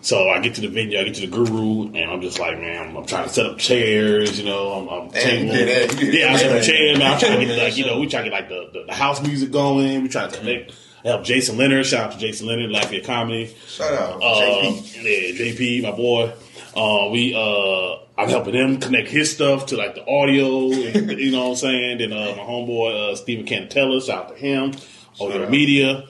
So 0.00 0.28
I 0.28 0.40
get 0.40 0.56
to 0.56 0.60
the 0.60 0.66
venue, 0.68 0.98
I 0.98 1.04
get 1.04 1.14
to 1.16 1.20
the 1.20 1.26
guru, 1.28 1.84
and 1.94 2.10
I'm 2.10 2.20
just 2.20 2.40
like, 2.40 2.58
man, 2.58 2.88
I'm, 2.88 2.96
I'm 2.96 3.06
trying 3.06 3.24
to 3.24 3.30
set 3.30 3.46
up 3.46 3.58
chairs, 3.58 4.40
you 4.40 4.46
know, 4.46 4.72
I'm, 4.72 4.88
I'm 4.88 5.10
table- 5.10 5.52
you 5.52 5.52
did 5.52 5.90
that. 5.90 6.00
You 6.02 6.10
did 6.10 6.20
yeah, 6.20 6.32
I 6.32 6.36
set 6.36 6.56
up 6.56 6.62
chairs, 6.64 6.98
man. 6.98 7.12
I'm 7.12 7.18
trying 7.20 7.38
to 7.38 7.46
get 7.46 7.58
like, 7.62 7.76
you 7.76 7.86
know, 7.86 8.00
we 8.00 8.08
trying 8.08 8.24
to 8.24 8.30
get 8.30 8.36
like 8.40 8.48
the, 8.48 8.70
the, 8.72 8.84
the 8.86 8.94
house 8.94 9.22
music 9.22 9.52
going. 9.52 10.02
We 10.02 10.08
trying 10.08 10.30
to 10.32 10.38
connect, 10.38 10.72
help 11.04 11.24
Jason 11.24 11.56
Leonard. 11.58 11.86
Shout 11.86 12.06
out 12.06 12.12
to 12.12 12.18
Jason 12.18 12.46
Leonard, 12.46 12.70
Lafayette 12.70 13.04
Comedy. 13.04 13.54
Shout 13.66 13.92
out. 13.92 14.22
Uh, 14.22 14.40
JP. 14.40 15.02
yeah, 15.04 15.44
JP, 15.44 15.82
my 15.82 15.90
boy. 15.92 16.32
Uh, 16.76 17.10
we 17.10 17.34
uh, 17.34 17.96
I'm 18.20 18.28
helping 18.28 18.54
him 18.54 18.78
connect 18.78 19.08
his 19.08 19.32
stuff 19.32 19.66
to 19.66 19.76
like 19.76 19.94
the 19.94 20.06
audio, 20.06 20.70
and, 20.70 21.10
you 21.18 21.30
know 21.32 21.44
what 21.44 21.50
I'm 21.50 21.56
saying. 21.56 21.98
Then 21.98 22.12
uh, 22.12 22.34
my 22.36 22.42
homeboy 22.42 23.12
uh, 23.12 23.16
Stephen 23.16 23.46
Cantella, 23.46 24.04
shout 24.04 24.26
out 24.26 24.28
to 24.30 24.34
him. 24.36 24.72
Audio 25.20 25.42
out. 25.44 25.50
Media. 25.50 26.04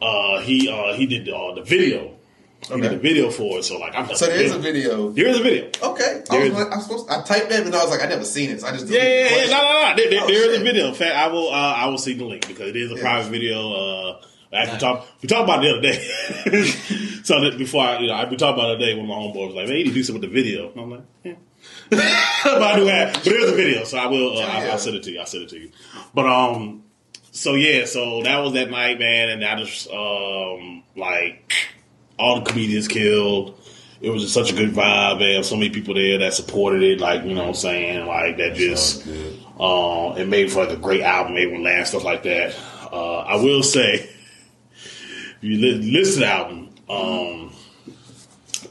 Uh, 0.00 0.40
he 0.40 0.68
uh, 0.68 0.94
he 0.94 1.06
did 1.06 1.28
uh, 1.28 1.54
the 1.54 1.62
video. 1.62 2.12
He 2.66 2.80
did 2.80 2.92
the 2.92 2.96
video 2.96 3.30
for 3.30 3.58
it. 3.58 3.64
So 3.64 3.78
like 3.78 3.94
I'm 3.94 4.14
So 4.14 4.26
there 4.26 4.36
is 4.40 4.52
a 4.52 4.58
video. 4.58 5.10
There 5.10 5.26
is 5.26 5.38
a 5.38 5.42
video. 5.42 5.66
Okay. 5.82 6.22
I 6.30 6.38
was, 6.38 6.52
like, 6.52 6.72
I 6.72 6.76
was 6.76 6.84
supposed. 6.86 7.10
I 7.10 7.22
typed 7.22 7.50
that, 7.50 7.64
but 7.64 7.74
I 7.74 7.82
was 7.82 7.90
like, 7.90 8.02
I 8.02 8.06
never 8.06 8.24
seen 8.24 8.50
it. 8.50 8.60
So 8.62 8.66
I 8.68 8.72
just 8.72 8.86
Yeah, 8.88 9.02
yeah, 9.02 9.36
yeah. 9.36 9.46
No, 9.50 9.62
no, 9.62 9.90
no. 9.90 9.96
There, 9.96 10.10
there- 10.10 10.20
Oh, 10.22 10.26
there 10.26 10.50
is 10.50 10.60
a 10.60 10.64
video. 10.64 10.88
In 10.88 10.94
fact, 10.94 11.14
I 11.14 11.26
will. 11.28 11.48
Uh, 11.50 11.74
I 11.74 11.86
will 11.88 11.98
see 11.98 12.14
the 12.14 12.24
link 12.24 12.46
because 12.46 12.68
it 12.68 12.76
is 12.76 12.90
a 12.92 12.94
Yeah. 12.94 13.00
private 13.02 13.30
video. 13.30 13.72
Uh, 13.72 14.20
actually, 14.54 14.78
talk, 14.78 15.06
we 15.22 15.28
talked 15.28 15.44
about 15.44 15.64
it 15.64 15.68
the 15.68 15.72
other 15.72 16.52
day. 16.52 16.64
so 17.24 17.40
that 17.40 17.58
before 17.58 17.84
I, 17.84 17.98
you 17.98 18.06
know, 18.08 18.14
I 18.14 18.28
we 18.28 18.36
talked 18.36 18.58
about 18.58 18.70
it 18.70 18.78
the 18.78 18.84
other 18.84 18.86
day 18.86 18.94
when 18.94 19.06
my 19.06 19.14
homeboy 19.14 19.46
was 19.46 19.54
like, 19.54 19.68
"Man, 19.68 19.76
you 19.76 19.84
need 19.84 19.90
to 19.90 19.94
do 19.94 20.02
something 20.02 20.22
with 20.22 20.30
the 20.30 20.42
video." 20.42 20.70
And 20.70 20.80
I'm 20.80 20.90
like, 20.90 21.04
"Yeah." 21.22 21.34
but 21.90 22.62
I 22.62 22.76
do 22.76 22.86
have, 22.86 23.14
but 23.14 23.24
there's 23.24 23.50
a 23.50 23.54
video, 23.54 23.84
so 23.84 23.98
I 23.98 24.06
will. 24.06 24.38
Uh, 24.38 24.42
I'll, 24.42 24.72
I'll 24.72 24.78
send 24.78 24.96
it 24.96 25.02
to 25.04 25.12
you. 25.12 25.20
I'll 25.20 25.26
send 25.26 25.44
it 25.44 25.48
to 25.50 25.58
you. 25.58 25.70
But 26.14 26.26
um, 26.26 26.84
so 27.30 27.54
yeah, 27.54 27.84
so 27.84 28.22
that 28.22 28.38
was 28.38 28.52
that 28.52 28.70
night, 28.70 28.98
man, 28.98 29.30
and 29.30 29.44
I 29.44 29.56
just 29.56 29.90
um 29.90 30.84
like 30.96 31.52
all 32.18 32.40
the 32.40 32.50
comedians 32.50 32.88
killed. 32.88 33.60
It 34.00 34.10
was 34.10 34.22
just 34.22 34.34
such 34.34 34.52
a 34.52 34.54
good 34.54 34.70
vibe, 34.70 35.18
man. 35.18 35.42
So 35.42 35.56
many 35.56 35.70
people 35.70 35.94
there 35.94 36.18
that 36.18 36.34
supported 36.34 36.82
it, 36.82 37.00
like 37.00 37.24
you 37.24 37.34
know 37.34 37.42
what 37.42 37.48
I'm 37.48 37.54
saying, 37.54 38.06
like 38.06 38.36
that 38.36 38.54
just 38.54 39.04
Good. 39.04 39.40
uh, 39.58 40.14
it 40.16 40.28
made 40.28 40.52
for 40.52 40.64
like 40.64 40.76
a 40.76 40.80
great 40.80 41.02
album, 41.02 41.34
made 41.34 41.50
one 41.50 41.62
last 41.62 41.90
stuff 41.90 42.04
like 42.04 42.22
that. 42.24 42.54
Uh, 42.92 43.18
I 43.20 43.36
will 43.36 43.62
say, 43.62 44.13
you 45.44 45.58
li- 45.58 45.92
listen 45.92 46.14
to 46.14 46.20
the 46.20 46.32
album, 46.32 46.70
um, 46.88 47.52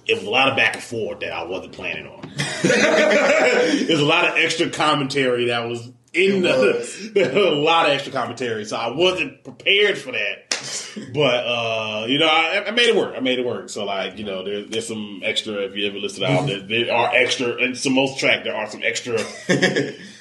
it 0.08 0.16
was 0.16 0.24
a 0.24 0.30
lot 0.30 0.50
of 0.50 0.58
back 0.58 0.76
and 0.76 0.84
forth 0.84 1.20
that 1.22 1.32
I 1.32 1.44
wasn't 1.44 1.74
planning 1.74 2.08
on. 2.08 2.32
There's 2.64 4.00
a 4.00 4.06
lot 4.06 4.28
of 4.28 4.36
extra 4.38 4.70
commentary 4.70 5.46
that 5.46 5.68
was 5.70 5.88
in 6.14 6.44
It 6.46 7.14
the 7.14 7.32
a 7.54 7.56
lot 7.56 7.88
of 7.88 7.94
extra 7.94 8.12
commentary, 8.12 8.66
so 8.66 8.78
I 8.78 8.92
wasn't 8.92 9.44
prepared 9.44 9.98
for 9.98 10.12
that. 10.12 10.43
But 11.14 11.46
uh, 11.46 12.06
you 12.08 12.18
know, 12.18 12.28
I, 12.28 12.64
I 12.68 12.72
made 12.72 12.88
it 12.90 12.96
work. 12.96 13.14
I 13.16 13.20
made 13.20 13.40
it 13.40 13.46
work. 13.46 13.70
So 13.70 13.86
like, 13.86 14.18
you 14.18 14.26
know, 14.26 14.44
there, 14.44 14.64
there's 14.64 14.88
some 14.88 15.22
extra. 15.24 15.56
If 15.64 15.76
you 15.76 15.88
ever 15.88 15.98
listen 15.98 16.22
to 16.22 16.28
the 16.28 16.32
album, 16.32 16.48
there, 16.68 16.86
there 16.86 16.94
are 16.94 17.12
extra. 17.14 17.56
And 17.62 17.78
some 17.78 17.94
most 17.94 18.20
track, 18.20 18.44
there 18.44 18.56
are 18.56 18.68
some 18.70 18.82
extra. 18.84 19.20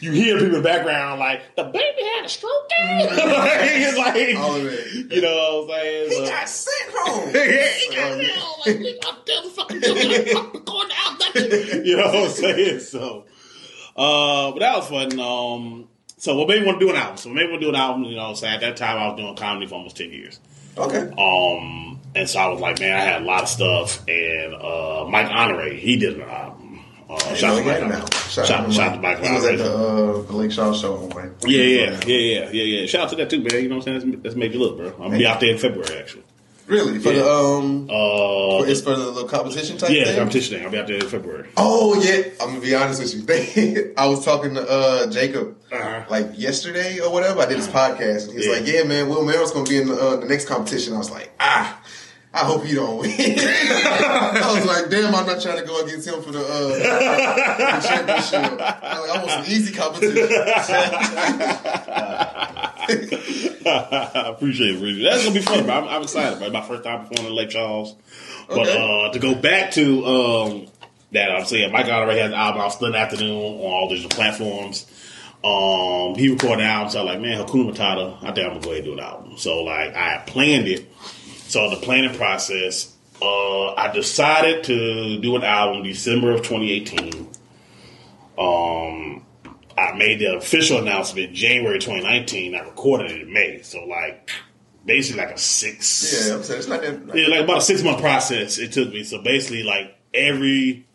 you 0.00 0.10
hear 0.12 0.34
people 0.38 0.46
in 0.46 0.52
the 0.52 0.62
background 0.62 1.20
like 1.20 1.54
the 1.56 1.64
baby 1.64 2.02
had 2.16 2.24
a 2.24 2.28
stroke. 2.28 2.52
it's 2.70 3.98
like 3.98 4.36
All 4.36 4.56
of 4.56 4.66
it. 4.66 5.12
you 5.14 5.22
know 5.22 5.64
what 5.66 5.74
I'm 5.76 5.82
saying. 5.82 6.08
He 6.10 6.14
So- 6.16 6.26
got 6.26 6.48
sent 6.48 6.90
home. 6.94 7.28
he 7.28 7.96
got 7.96 8.20
hell. 8.24 8.62
Like, 8.66 9.04
I'm 9.06 9.16
telling 9.24 9.50
fucking 9.50 9.82
you, 9.82 10.38
out 10.94 11.34
You 11.86 11.96
know 11.96 12.06
what 12.06 12.14
I'm 12.24 12.30
saying? 12.30 12.80
So, 12.80 13.24
uh, 13.96 14.52
but 14.52 14.58
that 14.60 14.76
was 14.76 14.88
fun. 14.88 15.18
Um, 15.20 15.88
so 16.22 16.36
me 16.46 16.62
want 16.64 16.78
to 16.78 16.86
do 16.86 16.90
an 16.90 16.96
album? 16.96 17.16
So 17.16 17.30
what 17.30 17.34
made 17.34 17.46
me 17.46 17.50
want 17.50 17.62
to 17.62 17.66
do 17.66 17.70
an 17.70 17.74
album, 17.74 18.04
you 18.04 18.14
know, 18.14 18.32
so 18.34 18.46
at 18.46 18.60
that 18.60 18.76
time 18.76 18.96
I 18.96 19.08
was 19.08 19.18
doing 19.18 19.34
comedy 19.34 19.66
for 19.66 19.74
almost 19.74 19.96
10 19.96 20.12
years. 20.12 20.38
Okay. 20.78 21.10
Um, 21.18 22.00
and 22.14 22.30
so 22.30 22.38
I 22.38 22.46
was 22.46 22.60
like, 22.60 22.78
man, 22.78 22.96
I 22.96 23.00
had 23.00 23.22
a 23.22 23.24
lot 23.24 23.42
of 23.42 23.48
stuff. 23.48 24.08
And 24.08 24.54
uh, 24.54 25.04
Mike 25.10 25.26
Honore, 25.26 25.70
he 25.70 25.96
did 25.96 26.20
an 26.20 26.22
album. 26.22 26.84
Uh, 27.10 27.18
shout 27.34 27.54
out 27.54 27.58
to 27.58 27.64
Mike 27.64 27.80
now. 27.80 27.86
Honore. 27.96 28.06
Shout, 28.12 28.46
Shout, 28.46 28.50
out 28.60 28.72
shout 28.72 28.88
out 28.90 28.94
to 28.94 29.00
Mike 29.00 29.18
He 29.18 29.32
was 29.32 29.44
at 29.46 29.58
the, 29.58 29.64
uh, 29.64 30.22
the 30.22 30.32
Lake 30.32 30.52
Charles 30.52 30.80
show. 30.80 31.10
Yeah, 31.44 31.60
yeah, 31.60 32.00
yeah, 32.06 32.16
yeah, 32.16 32.50
yeah, 32.52 32.62
yeah. 32.62 32.86
Shout 32.86 33.02
out 33.02 33.10
to 33.10 33.16
that 33.16 33.28
too, 33.28 33.40
man. 33.40 33.60
You 33.60 33.68
know 33.68 33.78
what 33.78 33.88
I'm 33.88 34.00
saying? 34.00 34.10
That's, 34.12 34.22
that's 34.22 34.36
made 34.36 34.52
you 34.52 34.60
look, 34.60 34.76
bro. 34.76 34.92
I'm 34.92 34.98
gonna 34.98 35.18
be 35.18 35.26
out 35.26 35.40
there 35.40 35.50
in 35.50 35.58
February, 35.58 35.98
actually. 35.98 36.22
Really? 36.66 36.98
For 37.00 37.12
Yeah. 37.12 37.22
the 37.22 37.30
um, 37.30 37.88
Uh, 37.90 38.62
it's 38.64 38.80
for 38.80 38.90
the 38.90 39.06
little 39.06 39.28
competition 39.28 39.78
type 39.78 39.90
yeah, 39.90 40.04
thing. 40.04 40.16
competition 40.16 40.54
thing. 40.56 40.64
I'll 40.64 40.70
be 40.72 40.78
out 40.78 40.86
there 40.86 40.96
in 40.96 41.08
February. 41.08 41.48
Oh 41.56 42.00
yeah, 42.02 42.22
I'm 42.40 42.48
gonna 42.50 42.60
be 42.60 42.74
honest 42.74 43.02
with 43.02 43.14
you. 43.56 43.92
I 43.98 44.06
was 44.06 44.24
talking 44.24 44.54
to 44.54 44.62
uh, 44.68 45.06
Jacob 45.10 45.56
Uh-huh. 45.72 46.04
like 46.08 46.30
yesterday 46.38 47.00
or 47.00 47.10
whatever. 47.12 47.40
I 47.40 47.46
did 47.46 47.56
his 47.58 47.68
podcast, 47.68 48.28
and 48.28 48.34
he's 48.38 48.46
Yeah. 48.46 48.52
like, 48.52 48.66
"Yeah, 48.66 48.82
man, 48.84 49.08
Will 49.08 49.24
Merrill's 49.24 49.50
gonna 49.52 49.68
be 49.68 49.78
in 49.80 49.88
the, 49.88 49.94
uh, 50.00 50.16
the 50.16 50.26
next 50.26 50.46
competition." 50.46 50.94
I 50.94 50.98
was 50.98 51.10
like, 51.10 51.30
"Ah." 51.40 51.80
I 52.34 52.38
hope 52.46 52.66
you 52.66 52.76
don't 52.76 52.96
win. 52.98 53.10
I 53.18 54.52
was 54.56 54.64
like, 54.66 54.88
damn, 54.90 55.14
I'm 55.14 55.26
not 55.26 55.40
trying 55.42 55.58
to 55.58 55.64
go 55.66 55.84
against 55.84 56.08
him 56.08 56.22
for 56.22 56.32
the, 56.32 56.40
uh, 56.40 56.68
the 56.68 57.86
championship. 57.86 58.58
I, 58.60 58.98
was 59.00 59.08
like, 59.08 59.10
I 59.10 59.18
want 59.18 59.30
some 59.30 59.44
easy 59.52 59.74
competition. 59.74 60.28
I 63.64 64.22
appreciate 64.34 64.76
it, 64.76 64.80
Bridget. 64.80 65.02
That's 65.04 65.22
gonna 65.24 65.34
be 65.34 65.42
fun, 65.42 65.64
bro. 65.64 65.74
I'm, 65.74 65.88
I'm 65.88 66.02
excited, 66.02 66.38
bro. 66.38 66.50
My 66.50 66.62
first 66.62 66.84
time 66.84 67.06
performing 67.06 67.32
in 67.32 67.36
Lake 67.36 67.50
Charles. 67.50 67.94
But 68.48 68.60
Okay. 68.68 69.06
uh, 69.08 69.12
to 69.12 69.18
go 69.18 69.34
back 69.34 69.70
to 69.72 70.04
um, 70.06 70.66
that, 71.12 71.30
I'm 71.30 71.44
saying 71.44 71.70
Mike 71.72 71.86
already 71.86 72.20
has 72.20 72.30
an 72.32 72.38
album 72.38 72.62
out 72.62 72.72
Split 72.72 72.94
Afternoon 72.94 73.36
on 73.36 73.60
all 73.60 73.88
digital 73.88 74.10
platforms. 74.10 74.86
Um, 75.44 76.14
he 76.14 76.28
recorded 76.30 76.60
an 76.62 76.70
album, 76.70 76.90
so 76.90 77.00
I'm 77.00 77.06
like, 77.06 77.20
man, 77.20 77.44
Hakuna 77.44 77.72
Matata. 77.74 78.16
I 78.22 78.32
think 78.32 78.46
I'm 78.46 78.52
gonna 78.54 78.60
go 78.60 78.70
ahead 78.70 78.84
and 78.84 78.84
do 78.84 78.92
an 78.94 79.00
album. 79.00 79.36
So 79.38 79.62
like, 79.64 79.94
I 79.94 80.22
planned 80.26 80.68
it. 80.68 80.88
So 81.52 81.68
the 81.68 81.76
planning 81.76 82.14
process, 82.14 82.96
uh, 83.20 83.74
I 83.74 83.92
decided 83.92 84.64
to 84.64 85.20
do 85.20 85.36
an 85.36 85.42
album 85.44 85.82
December 85.82 86.32
of 86.32 86.38
2018. 86.38 87.28
Um, 88.38 89.26
I 89.76 89.92
made 89.94 90.20
the 90.20 90.34
official 90.38 90.78
announcement 90.78 91.34
January 91.34 91.78
2019. 91.78 92.54
I 92.54 92.60
recorded 92.60 93.10
it 93.10 93.20
in 93.28 93.34
May. 93.34 93.60
So 93.60 93.84
like 93.84 94.30
basically 94.86 95.20
like 95.20 95.34
a 95.34 95.38
six 95.38 96.26
Yeah, 96.26 96.36
I'm 96.36 96.42
saying 96.42 96.58
it's 96.60 96.68
not 96.68 96.80
that. 96.80 97.14
yeah, 97.14 97.26
like 97.28 97.44
about 97.44 97.58
a 97.58 97.60
six 97.60 97.82
month 97.82 98.00
process 98.00 98.56
it 98.56 98.72
took 98.72 98.88
me. 98.90 99.04
So 99.04 99.20
basically 99.20 99.62
like 99.62 99.94
every 100.14 100.86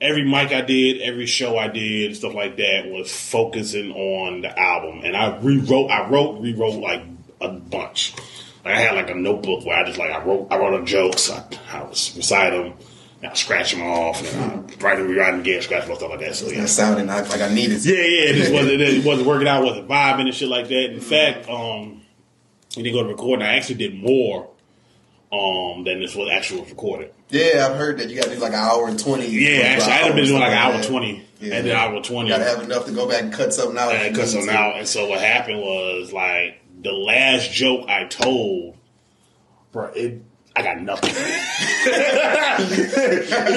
every 0.00 0.24
mic 0.24 0.50
I 0.50 0.62
did, 0.62 1.02
every 1.02 1.26
show 1.26 1.56
I 1.56 1.68
did, 1.68 2.16
stuff 2.16 2.34
like 2.34 2.56
that 2.56 2.90
was 2.90 3.12
focusing 3.14 3.92
on 3.92 4.40
the 4.40 4.58
album. 4.58 5.02
And 5.04 5.16
I 5.16 5.38
rewrote 5.38 5.88
I 5.88 6.08
wrote, 6.08 6.40
rewrote 6.40 6.80
like 6.80 7.02
a 7.40 7.50
bunch. 7.50 8.12
Like 8.64 8.74
I 8.74 8.80
had 8.80 8.94
like 8.94 9.10
a 9.10 9.14
notebook 9.14 9.64
where 9.64 9.76
I 9.76 9.84
just 9.86 9.98
like 9.98 10.10
I 10.10 10.22
wrote 10.24 10.48
I 10.50 10.58
wrote 10.58 10.74
up 10.80 10.86
jokes, 10.86 11.30
I, 11.30 11.44
I 11.72 11.82
was 11.84 12.14
recite 12.16 12.52
them, 12.52 12.74
and 13.22 13.30
I 13.30 13.34
scratch 13.34 13.72
them 13.72 13.82
off, 13.82 14.20
and 14.34 14.42
I 14.42 14.74
write 14.84 14.98
them, 14.98 15.08
rewrite 15.08 15.32
them 15.32 15.40
again, 15.40 15.62
scratch 15.62 15.82
them 15.84 15.92
off, 15.92 15.98
stuff 15.98 16.10
like 16.10 16.20
that. 16.20 16.34
So 16.34 16.48
yeah, 16.48 16.66
sounding 16.66 17.06
like 17.06 17.28
like 17.30 17.40
I 17.40 17.52
needed. 17.52 17.84
yeah, 17.84 17.94
yeah, 17.94 18.30
it 18.30 18.34
just 18.34 18.52
wasn't 18.52 18.80
it 18.80 19.04
wasn't 19.04 19.26
working 19.28 19.48
out, 19.48 19.64
wasn't 19.64 19.88
vibing 19.88 20.26
and 20.26 20.34
shit 20.34 20.48
like 20.48 20.68
that. 20.68 20.92
In 20.92 21.00
fact, 21.00 21.48
um, 21.48 22.02
we 22.76 22.82
didn't 22.82 22.94
go 22.96 23.02
to 23.02 23.08
recording. 23.08 23.46
I 23.46 23.56
actually 23.56 23.76
did 23.76 23.94
more 23.94 24.50
um 25.32 25.84
than 25.84 26.00
this 26.00 26.14
was 26.14 26.28
actually 26.30 26.62
recorded. 26.62 27.12
Yeah, 27.30 27.68
I've 27.70 27.76
heard 27.76 27.98
that 27.98 28.08
you 28.10 28.16
got 28.16 28.24
to 28.24 28.34
do 28.34 28.40
like 28.40 28.52
an 28.52 28.58
hour 28.58 28.88
and 28.88 28.98
twenty. 28.98 29.26
Yeah, 29.28 29.60
actually, 29.60 29.92
I 29.92 29.96
had 29.96 30.14
been 30.16 30.24
doing 30.26 30.40
like 30.40 30.50
an 30.52 30.58
hour 30.58 30.72
that. 30.72 30.84
twenty, 30.84 31.24
Yeah. 31.40 31.54
and 31.54 31.66
then 31.66 31.76
hour 31.76 32.02
twenty. 32.02 32.28
You 32.28 32.34
got 32.36 32.44
to 32.44 32.50
have 32.50 32.62
enough 32.64 32.86
to 32.86 32.92
go 32.92 33.08
back 33.08 33.22
and 33.22 33.32
cut 33.32 33.54
something 33.54 33.78
out. 33.78 33.94
and 33.94 34.14
cut 34.14 34.26
something 34.28 34.50
out. 34.50 34.76
And 34.76 34.88
so 34.88 35.08
what 35.08 35.20
happened 35.20 35.60
was 35.60 36.12
like 36.12 36.59
the 36.82 36.92
last 36.92 37.50
joke 37.52 37.88
I 37.88 38.04
told, 38.04 38.76
bro, 39.72 39.86
it 39.94 40.22
I 40.56 40.62
got 40.62 40.80
nothing. 40.80 41.10
it 41.16 41.94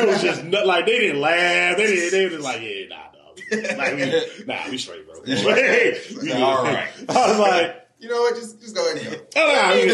was 0.07 0.21
just 0.21 0.43
not, 0.45 0.65
like 0.67 0.85
they 0.85 0.99
didn't 0.99 1.21
laugh. 1.21 1.77
They 1.77 1.87
didn't. 1.87 2.11
They 2.11 2.23
were 2.25 2.29
just 2.31 2.43
like, 2.43 2.61
yeah, 2.61 2.87
nah, 2.89 3.11
dog. 3.11 3.39
Like, 3.77 3.95
we, 3.95 4.11
nah, 4.45 4.69
we 4.69 4.77
straight, 4.77 5.07
bro. 5.07 5.21
We- 5.25 6.31
All 6.33 6.63
right. 6.63 6.89
I 7.09 7.29
was 7.29 7.39
like. 7.39 7.79
You 7.99 8.09
know 8.09 8.19
what? 8.19 8.35
Just 8.35 8.59
just 8.59 8.75
go 8.75 8.85
ahead 8.91 9.01
and 9.01 9.11
go. 9.15 9.21
Oh, 9.37 9.47
no, 9.47 9.61
I 9.61 9.75
mean, 9.75 9.89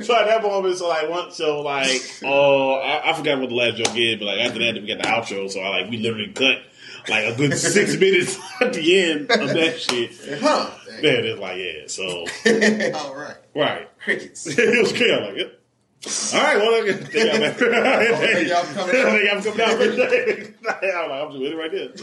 so 0.00 0.14
at 0.18 0.26
that 0.28 0.42
moment, 0.42 0.78
so 0.78 0.88
like 0.88 1.10
once, 1.10 1.36
so 1.36 1.60
like, 1.60 2.00
oh, 2.24 2.76
I, 2.76 3.10
I 3.10 3.12
forgot 3.12 3.38
what 3.38 3.50
the 3.50 3.54
last 3.54 3.76
joke 3.76 3.94
is, 3.94 4.16
but 4.16 4.24
like 4.24 4.38
after 4.38 4.60
that, 4.60 4.74
we 4.80 4.86
got 4.86 4.96
the 5.02 5.08
outro. 5.36 5.50
So 5.50 5.60
I 5.60 5.68
like 5.80 5.90
we 5.90 5.98
literally 5.98 6.32
cut 6.32 6.62
like 7.06 7.26
a 7.26 7.34
good 7.36 7.54
six 7.58 7.96
minutes 7.96 8.38
at 8.62 8.72
the 8.72 8.98
end 9.02 9.30
of 9.30 9.50
that 9.50 9.78
shit. 9.78 10.12
Huh? 10.40 10.70
Man, 11.04 11.24
it's 11.24 11.40
like 11.40 11.58
yeah, 11.58 11.86
so 11.86 12.04
All 12.98 13.14
right. 13.14 13.36
right, 13.54 13.98
Crickets. 14.00 14.46
it 14.58 14.82
was 14.82 14.92
clear. 14.92 15.20
Like, 15.20 15.36
yep. 15.36 15.60
All 16.34 16.42
right, 16.42 16.56
well, 16.58 16.84
look, 16.84 17.00
think 17.06 17.34
I'm, 17.34 17.54
think 17.54 18.48
y'all 18.48 18.62
coming 18.64 18.96
out? 18.96 19.10
think 19.10 19.32
I'm 19.32 19.42
coming 19.42 19.60
out. 19.62 19.80
I'm 19.80 21.10
like, 21.10 21.22
I'm 21.22 21.30
just 21.30 21.40
waiting 21.40 21.56
right 21.58 21.72
there. 21.72 21.88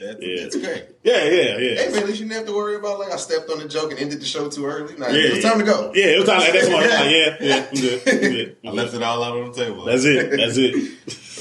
That's, 0.00 0.22
Yeah. 0.22 0.42
that's 0.42 0.56
great. 0.56 0.84
Yeah, 1.02 1.24
yeah, 1.24 1.56
Hey 1.56 1.74
yeah. 1.86 1.90
man, 1.90 2.02
at 2.02 2.06
least 2.06 2.20
you 2.20 2.26
didn't 2.28 2.32
have 2.38 2.46
to 2.46 2.54
worry 2.54 2.76
about 2.76 2.98
like 3.00 3.10
I 3.12 3.16
stepped 3.16 3.50
on 3.50 3.58
the 3.58 3.66
joke 3.68 3.90
and 3.90 3.98
ended 4.00 4.20
the 4.20 4.24
show 4.24 4.48
too 4.48 4.66
early. 4.66 4.96
Nah, 4.96 5.08
Yeah, 5.08 5.28
it 5.28 5.34
was 5.34 5.42
time 5.44 5.58
to 5.58 5.64
go. 5.64 5.92
Yeah, 5.94 6.04
it 6.06 6.18
was 6.18 6.28
time. 6.28 6.42
At 6.42 6.52
that 6.52 6.70
point, 6.70 6.84
I'm 6.84 6.90
like, 6.90 7.10
yeah, 7.10 7.36
yeah, 7.40 7.66
I'm 7.68 7.74
good. 7.80 8.02
I'm 8.08 8.20
good. 8.20 8.56
I 8.64 8.70
left 8.70 8.94
it 8.94 9.02
all 9.02 9.22
out 9.24 9.36
on 9.38 9.50
the 9.52 9.64
table. 9.64 9.84
That's 9.84 10.04
it. 10.04 10.30
That's 10.30 10.56
it. 10.58 10.74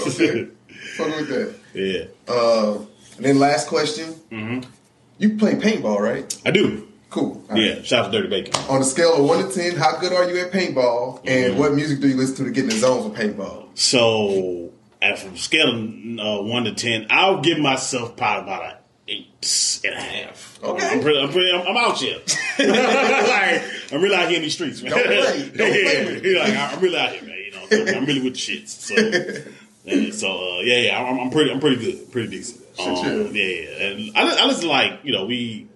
Okay. 0.08 0.48
Fuck 0.96 1.08
with 1.18 1.28
that. 1.30 1.56
yeah, 1.74 2.34
Uh, 2.34 2.78
and 3.18 3.26
then 3.26 3.38
last 3.40 3.68
question. 3.68 4.14
Mm-hmm. 4.32 4.70
You 5.18 5.38
play 5.38 5.56
paintball, 5.56 6.00
right? 6.00 6.42
I 6.46 6.52
do. 6.52 6.88
Cool. 7.10 7.44
All 7.48 7.56
right. 7.56 7.62
Yeah, 7.62 7.82
shout 7.84 8.06
out 8.06 8.12
to 8.12 8.18
Dirty 8.18 8.30
Bacon. 8.30 8.56
On 8.70 8.82
a 8.82 8.84
scale 8.84 9.14
of 9.14 9.26
one 9.26 9.48
to 9.48 9.54
ten, 9.54 9.76
how 9.76 9.98
good 10.00 10.14
are 10.14 10.28
you 10.30 10.40
at 10.40 10.52
paintball? 10.52 11.22
And 11.26 11.60
what 11.60 11.74
music 11.74 12.00
do 12.00 12.08
you 12.08 12.18
listen 12.18 12.38
to 12.38 12.44
to 12.46 12.52
get 12.52 12.64
in 12.64 12.72
the 12.72 12.76
zone 12.78 13.12
for 13.12 13.18
paintball? 13.18 13.68
So, 13.76 14.72
at 15.00 15.20
from 15.20 15.38
scale 15.38 15.70
of 15.70 15.80
uh, 15.80 16.44
one 16.44 16.64
to 16.64 16.74
ten, 16.74 17.06
I'll 17.12 17.42
give 17.42 17.60
myself 17.60 18.18
probably 18.18 18.44
about 18.44 18.66
an 18.66 18.78
eight 19.08 19.82
and 19.86 19.94
a 19.94 20.02
half. 20.02 20.60
Okay. 20.64 20.88
I'm 20.88 21.02
pretty. 21.02 21.20
I'm, 21.20 21.30
pretty, 21.32 21.52
I'm, 21.52 21.68
I'm 21.68 21.78
out 21.78 21.98
here. 21.98 22.18
like, 22.60 23.94
I'm 23.94 24.02
really 24.02 24.16
out 24.16 24.28
here 24.30 24.38
in 24.38 24.42
these 24.42 24.56
streets, 24.56 24.82
man. 24.82 24.92
Don't 24.92 25.06
play. 25.06 25.52
Don't 25.56 25.72
play. 25.72 26.22
Yeah, 26.24 26.40
like, 26.40 26.74
I'm 26.74 26.80
really 26.80 26.98
out 26.98 27.12
here, 27.12 27.24
man. 27.24 27.38
You 27.38 27.52
know, 27.52 27.98
I'm, 28.00 28.06
really 28.06 28.22
with 28.22 28.34
the 28.34 28.40
shits. 28.40 28.70
So, 28.70 28.96
so 30.12 30.58
uh, 30.58 30.62
yeah, 30.62 30.78
yeah, 30.78 31.04
I'm, 31.04 31.20
I'm 31.20 31.30
pretty. 31.30 31.52
I'm 31.52 31.60
pretty 31.60 31.78
good. 31.78 32.12
Pretty 32.12 32.30
decent. 32.30 32.63
Shit, 32.78 32.88
Um, 32.88 33.36
yeah. 33.36 33.44
yeah, 33.44 33.62
yeah. 33.62 33.86
And 33.88 34.18
I, 34.18 34.24
li- 34.24 34.38
I 34.40 34.46
listen 34.48 34.68
like 34.68 35.00
you 35.04 35.14
know 35.14 35.26
we 35.26 35.68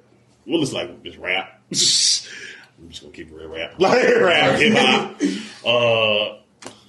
we 0.45 0.57
listen 0.57 0.75
like 0.75 1.03
just 1.03 1.17
rap. 1.17 1.61
I'm 1.71 2.89
just 2.89 3.01
gonna 3.01 3.13
keep 3.13 3.31
it 3.31 3.35
real 3.35 3.49
rap, 3.49 3.73
like 3.79 4.03
rap, 4.19 4.59
hip 4.59 4.77
hop, 4.77 5.21
uh, 5.65 6.37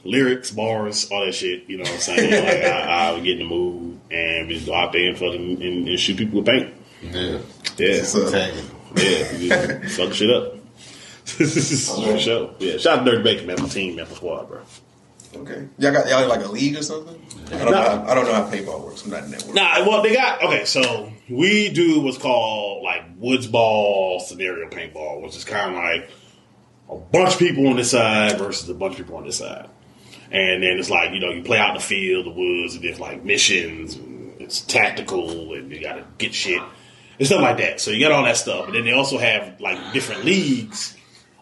lyrics, 0.05 0.51
bars, 0.51 1.11
all 1.11 1.25
that 1.25 1.33
shit. 1.35 1.69
You 1.69 1.79
know 1.79 1.83
what 1.85 1.93
I'm 1.93 1.99
saying? 1.99 2.31
Like 2.45 2.65
I, 2.65 3.09
I 3.09 3.13
would 3.13 3.25
get 3.25 3.41
in 3.41 3.49
the 3.49 3.55
mood 3.55 3.99
and 4.11 4.49
we 4.49 4.55
just 4.55 4.67
go 4.67 4.75
out 4.75 4.93
there 4.93 5.09
and 5.09 5.19
fucking 5.19 5.63
and, 5.63 5.89
and 5.89 5.99
shoot 6.01 6.17
people 6.17 6.41
with 6.43 6.47
paint. 6.47 6.75
Yeah. 7.03 7.39
Yeah, 7.79 8.03
So- 8.03 8.29
yeah, 8.29 9.79
just 9.83 9.97
fuck 9.99 10.13
shit 10.13 10.31
up. 10.31 10.55
this 11.39 11.95
For 11.95 12.19
sure. 12.19 12.55
Yeah, 12.59 12.77
shout 12.79 13.01
out 13.01 13.05
to 13.05 13.11
Dirty 13.13 13.23
Bacon, 13.23 13.47
man, 13.47 13.63
my 13.63 13.69
team, 13.69 13.97
man, 13.97 14.07
my 14.09 14.15
squad, 14.15 14.49
bro. 14.49 14.61
Okay. 15.35 15.69
Y'all 15.79 15.93
got 15.93 16.09
y'all 16.09 16.23
in 16.23 16.29
like 16.29 16.45
a 16.45 16.49
league 16.49 16.77
or 16.77 16.83
something? 16.83 17.21
I 17.47 17.59
don't 17.59 17.71
know. 17.71 17.77
How, 17.77 18.05
I 18.09 18.15
don't 18.15 18.25
know 18.25 18.33
how 18.33 18.51
paintball 18.51 18.85
works. 18.85 19.05
I'm 19.05 19.11
not 19.11 19.25
in 19.25 19.31
that 19.31 19.43
world. 19.43 19.55
Nah, 19.55 19.87
well, 19.87 20.03
they 20.03 20.15
got 20.15 20.43
okay. 20.43 20.65
So 20.65 21.13
we 21.29 21.69
do 21.71 22.01
what's 22.01 22.19
called 22.19 22.83
like 22.83 23.05
woods 23.19 23.47
ball 23.47 24.21
scenario 24.21 24.69
paintball, 24.69 25.23
which 25.23 25.37
is 25.37 25.45
kind 25.45 25.71
of 25.71 25.77
like 25.77 26.11
a 26.91 26.97
bunch 26.97 27.35
of 27.35 27.39
people 27.39 27.67
on 27.69 27.77
this 27.77 27.91
side 27.91 28.39
versus 28.39 28.69
a 28.69 28.75
bunch 28.75 28.93
of 28.93 28.99
people 28.99 29.17
on 29.17 29.25
this 29.25 29.39
side, 29.39 29.69
and 30.31 30.63
then 30.63 30.79
it's 30.79 30.91
like 30.91 31.13
you 31.13 31.21
know 31.21 31.31
you 31.31 31.43
play 31.43 31.59
out 31.59 31.71
in 31.71 31.75
the 31.77 31.81
field, 31.81 32.27
the 32.27 32.31
woods, 32.31 32.75
and 32.75 32.85
there's 32.85 33.01
like 33.01 33.25
missions. 33.25 33.97
And 33.97 34.41
it's 34.41 34.61
tactical, 34.63 35.55
and 35.55 35.71
you 35.71 35.81
got 35.81 35.97
to 35.97 36.07
get 36.17 36.35
shit 36.35 36.63
and 37.19 37.27
stuff 37.27 37.43
like 37.43 37.59
that. 37.59 37.81
So 37.81 37.91
you 37.91 38.01
got 38.01 38.13
all 38.13 38.25
that 38.25 38.37
stuff, 38.37 38.67
and 38.67 38.75
then 38.75 38.85
they 38.85 38.93
also 38.93 39.19
have 39.19 39.61
like 39.61 39.93
different 39.93 40.25
leagues 40.25 40.97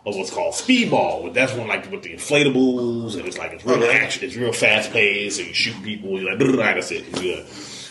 of 0.06 0.14
what's 0.14 0.30
called 0.30 0.54
speedball. 0.54 1.34
That's 1.34 1.52
one 1.52 1.66
like 1.66 1.90
with 1.90 2.02
the 2.02 2.14
inflatables, 2.14 3.16
and 3.16 3.26
it's 3.26 3.36
like 3.36 3.52
it's 3.52 3.66
real 3.66 3.84
action. 3.84 4.24
It's 4.24 4.36
real 4.36 4.52
fast 4.52 4.92
paced, 4.92 5.40
and 5.40 5.48
you 5.48 5.54
shoot 5.54 5.82
people. 5.82 6.20
You're 6.20 6.36
like, 6.36 6.38
that's 6.38 6.92
it. 6.92 7.04
It's 7.08 7.20
good. 7.20 7.46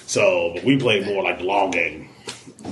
So, 0.08 0.51
but 0.56 0.63
we 0.63 0.78
play 0.78 1.04
more 1.04 1.23
like 1.23 1.39
the 1.39 1.43
long 1.43 1.71
game. 1.71 2.10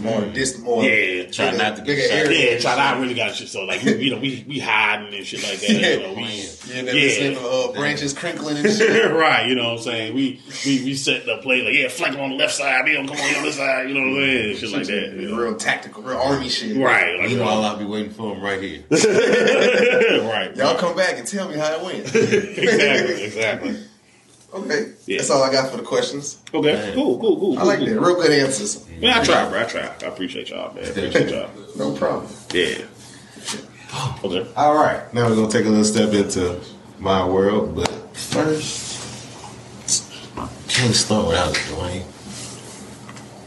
More 0.01 0.21
distant, 0.21 0.63
more 0.65 0.83
Yeah, 0.83 1.29
Try 1.31 1.51
bigger- 1.51 1.63
not 1.63 1.75
to 1.77 1.81
get 1.83 2.09
shot. 2.09 2.31
Yeah, 2.35 2.59
try 2.59 2.75
not 2.75 2.99
really 2.99 3.13
got 3.13 3.35
shit. 3.35 3.47
So 3.47 3.63
like, 3.63 3.83
we, 3.83 3.95
you 4.03 4.11
know, 4.11 4.19
we 4.19 4.43
we 4.47 4.59
hiding 4.59 5.13
and 5.13 5.25
shit 5.25 5.43
like 5.43 5.59
that. 5.59 5.69
You 5.69 5.99
know, 6.07 6.13
we, 6.13 6.23
Yeah, 6.23 6.77
and 6.79 6.87
then 6.87 6.95
listening 6.95 7.35
to 7.35 7.41
yeah. 7.41 7.47
uh, 7.47 7.71
branches 7.73 8.13
crinkling 8.13 8.57
and 8.57 8.69
shit. 8.75 9.11
right, 9.11 9.47
you 9.47 9.55
know 9.55 9.65
what 9.71 9.77
I'm 9.79 9.83
saying? 9.83 10.15
We 10.15 10.41
we 10.65 10.83
we 10.83 10.93
set 10.95 11.25
the 11.25 11.37
play 11.37 11.61
like, 11.61 11.73
yeah, 11.73 11.87
flank 11.89 12.17
on 12.17 12.31
the 12.31 12.35
left 12.35 12.53
side, 12.53 12.83
me 12.85 12.95
on 12.95 13.07
come 13.07 13.17
on 13.17 13.33
the 13.33 13.39
other 13.39 13.51
side, 13.51 13.87
you 13.87 13.93
know 13.93 14.01
what 14.01 14.07
I'm 14.09 14.29
saying? 14.29 14.57
Shit 14.57 14.69
like 14.71 14.87
that. 14.87 15.13
You 15.21 15.29
know? 15.29 15.37
Real 15.37 15.55
tactical, 15.55 16.03
real 16.03 16.17
army 16.17 16.49
shit. 16.49 16.75
Right, 16.77 17.19
like, 17.19 17.29
Meanwhile, 17.29 17.63
I'll 17.63 17.77
be 17.77 17.85
waiting 17.85 18.11
for 18.11 18.33
him 18.35 18.41
right 18.41 18.61
here. 18.61 18.83
right. 18.91 20.55
Y'all 20.55 20.75
come 20.77 20.95
back 20.95 21.17
and 21.17 21.27
tell 21.27 21.47
me 21.49 21.55
how 21.57 21.73
it 21.75 21.83
went. 21.83 22.15
exactly, 22.15 23.23
exactly. 23.23 23.77
Okay. 24.53 24.93
Yeah. 25.05 25.17
That's 25.17 25.29
all 25.29 25.41
I 25.41 25.51
got 25.51 25.71
for 25.71 25.77
the 25.77 25.83
questions. 25.83 26.39
Okay, 26.53 26.91
cool, 26.93 27.19
cool, 27.19 27.39
cool. 27.39 27.59
I 27.59 27.63
like 27.63 27.79
cool. 27.79 27.87
that. 27.87 27.99
Real 27.99 28.15
good 28.15 28.31
answers. 28.31 28.87
Man, 28.99 29.17
I 29.17 29.23
try, 29.23 29.49
bro. 29.49 29.61
I 29.61 29.63
try. 29.63 29.81
I 29.81 30.05
appreciate 30.05 30.49
y'all, 30.49 30.73
man. 30.73 30.83
Appreciate 30.89 31.29
y'all. 31.29 31.49
No 31.75 31.95
problem. 31.95 32.31
Yeah. 32.53 32.85
Oh. 33.93 34.19
Okay. 34.23 34.47
All 34.55 34.75
right. 34.75 35.11
Now 35.13 35.27
we're 35.27 35.35
going 35.35 35.49
to 35.49 35.57
take 35.57 35.65
a 35.65 35.69
little 35.69 35.83
step 35.83 36.13
into 36.13 36.59
my 36.99 37.25
world, 37.25 37.75
but 37.75 37.89
first, 38.15 38.93
can't 40.69 40.93
start 40.95 41.27
without 41.27 41.51
it, 41.51 41.61
Dwayne. 41.69 42.03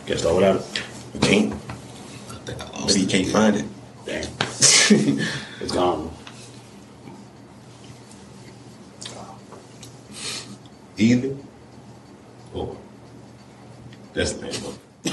Can't 0.07 0.19
start 0.21 0.37
without 0.37 0.57
it. 0.57 0.83
Can't. 1.23 1.53
I 1.53 2.35
think 2.45 2.61
I 2.61 2.64
lost 2.79 2.88
Maybe 2.88 3.01
you 3.01 3.07
can't 3.07 3.29
find 3.29 3.57
it. 3.57 3.64
Damn. 4.05 5.19
It's 5.59 5.73
gone. 5.73 6.15
Either 10.98 11.37
or. 12.54 12.76
That's 14.14 14.32
the 14.32 14.42
name 14.46 14.54
of 14.64 14.78
it. 15.04 15.12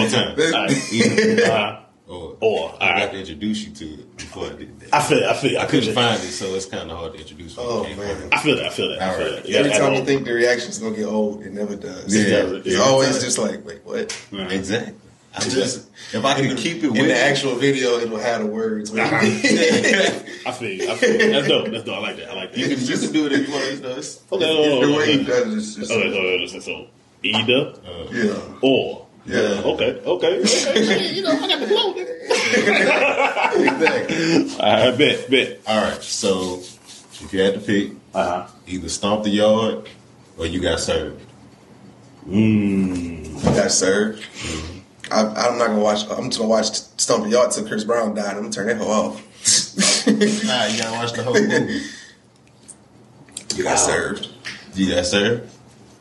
One 0.00 0.08
time. 0.10 0.54
All 0.54 0.64
right. 0.64 0.92
Either 0.92 1.44
Uh, 1.52 1.78
or. 2.08 2.36
Or, 2.40 2.70
I 2.80 2.88
alright. 2.88 3.02
got 3.04 3.12
to 3.12 3.18
introduce 3.20 3.64
you 3.66 3.72
to 3.74 3.84
it 4.00 4.16
before 4.16 4.46
I 4.46 4.50
did 4.50 4.80
that. 4.80 4.94
I 4.94 5.02
feel 5.02 5.18
it. 5.18 5.24
I 5.24 5.34
feel 5.34 5.50
it. 5.52 5.56
I 5.58 5.62
I 5.62 5.66
couldn't 5.66 5.88
it. 5.90 5.94
find 5.94 6.16
it, 6.22 6.30
so 6.32 6.46
it's 6.54 6.66
kind 6.66 6.90
of 6.90 6.96
hard 6.98 7.12
to 7.14 7.18
introduce. 7.20 7.54
Oh, 7.58 7.84
man. 7.84 7.98
it. 7.98 8.28
I 8.32 8.38
feel 8.40 8.56
that. 8.56 8.66
I 8.66 8.70
feel 8.70 8.88
that. 8.90 9.00
I 9.02 9.14
feel 9.16 9.32
right. 9.34 9.42
that. 9.44 9.50
Every 9.52 9.70
gotta 9.70 9.82
time 9.84 9.94
you 9.94 10.04
think 10.04 10.24
the 10.24 10.32
reaction's 10.32 10.78
gonna 10.78 10.96
get 10.96 11.04
old, 11.06 11.42
it 11.42 11.52
never 11.52 11.76
does. 11.76 12.14
Yeah. 12.14 12.38
Yeah. 12.46 12.60
It's 12.64 12.80
always 12.80 13.22
just 13.22 13.38
like, 13.38 13.64
wait, 13.64 13.84
what? 13.84 14.26
all- 14.32 14.40
Exactly. 14.50 14.94
I 15.34 15.40
just 15.48 15.88
if 16.12 16.24
I 16.24 16.34
can 16.34 16.56
keep 16.56 16.78
it 16.78 16.84
in 16.84 16.90
with 16.92 17.00
the 17.00 17.06
me- 17.08 17.12
actual 17.12 17.54
video, 17.54 17.98
it 17.98 18.10
will 18.10 18.18
have 18.18 18.40
the 18.42 18.46
words. 18.46 18.92
Uh-huh. 18.92 19.16
I 20.46 20.52
feel 20.52 20.70
you. 20.70 20.90
I 20.90 20.94
feel 20.96 21.10
you. 21.12 21.32
That's 21.32 21.48
dope. 21.48 21.68
That's 21.70 21.84
dope. 21.84 21.96
I 21.96 22.00
like 22.00 22.16
that. 22.16 22.30
I 22.30 22.34
like 22.34 22.50
that. 22.52 22.58
you 22.58 22.68
can, 22.68 22.84
just 22.84 23.12
do 23.12 23.26
it 23.26 23.32
in 23.32 23.44
place 23.46 23.80
though. 23.80 23.90
It's- 23.90 24.20
Okay, 24.30 24.44
the 24.44 24.86
oh, 24.86 24.96
way 24.98 25.06
he 25.12 25.20
okay. 25.20 25.24
does 25.24 25.46
it 25.46 25.56
is 25.58 25.74
just, 25.76 25.90
Okay, 25.90 26.46
so, 26.48 26.58
so, 26.58 26.60
so 26.60 26.86
either 27.22 27.74
yeah, 28.12 28.34
or. 28.62 29.06
yeah, 29.24 29.62
Okay, 29.64 30.00
okay, 30.04 30.40
okay. 30.42 31.14
You 31.14 31.22
know, 31.22 31.30
I 31.30 31.48
got 31.48 31.60
the 31.60 31.66
flow. 31.68 31.94
exactly. 33.62 34.60
I 34.60 34.90
bet, 34.96 35.30
bet. 35.30 35.60
All 35.66 35.82
right. 35.82 36.02
So 36.02 36.58
if 36.60 37.32
you 37.32 37.40
had 37.40 37.54
to 37.54 37.60
pick, 37.60 37.92
Uh 38.14 38.24
huh. 38.46 38.46
either 38.66 38.88
stomp 38.88 39.22
the 39.24 39.30
yard 39.30 39.88
or 40.36 40.46
you 40.46 40.60
got 40.60 40.80
served. 40.80 41.24
Mmm. 42.28 43.42
Got 43.44 43.70
served. 43.70 44.24
I, 45.12 45.48
I'm 45.48 45.58
not 45.58 45.68
gonna 45.68 45.80
watch. 45.80 46.08
I'm 46.10 46.30
just 46.30 46.38
gonna 46.38 46.48
watch 46.48 46.72
Stomp 46.72 47.24
the 47.24 47.30
Yard 47.30 47.50
till 47.50 47.66
Chris 47.66 47.84
Brown 47.84 48.14
died. 48.14 48.36
I'm 48.36 48.42
gonna 48.42 48.50
turn 48.50 48.66
that 48.66 48.78
whole 48.78 48.90
off. 48.90 49.28
Nah, 50.04 50.66
you 50.66 50.78
gotta 50.78 50.92
watch 50.92 51.12
the 51.12 51.22
whole 51.22 51.34
movie. 51.34 51.80
You 53.54 53.64
got 53.64 53.76
served. 53.76 54.28
You 54.74 54.94
got 54.94 55.06
served. 55.06 55.48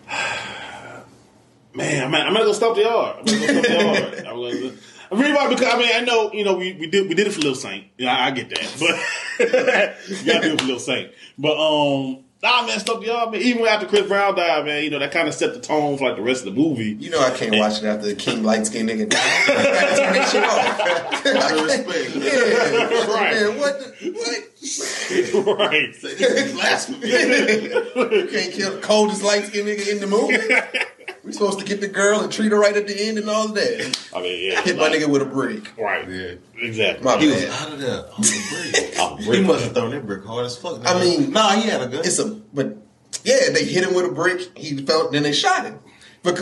Man, 1.74 2.04
I'm, 2.04 2.16
I'm 2.16 2.34
not 2.34 2.42
gonna 2.42 2.54
stop 2.54 2.76
the 2.76 2.82
yard. 2.82 3.18
I'm 3.20 3.26
not 3.26 3.48
gonna 3.48 3.64
stop 3.64 3.66
the 3.66 3.74
yard. 3.74 4.26
I'm 4.28 4.36
gonna. 4.36 4.72
I'm 5.12 5.20
really 5.20 5.32
about 5.32 5.50
because 5.50 5.74
I 5.74 5.78
mean 5.78 5.90
I 5.94 6.00
know 6.02 6.32
you 6.32 6.44
know 6.44 6.56
we, 6.56 6.74
we 6.74 6.88
did 6.88 7.10
we 7.10 7.16
did 7.16 7.28
it 7.28 7.34
for 7.34 7.42
Lil 7.42 7.56
Saint. 7.56 7.86
Yeah, 7.98 8.16
I, 8.16 8.28
I 8.28 8.32
get 8.32 8.50
that, 8.50 8.76
but 8.80 10.10
you 10.10 10.26
gotta 10.26 10.48
do 10.48 10.54
it 10.54 10.62
for 10.62 10.68
Lil 10.68 10.80
Saint. 10.80 11.12
But 11.38 11.58
um, 11.58 12.24
nah, 12.44 12.66
man, 12.66 12.80
Stomp 12.80 13.02
the 13.02 13.08
Yard, 13.08 13.32
man. 13.32 13.42
Even 13.42 13.66
after 13.66 13.86
Chris 13.88 14.08
Brown 14.08 14.36
died, 14.36 14.66
man, 14.66 14.84
you 14.84 14.90
know 14.90 15.00
that 15.00 15.12
kind 15.12 15.28
of 15.28 15.34
set 15.34 15.54
the 15.54 15.60
tone 15.60 15.98
for 15.98 16.06
like 16.08 16.16
the 16.18 16.22
rest 16.24 16.46
of 16.46 16.54
the 16.54 16.60
movie. 16.62 16.96
You 17.00 17.10
know 17.10 17.20
I 17.22 17.32
can't 17.32 17.56
watch 17.56 17.80
it 17.82 17.86
after 17.86 18.08
the 18.08 18.16
King 18.16 18.44
light 18.44 18.66
skinned 18.66 18.90
nigga 18.90 19.10
died. 19.10 19.20
I 19.22 19.46
gotta 19.48 19.96
turn 19.96 20.14
that 20.14 20.30
shit 20.30 20.44
off. 20.44 21.26
Out 21.52 21.58
of 21.58 21.64
respect. 21.66 22.16
Yeah, 22.16 23.14
Right. 23.14 23.34
man, 23.36 23.58
what? 23.60 23.80
The, 24.00 24.12
what? 24.12 25.58
right. 25.60 25.94
This 26.02 26.04
is 26.22 26.54
blasphemy. 26.54 27.08
You 27.08 28.28
can't 28.32 28.54
kill 28.54 28.72
the 28.76 28.80
coldest 28.82 29.24
light 29.24 29.46
skinned 29.46 29.68
nigga 29.68 29.88
in 29.90 30.00
the 30.00 30.08
movie. 30.08 30.38
We 31.24 31.32
supposed 31.34 31.60
to 31.60 31.66
get 31.66 31.82
the 31.82 31.88
girl 31.88 32.22
and 32.22 32.32
treat 32.32 32.52
her 32.52 32.60
right 32.60 32.76
at 32.76 32.88
the 32.88 33.00
end 33.08 33.18
and 33.20 33.30
all 33.30 33.46
of 33.46 33.54
that. 33.54 34.08
I 34.16 34.22
mean, 34.22 34.52
yeah, 34.52 34.62
Hit 34.62 34.78
my 34.78 34.90
nigga 34.90 35.08
with 35.08 35.22
a 35.22 35.26
brick. 35.26 35.72
Right. 35.78 36.10
Yeah. 36.10 36.34
Exactly. 36.58 37.04
My 37.06 37.18
He 37.18 37.28
was 37.28 37.44
out 37.46 37.72
of 37.74 37.80
there 37.80 37.98
on 39.02 39.18
the 39.18 39.24
brick. 39.24 39.26
brick. 39.28 39.40
He 39.40 39.46
must 39.46 39.64
have 39.66 39.74
thrown 39.76 39.92
that 39.92 40.06
brick 40.08 40.26
hard 40.26 40.46
as 40.48 40.58
fuck. 40.58 40.82
I 40.86 41.00
mean- 41.00 41.32
nah, 41.32 41.52
he 41.52 41.70
had 41.70 41.82
a 41.82 41.88
gun. 41.88 42.00
It's 42.00 42.18
a 42.20 42.26
but 42.54 42.78
yeah, 43.24 43.50
they 43.54 43.66
hit 43.66 43.84
him 43.84 43.94
with 43.94 44.06
a 44.06 44.12
brick. 44.12 44.58
He 44.58 44.78
felt, 44.84 45.12
then 45.12 45.22
they 45.24 45.32
shot 45.34 45.66
him. 45.66 45.80
But 46.24 46.40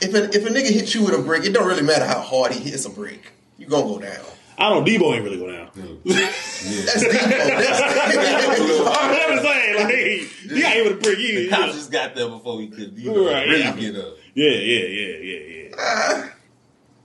if 0.00 0.14
a, 0.14 0.24
if 0.24 0.46
a 0.46 0.50
nigga 0.50 0.70
hits 0.70 0.94
you 0.94 1.04
with 1.04 1.14
a 1.14 1.22
brick, 1.22 1.44
it 1.44 1.52
don't 1.52 1.66
really 1.66 1.82
matter 1.82 2.04
how 2.06 2.20
hard 2.20 2.52
he 2.52 2.70
hits 2.70 2.84
a 2.84 2.90
brick. 2.90 3.32
You 3.58 3.66
gonna 3.66 3.84
go 3.84 3.98
down. 3.98 4.24
I 4.56 4.68
don't. 4.70 4.86
Debo 4.86 5.14
ain't 5.14 5.24
really 5.24 5.38
go 5.38 5.50
down. 5.50 5.68
yeah. 6.04 6.26
That's 6.26 7.00
deep. 7.02 7.12
That's 7.12 8.90
I'm 9.30 9.38
saying, 9.42 9.74
like 9.76 9.94
he 9.94 10.62
got 10.62 10.72
hit 10.72 10.84
with 10.84 10.92
a 10.98 11.00
brick. 11.02 11.18
He, 11.18 11.34
The 11.44 11.48
cops 11.48 11.66
know. 11.66 11.72
just 11.72 11.90
got 11.92 12.14
there 12.14 12.28
before 12.28 12.60
he 12.60 12.68
could 12.68 12.96
you 12.98 13.12
know, 13.12 13.30
Right, 13.32 13.46
really 13.48 13.60
yeah. 13.62 13.76
get 13.76 13.96
up. 13.96 14.14
Yeah, 14.34 14.50
yeah, 14.50 14.84
yeah, 14.86 15.16
yeah, 15.18 15.68
yeah. 15.76 16.28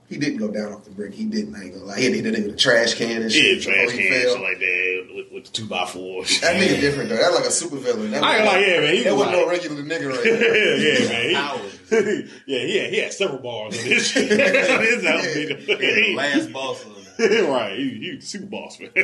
He 0.08 0.16
didn't 0.16 0.38
go 0.38 0.48
down 0.50 0.72
off 0.72 0.84
the 0.84 0.90
brick. 0.90 1.14
He 1.14 1.24
didn't. 1.24 1.54
I 1.54 1.62
ain't 1.64 1.74
gonna 1.74 1.84
lie. 1.86 1.98
He 2.00 2.10
hit 2.10 2.24
the 2.24 2.30
nigga 2.32 2.46
with 2.46 2.54
a 2.54 2.58
trash 2.58 2.94
can 2.94 3.22
and 3.22 3.30
shit. 3.32 3.64
Yeah, 3.64 3.72
trash 3.72 3.90
can, 3.96 4.10
fell. 4.10 4.32
shit 4.34 4.40
like 4.42 4.58
that, 4.58 5.06
with, 5.14 5.32
with 5.32 5.44
the 5.44 5.50
two 5.52 5.66
by 5.66 5.86
four. 5.86 6.24
That 6.24 6.56
nigga 6.56 6.80
different 6.80 7.10
though. 7.10 7.16
That 7.16 7.32
like 7.32 7.44
a 7.44 7.50
super 7.52 7.76
villain. 7.76 8.10
That 8.10 8.24
I 8.24 8.36
ain't 8.38 8.46
like, 8.46 8.66
yeah, 8.66 8.80
man. 8.80 8.94
He 8.94 9.02
That 9.04 9.14
was 9.14 9.26
wasn't 9.26 9.36
no 9.36 9.48
regular 9.48 9.82
nigga 9.84 10.10
right 10.10 10.26
yeah, 10.26 10.36
there. 10.36 11.02
yeah, 11.04 11.08
man. 11.08 11.34
Howard. 11.34 11.70
He, 11.90 12.30
yeah, 12.46 12.66
he 12.66 12.76
had, 12.78 12.90
he 12.92 12.98
had 12.98 13.12
several 13.12 13.38
bars 13.38 13.78
on 13.78 13.84
this 13.88 14.08
shit. 14.08 14.30
His 14.30 15.04
album 15.04 15.26
Yeah, 15.28 15.54
beat 15.54 15.78
the 15.78 16.14
last 16.16 16.52
boss 16.52 16.84
of 16.84 16.96
right, 17.50 17.76
he, 17.76 17.90
he 17.90 18.14
was 18.14 18.20
the 18.20 18.26
super 18.26 18.46
boss, 18.46 18.80
man. 18.80 18.90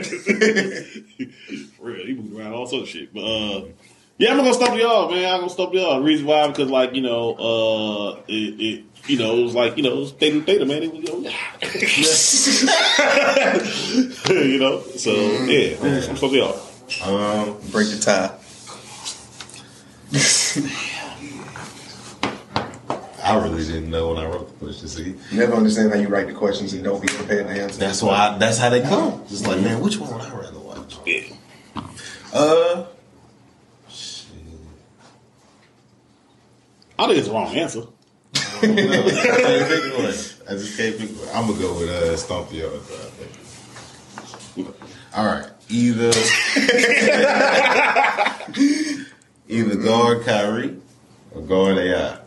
For 1.77 1.85
real, 1.85 2.07
he 2.07 2.15
moved 2.15 2.35
around 2.35 2.55
all 2.55 2.67
sorts 2.67 2.85
of 2.85 2.89
shit. 2.89 3.13
But 3.13 3.21
uh, 3.21 3.67
yeah, 4.17 4.31
I'm 4.31 4.39
gonna 4.39 4.55
stop 4.55 4.79
y'all, 4.79 5.11
man. 5.11 5.35
I'm 5.35 5.41
gonna 5.41 5.51
stop 5.51 5.75
y'all. 5.75 5.99
The 6.01 6.07
reason 6.07 6.25
why, 6.27 6.49
because 6.49 6.71
like 6.71 6.95
you 6.95 7.03
know, 7.03 7.35
uh, 7.35 8.23
it, 8.27 8.33
it 8.33 8.85
you 9.07 9.19
know, 9.19 9.37
it 9.37 9.43
was 9.43 9.55
like 9.55 9.77
you 9.77 9.83
know, 9.83 9.93
it 9.93 10.01
was 10.01 10.13
theta 10.13 10.41
theta, 10.41 10.65
man. 10.65 10.83
It 10.83 10.95
was, 10.95 11.03
you 14.31 14.33
know, 14.33 14.41
you 14.43 14.59
know. 14.59 14.81
So 14.81 15.11
yeah, 15.45 15.77
I'm 16.09 16.17
stop 16.17 16.33
y'all. 16.33 16.59
Um, 17.05 17.59
Break 17.71 17.91
the 17.91 17.99
tie. 18.01 18.33
I 23.27 23.35
really 23.43 23.65
didn't 23.65 23.91
know 23.91 24.09
when 24.13 24.19
I 24.19 24.27
wrote 24.27 24.49
the 24.49 24.55
question. 24.67 24.89
See, 24.89 25.15
Never 25.33 25.55
understand 25.55 25.91
how 25.93 25.99
you 25.99 26.09
write 26.09 26.27
the 26.29 26.35
questions 26.35 26.73
and 26.75 26.85
don't 26.85 27.01
be 27.03 27.09
prepared 27.09 27.47
to 27.49 27.53
answer. 27.63 27.79
that's 27.81 28.03
why. 28.03 28.29
I, 28.29 28.39
that's 28.39 28.59
how 28.59 28.69
they 28.71 28.83
come. 28.83 29.25
Just 29.29 29.47
like, 29.47 29.61
man, 29.61 29.81
which 29.81 29.97
one 29.99 30.13
would 30.13 30.23
I 30.23 30.31
rather 30.37 30.59
watch? 30.61 30.97
Yeah. 31.05 31.23
Uh, 32.33 32.85
shit. 33.89 34.29
I 36.99 37.07
think 37.07 37.19
it's 37.19 37.29
the 37.29 37.35
wrong 37.35 37.55
answer. 37.55 37.83
I. 38.35 38.39
I 38.39 38.41
can't 38.63 39.69
pick 39.69 39.99
one. 39.99 40.15
I 40.49 40.53
just 40.53 40.77
can't 40.77 40.97
pick 40.99 41.11
one. 41.11 41.29
I'm 41.35 41.47
gonna 41.49 41.61
go 41.61 41.75
with 41.79 41.89
uh, 41.91 42.17
Stomp 42.17 42.49
the 42.51 42.57
Yard. 42.57 42.81
All 45.15 45.27
right, 45.27 45.49
either 45.69 46.11
either 49.49 49.77
guard 49.77 50.25
Kyrie 50.25 50.77
or 51.35 51.43
guard 51.43 51.79
AI. 51.79 52.19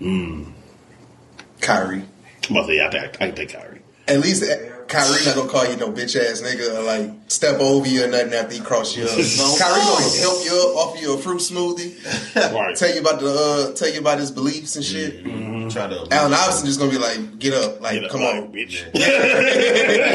Kyrie. 0.00 2.04
I'm 2.50 2.56
about 2.56 2.62
to 2.62 2.66
say, 2.68 2.76
yeah, 2.76 2.88
I, 2.88 2.90
think- 2.90 3.14
I 3.22 3.26
can 3.26 3.34
take 3.34 3.52
Kyrie. 3.52 3.82
At 4.06 4.20
least 4.20 4.42
uh, 4.42 4.56
Kyrie 4.86 5.22
not 5.26 5.34
gonna 5.36 5.50
call 5.50 5.66
you 5.66 5.76
no 5.76 5.92
bitch 5.92 6.16
ass 6.18 6.40
nigga 6.40 6.78
or 6.78 6.82
like 6.82 7.10
step 7.30 7.60
over 7.60 7.86
you 7.86 8.04
or 8.04 8.08
nothing 8.08 8.32
after 8.32 8.54
he 8.54 8.60
cross 8.60 8.96
you 8.96 9.04
up. 9.04 9.10
Kyrie 9.10 9.84
gonna 9.84 10.18
help 10.18 10.44
you 10.46 10.52
up, 10.52 10.76
offer 10.76 10.98
you 10.98 11.14
a 11.14 11.18
fruit 11.18 11.40
smoothie, 11.40 12.54
Right. 12.54 12.74
tell 12.74 12.94
you 12.94 13.02
about 13.02 13.20
the 13.20 13.28
uh, 13.28 13.74
tell 13.76 13.90
you 13.92 14.00
about 14.00 14.18
his 14.18 14.30
beliefs 14.30 14.76
and 14.76 14.84
shit. 14.84 15.24
Try 15.70 15.88
to 15.88 16.08
Allen 16.10 16.32
Iverson 16.32 16.64
just 16.64 16.78
gonna 16.78 16.90
be 16.90 16.96
like, 16.96 17.38
get 17.38 17.52
up, 17.52 17.82
like 17.82 17.94
Get 18.00 18.04
up, 18.04 18.10
come 18.12 18.22
like, 18.22 18.34
on. 18.36 18.50
bitch. 18.52 18.90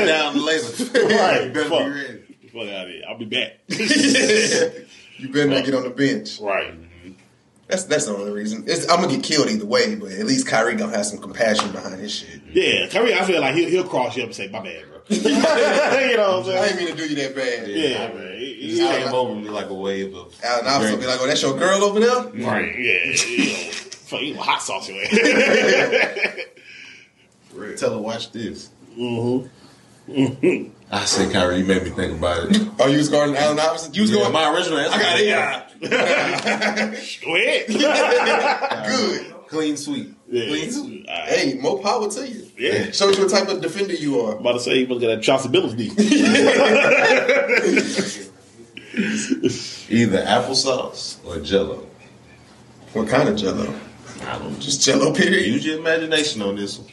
down 0.08 0.44
later. 0.44 0.64
Right, 1.16 1.48
better 1.54 1.70
fuck. 1.70 1.86
be 1.86 1.92
ready. 1.92 2.20
Fuck 2.52 2.68
out 2.76 2.88
of 2.88 2.90
here. 2.90 3.04
I'll 3.08 3.18
be 3.20 3.26
back. 3.26 3.60
you 3.68 5.30
better 5.30 5.50
not 5.50 5.66
get 5.66 5.76
on 5.76 5.84
the 5.84 5.94
bench. 5.96 6.40
right. 6.42 6.74
That's 7.74 7.86
that's 7.86 8.06
the 8.06 8.16
only 8.16 8.32
reason. 8.32 8.66
It's, 8.68 8.88
I'm 8.88 9.02
gonna 9.02 9.12
get 9.16 9.24
killed 9.24 9.50
either 9.50 9.66
way, 9.66 9.96
but 9.96 10.12
at 10.12 10.28
least 10.28 10.46
Kyrie 10.48 10.76
gonna 10.76 10.96
have 10.96 11.08
some 11.08 11.18
compassion 11.18 11.72
behind 11.72 12.00
his 12.00 12.12
shit. 12.14 12.40
Yeah, 12.52 12.88
Kyrie, 12.88 13.16
I 13.16 13.24
feel 13.26 13.42
like 13.42 13.56
he'll, 13.56 13.68
he'll 13.68 13.84
cross 13.84 14.16
you 14.16 14.22
up 14.22 14.28
and 14.28 14.36
say, 14.36 14.48
my 14.48 14.60
bad, 14.62 14.86
bro. 14.90 15.00
you 15.10 15.24
know 15.24 15.40
what 15.40 16.46
I'm 16.46 16.62
I 16.62 16.68
saying? 16.68 16.70
ain't 16.70 16.78
mean 16.78 16.88
to 16.90 16.96
do 16.96 17.10
you 17.10 17.16
that 17.16 17.36
bad. 17.36 17.68
Yeah, 17.68 18.14
man. 18.14 18.38
He- 18.38 18.54
He 18.54 18.70
he- 18.74 18.78
just 18.78 18.92
came 19.06 19.12
over 19.14 19.34
me 19.34 19.50
like 19.50 19.70
a 19.72 19.74
wave 19.74 20.14
of. 20.16 20.40
Allen 20.44 20.68
Iverson 20.68 21.00
be 21.00 21.08
like, 21.08 21.20
oh, 21.20 21.26
that's 21.26 21.42
your 21.42 21.58
girl 21.58 21.84
over 21.84 22.00
there? 22.00 22.26
Right, 22.46 22.78
yeah. 22.78 23.06
You 23.06 23.38
know, 23.48 23.72
fuck, 23.72 24.22
you 24.22 24.36
know, 24.36 24.42
hot 24.42 24.62
sauce 24.62 24.88
your 24.88 25.02
ass. 25.02 25.10
Tell 27.80 27.92
her 27.94 27.98
watch 28.00 28.32
this. 28.32 28.70
mm-hmm. 28.96 29.48
I 30.94 31.06
said, 31.06 31.32
Kyrie, 31.34 31.58
you 31.60 31.66
made 31.66 31.84
me 31.84 31.90
think 31.90 32.14
about 32.20 32.52
it. 32.52 32.62
Oh, 32.80 32.88
you 32.88 32.98
was 32.98 33.10
guarding 33.10 33.36
Allen 33.38 33.60
Iverson? 33.60 33.94
You 33.94 34.02
was 34.04 34.12
Yeah, 34.12 34.18
going, 34.18 34.34
my 34.34 34.54
original 34.54 34.80
answer. 34.80 34.96
I 34.98 35.02
got 35.02 35.20
it, 35.20 35.26
yeah. 35.28 35.64
Go 37.26 37.36
ahead. 37.36 37.68
good. 38.88 39.48
Clean 39.48 39.78
sweep. 39.78 40.18
Yeah. 40.30 40.48
Clean 40.48 40.72
sweep. 40.72 41.06
All 41.08 41.14
right. 41.16 41.30
Hey, 41.30 41.54
more 41.56 41.80
power 41.82 42.10
to 42.10 42.28
you. 42.28 42.48
Yeah. 42.58 42.92
Shows 42.92 43.18
you 43.18 43.24
what 43.24 43.32
type 43.32 43.48
of 43.48 43.62
defender 43.62 43.94
you 43.94 44.20
are. 44.22 44.34
I'm 44.36 44.40
about 44.42 44.54
to 44.54 44.60
say, 44.60 44.78
you 44.80 44.88
must 44.88 45.02
get 45.02 45.08
that 45.08 45.22
Chauncey 45.24 45.50
Billups 45.50 45.76
knee. 45.78 45.92
Either 49.90 50.22
applesauce 50.24 51.18
or 51.26 51.40
Jello. 51.40 51.88
What 52.94 53.08
kind 53.08 53.28
of 53.30 53.36
jello? 53.36 53.74
I 54.22 54.38
don't 54.40 54.60
Just 54.60 54.82
jello, 54.84 55.14
period? 55.14 55.48
use 55.48 55.66
your 55.66 55.80
imagination 55.80 56.42
on 56.44 56.56
this 56.56 56.78
one. 56.78 56.88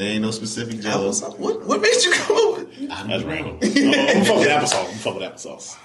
There 0.00 0.08
ain't 0.08 0.22
no 0.22 0.30
specific 0.30 0.80
Jello. 0.80 1.10
Applesauce. 1.10 1.38
What, 1.38 1.66
what 1.66 1.82
made 1.82 2.02
you 2.02 2.10
come 2.12 2.36
up 2.38 2.56
with 2.56 2.88
That's 2.88 3.22
random. 3.22 3.58
I'm 3.62 4.16
I'm 4.16 4.24
fuck 4.24 4.38
with 4.38 4.48
applesauce. 4.48 4.88
I'm 4.88 4.94
fuck 4.94 5.14
with 5.16 5.24
applesauce. 5.24 5.76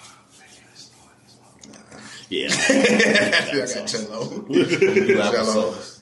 Yeah. 2.30 2.48
I 2.50 3.76
got 3.76 3.88
jello. 3.90 4.40
Do 4.48 4.66
Jello. 4.66 5.74
applesauce. 5.74 6.02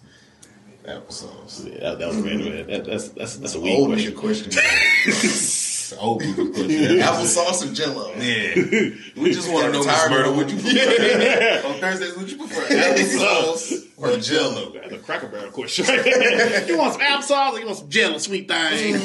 Applesauce. 0.86 1.74
Yeah, 1.74 1.80
that, 1.80 1.98
that 1.98 2.08
was 2.10 2.18
random. 2.18 2.68
That, 2.68 2.86
that's, 2.86 3.10
that's, 3.10 3.38
that's 3.38 3.56
a 3.56 3.60
weak 3.60 3.80
Old 3.80 3.90
question. 3.90 4.14
nigga 4.14 4.20
question. 4.20 5.63
It's 5.94 6.02
an 6.02 6.08
old 6.08 6.22
people 6.22 6.48
question. 6.48 6.70
Applesauce 7.00 7.70
or 7.70 7.74
jello? 7.74 8.14
Yeah. 8.16 9.22
We 9.22 9.32
just 9.32 9.52
want 9.52 9.68
to 9.68 9.72
know, 9.74 9.80
Miss 9.80 9.88
Retired 9.88 10.10
Murder, 10.12 10.26
old. 10.28 10.38
what 10.38 10.50
you 10.50 10.56
prefer. 10.60 11.68
On 11.68 11.74
Thursdays, 11.80 12.18
what 12.18 12.28
you 12.28 12.38
prefer? 12.38 12.62
Applesauce 12.68 13.88
or 13.98 14.18
Jello? 14.18 14.72
That's 14.74 14.94
a 14.94 14.98
cracker 15.00 15.28
barrel 15.28 15.52
question. 15.52 15.86
you 16.68 16.78
want 16.78 16.94
some 16.94 17.02
applesauce 17.02 17.54
or 17.54 17.60
you 17.60 17.66
want 17.66 17.78
some 17.78 17.90
jello, 17.90 18.18
sweet 18.18 18.48
thing? 18.48 18.94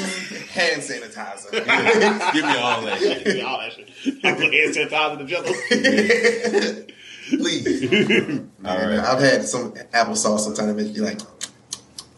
Hand 0.49 0.81
sanitizer. 0.81 1.51
Give 1.51 2.45
me 2.45 2.55
all 2.57 2.81
that 2.81 2.99
shit. 2.99 3.23
Give 3.23 3.35
me 3.35 3.41
all 3.41 3.59
that 3.59 3.73
shit. 3.73 3.89
I 4.23 4.33
put 4.33 4.53
hand 4.53 4.75
sanitizer 4.75 5.11
in 5.13 5.19
the 5.19 5.25
jello. 5.25 6.85
Please. 7.29 8.39
All 8.65 8.77
right. 8.77 8.99
I've 8.99 9.19
had 9.21 9.43
some 9.43 9.73
applesauce 9.73 10.39
sometimes 10.39 10.67
that 10.67 10.75
makes 10.75 10.97
you 10.97 11.03
like, 11.03 11.19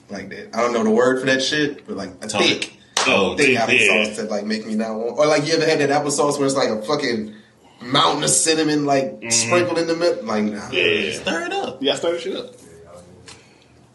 like 0.09 0.29
that. 0.29 0.55
I 0.55 0.61
don't 0.61 0.71
know 0.73 0.83
the 0.83 0.91
word 0.91 1.19
for 1.19 1.25
that 1.25 1.41
shit, 1.43 1.85
but 1.85 1.97
like 1.97 2.11
a 2.21 2.27
Tony. 2.27 2.47
thick, 2.47 2.73
Oh, 3.07 3.31
oh 3.31 3.37
thick 3.37 3.53
yeah. 3.53 3.65
applesauce 3.65 4.15
that 4.17 4.29
like 4.29 4.45
make 4.45 4.65
me 4.65 4.75
not 4.75 4.95
want. 4.95 5.17
Or 5.17 5.25
like 5.27 5.45
you 5.47 5.53
ever 5.53 5.65
had 5.65 5.79
that 5.79 5.89
applesauce 5.89 6.37
where 6.37 6.47
it's 6.47 6.55
like 6.55 6.69
a 6.69 6.81
fucking 6.81 7.35
mountain 7.81 8.23
of 8.23 8.29
cinnamon 8.29 8.85
like 8.85 9.05
mm-hmm. 9.05 9.29
sprinkled 9.29 9.77
in 9.77 9.87
the 9.87 9.95
middle? 9.95 10.25
Like 10.25 10.45
nah. 10.45 10.69
Yeah. 10.71 11.13
Stir 11.13 11.45
it 11.45 11.53
up. 11.53 11.81
You 11.81 11.87
gotta 11.87 11.97
stir 11.99 12.11
this 12.13 12.23
shit 12.23 12.35
up. 12.35 12.55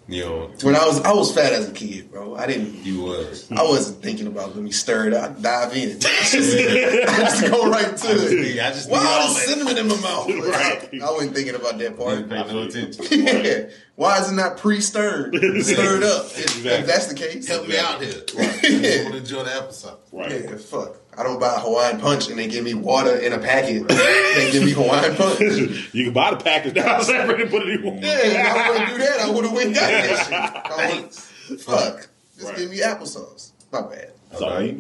Know, 0.09 0.53
When 0.63 0.77
I 0.77 0.87
was 0.87 1.01
I 1.01 1.13
was 1.13 1.35
fat 1.35 1.53
as 1.53 1.69
a 1.69 1.73
kid, 1.73 2.13
bro. 2.13 2.37
I 2.37 2.47
didn't. 2.47 2.85
you 2.85 3.03
was. 3.03 3.51
I 3.51 3.63
wasn't 3.65 4.03
thinking 4.03 4.29
about 4.29 4.55
let 4.55 4.63
me 4.63 4.71
stir 4.71 5.09
it 5.09 5.13
up, 5.15 5.43
dive 5.43 5.75
in. 5.77 5.97
I 6.05 6.23
just 6.31 7.51
go 7.51 7.69
right 7.69 7.97
to 7.97 8.09
it. 8.11 8.61
I 8.61 8.71
just 8.71 8.89
Why 8.89 9.05
all 9.05 9.35
the 9.35 9.41
cinnamon 9.41 9.77
in 9.77 9.89
my 9.89 10.01
mouth? 10.01 10.27
Right. 10.47 11.03
I 11.03 11.11
wasn't 11.11 11.35
thinking 11.35 11.57
about 11.57 11.79
that 11.79 11.97
part. 11.99 12.29
Pay 12.29 12.53
no 12.53 12.63
attention. 12.63 13.05
Yeah. 13.11 13.71
Why 13.97 14.19
is 14.21 14.31
it 14.31 14.35
not 14.35 14.59
pre-stirred? 14.59 15.35
Stirred 15.65 16.03
up. 16.03 16.27
If, 16.27 16.65
if 16.65 16.87
that's 16.87 17.07
the 17.07 17.15
case. 17.15 17.49
Help 17.49 17.67
me 17.67 17.79
out 17.79 18.01
here. 18.03 18.13
Right. 18.37 18.65
I 18.65 19.03
want 19.05 19.15
enjoy 19.17 19.43
the 19.43 19.51
applesauce. 19.51 19.97
Right. 20.13 20.43
Yeah, 20.45 20.57
fuck. 20.57 20.97
I 21.19 21.23
don't 21.23 21.41
buy 21.41 21.59
Hawaiian 21.61 21.99
Punch 21.99 22.29
and 22.29 22.39
they 22.39 22.47
give 22.47 22.63
me 22.65 22.75
water 22.75 23.17
in 23.17 23.33
a 23.33 23.39
packet. 23.39 23.89
they 23.89 24.51
give 24.53 24.65
me 24.65 24.73
Hawaiian 24.73 25.17
Punch. 25.17 25.41
You 25.95 26.05
can 26.05 26.13
buy 26.13 26.31
the 26.31 26.37
package 26.37 26.75
now 26.75 27.01
separate 27.03 27.41
and 27.41 27.51
put 27.51 27.63
it 27.63 27.81
in 27.81 27.83
one. 27.87 28.03
Yeah, 28.03 28.19
if 28.21 28.57
I 28.57 28.71
wouldn't 28.71 28.89
do 28.91 28.99
that, 28.99 29.21
I 29.21 29.31
would 29.31 29.45
have 29.45 29.53
went 29.55 29.67
and 29.69 29.75
got 29.75 29.91
that 29.91 31.15
shit. 31.49 31.61
Fuck. 31.61 32.09
Just 32.37 32.49
Right. 32.49 32.57
give 32.59 32.71
me 32.71 32.81
applesauce. 32.81 33.53
My 33.73 33.81
bad. 33.81 34.11
Sorry. 34.37 34.77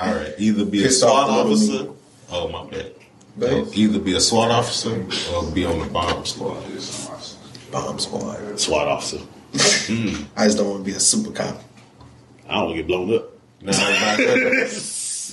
All 0.00 0.14
right. 0.14 0.34
Either 0.38 0.64
be 0.64 0.84
a 0.84 0.90
SWAT 0.90 1.10
off 1.30 1.46
a 1.46 1.48
officer. 1.48 1.88
Oh, 2.30 2.48
my 2.48 2.70
bad. 2.70 2.92
But 3.36 3.50
oh, 3.50 3.68
Either 3.74 3.98
be 3.98 4.14
a 4.14 4.20
SWAT 4.20 4.50
officer 4.52 5.04
or 5.34 5.50
be 5.50 5.64
on 5.64 5.80
the 5.80 5.86
bomb 5.86 6.24
squad. 6.26 6.62
bomb 7.72 7.98
squad. 7.98 8.60
SWAT 8.60 8.86
officer. 8.86 9.18
Hmm. 9.92 10.22
I 10.36 10.44
just 10.44 10.58
don't 10.58 10.70
want 10.70 10.84
to 10.84 10.90
be 10.90 10.96
a 10.96 11.00
super 11.00 11.32
cop. 11.32 11.60
I 12.48 12.54
don't 12.54 12.66
want 12.66 12.76
to 12.76 12.82
get 12.82 12.86
blown 12.86 13.12
up. 13.14 13.24
No, 13.62 13.72
not 13.72 14.16
good. 14.16 14.68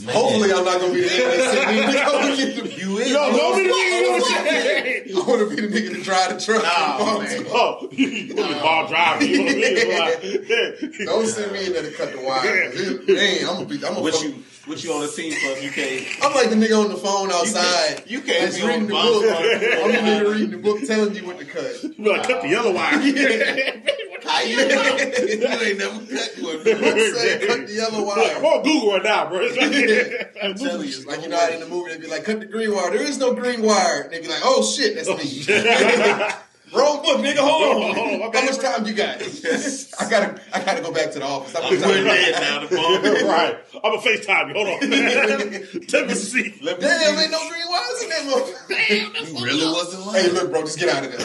Man. 0.01 0.15
Hopefully, 0.15 0.51
I'm 0.51 0.65
not 0.65 0.79
gonna 0.81 0.93
be 0.93 1.01
the 1.01 1.07
nigga 1.07 1.37
that 1.37 1.53
sent 1.53 1.69
me 1.69 1.81
to 1.81 2.61
go 2.61 2.65
get. 2.65 2.77
You 2.77 2.97
is. 2.97 3.09
Yo, 3.11 3.31
don't 3.31 3.55
be 3.55 3.63
the 3.63 3.73
nigga 3.73 4.21
I 4.27 5.03
you 5.05 5.13
know 5.15 5.19
what 5.21 5.39
want 5.39 5.49
to 5.49 5.55
be 5.55 5.67
the 5.67 5.67
nigga 5.67 5.93
to 5.93 5.99
oh, 5.99 6.03
drive 6.03 6.39
the 6.39 6.45
truck. 6.45 6.63
Nah, 6.63 7.19
man. 7.19 7.45
squad. 7.45 7.51
Oh, 7.53 7.89
you 7.91 8.35
want 8.35 8.49
to 8.49 8.55
be 8.55 8.61
ball 8.61 8.87
driving. 8.89 9.29
You 9.29 9.37
know 9.37 9.43
what 9.45 10.23
I? 10.23 11.05
Don't 11.05 11.27
send 11.27 11.51
me 11.51 11.65
in 11.67 11.73
there 11.73 11.83
to 11.83 11.91
cut 11.91 12.11
the 12.13 12.21
wire. 12.21 12.69
Man, 13.07 13.37
I'm 13.47 13.55
gonna 13.55 13.65
be. 13.65 13.75
I'm 13.75 13.81
gonna. 13.81 14.01
What 14.01 14.13
fuck- 14.13 14.23
you, 14.23 14.43
what 14.65 14.83
you 14.83 14.91
on 14.93 15.01
the 15.01 15.07
team 15.07 15.31
for 15.31 15.59
you 15.59 15.71
can't? 15.71 16.05
I'm 16.23 16.33
like 16.33 16.49
the 16.49 16.55
nigga 16.55 16.83
on 16.83 16.89
the 16.89 16.97
phone 16.97 17.31
outside. 17.31 18.03
you 18.05 18.21
can't 18.21 18.51
that's 18.51 18.57
be 18.57 18.63
on 18.63 18.67
reading 18.69 18.87
the 18.87 18.93
the 18.93 18.93
book. 18.93 19.23
I'm 19.23 19.91
the 19.91 19.97
nigga 19.97 20.33
reading 20.33 20.51
the 20.51 20.57
book, 20.57 20.79
telling 20.85 21.15
you 21.15 21.25
what 21.25 21.39
to 21.39 21.45
cut. 21.45 21.83
You 21.83 21.89
be 21.89 22.09
like, 22.09 22.27
cut 22.27 22.41
the 22.41 22.49
yellow 22.49 22.73
wire. 22.73 22.99
How 24.37 24.43
you 24.43 24.59
ain't 24.59 25.77
never 25.79 25.99
cut 25.99 26.31
one. 26.39 26.63
Say 26.63 27.47
cut 27.47 27.67
the 27.67 27.73
yellow 27.73 27.99
I'm 27.99 28.05
wire? 28.05 28.45
on 28.45 28.63
Google 28.63 28.91
right 28.93 29.03
now, 29.03 29.29
bro. 29.29 29.39
It's 29.41 29.57
like, 30.35 30.43
I'm 30.43 30.55
telling 30.55 30.87
you, 30.87 31.05
Like 31.05 31.21
you 31.23 31.29
know 31.29 31.39
how 31.39 31.49
in 31.49 31.59
the 31.59 31.65
movie 31.67 31.91
they'd 31.91 32.01
be 32.01 32.07
like, 32.07 32.23
cut 32.23 32.39
the 32.39 32.45
green 32.45 32.73
wire. 32.73 32.91
There 32.91 33.01
is 33.01 33.17
no 33.17 33.33
green 33.33 33.61
wire. 33.61 34.01
And 34.03 34.11
they'd 34.13 34.21
be 34.21 34.27
like, 34.27 34.41
oh 34.43 34.63
shit, 34.63 34.95
that's 34.95 35.07
me. 35.09 35.45
Oh, 35.49 36.71
bro, 36.73 37.01
look, 37.05 37.21
nigga, 37.25 37.37
hold 37.37 37.63
on. 37.63 37.81
Hold 37.81 37.83
on, 37.89 37.95
hold 37.95 38.21
on, 38.23 38.31
my 38.33 38.39
How 38.39 38.45
much 38.45 38.57
time 38.59 38.83
do 38.83 38.89
you 38.91 38.95
got? 38.95 39.21
I 39.21 40.09
gotta, 40.09 40.41
I 40.53 40.63
gotta 40.63 40.81
go 40.81 40.91
back 40.91 41.11
to 41.13 41.19
the 41.19 41.25
office. 41.25 41.53
How 41.53 41.61
much 41.61 41.71
Put 41.71 41.81
time? 41.81 41.91
it 41.95 42.35
in 42.35 42.41
now, 42.41 42.59
the 42.59 42.67
phone. 42.75 43.27
right. 43.27 43.57
I'm 43.75 43.81
gonna 43.81 44.01
FaceTime 44.01 44.47
you. 44.49 44.53
Hold 44.53 44.67
on. 44.67 44.89
Let 45.91 46.07
me 46.07 46.13
see. 46.13 46.59
Let 46.61 46.77
me 46.79 46.87
Damn, 46.87 47.15
see. 47.15 47.21
ain't 47.23 47.31
no 47.31 47.39
green 47.49 47.67
wires 47.69 48.03
in 48.03 48.09
that 48.09 48.23
motherfucker. 48.27 49.39
You 49.39 49.45
really 49.45 49.65
wasn't 49.71 50.05
lying. 50.07 50.23
Hey, 50.25 50.31
look, 50.31 50.51
bro, 50.51 50.61
just 50.61 50.77
get 50.79 50.89
out 50.89 51.05
of 51.05 51.11
there. 51.11 51.19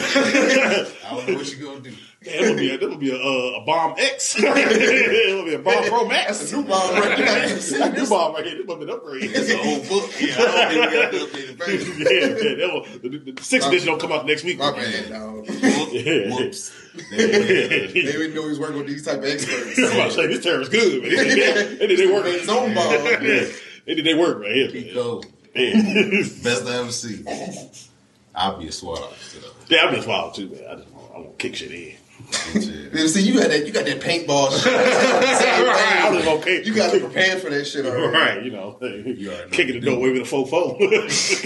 I 1.05 1.15
don't 1.15 1.27
know 1.27 1.35
what 1.35 1.51
you 1.51 1.65
gonna 1.65 1.79
do. 1.81 1.91
Man, 2.25 2.41
that 2.41 2.49
would 2.49 2.57
be 2.57 2.71
a, 2.71 2.77
that 2.77 2.89
would 2.89 2.99
be 2.99 3.11
a, 3.11 3.15
uh, 3.15 3.61
a 3.61 3.65
bomb 3.65 3.95
X. 3.97 4.35
it 4.39 5.35
would 5.35 5.45
be 5.45 5.53
a 5.55 5.59
bomb 5.59 5.83
Pro 5.85 6.07
Max. 6.07 6.39
That's 6.39 6.53
a 6.53 6.57
new 6.57 6.63
bomb 6.63 6.95
right 6.95 7.17
there. 7.17 7.49
That's 7.49 7.71
a 7.71 7.89
new 7.89 8.07
bomb 8.07 8.33
right 8.33 8.45
here. 8.45 8.57
This 8.57 8.67
would 8.67 8.79
be 8.79 8.85
an 8.85 8.89
upgrade. 8.91 9.31
It's 9.33 9.49
an 9.49 9.59
old 9.59 9.89
book. 9.89 10.11
Yeah, 10.21 10.35
I 10.37 10.43
don't 10.45 10.69
think 10.69 10.91
we 10.91 10.99
got 10.99 11.11
the 11.11 11.17
updated 11.17 11.55
version. 11.57 11.95
yeah, 11.99 12.27
man. 12.27 12.57
That 12.59 12.69
will, 12.73 12.83
the, 12.99 13.17
the, 13.17 13.31
the 13.31 13.43
sixth 13.43 13.67
edition 13.67 13.87
don't 13.87 13.99
come 13.99 14.11
out 14.11 14.25
next 14.25 14.43
week. 14.43 14.57
My 14.59 14.71
bad, 14.71 15.09
dog. 15.09 15.47
Whoops. 15.47 16.71
They 17.09 17.27
didn't 17.27 18.35
know 18.35 18.43
he 18.43 18.49
was 18.49 18.59
working 18.59 18.77
with 18.77 18.87
these 18.87 19.03
type 19.03 19.17
of 19.17 19.25
experts. 19.25 19.77
I'm 19.79 19.85
about 19.85 20.11
to 20.11 20.11
say 20.11 20.27
this 20.27 20.43
terror's 20.43 20.69
good, 20.69 21.01
man. 21.01 21.11
They 21.11 21.87
did 21.87 21.99
they 21.99 22.07
work. 22.07 22.25
His 22.25 22.47
own 22.47 22.73
bomb. 22.73 22.91
Yeah. 22.91 23.47
They 23.85 23.95
did 23.95 24.05
they 24.05 24.13
work 24.13 24.39
right 24.39 24.55
here. 24.55 24.71
Keep 24.71 24.93
going. 24.93 25.25
Best 25.53 26.65
I 26.67 26.79
ever 26.79 26.91
see. 26.91 27.25
I'll 28.35 28.57
be 28.57 28.67
a 28.67 28.71
SWAT 28.71 29.01
officer 29.01 29.39
though. 29.41 29.53
yeah, 29.67 29.83
I'm 29.85 29.93
just 29.95 30.07
wild 30.07 30.33
too, 30.33 30.49
man. 30.49 30.63
I 30.67 30.75
just 30.75 30.89
want, 30.89 31.11
I 31.13 31.17
want 31.19 31.37
to 31.37 31.37
kick 31.37 31.55
shit 31.55 31.71
in. 31.71 31.95
Shit. 32.33 33.09
See, 33.09 33.21
you 33.21 33.39
got 33.39 33.49
that, 33.49 33.65
you 33.65 33.73
got 33.73 33.85
that 33.85 33.99
paintball 34.01 34.51
shit. 34.51 34.73
Right, 35.63 36.01
I 36.03 36.09
was 36.15 36.25
okay. 36.39 36.63
You 36.63 36.73
got 36.75 36.91
to 36.93 36.99
prepare 36.99 37.37
for 37.39 37.49
that 37.49 37.65
shit 37.65 37.85
already. 37.85 38.07
Right, 38.17 38.43
you 38.43 38.51
know, 38.51 38.77
already 38.81 39.23
know 39.23 39.47
kicking 39.51 39.79
the 39.81 39.91
what 39.91 39.95
to 39.97 40.01
door 40.05 40.11
with 40.13 40.21
a 40.21 40.25
faux 40.25 40.49
faux. 40.49 41.45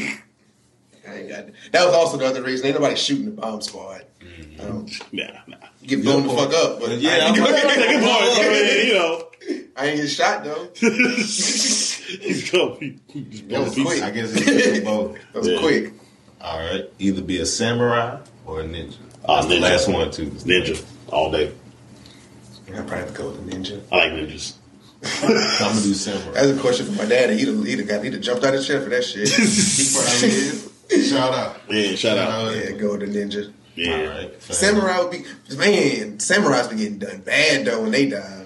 I 1.07 1.13
ain't 1.19 1.29
got 1.29 1.45
that. 1.47 1.53
That 1.71 1.85
was 1.85 1.93
also 1.95 2.17
the 2.17 2.25
other 2.25 2.41
reason. 2.43 2.65
Ain't 2.67 2.75
nobody 2.75 2.95
shooting 2.95 3.25
the 3.25 3.31
bomb 3.31 3.61
squad. 3.61 4.03
Um, 4.59 4.88
nah, 5.11 5.23
nah. 5.47 5.57
get 5.83 6.03
blown 6.03 6.27
the 6.27 6.33
fuck 6.33 6.53
up, 6.53 6.79
but 6.79 6.97
Yeah, 6.99 7.11
I, 7.11 7.13
I'm 7.27 7.35
ain't, 7.35 7.39
like- 7.39 7.61
Good 7.63 7.75
I 8.03 8.49
mean, 8.51 8.88
you 8.88 8.93
know. 8.93 9.23
I 9.77 9.85
ain't 9.88 9.97
get 10.01 10.07
shot 10.09 10.43
though. 10.43 10.67
He's 10.75 12.49
going. 12.51 12.99
He's 13.07 13.43
That 13.43 13.59
was 13.61 13.73
quick. 13.73 14.01
I 14.03 14.09
guess 14.11 14.31
it's 14.35 14.83
both. 14.85 15.17
That 15.33 15.39
was 15.39 15.47
Yeah. 15.47 15.59
quick. 15.59 15.93
All 16.41 16.59
right. 16.59 16.85
Either 16.99 17.21
be 17.21 17.39
a 17.39 17.45
samurai 17.45 18.19
or 18.45 18.61
a 18.61 18.63
ninja. 18.63 18.97
Ah, 19.28 19.41
That's 19.41 19.47
the 19.47 19.55
ninja. 19.55 19.61
last 19.61 19.88
one 19.89 20.11
too. 20.11 20.25
Ninja 20.28 20.86
all 21.09 21.32
day. 21.32 21.51
I 22.69 22.71
probably 22.78 22.97
have 22.97 23.13
to 23.13 23.17
go 23.21 23.30
with 23.30 23.45
the 23.49 23.55
ninja. 23.55 23.82
I 23.91 23.95
like 23.95 24.11
ninjas. 24.13 24.53
I'm 25.23 25.69
gonna 25.69 25.82
do 25.82 25.93
samurai. 25.93 26.32
That's 26.34 26.57
a 26.57 26.61
question 26.61 26.86
for 26.88 26.91
my 26.93 27.05
dad. 27.05 27.30
He'd 27.32 27.47
have, 27.47 27.63
he'd 27.65 27.80
have 27.80 27.88
got 27.88 28.03
he'd 28.03 28.13
have 28.13 28.21
jumped 28.21 28.43
out 28.43 28.49
of 28.49 28.55
his 28.55 28.67
chair 28.67 28.82
for 28.82 28.89
that 28.89 29.03
shit. 29.03 29.30
He 29.38 29.93
probably. 29.93 31.03
Shout 31.03 31.34
out. 31.34 31.57
Yeah, 31.69 31.95
shout 31.95 32.17
out. 32.17 32.55
yeah, 32.55 32.71
go 32.71 32.97
with 32.97 33.01
the 33.01 33.07
ninja. 33.19 33.51
Yeah. 33.75 33.93
All 33.95 34.07
right. 34.07 34.41
Samurai 34.41 34.99
would 34.99 35.11
be 35.11 35.19
man. 35.55 36.17
Samurais 36.17 36.69
be 36.69 36.78
getting 36.78 36.97
done 36.99 37.19
bad 37.21 37.65
though 37.65 37.82
when 37.82 37.91
they 37.91 38.07
die. 38.09 38.36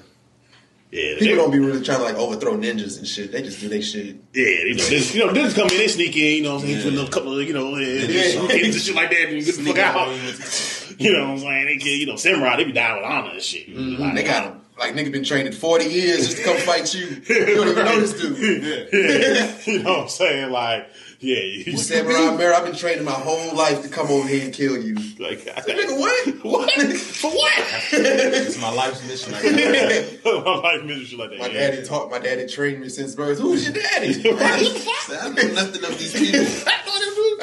Yeah, 0.91 1.13
People 1.19 1.27
they- 1.27 1.35
don't 1.35 1.51
be 1.51 1.59
really 1.59 1.81
trying 1.83 1.99
to 1.99 2.03
like 2.03 2.15
overthrow 2.15 2.57
ninjas 2.57 2.97
and 2.97 3.07
shit. 3.07 3.31
They 3.31 3.41
just 3.41 3.61
do 3.61 3.69
their 3.69 3.81
shit. 3.81 4.17
Yeah, 4.33 4.45
you 4.45 4.75
know, 4.75 4.83
this, 4.83 5.15
you 5.15 5.25
know, 5.25 5.31
this 5.33 5.53
come 5.53 5.69
in, 5.69 5.77
they 5.77 5.87
sneak 5.87 6.15
in, 6.17 6.21
you 6.37 6.43
know, 6.43 6.55
what 6.55 6.63
I'm 6.63 6.67
saying, 6.67 6.93
Yeah. 6.93 6.99
with 7.01 7.07
a 7.09 7.11
couple 7.11 7.39
of, 7.39 7.47
you 7.47 7.53
know, 7.53 7.77
yeah, 7.77 7.87
Yeah. 8.07 8.65
and 8.65 8.73
shit 8.75 8.93
like 8.95 9.09
that, 9.09 9.29
and 9.29 9.45
get 9.45 9.55
the 9.55 9.63
fuck 9.63 9.77
out. 9.77 10.99
You 10.99 11.13
know 11.13 11.21
what 11.21 11.29
I'm 11.31 11.39
saying? 11.39 11.65
They 11.67 11.77
get, 11.77 11.97
you 11.99 12.05
know, 12.07 12.15
samurai, 12.17 12.57
they 12.57 12.65
be 12.65 12.73
dying 12.73 12.97
with 12.97 13.05
honor 13.05 13.31
and 13.31 13.41
shit. 13.41 13.69
Mm-hmm. 13.69 14.01
Like, 14.01 14.15
They 14.15 14.23
got 14.23 14.43
them. 14.43 14.61
like 14.77 14.93
nigga 14.93 15.11
been 15.11 15.23
training 15.23 15.53
forty 15.53 15.85
years 15.85 16.25
just 16.27 16.37
to 16.39 16.43
come 16.43 16.57
fight 16.57 16.93
you. 16.93 17.21
You 17.29 17.55
don't 17.55 17.67
even 17.69 17.85
know 17.85 17.99
this 18.01 18.13
dude. 18.21 18.89
Yeah. 18.91 19.57
you 19.71 19.79
know 19.83 19.91
what 19.93 19.99
I'm 20.03 20.09
saying? 20.09 20.51
Like, 20.51 20.89
yeah, 21.22 21.38
you 21.39 21.78
Samurai 21.78 22.36
Mirror, 22.36 22.55
I've 22.55 22.65
been 22.65 22.76
training 22.76 23.05
my 23.05 23.11
whole 23.11 23.55
life 23.55 23.84
to 23.84 23.89
come 23.89 24.07
over 24.07 24.28
here 24.28 24.43
and 24.43 24.51
kill 24.51 24.76
you. 24.76 24.95
like, 25.19 25.45
Nigga, 25.45 25.99
what? 25.99 26.43
what? 26.43 26.97
For 26.97 27.30
what? 27.30 27.53
It's 27.93 28.59
my 28.59 28.72
life's 28.74 29.07
mission. 29.07 29.34
I 29.36 29.41
got. 29.43 30.41
My 30.45 30.55
life 30.55 30.84
ministry 30.84 31.05
shit 31.05 31.19
like 31.19 31.30
that. 31.32 31.39
My 31.39 31.47
yeah. 31.47 31.72
daddy 31.72 31.86
taught 31.86 32.09
my 32.09 32.19
daddy 32.19 32.47
trained 32.47 32.82
me 32.82 32.89
since 32.89 33.15
birth. 33.15 33.39
Who's 33.39 33.65
your 33.65 33.74
daddy? 33.74 34.22
Right. 34.32 34.88
I 35.11 35.30
know 35.30 35.53
nothing 35.53 35.84
of 35.84 35.99
these 35.99 36.13
people. 36.13 36.45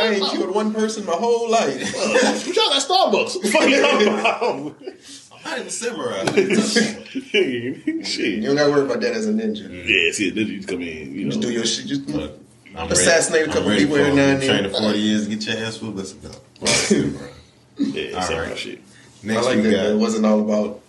I 0.01 0.15
ain't 0.15 0.31
killed 0.31 0.55
one 0.55 0.73
person 0.73 1.05
my 1.05 1.13
whole 1.13 1.51
life. 1.51 1.79
You 2.47 2.55
shot 2.55 2.75
at 2.75 2.83
Starbucks. 2.83 3.37
What 3.37 3.43
the 3.43 3.51
fuck 3.51 3.69
you 3.69 3.81
talking 3.81 4.09
about? 4.09 4.43
I'm 5.33 5.43
not 5.45 5.59
even 5.59 5.71
samurai. 5.71 6.25
Shit. 8.03 8.35
You 8.35 8.43
don't 8.43 8.57
gotta 8.57 8.71
worry 8.71 8.87
about 8.87 9.01
that 9.01 9.15
as 9.15 9.27
a 9.27 9.33
ninja. 9.33 9.69
Yeah, 9.71 10.13
see, 10.13 10.31
then 10.31 10.47
you 10.49 10.63
come 10.63 10.83
in, 10.83 11.15
you 11.15 11.25
know. 11.25 11.31
Just 11.31 11.41
do 11.41 11.51
your 11.53 11.67
shit. 11.67 11.87
Just 11.87 12.09
Look, 12.09 12.48
I'm 12.79 12.91
Assassinate 12.93 13.43
a 13.49 13.53
couple 13.53 13.75
people 13.77 13.97
every 13.97 14.11
for 14.11 14.17
now 14.17 14.23
it. 14.23 14.31
and 14.35 14.43
then. 14.43 14.49
Training 14.49 14.71
40 14.71 14.99
years 14.99 15.25
to 15.29 15.35
get 15.35 15.47
your 15.47 15.67
ass 15.67 15.81
whooped. 15.83 15.97
Let's 15.97 16.13
go. 16.15 16.31
Samurai. 16.67 17.29
Yeah, 17.81 18.17
All 18.17 18.23
samurai 18.23 18.49
right. 18.49 18.59
shit. 18.59 18.79
I 19.23 19.27
Next 19.27 19.47
like 19.47 19.57
we 19.57 19.63
that. 19.63 19.71
got. 19.71 19.87
It 19.87 19.97
wasn't 19.97 20.27
all 20.27 20.41
about 20.41 20.81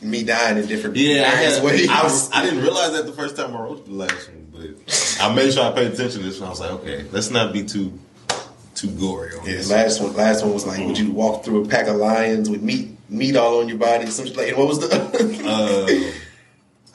me 0.00 0.22
dying 0.22 0.58
in 0.58 0.66
different 0.66 0.94
Yeah, 0.96 1.22
I, 1.22 1.26
had, 1.30 1.62
ways. 1.64 1.88
I, 1.88 2.02
was, 2.04 2.30
I 2.32 2.44
didn't 2.44 2.60
realize 2.62 2.92
that 2.92 3.04
the 3.06 3.12
first 3.12 3.34
time 3.36 3.54
I 3.56 3.60
wrote 3.60 3.84
the 3.86 3.92
last 3.92 4.28
one, 4.28 4.46
but 4.52 5.20
I 5.20 5.34
made 5.34 5.52
sure 5.52 5.64
I 5.64 5.72
paid 5.72 5.88
attention 5.92 6.20
to 6.20 6.26
this 6.28 6.38
one. 6.38 6.46
I 6.46 6.50
was 6.50 6.60
like, 6.60 6.70
okay, 6.70 7.04
let's 7.10 7.30
not 7.30 7.52
be 7.52 7.64
too 7.64 7.98
too 8.76 8.90
gory 8.92 9.34
on 9.36 9.44
Yeah, 9.44 9.56
this. 9.56 9.70
last 9.70 10.00
one. 10.00 10.14
Last 10.14 10.42
one 10.44 10.54
was 10.54 10.66
like, 10.66 10.86
would 10.86 10.96
you 10.98 11.10
walk 11.10 11.44
through 11.44 11.64
a 11.64 11.68
pack 11.68 11.86
of 11.88 11.96
lions 11.96 12.48
with 12.48 12.62
meat, 12.62 12.96
meat 13.08 13.36
all 13.36 13.60
on 13.60 13.68
your 13.68 13.78
body? 13.78 14.06
Some 14.06 14.26
like. 14.34 14.48
and 14.50 14.56
What 14.56 14.68
was 14.68 14.78
the? 14.78 14.86
Uh, 14.96 16.12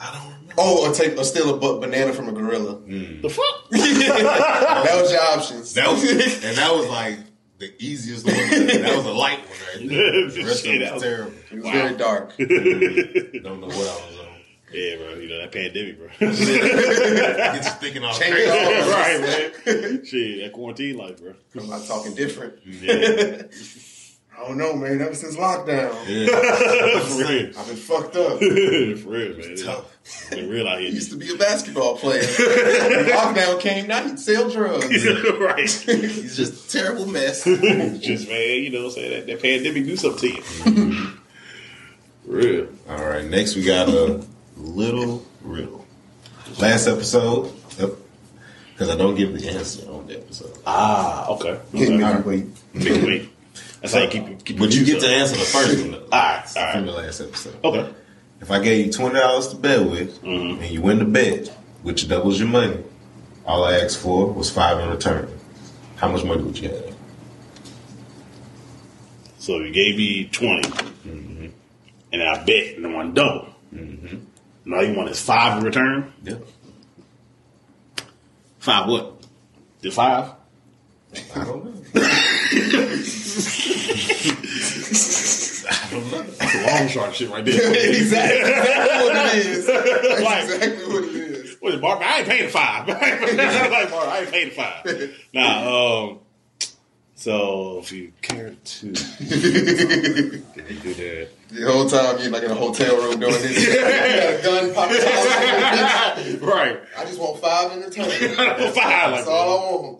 I 0.00 0.12
don't 0.12 0.22
remember. 0.24 0.35
Oh, 0.58 0.88
or 0.88 0.94
take 0.94 1.16
or 1.18 1.24
steal 1.24 1.54
a 1.54 1.58
bu- 1.58 1.80
banana 1.80 2.12
from 2.12 2.28
a 2.28 2.32
gorilla. 2.32 2.74
Hmm. 2.74 3.20
The 3.22 3.28
fuck? 3.30 3.70
That 3.70 4.98
was 5.02 5.12
your 5.12 5.20
options. 5.22 5.74
That 5.74 5.88
was 5.90 6.02
and 6.44 6.56
that 6.56 6.72
was 6.74 6.88
like 6.88 7.18
the 7.58 7.72
easiest 7.78 8.26
one. 8.26 8.34
That 8.34 8.96
was 8.96 9.06
a 9.06 9.12
light 9.12 9.38
one 9.40 9.58
right 9.80 9.88
there. 9.88 10.28
The 10.30 10.44
rest 10.44 10.64
Shit, 10.64 10.76
of 10.76 10.82
it 10.82 10.84
that 10.84 10.94
was 10.94 11.02
was- 11.02 11.02
terrible. 11.02 11.32
it 11.50 11.62
was 11.62 11.70
very 11.70 11.96
dark. 11.96 12.32
Mm-hmm. 12.38 13.42
Don't 13.42 13.60
know 13.60 13.66
what 13.68 13.76
I 13.76 14.06
was 14.08 14.18
on. 14.20 14.26
Yeah, 14.72 14.96
bro. 14.96 15.14
You 15.14 15.28
know 15.28 15.38
that 15.38 15.52
pandemic, 15.52 15.96
bro. 15.98 16.08
Get 16.18 17.64
you 17.64 17.70
thinking 17.80 18.04
all 18.04 18.12
Change 18.14 18.34
crazy. 18.34 18.50
all. 18.50 18.90
right, 18.90 19.20
man. 19.64 20.04
Shit, 20.04 20.40
that 20.42 20.50
quarantine 20.52 20.96
life, 20.98 21.20
bro. 21.22 21.34
I'm 21.58 21.68
not 21.70 21.84
talking 21.86 22.14
different. 22.14 22.58
Yeah, 22.66 23.42
I 24.38 24.48
don't 24.48 24.58
know, 24.58 24.74
man. 24.76 25.00
Ever 25.00 25.14
since 25.14 25.36
lockdown, 25.36 25.92
Yeah. 26.06 27.00
for 27.00 27.18
real, 27.32 27.58
I've 27.58 27.66
been 27.66 27.76
fucked 27.76 28.16
up. 28.16 28.38
for 28.38 28.44
real, 29.10 29.36
man. 29.36 29.56
Tough. 29.56 30.30
Been 30.30 30.48
real 30.50 30.68
out 30.68 30.76
I 30.78 30.80
here. 30.82 30.90
used 30.90 31.10
to 31.10 31.16
be 31.16 31.32
a 31.32 31.36
basketball 31.36 31.96
player. 31.96 32.22
lockdown 32.22 33.58
came, 33.60 33.86
now 33.88 34.02
he'd 34.06 34.18
sell 34.20 34.48
drugs. 34.50 34.86
right. 35.40 35.60
He's 35.68 36.36
just 36.36 36.68
a 36.68 36.78
terrible 36.78 37.06
mess. 37.06 37.44
Just 37.44 38.28
man, 38.28 38.62
you 38.62 38.70
know, 38.70 38.80
what 38.84 38.86
I'm 38.88 38.90
saying 38.92 39.10
that, 39.10 39.26
that 39.26 39.42
pandemic 39.42 39.84
do 39.84 39.96
something 39.96 40.30
to 40.42 40.70
you. 40.72 41.12
real. 42.26 42.68
All 42.88 43.04
right, 43.04 43.24
next 43.24 43.56
we 43.56 43.64
got 43.64 43.88
a 43.88 44.24
little 44.56 45.24
riddle. 45.42 45.84
Last 46.60 46.86
episode, 46.86 47.52
because 47.76 48.90
I 48.90 48.96
don't 48.96 49.14
give 49.16 49.38
the 49.38 49.48
answer 49.48 49.90
on 49.90 50.06
the 50.06 50.18
episode. 50.18 50.56
Ah, 50.66 51.28
okay. 51.30 51.58
Me 51.72 51.84
okay. 51.84 51.94
if 51.94 52.24
you 52.24 52.30
wait. 52.30 52.46
Big 52.84 53.04
wait. 53.04 53.30
That's 53.80 53.94
how 53.94 54.00
you 54.00 54.08
keep, 54.08 54.24
uh, 54.24 54.28
keep 54.44 54.58
But 54.58 54.74
you 54.74 54.84
get 54.84 55.00
to 55.00 55.08
answer 55.08 55.36
the 55.36 55.42
first 55.44 55.80
one 55.84 55.94
All 56.02 56.08
right, 56.10 56.44
all 56.56 56.62
right. 56.62 56.74
from 56.74 56.86
the 56.86 56.92
last 56.92 57.20
episode. 57.20 57.56
Okay. 57.64 57.92
If 58.40 58.50
I 58.50 58.58
gave 58.62 58.86
you 58.86 58.92
twenty 58.92 59.18
dollars 59.18 59.48
to 59.48 59.56
bet 59.56 59.82
with, 59.88 60.22
Mm-hmm. 60.22 60.62
and 60.62 60.70
you 60.70 60.82
win 60.82 60.98
the 60.98 61.04
bet, 61.04 61.48
which 61.82 62.06
doubles 62.08 62.38
your 62.38 62.48
money, 62.48 62.82
all 63.46 63.64
I 63.64 63.78
asked 63.78 63.98
for 63.98 64.32
was 64.32 64.50
five 64.50 64.78
in 64.80 64.88
return. 64.90 65.28
How 65.96 66.10
much 66.12 66.24
money 66.24 66.42
would 66.42 66.58
you 66.58 66.68
have? 66.68 66.94
So 69.38 69.58
you 69.60 69.72
gave 69.72 69.96
me 69.96 70.28
20, 70.32 70.68
mm-hmm. 70.68 71.46
and 72.12 72.22
I 72.22 72.44
bet, 72.44 72.76
and 72.76 72.86
I 72.86 72.92
won 72.92 73.14
double. 73.14 73.48
Mm-hmm. 73.72 74.16
Now 74.70 74.80
you 74.80 74.94
want 74.96 75.08
is 75.10 75.20
five 75.20 75.58
in 75.58 75.64
return? 75.64 76.12
Yep. 76.24 76.46
Five 78.58 78.88
what? 78.88 79.22
The 79.80 79.90
five? 79.90 80.32
I 81.34 81.44
don't 81.44 81.64
know. 81.94 82.02
I 85.68 85.88
don't 85.90 86.10
know. 86.12 86.22
That's 86.22 86.54
a 86.54 86.66
long 86.66 86.88
shot 86.88 87.14
shit 87.14 87.30
right 87.30 87.44
there. 87.44 87.54
exactly, 87.90 88.38
exactly 88.50 89.08
what 89.08 89.16
it 89.34 89.46
is. 89.46 89.66
That's 89.66 90.22
Like- 90.22 90.44
exactly 90.44 90.86
what 90.92 91.04
it 91.04 91.10
is. 91.14 91.56
What 91.60 91.74
is 91.74 91.80
Mark? 91.80 92.00
I 92.00 92.18
ain't 92.18 92.28
paying 92.28 92.50
five. 92.50 92.86
like 92.88 93.00
Mark, 93.90 94.08
I 94.08 94.20
ain't 94.20 94.30
paying 94.30 94.50
five. 94.50 94.84
Nah, 95.34 96.04
um, 96.06 96.18
so 97.14 97.78
if 97.82 97.90
you 97.92 98.12
care 98.22 98.50
to, 98.62 98.86
do 98.92 98.94
that. 100.94 101.28
The 101.48 101.72
whole 101.72 101.88
time 101.88 102.18
you're 102.20 102.30
like 102.30 102.42
in 102.44 102.50
a 102.50 102.54
hotel 102.54 102.96
room 102.96 103.18
doing 103.18 103.32
this. 103.32 103.66
you 103.66 103.74
got 103.74 103.86
a 103.88 104.42
gun 104.42 104.74
popping 104.74 105.00
out. 105.02 106.40
Right. 106.42 106.78
I 106.96 107.04
just 107.04 107.18
want 107.18 107.40
five 107.40 107.72
in 107.72 107.80
the 107.80 107.86
return. 107.86 108.04
five. 108.36 108.58
That's 108.58 108.76
Like, 108.76 109.26
all 109.26 109.50
I 109.50 109.80
want. 109.80 109.98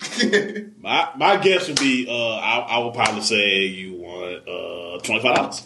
my 0.80 1.08
my 1.16 1.36
guess 1.38 1.68
would 1.68 1.80
be, 1.80 2.06
uh, 2.08 2.36
I, 2.36 2.58
I 2.58 2.78
would 2.78 2.94
probably 2.94 3.22
say 3.22 3.66
you 3.66 3.94
want 3.94 4.48
uh 4.48 4.98
twenty 5.04 5.22
five 5.22 5.36
dollars 5.36 5.62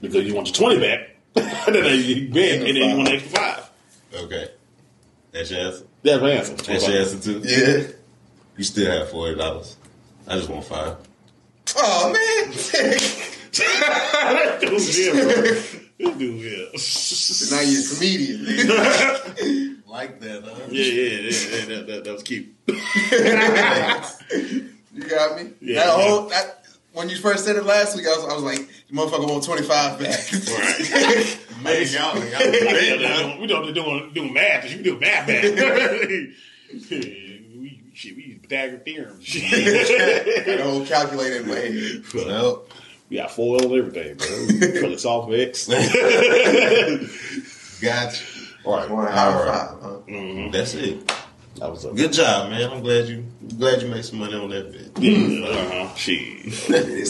because 0.00 0.24
you 0.26 0.34
want 0.34 0.48
your 0.48 0.54
twenty 0.54 0.80
back, 0.80 1.10
and 1.66 1.74
then 1.74 2.00
you 2.04 2.28
bet, 2.32 2.58
and 2.60 2.66
then 2.66 2.76
you 2.76 2.96
want 2.96 3.08
an 3.08 3.14
extra 3.14 3.30
five. 3.38 3.70
Okay. 4.14 4.48
That's 5.32 5.50
your 5.50 5.60
answer. 5.60 5.84
That's 6.02 6.20
my 6.20 6.30
answer. 6.30 6.54
That's 6.56 6.88
your 6.88 6.98
answer 6.98 7.18
too. 7.20 7.40
yeah. 7.44 7.86
You 8.56 8.64
still 8.64 8.90
have 8.90 9.10
forty 9.10 9.36
dollars. 9.36 9.76
I 10.26 10.36
just 10.36 10.48
want 10.50 10.64
five. 10.64 10.96
Oh 11.76 12.12
man. 12.12 12.52
This 13.52 14.96
dude 14.96 15.14
here, 15.14 15.24
bro. 15.24 15.42
This 15.92 16.18
dude 16.18 16.40
here. 16.40 16.68
now 17.50 17.60
you're 17.60 17.82
a 17.82 17.88
comedian. 17.94 19.81
Like 19.92 20.20
that, 20.20 20.42
huh? 20.42 20.54
Yeah, 20.70 20.84
yeah, 20.84 21.02
yeah, 21.02 21.28
yeah 21.28 21.64
that, 21.66 21.86
that, 21.86 22.04
that 22.04 22.12
was 22.14 22.22
cute. 22.22 22.46
you 22.66 22.74
got 25.06 25.36
me? 25.36 25.50
Yeah. 25.60 25.80
That 25.80 25.90
whole 25.90 26.28
that, 26.30 26.64
when 26.94 27.10
you 27.10 27.16
first 27.16 27.44
said 27.44 27.56
it 27.56 27.66
last 27.66 27.94
week, 27.94 28.06
I 28.06 28.16
was, 28.16 28.24
I 28.24 28.34
was 28.34 28.42
like, 28.42 28.60
you 28.88 28.96
motherfucker 28.96 29.28
want 29.28 29.44
25 29.44 29.98
back. 29.98 30.32
Right. 30.32 31.38
Man, 31.62 31.86
y'all, 31.92 32.16
y'all 32.16 33.38
we 33.38 33.46
don't 33.46 33.74
doing 33.74 34.14
doing 34.14 34.32
math. 34.32 34.62
Cuz 34.62 34.74
you 34.74 34.82
do 34.82 34.98
math 34.98 35.26
back. 35.26 35.42
we 35.42 36.34
shit, 37.92 38.16
we 38.16 38.22
use 38.24 38.40
Pythagorean 38.48 38.80
theorem. 38.80 39.20
That 39.20 40.60
whole 40.62 40.86
calculator 40.86 41.36
in 41.36 41.48
my 41.48 41.54
head. 41.54 42.02
Well, 42.14 42.64
we 43.10 43.18
got 43.18 43.30
foil 43.30 43.62
and 43.62 43.74
everything, 43.74 44.16
bro. 44.16 44.26
Fill 44.72 44.92
it 44.94 45.04
off 45.04 45.30
X. 45.30 45.68
gotcha. 47.82 48.31
Right. 48.64 48.88
One 48.90 49.06
high 49.06 49.32
All 49.32 49.44
right. 49.44 49.68
five, 49.68 49.78
huh? 49.82 50.48
That's 50.52 50.74
it. 50.74 51.12
That 51.56 51.70
was 51.70 51.84
a 51.84 51.92
Good 51.92 52.12
job, 52.12 52.50
man. 52.50 52.70
I'm 52.70 52.82
glad 52.82 53.06
you 53.08 53.24
glad 53.58 53.82
you 53.82 53.88
made 53.88 54.04
some 54.04 54.18
money 54.20 54.34
on 54.34 54.48
that 54.50 54.72
bit. 54.72 54.90
yeah, 54.98 55.46
uh-huh. 55.46 55.94
Shit. 55.94 56.52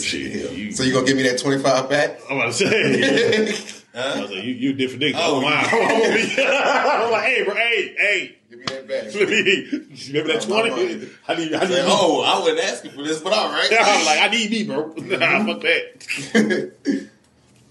Shit. 0.03 0.51
You, 0.51 0.71
So 0.71 0.83
you 0.83 0.93
gonna 0.93 1.05
give 1.05 1.15
me 1.17 1.23
that 1.23 1.39
25 1.39 1.89
back? 1.89 2.19
I'm 2.29 2.37
about 2.37 2.53
to 2.53 2.53
say. 2.53 3.49
I 3.95 3.99
Huh? 3.99 4.21
was 4.23 4.31
like, 4.31 4.43
you, 4.43 4.53
you 4.53 4.69
a 4.71 4.73
different 4.73 5.03
nigga. 5.03 5.13
Oh, 5.17 5.35
Oh, 5.37 5.41
wow. 5.41 5.61
I'm 7.05 7.11
like, 7.11 7.23
hey, 7.25 7.43
bro, 7.43 7.53
hey, 7.53 7.95
hey. 7.95 8.35
Give 8.49 8.57
me 8.59 8.65
that 8.65 8.87
back. 8.87 9.03
Let 9.13 9.29
me, 9.29 9.69
remember 10.07 10.33
that 10.33 10.41
20? 10.41 10.69
money. 10.71 11.09
I 11.27 11.35
need, 11.35 11.53
I 11.53 11.59
need, 11.59 11.67
Say, 11.69 11.83
oh, 11.85 12.23
I 12.25 12.39
wasn't 12.39 12.59
asking 12.61 12.91
for 12.91 13.03
this, 13.03 13.21
but 13.21 13.33
all 13.33 13.49
right. 13.49 13.69
I'm 13.71 14.05
like, 14.05 14.19
I 14.19 14.27
need 14.29 14.49
me, 14.49 14.63
bro. 14.63 14.87
Nah, 14.97 15.45
fuck 15.45 15.61
that. 15.61 16.73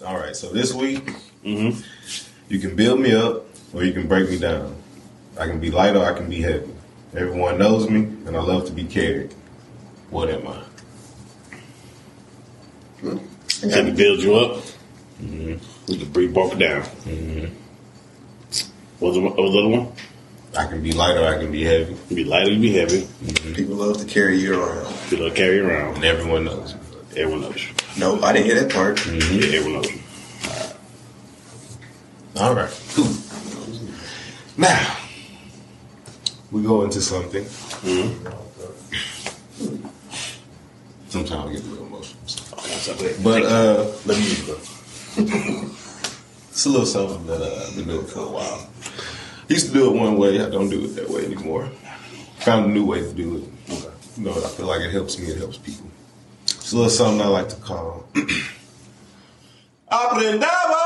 All 0.07 0.16
right, 0.16 0.35
so 0.37 0.49
this 0.51 0.72
week 0.72 1.05
Mm-hmm. 1.45 1.80
you 2.49 2.61
can 2.61 2.76
build 2.76 3.01
me 3.01 3.12
up 3.16 3.45
or 3.73 3.85
you 3.85 3.93
can 3.93 4.07
break 4.07 4.29
me 4.29 4.39
down. 4.39 4.77
I 5.39 5.47
can 5.47 5.61
be 5.61 5.70
light 5.70 5.97
or 5.97 6.05
I 6.05 6.12
can 6.12 6.29
be 6.29 6.41
heavy. 6.41 6.70
Everyone 7.14 7.59
knows 7.59 7.89
me, 7.91 8.01
and 8.01 8.37
I 8.37 8.41
love 8.41 8.66
to 8.66 8.73
be 8.73 8.85
carried. 8.85 9.35
What 10.11 10.31
am 10.31 10.47
I? 10.49 10.62
Can 13.01 13.85
we 13.87 13.93
build 13.93 14.20
you 14.20 14.35
up? 14.37 14.62
Mm-hmm. 15.20 15.57
We 15.89 15.99
can 15.99 16.12
breathe, 16.12 16.35
walk 16.35 16.59
down. 16.59 16.83
Mm-hmm. 16.83 17.55
What's 18.99 19.16
the, 19.16 19.20
what 19.20 19.37
was 19.37 19.53
the 19.53 19.59
other 19.59 19.68
one? 19.68 19.93
I 20.57 20.66
can 20.66 20.83
be 20.83 20.93
light 20.93 21.16
or 21.16 21.27
I 21.27 21.39
can 21.39 21.51
be 21.51 21.64
heavy, 21.64 21.97
You 22.11 22.16
be 22.16 22.25
light 22.25 22.47
or 22.47 22.51
you 22.51 22.61
be 22.61 22.73
heavy. 22.73 23.09
People 23.55 23.77
love 23.77 23.99
to 23.99 24.05
carry 24.05 24.39
you 24.39 24.62
around. 24.62 24.95
You 25.11 25.18
know, 25.18 25.31
carry 25.31 25.61
around. 25.61 25.97
and 25.97 26.05
everyone 26.05 26.45
knows. 26.45 26.75
Everyone 27.16 27.43
knows. 27.43 27.66
No, 27.99 28.20
I 28.23 28.33
didn't 28.33 28.47
hear 28.47 28.61
that 28.62 28.73
part. 28.73 29.05
Yeah, 29.07 29.59
everyone 29.59 29.83
knows 29.83 29.91
you. 29.91 30.01
All 32.39 32.55
right, 32.55 32.70
cool. 32.95 33.12
Now 34.57 34.97
we 36.51 36.63
go 36.63 36.85
into 36.85 37.01
something. 37.01 37.45
Sometimes 41.09 41.51
I 41.51 41.53
get 41.53 41.63
a 41.63 41.67
little 41.67 41.87
emotional, 41.87 42.21
But 43.23 43.43
so 43.43 43.95
let 44.07 44.17
uh, 44.17 44.21
me 44.21 44.25
use 44.25 44.49
it. 44.49 44.59
It's 46.51 46.67
a 46.67 46.69
little 46.69 46.87
something 46.87 47.27
that 47.27 47.41
uh, 47.41 47.67
I've 47.67 47.77
been 47.77 47.87
doing 47.87 48.07
for 48.07 48.21
a 48.21 48.29
while. 48.29 48.69
Used 49.49 49.69
to 49.69 49.73
do 49.73 49.91
it 49.91 49.97
one 49.99 50.17
way. 50.19 50.43
I 50.43 50.51
don't 50.51 50.69
do 50.69 50.85
it 50.85 50.89
that 50.97 51.09
way 51.09 51.25
anymore. 51.25 51.71
Found 52.41 52.67
a 52.67 52.69
new 52.69 52.85
way 52.85 53.01
to 53.01 53.13
do 53.13 53.37
it. 53.37 53.45
Okay. 53.73 53.91
You 54.19 54.25
know, 54.25 54.33
I 54.33 54.49
feel 54.49 54.67
like 54.67 54.83
it 54.83 54.91
helps 54.91 55.19
me. 55.19 55.27
It 55.27 55.39
helps 55.39 55.57
people. 55.57 55.87
It's 56.45 56.73
a 56.73 56.77
little 56.77 56.91
something 56.91 57.23
I 57.23 57.29
like 57.29 57.49
to 57.49 57.57
call 57.57 58.07
Aprendamos. 59.91 60.82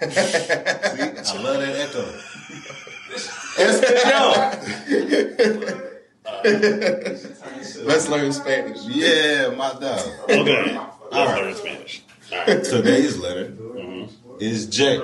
See, 0.00 0.06
I 0.06 1.42
love 1.42 1.58
that 1.60 1.74
echo. 1.76 2.04
Let's 7.84 8.08
learn 8.08 8.32
Spanish. 8.32 8.84
Yeah, 8.84 9.50
my 9.56 9.72
dog. 9.72 10.00
Okay. 10.28 10.78
I'll 11.10 11.42
learn 11.42 11.54
Spanish. 11.54 12.02
All 12.30 12.38
right. 12.38 12.62
Today's 12.62 13.18
letter 13.18 13.46
mm-hmm. 13.46 14.36
is 14.38 14.66
J. 14.66 15.00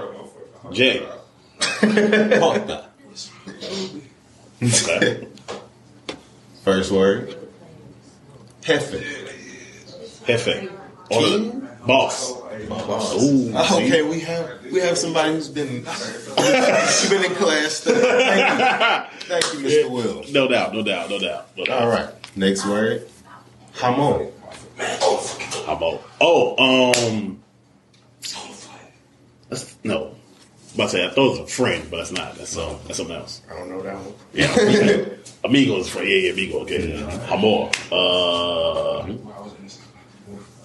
J. 0.70 1.06
Porta. 1.80 2.90
Okay. 4.62 5.26
First 6.62 6.92
word. 6.92 7.36
Jefe. 8.60 9.02
Jefe. 10.26 10.70
Or 11.10 11.52
boss. 11.86 12.43
Oh, 12.70 13.76
okay, 13.76 14.02
we 14.02 14.20
have 14.20 14.62
we 14.70 14.80
have 14.80 14.96
somebody 14.96 15.32
who's 15.32 15.48
been 15.48 15.84
who's 15.86 17.10
been 17.10 17.24
in 17.24 17.34
class. 17.36 17.80
Thank 17.80 17.96
you, 17.96 19.26
Thank 19.26 19.44
you 19.54 19.60
Mr. 19.60 19.90
Will. 19.90 20.24
No 20.30 20.48
doubt, 20.48 20.72
no 20.74 20.82
doubt, 20.82 21.10
no 21.10 21.18
doubt. 21.18 21.48
No 21.56 21.64
doubt. 21.64 21.82
All 21.82 21.88
right, 21.88 22.36
next 22.36 22.66
word. 22.66 23.08
How 23.74 23.94
about? 25.66 26.02
Oh, 26.20 26.56
um, 26.58 27.42
that's, 29.48 29.76
no. 29.84 30.08
I'm 30.08 30.80
about 30.80 30.90
to 30.90 30.96
say 30.96 31.06
I 31.06 31.10
thought 31.10 31.26
it 31.26 31.40
was 31.40 31.52
a 31.52 31.54
friend, 31.54 31.88
but 31.90 32.00
it's 32.00 32.10
not. 32.12 32.34
That's 32.34 32.56
um, 32.56 32.78
that's 32.86 32.96
something 32.98 33.14
else. 33.16 33.42
I 33.50 33.56
don't 33.56 33.68
know 33.68 33.82
that 33.82 33.94
one. 33.96 34.14
Yeah, 34.32 35.16
amigo 35.44 35.78
is 35.78 35.88
friend. 35.88 36.08
Yeah, 36.08 36.16
yeah, 36.16 36.32
amigo. 36.32 36.58
Okay, 36.60 37.02
amor. 37.30 37.70
Uh, 37.92 39.06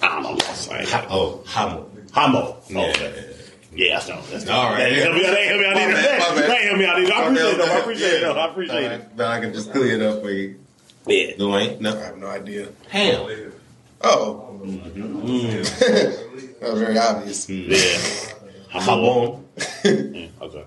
I 0.01 0.07
don't 0.07 0.23
know. 0.23 0.29
What 0.31 0.49
I'm 0.49 0.55
saying. 0.55 0.87
Oh, 1.09 1.43
jamon. 1.45 1.85
Hamo. 2.13 2.57
Yeah. 2.69 2.79
Okay. 2.89 3.35
Yeah, 3.73 3.93
that's 3.95 4.09
no. 4.09 4.21
That's 4.31 4.49
All 4.49 4.71
right. 4.71 4.89
That 4.89 5.03
help 5.03 5.15
me 5.15 5.25
out. 5.25 5.31
That 5.31 5.45
help 5.45 5.59
me 5.59 5.65
out. 5.65 5.77
Either. 5.77 5.93
bad, 5.93 6.19
my 6.19 6.41
bad. 6.41 6.49
That 6.49 6.61
help 6.63 6.77
me 6.77 6.85
out. 6.85 6.95
I 6.97 7.01
appreciate 7.03 7.43
it. 7.43 7.63
I 7.63 7.77
appreciate 7.77 8.13
it. 8.13 8.21
though. 8.21 8.33
I 8.33 8.45
appreciate 8.49 8.91
it. 8.91 9.17
But 9.17 9.27
I 9.27 9.39
can 9.39 9.53
just 9.53 9.71
clear 9.71 9.95
it 9.95 10.01
up 10.01 10.21
for 10.21 10.31
you. 10.31 10.59
Yeah. 11.07 11.31
Dwayne, 11.37 11.79
no. 11.79 11.97
I 11.97 12.03
have 12.05 12.17
no 12.17 12.27
idea. 12.27 12.69
Ham. 12.89 13.51
Oh. 14.01 14.59
that 14.63 16.59
was 16.61 16.79
very 16.79 16.97
obvious. 16.97 17.49
Yeah. 17.49 17.75
Yeah, 18.73 20.27
Okay. 20.41 20.65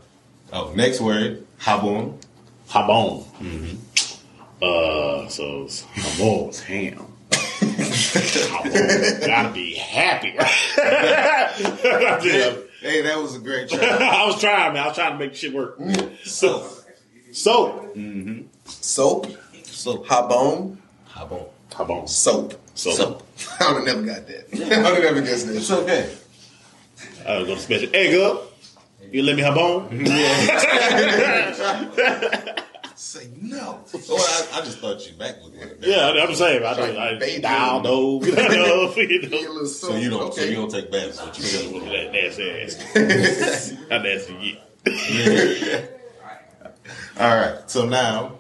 Oh, 0.53 0.73
next 0.75 1.01
word, 1.01 1.47
jabon. 1.61 2.19
Habon. 2.69 3.25
Uh, 4.61 5.29
so 5.29 5.65
Habon 5.67 6.49
is 6.51 6.61
ham. 6.63 7.07
Habon 8.65 9.27
gotta 9.27 9.53
be 9.53 9.75
happy. 9.75 10.35
Yeah. 12.25 12.55
Hey, 12.81 13.03
that 13.03 13.19
was 13.21 13.37
a 13.37 13.39
great 13.39 13.69
try. 13.71 13.79
I 13.81 14.27
was 14.27 14.41
trying, 14.41 14.73
man. 14.75 14.83
I 14.83 14.87
was 14.89 14.97
trying 14.97 15.13
to 15.13 15.19
make 15.19 15.35
shit 15.35 15.53
work. 15.53 15.79
So, 16.25 16.67
So, 17.33 17.33
Soap, 17.33 17.95
mm-hmm. 17.97 18.43
so 19.65 19.99
habon, 20.05 20.77
jabon. 21.11 21.47
Habon. 21.71 22.09
soap. 22.09 22.55
So, 22.75 22.91
So, 22.91 23.23
I 23.61 23.73
would 23.73 23.87
have 23.87 23.97
never 24.03 24.03
got 24.21 24.27
that. 24.27 24.47
I 24.53 24.57
would 24.93 25.03
have 25.05 25.15
never 25.15 25.21
guessed 25.23 25.47
it's 25.49 25.69
that. 25.69 25.79
okay. 25.81 26.11
I 27.27 27.39
was 27.39 27.47
gonna 27.49 27.61
special. 27.61 27.89
Hey, 27.91 28.11
girl, 28.13 28.45
you 29.11 29.23
let 29.23 29.37
me 29.37 29.43
Habon? 29.43 29.89
Say 33.03 33.29
no. 33.43 33.85
Oh, 34.11 34.49
I, 34.55 34.61
I 34.61 34.65
just 34.65 34.79
thought 34.79 35.05
you 35.05 35.15
back 35.15 35.43
with 35.43 35.57
it. 35.57 35.79
Yeah, 35.81 36.11
I'm 36.11 36.29
just 36.29 36.39
saying. 36.39 36.65
I, 36.65 36.75
do, 36.75 36.97
I 36.97 37.19
Baby. 37.19 37.43
dial 37.43 37.83
no, 37.83 38.23
you 38.23 38.31
know, 38.33 38.43
you 38.49 38.49
know. 38.57 38.95
Get 38.95 39.25
a 39.25 39.51
little 39.51 39.67
soap. 39.67 39.91
So 39.91 39.97
you 39.97 40.09
don't. 40.09 40.33
So 40.33 40.45
you 40.45 40.55
don't 40.55 40.71
take 40.71 40.93
baths. 40.93 41.21
What 41.21 41.37
you 41.37 41.43
said. 41.43 41.73
Look 41.73 41.83
at 41.83 41.91
that 41.91 42.13
nasty 42.13 42.49
ass. 42.63 43.75
How 43.91 43.99
nasty 43.99 44.35
you 44.35 44.57
get? 44.85 46.01
All 47.19 47.37
right. 47.37 47.69
So 47.69 47.87
now, 47.87 48.39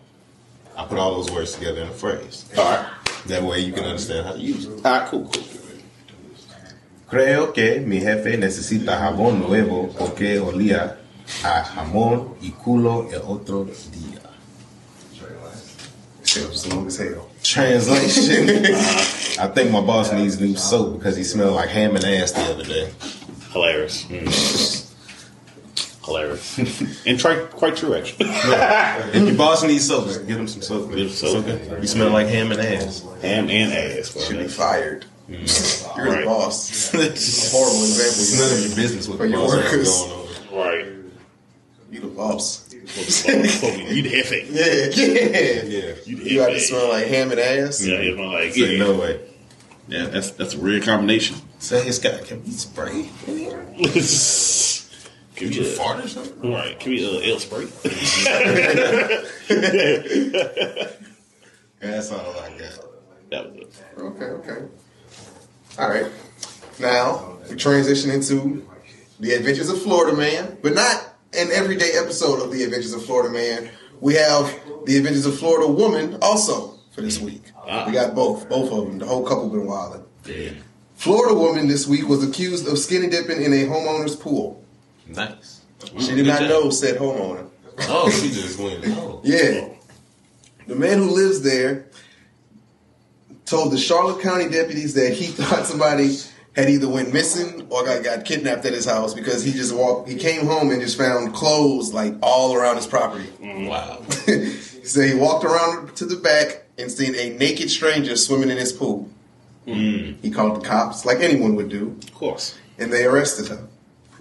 I 0.76 0.84
put 0.84 0.96
all 0.96 1.16
those 1.16 1.32
words 1.32 1.54
together 1.54 1.82
in 1.82 1.88
a 1.88 1.92
phrase. 1.92 2.48
All 2.56 2.64
right. 2.64 2.88
That 3.26 3.42
way 3.42 3.58
you 3.58 3.72
can 3.72 3.82
understand 3.82 4.28
how 4.28 4.34
to 4.34 4.38
use 4.38 4.66
it. 4.66 4.86
All 4.86 4.92
right, 4.92 5.08
cool, 5.08 5.28
cool. 5.28 5.42
Creo 7.10 7.52
que 7.52 7.80
mi 7.80 7.98
jefe 7.98 8.36
necesita 8.38 8.96
jabón 8.96 9.40
nuevo 9.40 9.92
porque 9.98 10.38
olía 10.38 10.98
a 11.42 11.64
jamón 11.64 12.36
y 12.40 12.52
culo 12.52 13.08
el 13.10 13.22
otro 13.22 13.64
día. 13.64 14.21
Shit 16.32 16.48
was 16.48 16.66
long 16.72 16.86
as 16.86 16.96
hell. 16.96 17.28
Translation: 17.42 18.48
I 19.38 19.48
think 19.48 19.70
my 19.70 19.80
boss 19.82 20.12
needs 20.12 20.40
new 20.40 20.56
soap 20.56 20.98
because 20.98 21.14
he 21.16 21.24
smelled 21.24 21.54
like 21.56 21.68
ham 21.68 21.94
and 21.96 22.04
ass 22.04 22.32
the 22.32 22.40
other 22.42 22.64
day. 22.64 22.90
Hilarious. 23.52 24.04
Mm. 24.04 24.88
Hilarious. 26.04 27.06
and 27.06 27.18
try, 27.18 27.36
quite 27.46 27.76
true, 27.76 27.94
actually. 27.94 28.26
If 28.30 29.28
your 29.28 29.36
boss 29.36 29.62
needs 29.62 29.86
soap, 29.86 30.06
just 30.06 30.26
get 30.26 30.36
him 30.38 30.48
some 30.48 30.62
soap. 30.62 30.88
Get 30.90 30.98
him 31.00 31.06
It's 31.06 31.18
soap. 31.18 31.46
okay. 31.46 31.80
You 31.80 31.86
smell 31.86 32.10
like 32.10 32.26
ham 32.28 32.50
and 32.50 32.60
ass. 32.60 33.02
Ham 33.20 33.50
and 33.50 33.72
ass, 33.72 34.10
bro. 34.12 34.22
Should 34.22 34.38
be 34.38 34.48
fired. 34.48 35.04
Mm. 35.28 35.96
You're 35.96 36.06
Right. 36.06 36.20
the 36.20 36.26
boss. 36.26 36.92
it's 36.94 37.52
a 37.52 37.56
Horrible 37.56 37.84
example. 37.84 38.46
none 38.48 38.58
of 38.58 38.66
your 38.66 38.76
business 38.76 39.08
what 39.08 39.18
For 39.18 39.26
your 39.26 39.38
boss 39.40 39.50
workers. 39.54 39.88
going 39.88 40.12
on. 40.12 40.56
Right. 40.68 40.86
You're 41.90 42.02
the 42.02 42.08
boss. 42.08 42.61
You 42.82 44.02
the 44.02 44.08
jefe. 44.08 44.32
Yeah, 44.50 44.66
yeah. 45.04 45.62
Yeah. 45.62 45.94
You 46.04 46.16
the 46.16 46.30
You 46.30 46.36
got 46.38 46.48
to 46.48 46.60
smell 46.60 46.88
like 46.88 47.06
ham 47.06 47.30
and 47.30 47.38
ass. 47.40 47.84
Yeah, 47.84 48.00
yeah, 48.00 48.14
man, 48.16 48.32
like, 48.32 48.52
Say 48.54 48.76
yeah, 48.76 48.84
no 48.84 48.98
way. 48.98 49.20
yeah, 49.88 50.06
that's 50.06 50.30
that's 50.32 50.54
a 50.54 50.58
weird 50.58 50.82
combination. 50.82 51.36
Say, 51.58 51.84
hey, 51.84 51.92
Scott, 51.92 52.24
can 52.24 52.42
we 52.42 52.50
spray 52.50 53.08
in 53.26 53.38
here? 53.38 53.66
Can 55.34 55.48
we 55.48 55.54
you 55.56 55.62
uh, 55.62 55.64
fart 55.76 56.04
or 56.04 56.08
something? 56.08 56.52
Right, 56.52 56.78
can 56.78 56.92
we 56.92 57.04
uh, 57.04 57.32
L 57.32 57.38
spray? 57.40 57.64
That's 61.80 62.12
all 62.12 62.38
I 62.38 62.50
got. 62.50 63.30
that 63.30 63.50
was 63.50 63.56
it. 63.62 63.74
Okay, 63.98 64.24
okay. 64.26 64.66
All 65.78 65.88
right. 65.88 66.06
Now 66.78 67.38
we 67.48 67.56
transition 67.56 68.10
into 68.10 68.66
the 69.20 69.32
Adventures 69.32 69.70
of 69.70 69.80
Florida 69.82 70.16
Man, 70.16 70.58
but 70.62 70.74
not 70.74 71.11
an 71.34 71.50
everyday 71.52 71.92
episode 71.92 72.42
of 72.42 72.52
the 72.52 72.62
Adventures 72.62 72.92
of 72.92 73.04
Florida 73.04 73.32
Man. 73.32 73.70
We 74.00 74.14
have 74.14 74.54
the 74.84 74.96
Adventures 74.96 75.26
of 75.26 75.38
Florida 75.38 75.70
Woman 75.70 76.18
also 76.20 76.78
for 76.92 77.00
this 77.00 77.20
week. 77.20 77.42
Ah. 77.56 77.86
We 77.86 77.92
got 77.92 78.14
both, 78.14 78.48
both 78.48 78.70
of 78.70 78.86
them. 78.86 78.98
The 78.98 79.06
whole 79.06 79.26
couple 79.26 79.48
been 79.48 79.66
wilding. 79.66 80.04
Yeah. 80.26 80.50
Florida 80.94 81.34
woman 81.34 81.66
this 81.66 81.86
week 81.86 82.06
was 82.06 82.22
accused 82.26 82.68
of 82.68 82.78
skinny 82.78 83.08
dipping 83.08 83.42
in 83.42 83.52
a 83.52 83.66
homeowner's 83.66 84.14
pool. 84.14 84.62
Nice. 85.08 85.62
She 85.98 86.14
did 86.14 86.26
not 86.26 86.42
know 86.42 86.70
said 86.70 86.96
homeowner. 86.96 87.48
Oh, 87.88 88.10
she 88.10 88.28
just 88.28 88.58
went. 88.58 88.84
Oh. 88.86 89.20
Yeah. 89.24 89.68
The 90.66 90.76
man 90.76 90.98
who 90.98 91.10
lives 91.10 91.42
there 91.42 91.86
told 93.46 93.72
the 93.72 93.78
Charlotte 93.78 94.22
County 94.22 94.48
deputies 94.48 94.94
that 94.94 95.12
he 95.12 95.26
thought 95.28 95.66
somebody 95.66 96.16
had 96.54 96.68
either 96.68 96.88
went 96.88 97.12
missing 97.12 97.66
or 97.70 97.84
got, 97.84 98.04
got 98.04 98.24
kidnapped 98.24 98.64
at 98.66 98.72
his 98.72 98.84
house 98.84 99.14
because 99.14 99.42
he 99.42 99.52
just 99.52 99.74
walked 99.74 100.08
he 100.08 100.16
came 100.16 100.46
home 100.46 100.70
and 100.70 100.80
just 100.80 100.98
found 100.98 101.34
clothes 101.34 101.92
like 101.94 102.14
all 102.22 102.54
around 102.54 102.76
his 102.76 102.86
property. 102.86 103.26
Mm, 103.40 103.68
wow. 103.68 104.02
so 104.84 105.00
he 105.00 105.14
walked 105.14 105.44
around 105.44 105.94
to 105.96 106.04
the 106.04 106.16
back 106.16 106.64
and 106.78 106.90
seen 106.90 107.14
a 107.14 107.30
naked 107.38 107.70
stranger 107.70 108.16
swimming 108.16 108.50
in 108.50 108.56
his 108.58 108.72
pool. 108.72 109.08
Mm. 109.66 110.16
He 110.20 110.30
called 110.30 110.60
the 110.62 110.66
cops 110.68 111.04
like 111.04 111.20
anyone 111.20 111.54
would 111.56 111.68
do 111.68 111.96
Of 112.02 112.14
course. 112.14 112.58
and 112.78 112.92
they 112.92 113.04
arrested 113.04 113.48
her. 113.48 113.68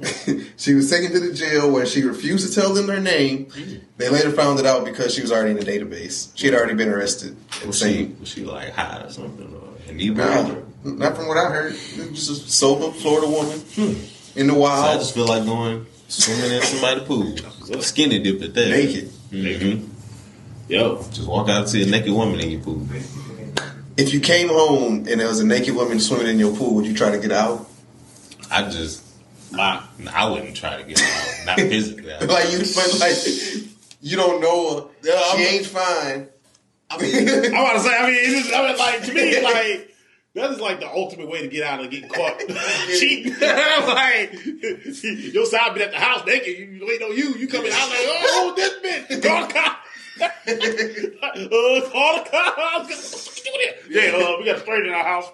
she 0.58 0.74
was 0.74 0.90
taken 0.90 1.12
to 1.12 1.20
the 1.20 1.34
jail 1.34 1.70
where 1.70 1.86
she 1.86 2.02
refused 2.02 2.48
to 2.48 2.60
tell 2.60 2.74
them 2.74 2.88
her 2.88 3.00
name. 3.00 3.46
Mm. 3.48 3.82
They 3.98 4.10
later 4.10 4.32
found 4.32 4.60
it 4.60 4.66
out 4.66 4.84
because 4.86 5.14
she 5.14 5.22
was 5.22 5.32
already 5.32 5.52
in 5.52 5.58
the 5.58 5.66
database. 5.66 6.32
She 6.34 6.48
had 6.48 6.56
already 6.56 6.74
been 6.74 6.90
arrested. 6.90 7.36
And 7.60 7.68
Was 7.68 7.80
she, 7.80 8.16
was 8.20 8.30
she 8.30 8.44
like 8.44 8.72
hot 8.74 9.06
or 9.06 9.12
something? 9.12 9.48
Or 9.48 9.60
nah, 9.60 9.92
inebriated? 9.92 10.66
Not 10.84 11.16
from 11.16 11.28
what 11.28 11.38
I 11.38 11.50
heard. 11.50 11.74
Just 11.74 12.30
a 12.30 12.36
sober 12.36 12.92
Florida 12.92 13.28
woman 13.28 13.62
in 14.36 14.48
the 14.48 14.54
wild. 14.54 14.86
I 14.86 14.98
just 14.98 15.14
feel 15.14 15.28
like 15.28 15.46
going 15.46 15.86
swimming 16.08 16.52
in 16.52 16.62
somebody's 16.62 17.04
pool. 17.04 17.36
Skinny 17.82 18.20
dip 18.22 18.42
at 18.42 18.54
that. 18.54 18.70
naked. 18.70 19.10
hmm 19.30 19.88
Yo. 20.68 20.98
Just 21.12 21.28
walk 21.28 21.50
out 21.50 21.62
and 21.62 21.70
see 21.70 21.84
a 21.84 21.86
naked 21.86 22.12
woman 22.14 22.40
in 22.40 22.50
your 22.52 22.62
pool. 22.62 22.88
If 23.98 24.14
you 24.14 24.20
came 24.22 24.48
home 24.48 25.06
and 25.10 25.20
there 25.20 25.28
was 25.28 25.40
a 25.42 25.46
naked 25.46 25.76
woman 25.76 26.00
swimming 26.00 26.28
in 26.28 26.40
your 26.40 26.56
pool, 26.56 26.76
would 26.76 26.86
you 26.86 26.94
try 26.94 27.12
to 27.12 27.20
get 27.20 27.32
out? 27.32 27.68
I 28.50 28.64
just, 28.70 29.04
My 29.52 29.84
I 30.12 30.30
wouldn't 30.30 30.56
try 30.56 30.78
to 30.82 30.84
get 30.88 31.02
out. 31.02 31.46
Not 31.46 31.56
physically. 31.70 32.06
Like 32.28 32.52
you, 32.52 32.60
but 32.60 33.00
like 33.00 33.16
you 34.02 34.16
don't 34.18 34.42
know 34.42 34.76
her. 34.82 34.88
Yeah, 35.04 35.14
I'm- 35.14 35.38
she 35.38 35.44
ain't 35.44 35.66
fine. 35.66 36.28
I 36.90 36.98
mean, 37.02 37.56
I 37.56 37.62
want 37.64 37.78
to 37.78 37.84
say, 37.84 37.96
I 37.98 38.06
mean, 38.06 38.18
it's 38.20 38.42
just, 38.50 38.54
I 38.54 38.68
mean, 38.68 38.78
like 38.78 39.04
to 39.04 39.14
me, 39.14 39.42
like 39.44 39.91
that 40.34 40.52
is 40.52 40.60
like 40.60 40.80
the 40.80 40.90
ultimate 40.90 41.28
way 41.30 41.42
to 41.42 41.48
get 41.48 41.64
out 41.64 41.84
of 41.84 41.92
getting 41.92 42.10
caught 42.10 42.40
cheating. 43.00 43.34
like 43.42 44.34
your 45.34 45.46
side 45.46 45.74
been 45.74 45.84
at 45.84 45.92
the 45.92 46.00
house 46.00 46.26
naked, 46.26 46.58
you 46.58 46.86
waiting 46.86 47.08
on 47.08 47.18
you, 47.18 47.34
you 47.36 47.48
coming 47.48 47.72
out 47.74 47.90
like, 47.90 48.00
oh, 48.00 48.54
this 48.56 48.74
bitch, 49.10 49.24
call 49.24 49.48
the 49.48 49.54
cops. 49.54 49.88
uh, 50.22 51.90
call 51.92 52.24
the 52.24 52.30
cops. 52.30 53.28
What 53.28 53.38
you 53.38 53.44
doing 53.44 53.62
here? 53.62 54.12
Yeah, 54.12 54.18
uh, 54.18 54.38
we 54.40 54.46
got 54.46 54.58
a 54.58 54.60
stranger 54.62 54.88
in 54.88 54.94
our 54.94 55.04
house. 55.04 55.32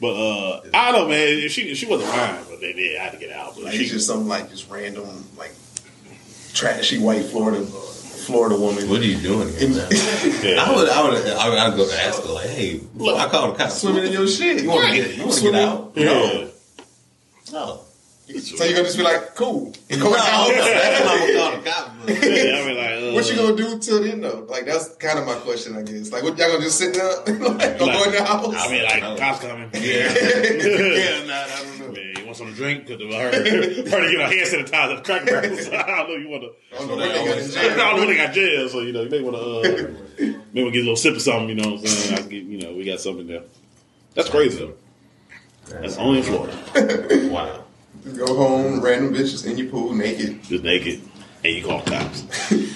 but 0.00 0.14
uh, 0.14 0.60
I 0.74 0.92
don't 0.92 1.02
know, 1.02 1.08
man. 1.08 1.28
If 1.28 1.52
she 1.52 1.74
she 1.74 1.86
wasn't 1.86 2.10
lying, 2.10 2.44
but 2.50 2.60
they 2.60 2.72
did 2.72 2.98
have 3.00 3.12
to 3.12 3.18
get 3.18 3.32
out. 3.32 3.54
But 3.54 3.64
Like 3.64 3.74
she, 3.74 3.86
just 3.86 4.06
some 4.06 4.28
like 4.28 4.50
just 4.50 4.68
random 4.70 5.24
like 5.38 5.52
trashy 6.52 6.98
white 6.98 7.24
Florida 7.26 7.66
Florida 8.26 8.56
woman. 8.58 8.88
what 8.90 9.00
are 9.00 9.04
you 9.04 9.18
doing 9.18 9.48
here? 9.54 9.68
yeah. 10.42 10.64
I 10.64 10.74
would, 10.74 10.88
I 10.88 11.02
would, 11.08 11.26
I 11.26 11.48
would, 11.48 11.58
I'd 11.58 11.76
go 11.76 11.88
ask 11.90 12.22
her 12.22 12.32
like, 12.32 12.48
"Hey, 12.48 12.80
look, 12.96 13.18
I 13.18 13.28
called 13.28 13.54
the 13.54 13.58
cops. 13.58 13.80
Swimming 13.80 14.04
in 14.06 14.12
your 14.12 14.26
shit. 14.26 14.62
You 14.62 14.68
want 14.68 14.88
to 14.88 14.94
get, 14.94 15.16
you 15.16 15.22
want 15.24 15.34
to 15.36 15.42
get 15.42 15.54
out? 15.54 15.92
yeah. 15.94 16.04
No, 16.04 16.50
no. 17.52 17.80
So 18.40 18.64
you're 18.64 18.72
gonna 18.74 18.82
just 18.82 18.96
be 18.96 19.04
like, 19.04 19.36
cool. 19.36 19.72
Go 19.88 19.96
No, 20.10 20.16
out. 20.16 20.48
that's 20.48 21.04
what 21.04 21.12
I'm 21.12 21.20
gonna 21.20 21.32
call 21.38 21.50
the 21.56 21.70
cops. 21.70 22.22
Yeah, 22.26 22.64
like, 22.66 23.12
uh, 23.12 23.14
What 23.14 23.30
you 23.30 23.36
gonna 23.36 23.56
do 23.56 23.78
till 23.78 24.02
then 24.02 24.20
though? 24.20 24.44
Like 24.48 24.64
that's 24.66 24.88
kind 24.96 25.20
of 25.20 25.26
my 25.26 25.34
question, 25.36 25.76
I 25.76 25.82
guess. 25.82 26.10
Like, 26.10 26.24
what 26.24 26.36
y'all 26.36 26.48
gonna 26.50 26.64
just 26.64 26.76
sit 26.78 26.94
there, 26.94 27.06
like, 27.06 27.78
go 27.78 27.84
Like, 27.86 28.06
in 28.08 28.12
the 28.14 28.24
house? 28.24 28.52
I 28.56 28.68
mean, 28.72 28.82
like, 28.82 29.18
cops 29.18 29.40
coming. 29.40 29.70
Yeah, 29.74 29.80
yeah, 30.12 31.24
nah, 31.24 31.34
I 31.34 31.62
don't 31.62 31.78
know. 31.78 31.92
Man, 31.92 32.05
you 32.38 32.44
want 32.44 32.54
something 32.54 32.54
to 32.54 32.60
drink? 32.60 32.86
Because 32.86 33.14
I 33.14 33.18
heard, 33.20 33.34
heard 33.34 33.44
to 34.04 34.10
get 34.10 34.20
a 34.20 34.26
hand 34.26 34.66
sanitizer, 34.70 35.04
crack 35.04 35.26
barrels. 35.26 35.68
I 35.72 35.86
don't 35.86 36.08
know 36.08 36.14
you 36.16 36.28
want 36.28 36.42
to. 36.42 36.52
I 36.74 36.78
don't 36.78 36.88
know 36.88 36.96
what 36.96 37.08
they 37.08 37.24
got 37.46 37.52
jail. 37.52 37.76
don't 37.76 38.00
know 38.00 38.06
they 38.06 38.16
got 38.16 38.32
jail, 38.34 38.68
so 38.68 38.80
you 38.80 38.92
know 38.92 39.02
you 39.02 39.10
may 39.10 39.20
want 39.22 39.36
to 39.36 39.42
uh, 39.42 39.92
maybe 40.18 40.38
we'll 40.54 40.70
get 40.70 40.78
a 40.80 40.86
little 40.88 40.96
sip 40.96 41.14
of 41.14 41.22
something. 41.22 41.48
You 41.48 41.54
know 41.56 41.70
what 41.72 41.80
I'm 41.80 41.86
saying? 41.86 42.18
I 42.18 42.22
get, 42.28 42.42
you 42.44 42.60
know, 42.60 42.72
we 42.74 42.84
got 42.84 43.00
something 43.00 43.26
there. 43.26 43.42
That's 44.14 44.28
crazy 44.30 44.58
though. 44.58 44.74
That's 45.80 45.96
only 45.98 46.18
in 46.18 46.24
Florida. 46.24 47.28
Wow. 47.30 47.64
Just 48.04 48.18
go 48.18 48.36
home, 48.36 48.80
random 48.80 49.12
bitches 49.12 49.46
in 49.50 49.58
your 49.58 49.68
pool 49.68 49.92
naked. 49.92 50.42
Just 50.44 50.62
naked, 50.62 51.00
and 51.44 51.52
you 51.54 51.64
call 51.64 51.82
cops 51.82 52.22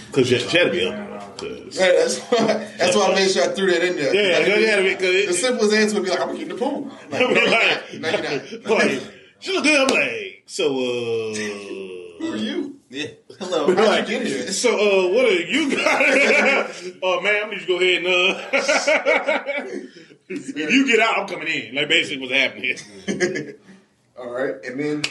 because 0.07 0.27
she, 0.27 0.39
she 0.39 0.59
had 0.59 0.65
to 0.65 0.71
be 0.73 0.87
up. 0.87 1.07
Yeah, 1.43 1.93
that's 1.93 2.19
why. 2.19 2.45
That's 2.77 2.97
why 2.97 3.07
I 3.07 3.15
made 3.15 3.31
sure 3.31 3.45
I 3.45 3.49
threw 3.55 3.71
that 3.71 3.83
in 3.83 3.97
there. 3.97 4.13
Yeah, 4.15 4.39
Like, 4.39 4.47
yeah, 4.49 4.57
yeah, 4.59 4.83
because 4.83 5.15
it- 5.15 5.27
the 5.29 5.33
simplest 5.35 5.73
answer 5.73 5.95
would 5.97 6.05
be 6.05 6.11
like, 6.11 6.21
I'm 6.21 6.27
gonna 6.29 6.39
get 6.39 6.51
in 6.51 6.57
the 6.57 6.63
pool. 6.63 6.91
Like, 7.11 7.23
I 7.23 7.25
mean, 7.27 7.35
no, 7.35 7.41
you're 7.41 7.51
like, 7.51 7.93
not. 7.93 8.01
No, 8.01 8.11
you're 8.83 9.01
not. 9.01 9.11
Like, 9.41 9.43
she 9.43 9.53
look 9.53 9.65
good. 9.65 9.81
I'm 9.81 9.89
like, 9.89 10.43
so 10.47 10.67
uh. 10.67 11.35
Who 12.21 12.33
are 12.33 12.37
you? 12.37 12.77
Yeah. 12.91 13.07
Hello. 13.39 13.67
How'd 13.75 13.77
Like, 13.87 14.09
you 14.09 14.19
get 14.19 14.27
here? 14.27 14.53
So, 14.53 14.71
uh, 14.75 15.15
what 15.15 15.25
are 15.27 15.33
you 15.33 15.71
got? 15.77 16.03
Oh, 17.03 17.19
uh, 17.19 17.21
ma'am, 17.23 17.51
need 17.51 17.61
you 17.61 17.67
go 17.67 17.77
ahead 17.77 18.05
and, 18.05 18.07
uh, 18.09 19.79
if 20.29 20.57
you 20.57 20.87
get 20.87 20.99
out, 21.01 21.19
I'm 21.19 21.29
coming 21.29 21.49
in. 21.49 21.75
Like, 21.75 21.89
basically 21.89 22.19
what's 22.27 22.33
happening. 22.35 22.77
All 24.19 24.31
right, 24.31 24.57
and 24.65 24.79
then 24.79 25.03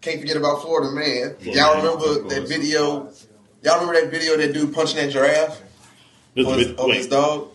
can't 0.00 0.20
forget 0.20 0.36
about 0.36 0.62
Florida 0.62 0.90
man. 0.90 1.36
Florida 1.36 1.60
y'all 1.60 1.74
Man, 1.76 1.84
remember 1.84 2.28
that 2.34 2.48
video? 2.48 3.10
Y'all 3.62 3.80
remember 3.80 4.00
that 4.00 4.10
video 4.10 4.36
that 4.36 4.52
dude 4.52 4.74
punching 4.74 4.96
that 4.96 5.10
giraffe 5.12 5.60
This 6.34 6.46
on 6.46 6.58
his, 6.58 6.66
bit- 6.68 6.78
on 6.78 6.90
his 6.90 7.06
dog? 7.06 7.48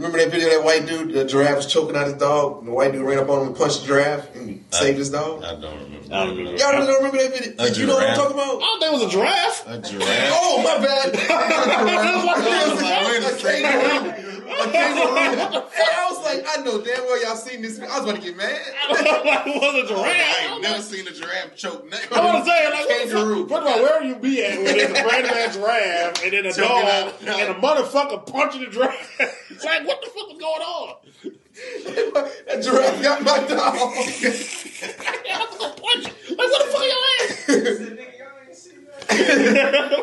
You 0.00 0.06
remember 0.06 0.24
that 0.24 0.32
video 0.32 0.48
of 0.48 0.54
that 0.54 0.64
white 0.64 0.86
dude? 0.86 1.12
The 1.12 1.26
giraffe 1.26 1.56
was 1.56 1.66
choking 1.66 1.94
out 1.94 2.06
his 2.06 2.14
dog, 2.14 2.60
and 2.60 2.68
the 2.68 2.72
white 2.72 2.92
dude 2.92 3.04
ran 3.04 3.18
up 3.18 3.28
on 3.28 3.42
him 3.42 3.46
and 3.48 3.56
punched 3.56 3.82
the 3.82 3.88
giraffe 3.88 4.34
and 4.34 4.64
saved 4.70 4.96
his 4.96 5.10
dog. 5.10 5.44
I 5.44 5.60
don't 5.60 5.78
remember. 5.78 6.14
I 6.14 6.24
don't 6.24 6.38
remember. 6.38 6.58
Y'all 6.58 6.72
really 6.72 6.86
don't 6.86 7.04
remember 7.04 7.18
that 7.18 7.32
video? 7.38 7.62
A 7.62 7.70
you 7.70 7.86
know 7.86 7.96
what 7.96 8.08
I'm 8.08 8.16
talking 8.16 8.32
about? 8.32 8.60
don't 8.60 8.80
think 8.80 8.92
it 8.92 8.94
was 8.94 9.02
a 9.02 9.10
giraffe. 9.10 9.66
A 9.66 9.78
giraffe. 9.78 10.32
Oh 10.32 10.62
my 10.64 10.78
bad. 10.82 11.12
Wait 13.10 13.22
a 13.22 13.36
A 13.36 13.36
kangaroo. 13.36 14.08
A 14.08 14.12
kangaroo. 14.14 14.29
And 15.80 15.88
I 15.96 16.06
was 16.10 16.24
like, 16.24 16.44
I 16.48 16.62
know 16.62 16.80
damn 16.82 17.04
well 17.04 17.22
y'all 17.22 17.36
seen 17.36 17.62
this. 17.62 17.78
I 17.80 17.82
was 17.86 18.02
about 18.02 18.16
to 18.16 18.20
get 18.22 18.36
mad. 18.36 18.60
like, 18.90 19.46
it 19.46 19.60
was 19.60 19.84
a 19.84 19.86
giraffe. 19.88 20.06
I 20.06 20.52
ain't 20.52 20.62
never 20.62 20.82
seen 20.82 21.06
a 21.08 21.12
giraffe 21.12 21.56
choke 21.56 21.88
nothing. 21.88 22.08
I 22.18 22.24
want 22.24 22.44
to 22.44 22.50
say, 22.50 22.64
like, 22.70 22.74
what 22.88 22.88
the 22.88 23.12
Kangaroo. 23.14 23.48
fuck- 23.48 23.62
First 23.64 23.68
of 23.76 23.76
all, 23.76 23.82
where 23.82 24.02
you 24.04 24.14
be 24.16 24.44
at 24.44 24.56
when 24.56 24.64
there's 24.64 24.90
a 24.90 25.04
random 25.06 25.30
ass 25.36 25.54
giraffe 25.56 26.22
and 26.24 26.32
then 26.32 26.46
a 26.46 26.52
Choking 26.52 26.68
dog 26.68 26.84
out- 26.84 27.20
and 27.22 27.50
a 27.50 27.54
motherfucker 27.60 28.26
punching 28.26 28.60
the 28.62 28.70
giraffe? 28.70 29.20
It's 29.50 29.64
like, 29.64 29.86
what 29.86 30.00
the 30.00 30.06
fuck 30.08 30.30
is 30.32 30.38
going 30.38 30.62
on? 30.62 30.96
That 32.46 32.62
giraffe 32.62 33.02
got 33.02 33.22
my 33.22 33.38
dog. 33.46 33.74
I'm 35.30 35.58
gonna 35.58 35.74
punch 35.74 36.04
you. 36.06 36.36
Like, 36.36 36.48
what 36.50 36.60
the 36.64 36.70
fuck 36.72 36.84
y'all 36.86 37.04
at? 37.10 38.10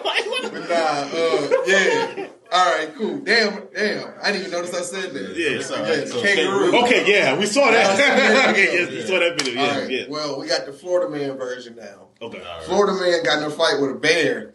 like, 0.06 0.26
what 0.28 0.41
the 0.43 0.60
Nah, 0.68 1.08
uh, 1.14 1.64
yeah. 1.66 2.28
All 2.52 2.72
right, 2.78 2.93
cool. 2.95 3.18
Damn, 3.20 3.64
damn. 3.76 4.14
I 4.22 4.32
didn't 4.32 4.48
even 4.48 4.52
notice 4.52 4.74
I 4.74 4.82
said 4.82 5.14
that. 5.14 5.36
Yeah, 5.36 5.50
It's 5.60 5.70
all 5.72 5.80
Yeah. 5.80 6.06
So 6.06 6.22
kangaroo. 6.22 6.76
Okay, 6.84 7.12
yeah, 7.12 7.38
we 7.38 7.45
saw 7.45 7.70
that. 7.72 8.50
Okay, 8.52 8.74
yes, 8.74 8.89
we 8.89 9.02
saw 9.02 9.20
that 9.20 9.38
video. 9.41 9.62
Yeah, 9.62 9.80
right. 9.80 9.89
yeah. 9.89 10.04
Well, 10.08 10.39
we 10.39 10.48
got 10.48 10.66
the 10.66 10.72
Florida 10.74 11.10
man 11.10 11.38
version 11.38 11.76
now. 11.76 12.08
Okay. 12.22 12.41
Florida 12.66 12.93
man 12.93 13.24
got 13.24 13.39
in 13.39 13.43
a 13.43 13.50
fight 13.50 13.80
with 13.82 13.91
a 13.91 13.95
bear, 13.95 14.54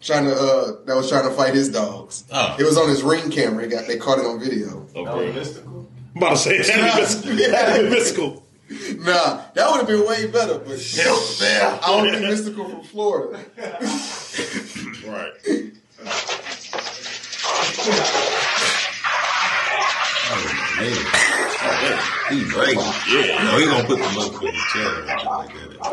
trying 0.00 0.24
to 0.24 0.34
uh, 0.34 0.84
that 0.84 0.96
was 0.96 1.08
trying 1.08 1.24
to 1.28 1.34
fight 1.34 1.54
his 1.54 1.68
dogs. 1.68 2.24
Oh. 2.32 2.56
It 2.58 2.64
was 2.64 2.76
on 2.76 2.88
his 2.88 3.02
ring 3.02 3.30
camera. 3.30 3.62
He 3.64 3.70
got 3.70 3.86
they 3.86 3.96
caught 3.96 4.18
it 4.18 4.26
on 4.26 4.40
video. 4.40 4.86
Okay. 4.94 5.30
I'm 5.30 6.16
about 6.16 6.30
to 6.30 6.36
say 6.36 6.58
that. 6.62 7.24
Yeah. 7.82 7.88
mystical. 7.88 8.44
Nah, 8.98 9.42
that 9.54 9.68
would 9.70 9.78
have 9.78 9.86
been 9.88 10.06
way 10.06 10.26
better. 10.30 10.58
But 10.58 10.80
Help. 10.80 11.20
I 11.42 11.80
don't 11.86 12.10
think 12.12 12.22
mystical 12.22 12.68
from 12.68 12.82
Florida. 12.84 13.38
Right. 15.06 15.32
He 22.30 22.44
break. 22.44 22.76
Yeah. 22.76 23.42
No, 23.44 23.58
he 23.58 23.64
gonna 23.66 23.84
put 23.84 23.98
the 23.98 24.04
motherfucking 24.04 24.56
chair 24.72 24.88
or 24.88 25.02
anything 25.10 25.28
like 25.28 25.52
that. 25.54 25.90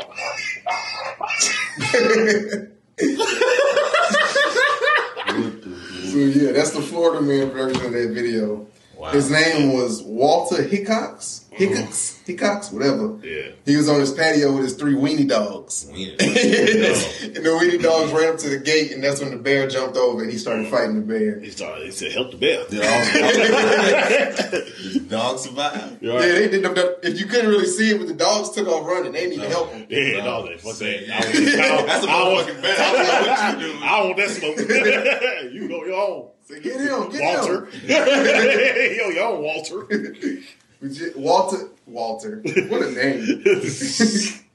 So 6.12 6.18
yeah, 6.18 6.52
that's 6.52 6.72
the 6.72 6.82
Florida 6.82 7.22
man 7.22 7.50
version 7.50 7.86
of 7.86 7.92
that 7.92 8.10
video. 8.14 8.68
Wow. 8.96 9.12
His 9.12 9.30
name 9.30 9.74
was 9.74 10.02
Walter 10.04 10.62
Hickox. 10.64 11.37
Hickox? 11.58 12.22
Hickox? 12.26 12.72
Whatever. 12.72 13.18
Yeah. 13.24 13.54
He 13.66 13.76
was 13.76 13.90
on 13.90 14.00
his 14.00 14.12
patio 14.14 14.54
with 14.54 14.64
his 14.64 14.76
three 14.76 14.94
weenie 14.94 15.28
dogs. 15.28 15.88
And 17.28 17.46
the 17.46 17.50
weenie 17.50 17.82
dogs 17.82 18.12
ran 18.12 18.34
up 18.34 18.40
to 18.40 18.50
the 18.50 18.60
gate, 18.60 18.92
and 18.92 19.04
that's 19.04 19.22
when 19.22 19.32
the 19.32 19.38
bear 19.38 19.68
jumped 19.68 19.98
over 19.98 20.22
and 20.22 20.32
he 20.32 20.38
started 20.38 20.68
mm-hmm. 20.68 20.76
fighting 20.76 20.96
the 20.96 21.02
bear. 21.02 21.40
He 21.40 21.50
started. 21.50 21.86
He 21.86 21.92
said, 21.92 22.12
"Help 22.12 22.32
the 22.32 22.38
bear." 22.38 22.66
The 22.66 22.78
dog 25.10 25.40
survive? 25.44 25.98
You 26.02 26.14
Yeah, 26.14 26.20
they 26.20 26.50
did. 26.50 26.66
If 27.04 27.20
you 27.20 27.26
couldn't 27.26 27.50
really 27.50 27.66
see 27.66 27.92
it, 27.92 27.98
but 27.98 28.08
the 28.08 28.14
dogs 28.14 28.52
took 28.52 28.68
off 28.68 28.86
running. 28.86 29.12
They 29.12 29.22
didn't 29.22 29.34
even 29.34 29.50
help 29.52 29.72
him. 29.72 29.88
Yeah, 29.90 30.24
no. 30.24 30.48
Fuck 30.58 30.78
that. 30.78 31.10
I 31.10 31.18
I 31.18 31.86
That's 31.86 32.04
a 32.04 32.08
motherfucking 32.08 32.62
bear. 32.62 32.76
I 32.80 32.92
don't 32.92 32.98
know 32.98 33.32
what 33.32 33.42
you 33.54 33.60
do. 33.60 33.80
I 33.84 34.02
want 34.04 34.18
that 34.18 34.30
smoke. 34.30 34.58
you 35.54 35.68
go 35.68 35.86
your 35.86 35.96
own. 35.96 36.30
Say, 36.46 36.62
get 36.62 36.80
him, 36.80 37.10
get 37.10 37.22
Walter. 37.22 37.66
him. 37.66 39.16
Yo, 39.16 39.34
own 39.34 39.44
Walter. 39.44 39.86
Walter. 41.16 41.70
Walter. 41.86 42.42
What 42.68 42.82
a 42.84 42.92
name. 42.92 43.22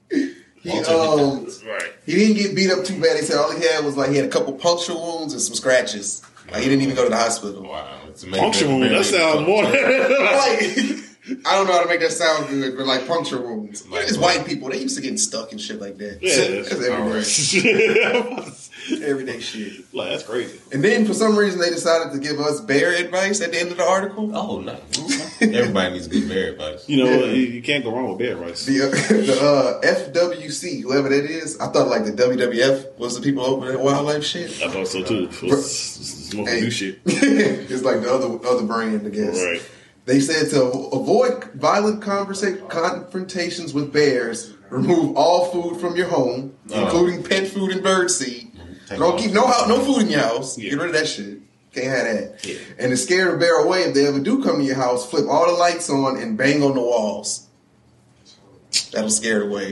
he, 0.09 0.69
Walter 0.69 0.91
um, 0.91 1.45
right. 1.67 1.93
he 2.05 2.15
didn't 2.15 2.37
get 2.37 2.55
beat 2.55 2.71
up 2.71 2.85
too 2.85 2.99
bad. 3.01 3.17
He 3.17 3.23
said 3.23 3.37
all 3.37 3.51
he 3.51 3.65
had 3.65 3.83
was 3.83 3.97
like 3.97 4.11
he 4.11 4.17
had 4.17 4.25
a 4.25 4.29
couple 4.29 4.53
puncture 4.53 4.93
wounds 4.93 5.33
and 5.33 5.41
some 5.41 5.55
scratches. 5.55 6.21
Like 6.51 6.61
he 6.63 6.69
didn't 6.69 6.83
even 6.83 6.95
go 6.95 7.03
to 7.03 7.09
the 7.09 7.17
hospital. 7.17 7.63
Wow. 7.63 7.99
Puncture 8.31 8.67
wound. 8.67 8.83
That 8.83 9.05
sounds 9.05 9.47
more. 9.47 9.63
like 9.63 11.09
I 11.45 11.55
don't 11.55 11.67
know 11.67 11.73
how 11.73 11.83
to 11.83 11.87
make 11.87 12.01
that 12.01 12.11
sound 12.11 12.49
good, 12.49 12.75
but 12.75 12.85
like 12.85 13.07
puncture 13.07 13.39
wounds. 13.41 13.87
Like 13.87 14.03
it's 14.09 14.17
white 14.17 14.45
people. 14.45 14.69
They 14.69 14.79
used 14.79 14.95
to 14.97 15.01
getting 15.01 15.17
stuck 15.17 15.51
and 15.53 15.61
shit 15.61 15.79
like 15.79 15.97
that. 15.99 16.19
Yeah, 16.21 16.35
that's 16.35 16.69
that's- 16.69 17.53
everyday, 17.53 18.05
Alright. 18.05 18.69
everyday 19.03 19.39
shit. 19.39 19.93
like 19.93 20.09
that's 20.09 20.23
crazy. 20.23 20.59
And 20.73 20.83
then 20.83 21.05
for 21.05 21.13
some 21.13 21.37
reason 21.37 21.61
they 21.61 21.69
decided 21.69 22.11
to 22.11 22.19
give 22.19 22.39
us 22.41 22.59
bear 22.59 22.93
advice 22.93 23.39
at 23.41 23.51
the 23.53 23.59
end 23.59 23.71
of 23.71 23.77
the 23.77 23.85
article. 23.87 24.35
Oh 24.35 24.59
no. 24.59 24.77
Everybody 25.41 25.93
needs 25.93 26.07
good 26.07 26.27
bear 26.27 26.51
advice. 26.53 26.87
You 26.89 27.03
know, 27.03 27.09
Yeah. 27.11 27.25
you, 27.31 27.41
you 27.43 27.61
can't 27.61 27.83
go 27.83 27.91
wrong 27.95 28.09
with 28.09 28.19
bear 28.19 28.35
rice. 28.37 28.65
The, 28.65 28.81
uh, 28.81 28.89
the 28.89 29.39
uh, 29.41 29.81
FWC, 29.81 30.81
whoever 30.83 31.09
that 31.09 31.23
is, 31.25 31.57
I 31.59 31.67
thought 31.71 31.87
like 31.87 32.05
the 32.05 32.11
WWF 32.11 32.97
was 32.97 33.15
the 33.15 33.21
people 33.21 33.43
over 33.45 33.71
that 33.71 33.79
wildlife 33.79 34.23
shit. 34.25 34.61
I 34.61 34.69
thought 34.69 34.87
so 34.87 35.03
too. 35.03 35.29
It's, 35.31 35.97
it's 35.99 36.33
more 36.33 36.47
Hey. 36.47 36.61
new 36.61 36.71
shit. 36.71 36.99
it's 37.05 37.83
like 37.83 38.01
the 38.01 38.11
other 38.13 38.45
other 38.47 38.65
brand, 38.65 39.05
I 39.07 39.09
guess. 39.09 39.41
Right. 39.41 39.61
They 40.05 40.19
said 40.19 40.49
to 40.51 40.63
avoid 40.65 41.45
violent 41.53 42.01
conversa- 42.01 42.67
confrontations 42.69 43.73
with 43.73 43.93
bears, 43.93 44.53
remove 44.69 45.15
all 45.15 45.45
food 45.45 45.79
from 45.79 45.95
your 45.95 46.07
home, 46.07 46.53
Oh. 46.71 46.83
including 46.83 47.23
pet 47.23 47.47
food 47.47 47.71
and 47.71 47.81
bird 47.83 48.11
seed. 48.11 48.51
Take 48.89 48.99
Don't 48.99 49.17
keep 49.17 49.31
no 49.31 49.43
no 49.67 49.79
food 49.79 50.01
in 50.03 50.09
your 50.09 50.19
house. 50.19 50.57
Yeah. 50.57 50.71
Get 50.71 50.79
rid 50.79 50.87
of 50.87 50.93
that 50.95 51.07
shit. 51.07 51.37
Can't 51.73 51.87
have 51.87 52.05
that. 52.05 52.45
Yeah. 52.45 52.55
And 52.77 52.91
to 52.91 52.97
scare 52.97 53.31
the 53.31 53.37
bear 53.37 53.63
away, 53.63 53.83
if 53.83 53.93
they 53.93 54.05
ever 54.05 54.19
do 54.19 54.43
come 54.43 54.57
to 54.59 54.63
your 54.63 54.75
house, 54.75 55.09
flip 55.09 55.25
all 55.29 55.47
the 55.47 55.53
lights 55.53 55.89
on 55.89 56.17
and 56.17 56.37
bang 56.37 56.61
on 56.63 56.75
the 56.75 56.81
walls. 56.81 57.47
That'll 58.91 59.09
scare 59.09 59.41
it 59.43 59.47
away. 59.47 59.71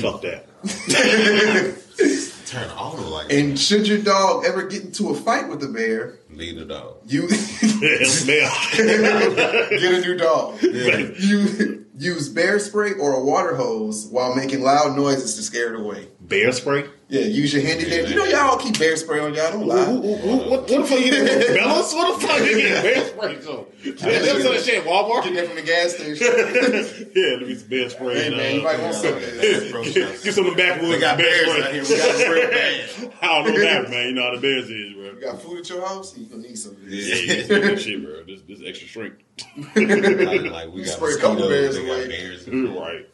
Fuck 0.00 0.22
that. 0.22 0.46
Turn 2.52 2.68
all 2.76 2.94
the 2.96 3.02
lights. 3.02 3.32
And 3.32 3.58
should 3.58 3.88
your 3.88 3.98
dog 3.98 4.44
ever 4.46 4.64
get 4.66 4.82
into 4.84 5.08
a 5.08 5.14
fight 5.14 5.48
with 5.48 5.60
the 5.60 5.68
bear, 5.68 6.18
Lead 6.34 6.58
the 6.58 6.66
dog. 6.66 6.96
you 7.06 7.22
bear. 7.80 7.98
get 8.76 9.94
a 9.94 10.00
new 10.02 10.16
dog. 10.18 10.58
Yeah. 10.62 10.98
You 11.18 11.81
use 12.02 12.28
bear 12.28 12.58
spray 12.58 12.92
or 12.92 13.12
a 13.14 13.20
water 13.20 13.54
hose 13.54 14.06
while 14.06 14.34
making 14.34 14.62
loud 14.62 14.96
noises 14.96 15.36
to 15.36 15.42
scare 15.42 15.72
it 15.74 15.80
away. 15.80 16.08
bear 16.20 16.52
spray. 16.52 16.84
Yeah, 17.08 17.22
use 17.26 17.52
your 17.52 17.60
handy 17.62 17.84
dandy. 17.90 18.10
You 18.12 18.16
know 18.16 18.24
y'all 18.24 18.56
keep 18.56 18.78
bear 18.78 18.96
spray 18.96 19.20
on 19.20 19.34
y'all. 19.34 19.52
Don't 19.52 19.62
Who- 19.62 19.66
lie. 19.68 19.84
who- 19.84 20.00
who- 20.16 20.36
What, 20.36 20.48
what 20.50 20.66
the 20.66 20.82
fuck 20.84 20.98
you 20.98 21.10
get? 21.10 21.48
Bellas? 21.58 21.94
What 21.94 22.18
the 22.20 22.26
fuck 22.26 22.40
you 22.40 22.56
get 22.56 22.82
bear 22.82 23.04
spray 23.06 23.36
from? 23.36 23.66
Yeah, 23.84 23.92
that's 24.18 24.42
that 24.44 24.62
shit 24.64 24.78
at 24.78 24.84
Walmart. 24.86 25.24
Get 25.24 25.34
that 25.34 25.46
from 25.48 25.56
the 25.56 25.62
gas 25.62 25.92
station. 25.94 26.26
Yeah, 27.14 27.36
let 27.38 27.46
me 27.48 27.54
some 27.54 27.68
bear 27.68 27.90
spray. 27.90 28.14
hey 28.14 28.26
and, 28.28 28.36
man, 28.38 28.54
you 28.56 28.62
might 28.62 28.80
want 28.80 28.94
some 28.94 29.12
of 29.12 29.20
that. 29.20 29.40
get, 29.92 30.22
get 30.24 30.34
some 30.34 30.46
of 30.46 30.56
the 30.56 30.62
backwoods 30.62 30.94
We 30.94 30.98
got 31.00 31.18
bear 31.18 31.44
bears 31.44 31.48
spray. 31.50 31.62
out 31.62 31.72
here. 31.74 31.82
We 31.82 31.96
got 31.98 32.32
real 32.32 32.50
bad. 32.50 33.12
I 33.22 33.26
don't 33.42 33.52
know 33.54 33.60
that, 33.60 33.90
man. 33.90 34.06
You 34.06 34.12
know 34.14 34.22
how 34.22 34.34
the 34.34 34.40
bears 34.40 34.70
is, 34.70 34.94
bro. 34.94 35.04
You 35.04 35.20
got 35.20 35.42
food 35.42 35.58
at 35.58 35.68
your 35.68 35.86
house? 35.86 36.16
You 36.16 36.24
gonna 36.26 36.42
need 36.42 36.56
some 36.58 36.72
of 36.72 36.84
this. 36.86 37.08
Yeah, 37.08 37.14
you 37.16 37.26
get 37.26 37.46
some 37.46 37.56
of 37.56 37.62
that 37.64 37.80
shit, 37.80 38.04
bro. 38.04 38.24
This, 38.24 38.40
this 38.48 38.60
extra 38.66 38.88
strength. 38.88 39.18
Like, 39.56 40.50
like 40.50 40.72
we 40.72 40.84
got 40.84 40.94
spray 40.94 41.12
a 41.14 41.18
couple 41.18 41.48
bears 41.48 41.76
mosquitoes, 41.76 41.76
they 41.76 41.86
got 41.86 41.94
away. 41.94 42.08
bears. 42.08 42.48
Right. 42.82 43.08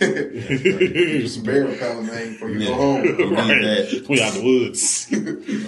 Use 0.00 1.34
some 1.34 1.44
bear 1.44 1.64
repellent, 1.64 2.06
man, 2.06 2.32
before 2.32 2.50
you 2.50 2.66
go 2.66 2.74
home. 2.74 3.02
We 3.02 3.08
need 3.12 3.30
right. 3.32 3.46
that. 3.46 4.06
We 4.08 4.22
out 4.22 4.34
the 4.34 4.42
woods. 4.42 5.06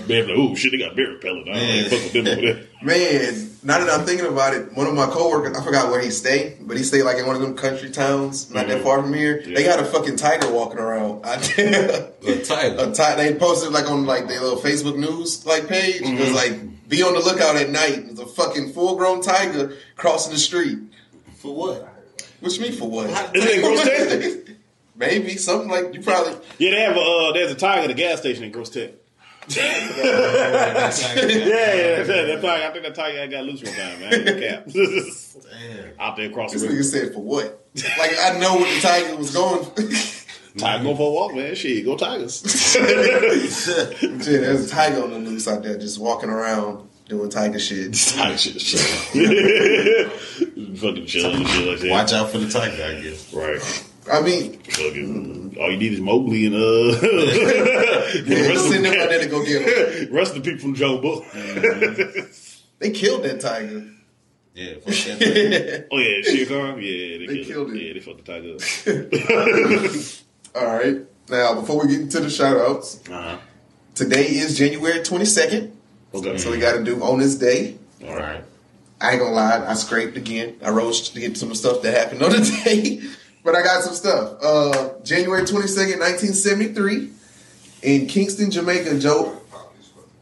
Bear 0.07 0.25
like, 0.25 0.37
oh 0.37 0.55
shit, 0.55 0.73
they 0.73 0.79
got 0.79 0.97
bear 0.97 1.11
repellent. 1.11 1.49
I 1.49 1.53
don't 1.53 1.63
Man. 1.63 1.85
fuck 1.85 2.03
with 2.03 2.13
them 2.13 2.27
over 2.27 2.41
there. 2.41 2.67
Man, 2.83 3.51
now 3.63 3.79
that 3.79 3.91
I'm 3.91 4.05
thinking 4.07 4.27
about 4.27 4.55
it, 4.55 4.77
one 4.77 4.87
of 4.87 4.95
my 4.95 5.07
coworkers, 5.07 5.57
I 5.57 5.65
forgot 5.65 5.91
where 5.91 6.01
he 6.01 6.11
stayed, 6.11 6.59
but 6.61 6.77
he 6.77 6.83
stayed 6.83 7.05
like 7.05 7.19
in 7.19 7.27
one 7.27 7.37
of 7.37 7.43
them 7.43 7.57
country 7.57 7.91
towns, 7.91 8.51
not 8.53 8.67
that 8.67 8.77
mm-hmm. 8.77 8.85
far 8.85 9.03
from 9.03 9.15
here. 9.15 9.43
They 9.45 9.65
got 9.65 9.81
a 9.81 9.85
fucking 9.85 10.17
tiger 10.17 10.53
walking 10.53 10.79
around. 10.79 11.21
I- 11.25 11.37
The 11.37 12.45
tiger. 12.47 12.77
a 12.79 12.93
ti- 12.93 13.17
they 13.17 13.39
posted 13.39 13.73
like 13.73 13.91
on 13.91 14.07
like 14.07 14.29
their 14.29 14.41
little 14.41 14.59
Facebook 14.59 14.97
news 14.97 15.47
like 15.47 15.69
page. 15.69 16.03
It 16.03 16.19
was 16.19 16.29
mm-hmm. 16.29 16.35
like, 16.35 16.76
be 16.89 17.03
on 17.03 17.15
the 17.15 17.21
lookout 17.21 17.57
at 17.57 17.71
night. 17.71 18.07
There's 18.07 18.19
a 18.19 18.27
fucking 18.27 18.73
full 18.73 18.97
grown 18.97 19.21
tiger 19.23 19.77
crossing 19.97 20.33
the 20.33 20.39
street. 20.39 20.79
For 21.37 21.55
what? 21.55 21.89
What 22.41 22.55
you 22.57 22.63
mean 22.63 22.73
for 22.73 22.89
what? 22.91 23.09
Isn't 23.35 23.51
it 23.51 23.63
Grosse 23.63 23.85
Tete? 24.45 24.57
Maybe 24.97 25.37
something 25.37 25.69
like 25.69 25.95
you 25.95 26.03
probably. 26.03 26.35
Yeah, 26.59 26.71
they 26.71 26.81
have 26.81 26.97
a, 26.97 27.01
uh, 27.01 27.33
there's 27.33 27.53
a 27.53 27.55
tiger 27.55 27.83
at 27.83 27.89
the 27.89 27.95
gas 27.95 28.21
station 28.21 28.45
in 28.45 28.53
Grosse 28.53 28.71
Tete. 28.71 29.03
yeah. 29.49 29.65
Yeah, 29.65 30.91
yeah, 30.91 32.03
that, 32.03 32.07
that 32.07 32.43
tiger, 32.43 32.65
I 32.67 32.71
think 32.73 32.85
that 32.85 32.95
tiger 32.95 33.27
got 33.31 33.45
loose 33.45 33.63
one 33.63 33.73
time, 33.75 34.01
man. 34.01 34.13
I 34.13 34.17
ain't 34.17 34.25
gonna 34.27 34.41
cap. 34.41 34.67
Damn. 34.73 36.01
Out 36.01 36.17
there 36.17 36.31
across 36.31 36.53
the 36.53 36.59
This 36.59 36.69
river. 36.69 36.75
nigga 36.81 36.85
said 36.85 37.13
for 37.15 37.21
what? 37.23 37.67
Like 37.99 38.13
I 38.23 38.39
know 38.39 38.57
what 38.57 38.69
the 38.75 38.81
tiger 38.81 39.17
was 39.17 39.33
going. 39.33 39.65
Tiger 40.59 40.85
go 40.85 40.97
for 40.97 41.09
a 41.09 41.13
walk, 41.13 41.35
man. 41.35 41.55
Shit, 41.55 41.85
go 41.85 41.97
Tigers. 41.97 42.41
Shit, 42.73 44.19
there's 44.25 44.67
a 44.67 44.69
tiger 44.69 45.03
on 45.03 45.11
the 45.11 45.19
loose 45.19 45.47
out 45.49 45.63
there 45.63 45.77
just 45.79 45.99
walking 45.99 46.31
around 46.31 46.89
doing 47.09 47.29
tiger 47.31 47.59
shit. 47.59 47.95
Tiger 48.15 48.37
shit, 48.37 48.61
shit. 48.61 50.13
Fucking 50.79 51.07
chilling 51.07 51.37
and 51.37 51.49
shit 51.49 51.69
like 51.69 51.81
that. 51.81 51.91
Watch 51.91 52.13
out 52.13 52.31
for 52.31 52.39
the 52.39 52.49
tiger, 52.49 52.83
I 52.83 53.01
guess. 53.01 53.33
Right. 53.33 53.61
I 54.13 54.21
mean, 54.23 54.59
Fucking, 54.61 55.57
all 55.61 55.71
you 55.71 55.77
need 55.79 55.93
is 55.95 56.01
Mowgli 56.01 56.47
and 56.47 56.55
uh, 56.55 56.59
yeah, 56.59 56.99
the 58.23 58.47
rest, 58.49 58.69
send 58.69 58.85
them 58.85 58.93
out 59.01 59.09
there 59.09 59.21
to 59.21 59.27
go 59.29 59.45
get 59.45 59.63
him. 60.09 60.15
rest 60.15 60.37
of 60.37 60.43
the 60.43 60.51
people 60.51 60.63
from 60.63 60.75
Jungle 60.75 61.01
Book. 61.01 61.25
They 62.79 62.91
killed 62.91 63.23
that 63.25 63.41
tiger. 63.41 63.87
Yeah, 64.55 64.75
fuck 64.75 64.95
that 64.95 65.19
tiger. 65.21 65.87
Oh 65.93 65.99
yeah, 65.99 66.23
Shere 66.23 66.47
Khan. 66.47 66.79
Yeah, 66.81 67.19
they, 67.19 67.27
They 67.27 67.45
killed, 67.45 67.69
killed 67.69 67.71
it. 67.71 67.77
it. 67.77 67.83
Yeah, 67.87 67.93
they 67.95 68.01
fucked 68.01 68.25
the 68.25 68.33
tiger. 69.93 69.99
Up. 70.57 70.63
All 70.63 70.75
right. 70.77 70.99
Now, 71.29 71.55
before 71.61 71.83
we 71.85 71.89
get 71.93 72.01
into 72.03 72.21
the 72.21 72.31
shout 72.31 72.57
outs, 72.57 73.01
Uh-huh. 73.11 73.39
today 73.95 74.27
is 74.27 74.57
January 74.57 75.01
22nd. 75.01 75.73
Okay. 76.15 76.39
So 76.39 76.51
we 76.51 76.59
got 76.59 76.77
to 76.77 76.85
do 76.85 77.03
on 77.03 77.19
this 77.19 77.35
day. 77.37 77.77
All 78.07 78.15
right. 78.17 78.43
I 79.01 79.11
ain't 79.13 79.21
gonna 79.21 79.35
lie, 79.35 79.63
I 79.69 79.75
scraped 79.75 80.17
again. 80.17 80.57
I 80.65 80.71
rose 80.71 81.11
to 81.11 81.21
get 81.21 81.37
some 81.37 81.55
stuff 81.55 81.83
that 81.83 81.93
happened 81.95 82.23
on 82.23 82.31
the 82.31 82.39
day, 82.65 83.03
but 83.45 83.55
I 83.55 83.63
got 83.63 83.83
some 83.83 83.93
stuff. 83.93 84.39
Uh, 84.43 84.95
January 85.05 85.43
22nd, 85.43 86.01
1973, 86.01 87.11
in 87.83 88.07
Kingston, 88.07 88.51
Jamaica, 88.51 88.99
Joe. 88.99 89.39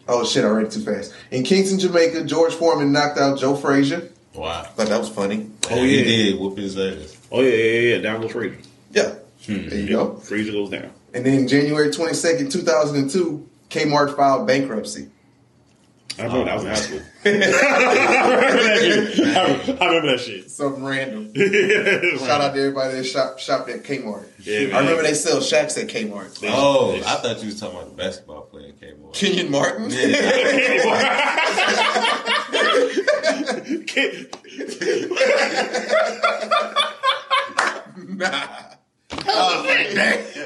Oh 0.09 0.25
shit, 0.25 0.45
I 0.45 0.49
read 0.49 0.67
it 0.67 0.73
too 0.73 0.81
fast. 0.81 1.15
In 1.31 1.45
Kingston, 1.45 1.79
Jamaica, 1.79 2.25
George 2.25 2.53
Foreman 2.53 2.91
knocked 2.91 3.17
out 3.17 3.39
Joe 3.39 3.55
Frazier. 3.55 4.11
Wow. 4.35 4.63
Thought 4.65 4.89
that 4.89 4.99
was 4.99 5.09
funny. 5.09 5.49
Oh, 5.71 5.77
yeah. 5.77 5.83
he 5.85 5.97
yeah. 5.99 6.31
did 6.33 6.41
whoop 6.41 6.59
his 6.59 6.77
ass. 6.77 7.17
Oh 7.31 7.43
yeah, 7.43 7.55
yeah, 7.55 7.95
yeah. 7.95 7.99
Down 7.99 8.23
goes 8.23 8.33
Frazier. 8.33 8.59
Yeah. 8.91 9.15
Hmm. 9.47 9.69
There 9.69 9.79
you 9.79 9.89
go. 9.89 10.17
Frazier 10.17 10.53
goes 10.53 10.71
down. 10.71 10.91
And 11.13 11.25
then 11.25 11.47
January 11.47 11.89
22nd, 11.89 12.51
2002, 12.51 13.49
Kmart 13.71 14.17
filed 14.17 14.47
bankruptcy. 14.47 15.11
I 16.19 16.25
remember 16.25 16.45
that. 16.45 16.55
Was 16.55 16.65
in 16.65 16.71
high 16.71 16.77
school. 16.77 17.01
I, 17.25 17.31
remember 17.31 17.47
that 18.53 18.81
shit. 19.17 19.27
I, 19.27 19.85
I 19.85 19.87
remember 19.87 20.11
that 20.13 20.21
shit. 20.21 20.51
Something 20.51 20.85
random. 20.85 21.35
Shout 21.35 22.21
Shout 22.27 22.41
out 22.41 22.55
to 22.55 22.61
everybody 22.61 22.95
that 22.95 23.05
shop, 23.05 23.39
shopped 23.41 23.69
at 23.69 23.83
Kmart. 23.83 24.29
Yeah. 24.39 24.77
I 24.77 24.81
remember 24.81 25.03
they 25.03 25.15
sell 25.15 25.41
shacks 25.41 25.77
at 25.77 25.89
Kmart. 25.89 26.41
Oh, 26.49 26.95
I 26.95 27.17
thought 27.17 27.41
you 27.41 27.47
was 27.47 27.59
talking 27.59 27.79
about 27.79 27.91
the 27.91 27.97
basketball 27.97 28.43
player 28.43 28.73
came 28.73 29.05
on. 29.05 29.13
Kenyon 29.13 29.51
Martin. 29.51 29.89
nah. 38.17 38.75
That's 39.11 39.25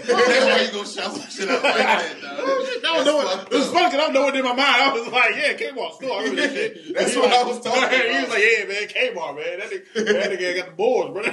why 0.09 0.63
you 0.67 0.73
gonna 0.73 0.87
shout 0.89 1.13
some 1.15 1.31
shit 1.31 1.49
out 1.49 1.63
like 1.63 1.77
that, 1.77 2.17
dog. 2.21 2.39
I 2.39 2.97
don't 2.97 3.05
know 3.07 3.17
what, 3.17 3.53
it 3.53 3.57
was 3.59 3.71
funny 3.71 3.87
because 3.87 3.95
I 3.95 3.97
don't 3.99 4.13
know 4.15 4.29
it 4.29 4.35
in 4.37 4.43
my 4.45 4.53
mind. 4.53 4.61
I 4.61 4.93
was 4.93 5.09
like, 5.09 5.31
yeah, 5.37 5.53
Kmart 5.55 5.93
store. 5.95 6.19
I 6.19 6.23
remember 6.25 6.43
that 6.43 6.53
shit. 6.53 6.95
That's 6.95 7.13
He 7.15 7.21
what 7.21 7.31
like- 7.31 7.39
I 7.39 7.43
was 7.45 7.61
talking 7.61 8.01
He 8.01 8.21
was 8.21 8.29
like, 8.31 8.43
yeah, 8.43 8.65
man, 8.67 8.89
Kmart, 8.89 9.37
man. 9.37 9.59
That 9.59 9.71
nigga, 9.71 9.95
that 9.95 10.31
nigga 10.33 10.57
got 10.57 10.67
the 10.67 10.73
boards, 10.73 11.13
bro. 11.13 11.23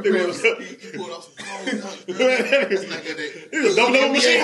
Nigga 0.00 0.26
was- 0.26 0.42
He 0.42 0.98
pulled 0.98 1.10
off 1.10 1.24
some 1.24 1.32
It 1.68 3.52
was 3.52 3.72
a 3.72 3.76
double 3.76 3.94
double 3.94 4.12
machine. 4.12 4.40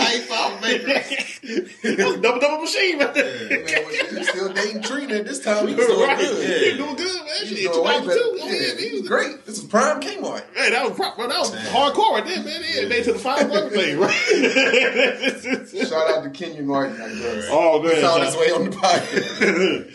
It 1.42 1.98
was 2.06 2.14
a 2.14 2.20
double 2.20 2.40
double 2.40 2.58
machine, 2.62 2.98
man. 2.98 3.12
Man, 3.14 3.84
when 3.86 4.16
he 4.16 4.24
still 4.24 4.52
dating 4.52 4.82
Trina 4.82 5.14
at 5.16 5.24
this 5.26 5.40
time. 5.40 5.66
He 5.68 5.74
was 5.74 5.86
doing 5.86 6.00
Right. 6.08 6.18
good. 6.18 6.62
He 6.62 6.68
was 6.70 6.76
doing 6.78 6.96
good, 6.96 7.22
man. 7.24 7.46
He 7.46 7.66
was 7.66 7.76
doing 7.76 7.84
way 7.84 7.98
2002. 8.00 8.06
better. 8.06 8.20
Oh, 8.22 8.36
yeah, 8.36 8.52
Yeah, 8.52 8.74
he 8.76 8.88
he 8.88 8.92
was 8.92 9.00
was 9.02 9.08
great. 9.08 9.46
This 9.46 9.60
was 9.62 9.68
prime 9.70 10.00
Kmart. 10.00 10.54
Man, 10.54 10.70
that 10.72 10.84
was 10.88 10.94
proper. 10.96 11.26
That 11.28 11.38
was 11.38 11.50
hardcore 11.72 12.12
right 12.12 12.24
there, 12.24 12.42
man. 12.44 12.62
Yeah, 12.64 12.88
made 12.88 13.04
to 13.04 13.12
the 13.14 13.18
five 13.18 13.50
everything, 13.50 13.98
right? 13.98 14.12
Shout 15.88 16.10
out 16.10 16.24
to 16.24 16.30
Kenyon 16.30 16.66
Martin, 16.66 17.00
I 17.00 17.08
guess. 17.08 17.48
oh 17.50 17.82
man, 17.82 18.00
found 18.00 18.22
his 18.24 18.36
way 18.36 18.50
on 18.52 18.64
the 18.64 18.70
podcast. 18.76 19.92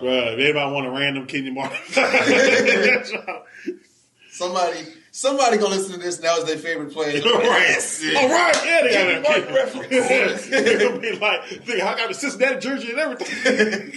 Bruh, 0.00 0.34
if 0.34 0.38
anybody 0.38 0.72
want 0.72 0.86
a 0.86 0.90
random 0.90 1.26
Kenyon 1.26 1.54
Martin, 1.54 1.78
Somebody, 4.30 4.78
somebody 5.12 5.58
gonna 5.58 5.76
listen 5.76 5.92
to 5.92 6.00
this. 6.00 6.20
Now 6.20 6.38
is 6.38 6.44
their 6.44 6.58
favorite 6.58 6.92
player. 6.92 7.22
right? 7.22 7.22
All 7.22 7.36
oh, 7.36 8.28
right, 8.28 8.62
yeah, 8.64 8.82
they 8.82 8.92
got 8.92 9.06
Kenyon 9.06 9.22
Martin 9.22 9.48
a 9.48 9.54
reference. 9.54 10.48
It'll 10.50 10.98
be 10.98 11.12
like, 11.12 11.44
think 11.44 11.82
I 11.82 11.96
got 11.96 12.10
a 12.10 12.14
Cincinnati 12.14 12.58
jersey 12.58 12.90
and 12.90 12.98
everything. 12.98 13.92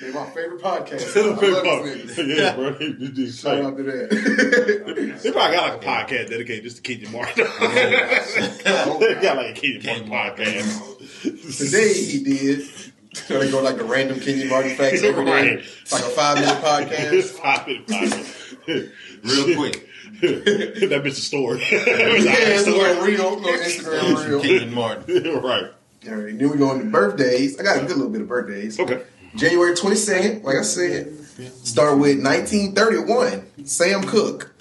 They're 0.00 0.14
my 0.14 0.24
favorite 0.30 0.62
podcast. 0.62 1.14
I 1.14 1.20
love 1.20 1.84
this 1.84 2.16
nigga. 2.16 2.36
yeah, 2.36 2.54
bro. 2.54 2.72
They, 2.72 2.92
they, 2.92 3.06
they, 3.08 3.30
Shout 3.30 3.62
out 3.62 3.76
to 3.76 3.82
that. 3.82 5.20
they 5.22 5.30
probably 5.30 5.56
got 5.56 5.82
like 5.82 5.82
a 5.82 5.86
podcast 6.14 6.30
dedicated 6.30 6.64
just 6.64 6.76
to 6.76 6.82
Kenyon 6.82 7.12
Martin. 7.12 7.34
they 7.60 9.18
got 9.20 9.36
like 9.36 9.58
a 9.58 9.60
Kenyon 9.60 10.08
Martin 10.08 10.46
podcast. 10.46 11.58
Today 11.58 11.92
he 11.92 12.24
did. 12.24 12.66
So 13.12 13.40
they 13.40 13.50
go 13.50 13.60
like 13.60 13.78
a 13.78 13.84
random 13.84 14.20
Kenyon 14.20 14.48
Martin 14.48 14.74
facts 14.74 15.02
every 15.02 15.24
day. 15.24 15.30
Right. 15.30 15.58
It's 15.58 15.92
like 15.92 16.02
a 16.04 16.06
five 16.06 16.38
minute 16.38 16.62
podcast. 16.62 17.24
Five 17.32 17.66
minute 17.66 17.86
podcast. 17.86 18.92
Real 19.22 19.56
quick. 19.56 19.86
that 20.20 21.02
bitch 21.04 21.06
a 21.06 21.12
story. 21.12 21.58
Yeah, 21.60 21.66
it's 21.72 22.66
a 22.66 22.70
story. 22.70 22.88
little 22.88 23.04
real, 23.04 23.38
little 23.38 23.60
Instagram 23.60 24.28
reel. 24.28 24.40
Kenyon 24.40 24.72
Martin. 24.72 25.42
right. 25.42 25.70
All 26.08 26.14
right, 26.14 26.38
then 26.38 26.50
we 26.50 26.56
go 26.56 26.72
into 26.72 26.86
birthdays. 26.86 27.60
I 27.60 27.62
got 27.62 27.76
a 27.76 27.80
good 27.80 27.98
little 27.98 28.10
bit 28.10 28.22
of 28.22 28.28
birthdays. 28.28 28.80
Okay. 28.80 29.02
January 29.34 29.74
22nd, 29.74 30.42
like 30.42 30.56
I 30.56 30.62
said, 30.62 31.16
start 31.64 31.98
with 31.98 32.22
1931, 32.22 33.66
Sam 33.66 34.02
Cooke. 34.02 34.54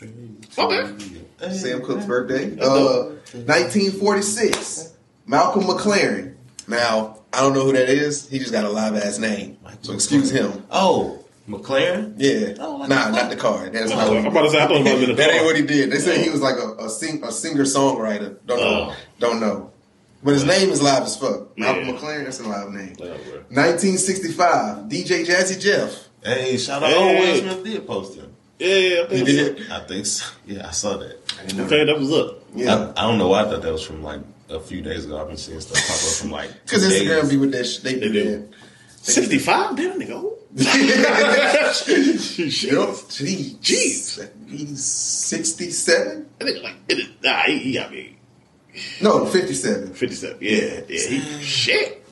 Okay. 0.57 1.51
Sam 1.51 1.81
Cooke's 1.81 2.05
birthday. 2.05 2.57
Uh, 2.59 3.15
1946, 3.33 4.93
Malcolm 5.25 5.63
McLaren. 5.63 6.35
Now, 6.67 7.19
I 7.33 7.41
don't 7.41 7.53
know 7.53 7.65
who 7.65 7.73
that 7.73 7.89
is. 7.89 8.29
He 8.29 8.39
just 8.39 8.51
got 8.51 8.65
a 8.65 8.69
live 8.69 8.95
ass 8.95 9.19
name. 9.19 9.57
So 9.81 9.93
excuse 9.93 10.29
him. 10.29 10.65
Oh, 10.69 11.23
McLaren? 11.47 12.13
Yeah. 12.17 12.55
Oh, 12.59 12.77
like 12.77 12.89
nah, 12.89 13.09
not 13.09 13.29
the 13.29 13.35
car. 13.35 13.69
That's 13.69 13.89
not 13.89 14.07
what 14.07 14.17
I'm 14.17 14.25
about 14.27 14.41
to 14.43 14.51
say, 14.51 14.61
I 14.61 14.67
thought 14.67 14.77
it 14.77 14.83
might 14.83 14.91
have 14.91 14.99
been 14.99 15.11
a 15.11 15.13
That 15.15 15.31
ain't 15.31 15.45
what 15.45 15.55
he 15.55 15.63
did. 15.63 15.91
They 15.91 15.99
said 15.99 16.21
he 16.21 16.29
was 16.29 16.41
like 16.41 16.57
a, 16.57 16.85
a, 16.85 16.89
sing, 16.89 17.23
a 17.23 17.31
singer 17.31 17.63
songwriter. 17.63 18.37
Don't 18.45 18.59
know. 18.59 18.91
Oh. 18.91 18.95
Don't 19.19 19.39
know. 19.39 19.71
But 20.21 20.33
his 20.33 20.45
name 20.45 20.69
is 20.69 20.81
live 20.81 21.03
as 21.03 21.15
fuck. 21.17 21.57
Malcolm 21.57 21.87
Yeah. 21.87 21.93
McLaren, 21.93 22.23
that's 22.25 22.39
a 22.39 22.47
live 22.47 22.71
name. 22.71 22.93
Oh, 22.99 23.05
bro. 23.05 23.13
1965, 23.49 24.89
DJ 24.89 25.25
Jazzy 25.25 25.59
Jeff. 25.59 26.09
Hey, 26.23 26.57
shout 26.57 26.83
out. 26.83 26.89
Hey. 26.89 26.95
Oh, 26.97 27.13
Will 27.31 27.37
Smith 27.53 27.63
did 27.63 27.87
post 27.87 28.15
him. 28.15 28.33
Yeah, 28.59 28.75
yeah, 28.75 29.01
I 29.03 29.07
think 29.07 29.27
He 29.27 29.35
think 29.37 29.57
did. 29.57 29.71
I 29.71 29.79
think 29.85 30.05
so. 30.05 30.25
Yeah, 30.45 30.67
I 30.67 30.71
saw 30.71 30.97
that. 30.97 31.17
Okay, 31.57 31.85
that 31.85 31.97
was 31.97 32.11
up. 32.11 32.43
Yeah. 32.53 32.91
I, 32.95 33.03
I 33.03 33.07
don't 33.07 33.17
know 33.17 33.29
why 33.29 33.43
I 33.43 33.45
thought 33.45 33.61
that 33.61 33.71
was 33.71 33.85
from 33.85 34.03
like 34.03 34.19
a 34.49 34.59
few 34.59 34.81
days 34.81 35.05
ago. 35.05 35.21
I've 35.21 35.27
been 35.29 35.37
seeing 35.37 35.61
stuff 35.61 35.77
pop 35.77 35.95
up 35.95 36.15
from 36.19 36.31
like 36.31 36.51
Because 36.65 36.83
Instagram 36.85 37.29
be 37.29 37.37
with 37.37 37.51
that 37.53 37.63
shit. 37.63 37.83
They, 37.83 37.93
They 37.95 38.07
do 38.09 38.23
do. 38.23 38.49
65? 39.01 39.77
Damn, 39.77 39.99
nigga. 40.01 40.11
Oh. 40.11 40.35
Yep. 40.59 40.65
Jeez. 43.07 43.57
Jeez. 43.59 44.29
He's 44.49 44.83
67? 44.83 46.25
I 46.41 46.43
think 46.43 46.63
like, 46.63 46.75
it 46.89 46.97
is, 46.99 47.09
nah, 47.23 47.41
he, 47.43 47.59
he 47.59 47.73
got 47.73 47.91
me 47.91 48.17
No, 49.01 49.25
57. 49.25 49.93
57. 49.93 50.37
Yeah, 50.41 50.51
yeah. 50.51 50.81
He, 50.87 51.19
shit. 51.41 52.03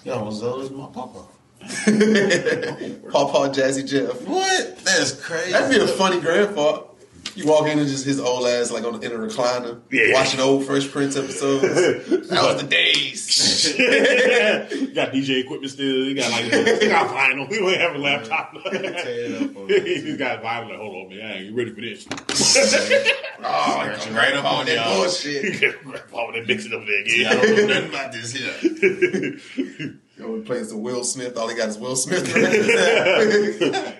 Yo, 0.04 0.18
I 0.18 0.22
was 0.22 0.42
old 0.42 0.64
as 0.64 0.70
my 0.70 0.86
papa. 0.86 1.24
Paw 3.10 3.30
Paw 3.30 3.48
Jazzy 3.48 3.86
Jeff. 3.86 4.20
What? 4.26 4.78
That's 4.78 5.12
crazy. 5.24 5.52
That'd 5.52 5.70
be 5.70 5.82
a 5.82 5.86
funny 5.86 6.20
grandpa. 6.20 6.82
You 7.34 7.46
walk 7.46 7.66
in 7.66 7.78
and 7.78 7.88
just 7.88 8.04
his 8.04 8.20
old 8.20 8.46
ass 8.46 8.70
like 8.70 8.84
on 8.84 9.02
in 9.02 9.10
a 9.12 9.14
recliner, 9.14 9.80
Yeah. 9.90 10.12
watching 10.12 10.38
old 10.40 10.64
Fresh 10.66 10.90
Prince 10.90 11.16
episodes. 11.16 11.62
that 12.28 12.42
was 12.42 12.60
the 12.62 12.68
days. 12.68 13.74
He 13.74 14.86
got 14.94 15.12
DJ 15.12 15.40
equipment 15.44 15.72
still. 15.72 16.04
He 16.04 16.14
got 16.14 16.30
like, 16.30 16.44
he 16.44 16.88
got 16.88 17.08
vinyl. 17.08 17.48
He 17.50 17.58
don't 17.58 17.74
have 17.78 17.94
a 17.94 17.98
laptop. 17.98 18.52
it 18.66 19.42
up 19.42 19.56
on 19.56 19.66
that. 19.68 19.86
He's 19.86 20.16
got 20.18 20.42
vinyl. 20.42 20.68
Like, 20.70 20.78
hold 20.78 21.06
on, 21.12 21.16
man. 21.16 21.26
I 21.26 21.34
ain't 21.44 21.56
ready 21.56 21.72
for 21.74 21.80
this. 21.80 22.06
Oh, 23.44 23.80
Scratching 23.82 24.14
right 24.14 24.34
up 24.34 24.44
on 24.44 24.66
that 24.66 24.76
y'all. 24.76 24.98
bullshit. 25.02 25.82
Grab 25.82 26.02
all 26.12 26.32
that 26.32 26.46
mix 26.46 26.64
it 26.64 26.72
over 26.72 26.84
there 26.86 27.08
Yeah, 27.08 27.30
I 27.30 27.32
again. 27.32 27.56
don't 27.56 27.66
know 27.68 27.74
nothing 27.74 27.88
about 27.88 28.12
this 28.12 28.32
here. 28.32 29.98
Yo, 30.22 30.36
he 30.36 30.42
plays 30.42 30.70
the 30.70 30.76
Will 30.76 31.02
Smith. 31.02 31.36
All 31.36 31.48
he 31.48 31.56
got 31.56 31.68
is 31.68 31.78
Will 31.78 31.96
Smith. 31.96 32.26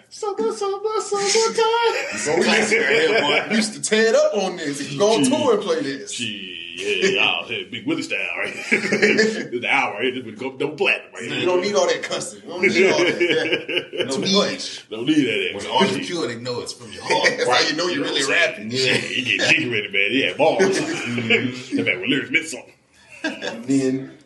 Summer, 0.09 0.53
summer, 0.53 1.01
summertime. 1.01 2.43
Classic 2.45 2.79
right 2.81 2.91
here, 2.91 3.21
boy. 3.21 3.47
We 3.51 3.57
used 3.57 3.75
to 3.75 3.83
tear 3.83 4.07
it 4.09 4.15
up 4.15 4.35
on 4.37 4.57
this. 4.57 4.81
If 4.81 4.99
go 4.99 5.15
on 5.15 5.25
tour 5.25 5.55
and 5.55 5.63
play 5.63 5.83
this. 5.83 6.13
Gee, 6.13 6.63
yeah, 6.77 7.23
y'all, 7.23 7.45
hey, 7.45 7.65
Big 7.65 7.87
Willie 7.87 8.03
style, 8.03 8.19
right? 8.39 8.55
the 8.71 9.67
hour, 9.69 9.95
right? 9.95 10.15
This 10.15 10.25
would 10.25 10.39
go 10.39 10.53
double 10.53 10.77
platinum, 10.77 11.13
right? 11.13 11.25
You 11.25 11.45
don't 11.45 11.61
need 11.61 11.75
all 11.75 11.87
that 11.87 12.03
cussing. 12.03 12.43
You 12.43 12.49
don't 12.49 12.63
need 12.63 12.93
all 12.93 12.99
that. 12.99 13.89
No 14.07 14.15
Too 14.17 14.21
need. 14.23 14.37
much. 14.37 14.89
Don't 14.89 15.07
need 15.07 15.25
that. 15.27 15.49
When 15.55 15.57
extra. 15.57 15.73
all 15.73 15.87
you 15.87 16.05
pure, 16.05 16.29
they 16.29 16.37
know 16.37 16.61
it's 16.61 16.73
from 16.73 16.93
your 16.93 17.03
heart. 17.05 17.29
That's 17.37 17.49
how 17.49 17.69
you 17.69 17.77
know 17.77 17.89
you're 17.89 18.05
really 18.05 18.31
rapping. 18.31 18.71
Yeah, 18.71 18.97
you 18.97 19.25
get 19.25 19.49
jiggy 19.51 19.69
with 19.69 19.85
it, 19.87 19.93
man. 19.93 20.09
Yeah, 20.13 20.37
bars. 20.37 20.79
Mm-hmm. 20.79 21.77
that 21.77 21.87
man 21.87 22.01
with 22.01 22.11
lyrics 22.11 22.31
meant 22.31 22.47
something. 22.47 22.75
And 23.25 23.65
then 23.65 24.19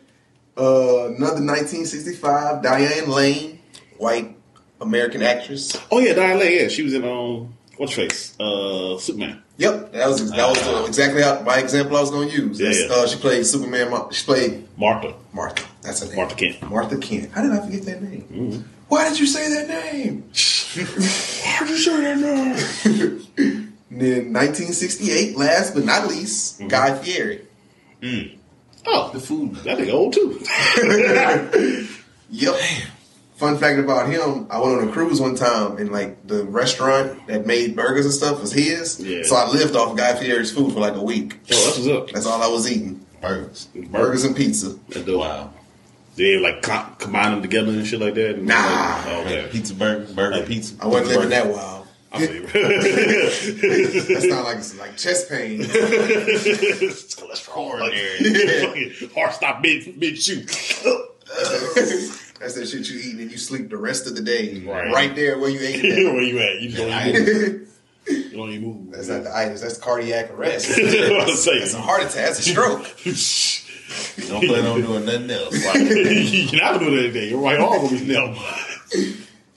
uh, 0.57 1.07
another 1.15 1.43
1965, 1.43 2.61
Diane 2.63 3.09
Lane, 3.09 3.59
white 3.97 4.35
American 4.81 5.21
actress. 5.23 5.75
Oh 5.91 5.99
yeah, 5.99 6.13
Diane 6.13 6.39
Lane. 6.39 6.61
Yeah, 6.61 6.67
she 6.67 6.83
was 6.83 6.93
in 6.93 7.03
um, 7.03 7.53
what's 7.77 7.93
her 7.95 8.03
face? 8.03 8.39
Uh, 8.39 8.97
Superman. 8.97 9.41
Yep, 9.57 9.91
that 9.93 10.07
was 10.07 10.29
that 10.31 10.49
was 10.49 10.61
uh, 10.67 10.85
exactly 10.87 11.23
how, 11.23 11.41
my 11.41 11.57
example 11.57 11.97
I 11.97 12.01
was 12.01 12.11
going 12.11 12.29
to 12.29 12.35
use. 12.35 12.59
Yeah, 12.59 12.69
yeah. 12.69 12.93
Uh, 12.93 13.07
she 13.07 13.17
played 13.19 13.43
Superman. 13.45 14.11
She 14.11 14.23
played 14.25 14.67
Martha. 14.77 15.15
Martha. 15.33 15.65
That's 15.81 16.01
her 16.01 16.07
name. 16.07 16.15
Martha 16.15 16.35
Kent. 16.35 16.61
Martha 16.69 16.97
Kent. 16.97 17.31
How 17.31 17.41
did 17.41 17.51
I 17.53 17.65
forget 17.65 17.81
that 17.83 18.03
name? 18.03 18.21
Mm-hmm. 18.31 18.61
Why 18.87 19.09
did 19.09 19.19
you 19.19 19.25
say 19.25 19.49
that 19.49 19.67
name? 19.67 20.21
Why 21.43 21.59
did 21.59 21.69
you 21.69 21.77
say 21.77 22.01
that 22.01 22.17
name? 22.19 23.63
Then 23.89 24.31
1968, 24.33 25.37
last 25.37 25.73
but 25.73 25.85
not 25.85 26.07
least, 26.07 26.59
Mm-hmm. 26.59 26.67
Guy 26.67 26.97
Fieri. 26.99 27.41
Oh, 28.89 29.11
The 29.13 29.19
food. 29.19 29.55
that 29.57 29.77
nigga 29.77 29.93
old 29.93 30.13
too. 30.13 31.87
Yep. 32.29 32.55
Fun 33.35 33.57
fact 33.57 33.79
about 33.79 34.09
him, 34.09 34.47
I 34.49 34.59
went 34.59 34.81
on 34.81 34.89
a 34.89 34.91
cruise 34.91 35.21
one 35.21 35.35
time 35.35 35.77
and 35.77 35.91
like 35.91 36.25
the 36.27 36.43
restaurant 36.43 37.27
that 37.27 37.45
made 37.45 37.75
burgers 37.75 38.05
and 38.05 38.13
stuff 38.13 38.41
was 38.41 38.51
his. 38.51 38.99
Yeah. 38.99 39.21
So 39.23 39.35
I 39.35 39.47
lived 39.49 39.75
off 39.75 39.95
Guy 39.95 40.15
Fieri's 40.15 40.51
food 40.51 40.73
for 40.73 40.79
like 40.79 40.95
a 40.95 41.01
week. 41.03 41.35
Oh, 41.35 41.45
that's 41.47 41.77
what's 41.77 41.87
up. 41.87 42.09
That's 42.09 42.25
all 42.25 42.41
I 42.41 42.47
was 42.47 42.69
eating. 42.69 43.05
Burgers. 43.21 43.67
Burgers 43.75 44.23
and 44.23 44.35
pizza. 44.35 44.77
That's 44.89 45.05
dope. 45.05 45.19
Wow. 45.21 45.53
They 46.15 46.39
like 46.39 46.63
com- 46.63 46.95
combine 46.97 47.31
them 47.31 47.41
together 47.43 47.69
and 47.71 47.85
shit 47.85 47.99
like 47.99 48.15
that. 48.15 48.41
Nah. 48.41 48.55
Oh, 49.05 49.21
okay. 49.25 49.47
Pizza 49.51 49.75
burger, 49.75 50.11
burger 50.13 50.45
pizza. 50.45 50.75
I 50.81 50.87
wasn't 50.87 51.09
living 51.09 51.29
burger. 51.29 51.29
that 51.29 51.47
wild. 51.53 51.76
I 52.17 52.27
feel 52.27 52.35
you. 52.35 54.13
That's 54.13 54.25
not 54.25 54.43
like 54.45 54.57
it's 54.57 54.77
like 54.77 54.97
chest 54.97 55.29
pain. 55.29 55.59
it's 55.61 57.15
cholesterol. 57.19 57.79
Like, 57.79 57.93
Yeah. 58.19 59.07
heart 59.15 59.33
stop 59.33 59.61
mid 59.61 59.97
mid 59.97 60.17
shoot. 60.21 60.47
That's 62.39 62.53
that 62.55 62.67
shit 62.69 62.87
you 62.89 62.99
eat 62.99 63.15
and 63.19 63.31
you 63.31 63.37
sleep 63.37 63.69
the 63.69 63.77
rest 63.77 64.05
of 64.07 64.15
the 64.15 64.21
day. 64.21 64.59
Right. 64.61 64.91
Right, 64.93 65.15
there 65.15 65.39
where 65.39 65.49
you 65.49 65.59
ate 65.59 65.83
it. 65.83 66.13
Where 66.13 66.21
you 66.21 66.39
at? 66.39 66.61
You 66.61 66.71
don't 66.77 66.91
I- 66.91 67.09
even 67.09 67.23
move. 67.25 67.63
You 68.07 68.29
don't 68.37 68.49
even 68.51 68.61
move. 68.85 68.91
That's 68.93 69.07
not 69.09 69.23
the 69.23 69.35
itis. 69.35 69.61
That's 69.61 69.77
cardiac 69.77 70.31
arrest. 70.31 70.69
That's 70.69 70.79
what 71.11 71.29
I'm 71.29 71.35
saying. 71.35 71.59
That's 71.59 71.73
a 71.73 71.81
heart 71.81 72.01
attack. 72.03 72.13
That's 72.13 72.39
a 72.39 72.43
stroke. 72.43 72.83
Don't 74.29 74.45
plan 74.47 74.65
on 74.65 74.81
doing 74.81 75.05
nothing 75.05 75.29
else. 75.31 75.53
You're 76.53 76.61
not 76.61 76.79
doing 76.79 76.99
anything. 76.99 77.29
Your 77.31 77.39
right 77.41 77.59
arm 77.59 77.81
will 77.81 77.89
be 77.89 78.05
numb. 78.05 78.37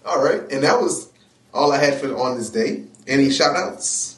All 0.05 0.21
right, 0.23 0.41
and 0.51 0.65
that 0.65 0.81
was 0.81 1.10
all 1.53 1.73
I 1.73 1.79
had 1.79 1.95
for 1.95 2.17
on 2.17 2.39
this 2.39 2.51
day. 2.51 2.85
Any 3.07 3.31
shout 3.31 3.57
outs? 3.57 4.17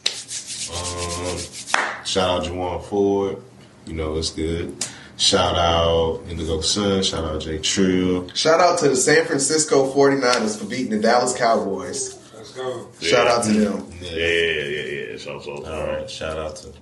Um, 0.71 2.05
shout 2.05 2.41
out 2.41 2.45
Juwan 2.45 2.83
Ford. 2.85 3.43
You 3.87 3.95
know 3.95 4.17
it's 4.17 4.31
good. 4.31 4.75
Shout 5.17 5.57
out 5.57 6.23
Indigo 6.29 6.61
Sun. 6.61 7.03
Shout 7.03 7.25
out 7.25 7.41
Jay 7.41 7.59
Trill. 7.59 8.29
Shout 8.35 8.61
out 8.61 8.79
to 8.81 8.89
the 8.89 8.97
San 8.97 9.25
Francisco 9.25 9.93
49ers 9.93 10.59
for 10.59 10.65
beating 10.65 10.91
the 10.91 10.99
Dallas 10.99 11.37
Cowboys. 11.37 12.19
Let's 12.35 12.53
go. 12.53 12.89
Shout 13.01 13.27
out 13.29 13.45
to 13.45 13.53
them. 13.53 13.87
Yeah, 14.01 14.11
yeah, 14.11 14.65
yeah, 14.65 15.11
yeah. 15.13 15.17
So, 15.19 15.41
so, 15.41 15.65
All 15.65 15.87
right. 15.87 16.11
Shout 16.11 16.39
out 16.39 16.57
to. 16.57 16.73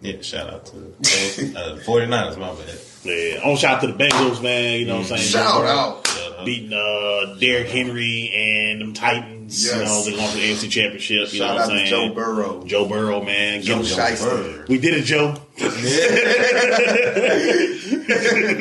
Yeah, 0.00 0.20
shout 0.20 0.48
out 0.48 0.66
to 0.66 0.76
uh, 0.76 1.78
49ers, 1.80 2.38
my 2.38 2.54
bad. 2.54 2.78
Yeah, 3.04 3.40
on 3.44 3.56
shout 3.56 3.76
out 3.76 3.80
to 3.82 3.86
the 3.88 3.92
Bengals, 3.92 4.42
man. 4.42 4.80
You 4.80 4.86
know 4.86 4.96
what 4.96 5.10
I'm 5.12 5.18
saying? 5.18 5.22
Shout 5.22 5.64
out. 5.64 6.06
Shout 6.06 6.38
out. 6.38 6.44
Beating 6.46 6.72
uh, 6.72 7.36
Derrick 7.38 7.68
Henry 7.68 8.30
and 8.34 8.80
them 8.80 8.94
Titans. 8.94 9.37
Titans. 9.48 9.66
You 9.66 9.72
know, 9.84 10.02
they're 10.04 10.16
going 10.16 10.28
for 10.30 10.36
the 10.36 10.52
AFC 10.52 10.70
Championship. 10.70 11.32
You 11.32 11.38
Shout 11.38 11.48
know 11.48 11.54
what 11.54 11.62
I'm 11.62 11.68
to 11.70 11.76
saying? 11.76 11.88
Joe 12.08 12.14
Burrow. 12.14 12.64
Joe 12.64 12.84
Burrow, 12.88 13.22
man. 13.24 13.62
Joe 13.62 13.76
Get- 13.82 13.86
Shiesty. 13.86 14.68
we 14.68 14.78
did 14.78 14.94
it, 14.94 15.04
Joe. 15.04 15.34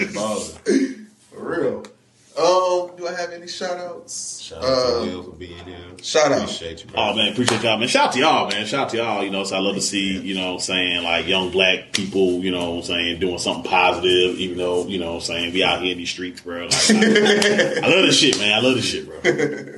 For 1.32 1.40
real. 1.40 1.84
Um, 2.38 2.92
do 2.98 3.08
I 3.08 3.14
have 3.20 3.32
any 3.32 3.48
shout 3.48 3.80
outs? 3.80 4.42
Shout 4.42 4.64
out 4.64 4.70
Uh, 4.70 5.06
to 5.06 5.12
Will 5.12 5.24
for 5.24 5.32
being 5.32 5.58
here. 5.66 5.78
shout 6.04 6.32
out. 6.32 6.44
Appreciate 6.44 6.84
you, 6.84 6.90
bro. 6.92 7.02
Oh 7.02 7.16
man, 7.16 7.32
appreciate 7.32 7.64
y'all, 7.64 7.80
man. 7.80 7.88
Shout 7.88 8.08
out 8.10 8.14
to 8.14 8.20
y'all, 8.20 8.48
man. 8.48 8.64
Shout 8.68 8.82
out 8.82 8.90
to 8.90 8.98
y'all. 8.98 9.24
You 9.24 9.32
know, 9.32 9.44
so 9.44 9.56
I 9.56 9.60
love 9.60 9.74
to 9.74 9.82
see, 9.82 10.20
you 10.20 10.36
know, 10.36 10.60
saying 10.60 11.04
like 11.04 11.26
young 11.28 11.50
black 11.50 11.94
people, 11.94 12.44
you 12.44 12.52
know, 12.52 12.82
saying 12.82 13.20
doing 13.20 13.40
something 13.40 13.64
positive, 13.68 14.38
even 14.40 14.60
though, 14.60 14.86
you 14.86 15.00
know, 15.00 15.18
saying 15.20 15.52
we 15.52 15.64
out 15.64 15.82
here 15.82 15.94
in 15.94 15.98
these 15.98 16.12
streets, 16.12 16.42
bro. 16.42 16.66
Like, 16.66 16.74
I, 16.76 17.80
I 17.84 17.88
love 17.88 18.06
this 18.06 18.20
shit, 18.20 18.38
man. 18.38 18.54
I 18.54 18.60
love 18.60 18.76
this 18.76 18.86
shit, 18.86 19.08
bro. 19.08 19.18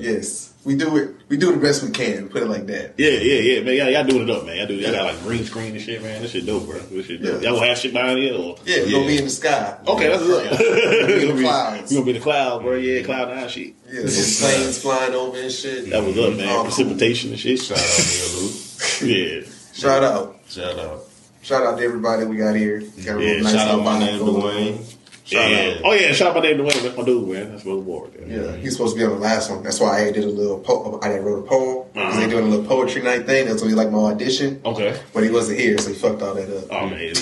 Yes, 0.00 0.52
we 0.64 0.76
do 0.76 0.96
it. 0.96 1.10
We 1.28 1.36
do 1.36 1.52
the 1.52 1.58
best 1.58 1.82
we 1.82 1.90
can. 1.90 2.28
Put 2.28 2.42
it 2.42 2.46
like 2.48 2.66
that. 2.66 2.94
Yeah, 2.98 3.10
yeah, 3.10 3.40
yeah, 3.40 3.60
man. 3.62 3.74
Y'all, 3.76 3.88
y'all 3.90 4.04
doing 4.04 4.28
it 4.28 4.30
up, 4.30 4.44
man. 4.46 4.56
Y'all 4.58 4.66
do. 4.66 4.74
Y'all 4.74 4.92
got 4.92 5.06
like 5.14 5.22
green 5.22 5.44
screen 5.44 5.72
and 5.72 5.80
shit, 5.80 6.02
man. 6.02 6.20
This 6.22 6.32
shit 6.32 6.46
dope, 6.46 6.66
bro. 6.66 6.78
This 6.78 7.06
shit 7.06 7.22
dope. 7.22 7.42
Yeah. 7.42 7.48
Y'all 7.50 7.58
gonna 7.58 7.68
have 7.68 7.78
shit 7.78 7.92
behind 7.92 8.18
here, 8.18 8.34
or 8.34 8.56
Yeah, 8.64 8.78
we're 8.78 8.86
Yeah. 8.86 8.92
gonna 8.92 9.06
be 9.06 9.18
in 9.18 9.24
the 9.24 9.30
sky. 9.30 9.76
okay, 9.88 10.08
that's 10.08 10.22
what's 10.22 10.46
up. 10.46 10.58
Be 10.58 10.64
in 10.64 11.20
gonna 11.20 11.26
the 11.26 11.34
be, 11.34 11.42
clouds. 11.42 11.90
we 11.90 11.96
gonna 11.96 12.04
be 12.06 12.10
in 12.12 12.16
the 12.18 12.22
clouds, 12.22 12.62
bro. 12.64 12.74
Yeah, 12.76 13.02
cloud 13.02 13.28
nine 13.28 13.48
shit. 13.48 13.74
Yeah, 13.92 14.06
some 14.06 14.48
planes 14.48 14.78
flying 14.82 15.14
over 15.14 15.38
and 15.40 15.50
shit. 15.52 15.90
That 15.90 16.04
was 16.04 16.18
up, 16.18 16.36
man. 16.36 16.48
Cool. 16.48 16.64
Precipitation 16.64 17.30
and 17.30 17.38
shit. 17.40 17.58
Shout 17.60 17.78
out 17.78 17.84
to 17.84 18.36
Luke. 18.40 18.52
Yeah. 19.02 19.40
Shout 19.74 20.02
out. 20.04 20.36
Shout 20.48 20.78
out. 20.78 21.04
Shout 21.42 21.62
out 21.66 21.78
to 21.78 21.84
everybody 21.84 22.24
we 22.24 22.36
got 22.36 22.54
here. 22.54 22.80
Got 22.80 22.88
a 22.88 23.02
Yeah, 23.04 23.12
real 23.14 23.42
nice 23.44 23.52
Shout 23.54 23.68
out 23.68 23.82
my 23.84 23.96
vibe 23.96 24.00
name, 24.00 24.18
going. 24.20 24.42
Dwayne. 24.78 24.94
Shout 25.24 25.50
yeah. 25.50 25.74
out. 25.76 25.82
Oh 25.84 25.92
yeah, 25.92 26.12
shout 26.12 26.28
out 26.28 26.34
my 26.34 26.40
name 26.42 26.58
Dwayne. 26.58 26.82
That's 26.82 26.96
my 26.96 27.04
dude, 27.04 27.28
man. 27.28 27.50
That's 27.52 27.64
my 27.64 27.74
boy. 27.76 28.08
Yeah, 28.26 28.56
he's 28.56 28.72
supposed 28.72 28.94
to 28.96 28.98
be 29.00 29.04
on 29.04 29.12
the 29.12 29.18
last 29.18 29.50
one. 29.50 29.62
That's 29.62 29.78
why 29.78 30.04
I 30.06 30.10
did 30.10 30.24
a 30.24 30.28
little. 30.28 30.58
Po- 30.58 30.98
I 31.00 31.16
wrote 31.18 31.44
a 31.44 31.48
poem 31.48 31.86
because 31.92 32.12
Uh-huh. 32.14 32.20
they 32.20 32.28
doing 32.28 32.44
a 32.46 32.48
little 32.48 32.66
poetry 32.66 33.02
night 33.02 33.24
thing. 33.26 33.46
That's 33.46 33.62
be 33.62 33.68
like 33.74 33.90
my 33.90 33.98
audition. 33.98 34.60
Okay. 34.64 34.98
But 35.14 35.22
he 35.22 35.30
wasn't 35.30 35.60
here, 35.60 35.78
so 35.78 35.90
he 35.90 35.94
fucked 35.94 36.22
all 36.22 36.34
that 36.34 36.50
up. 36.50 36.64
Oh 36.70 36.86
man, 36.88 36.98
yeah, 36.98 37.12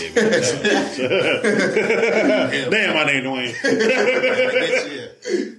yeah. 2.57 2.71
damn, 2.71 2.95
my 2.95 3.05
name 3.05 3.25
Dwayne. 3.25 3.55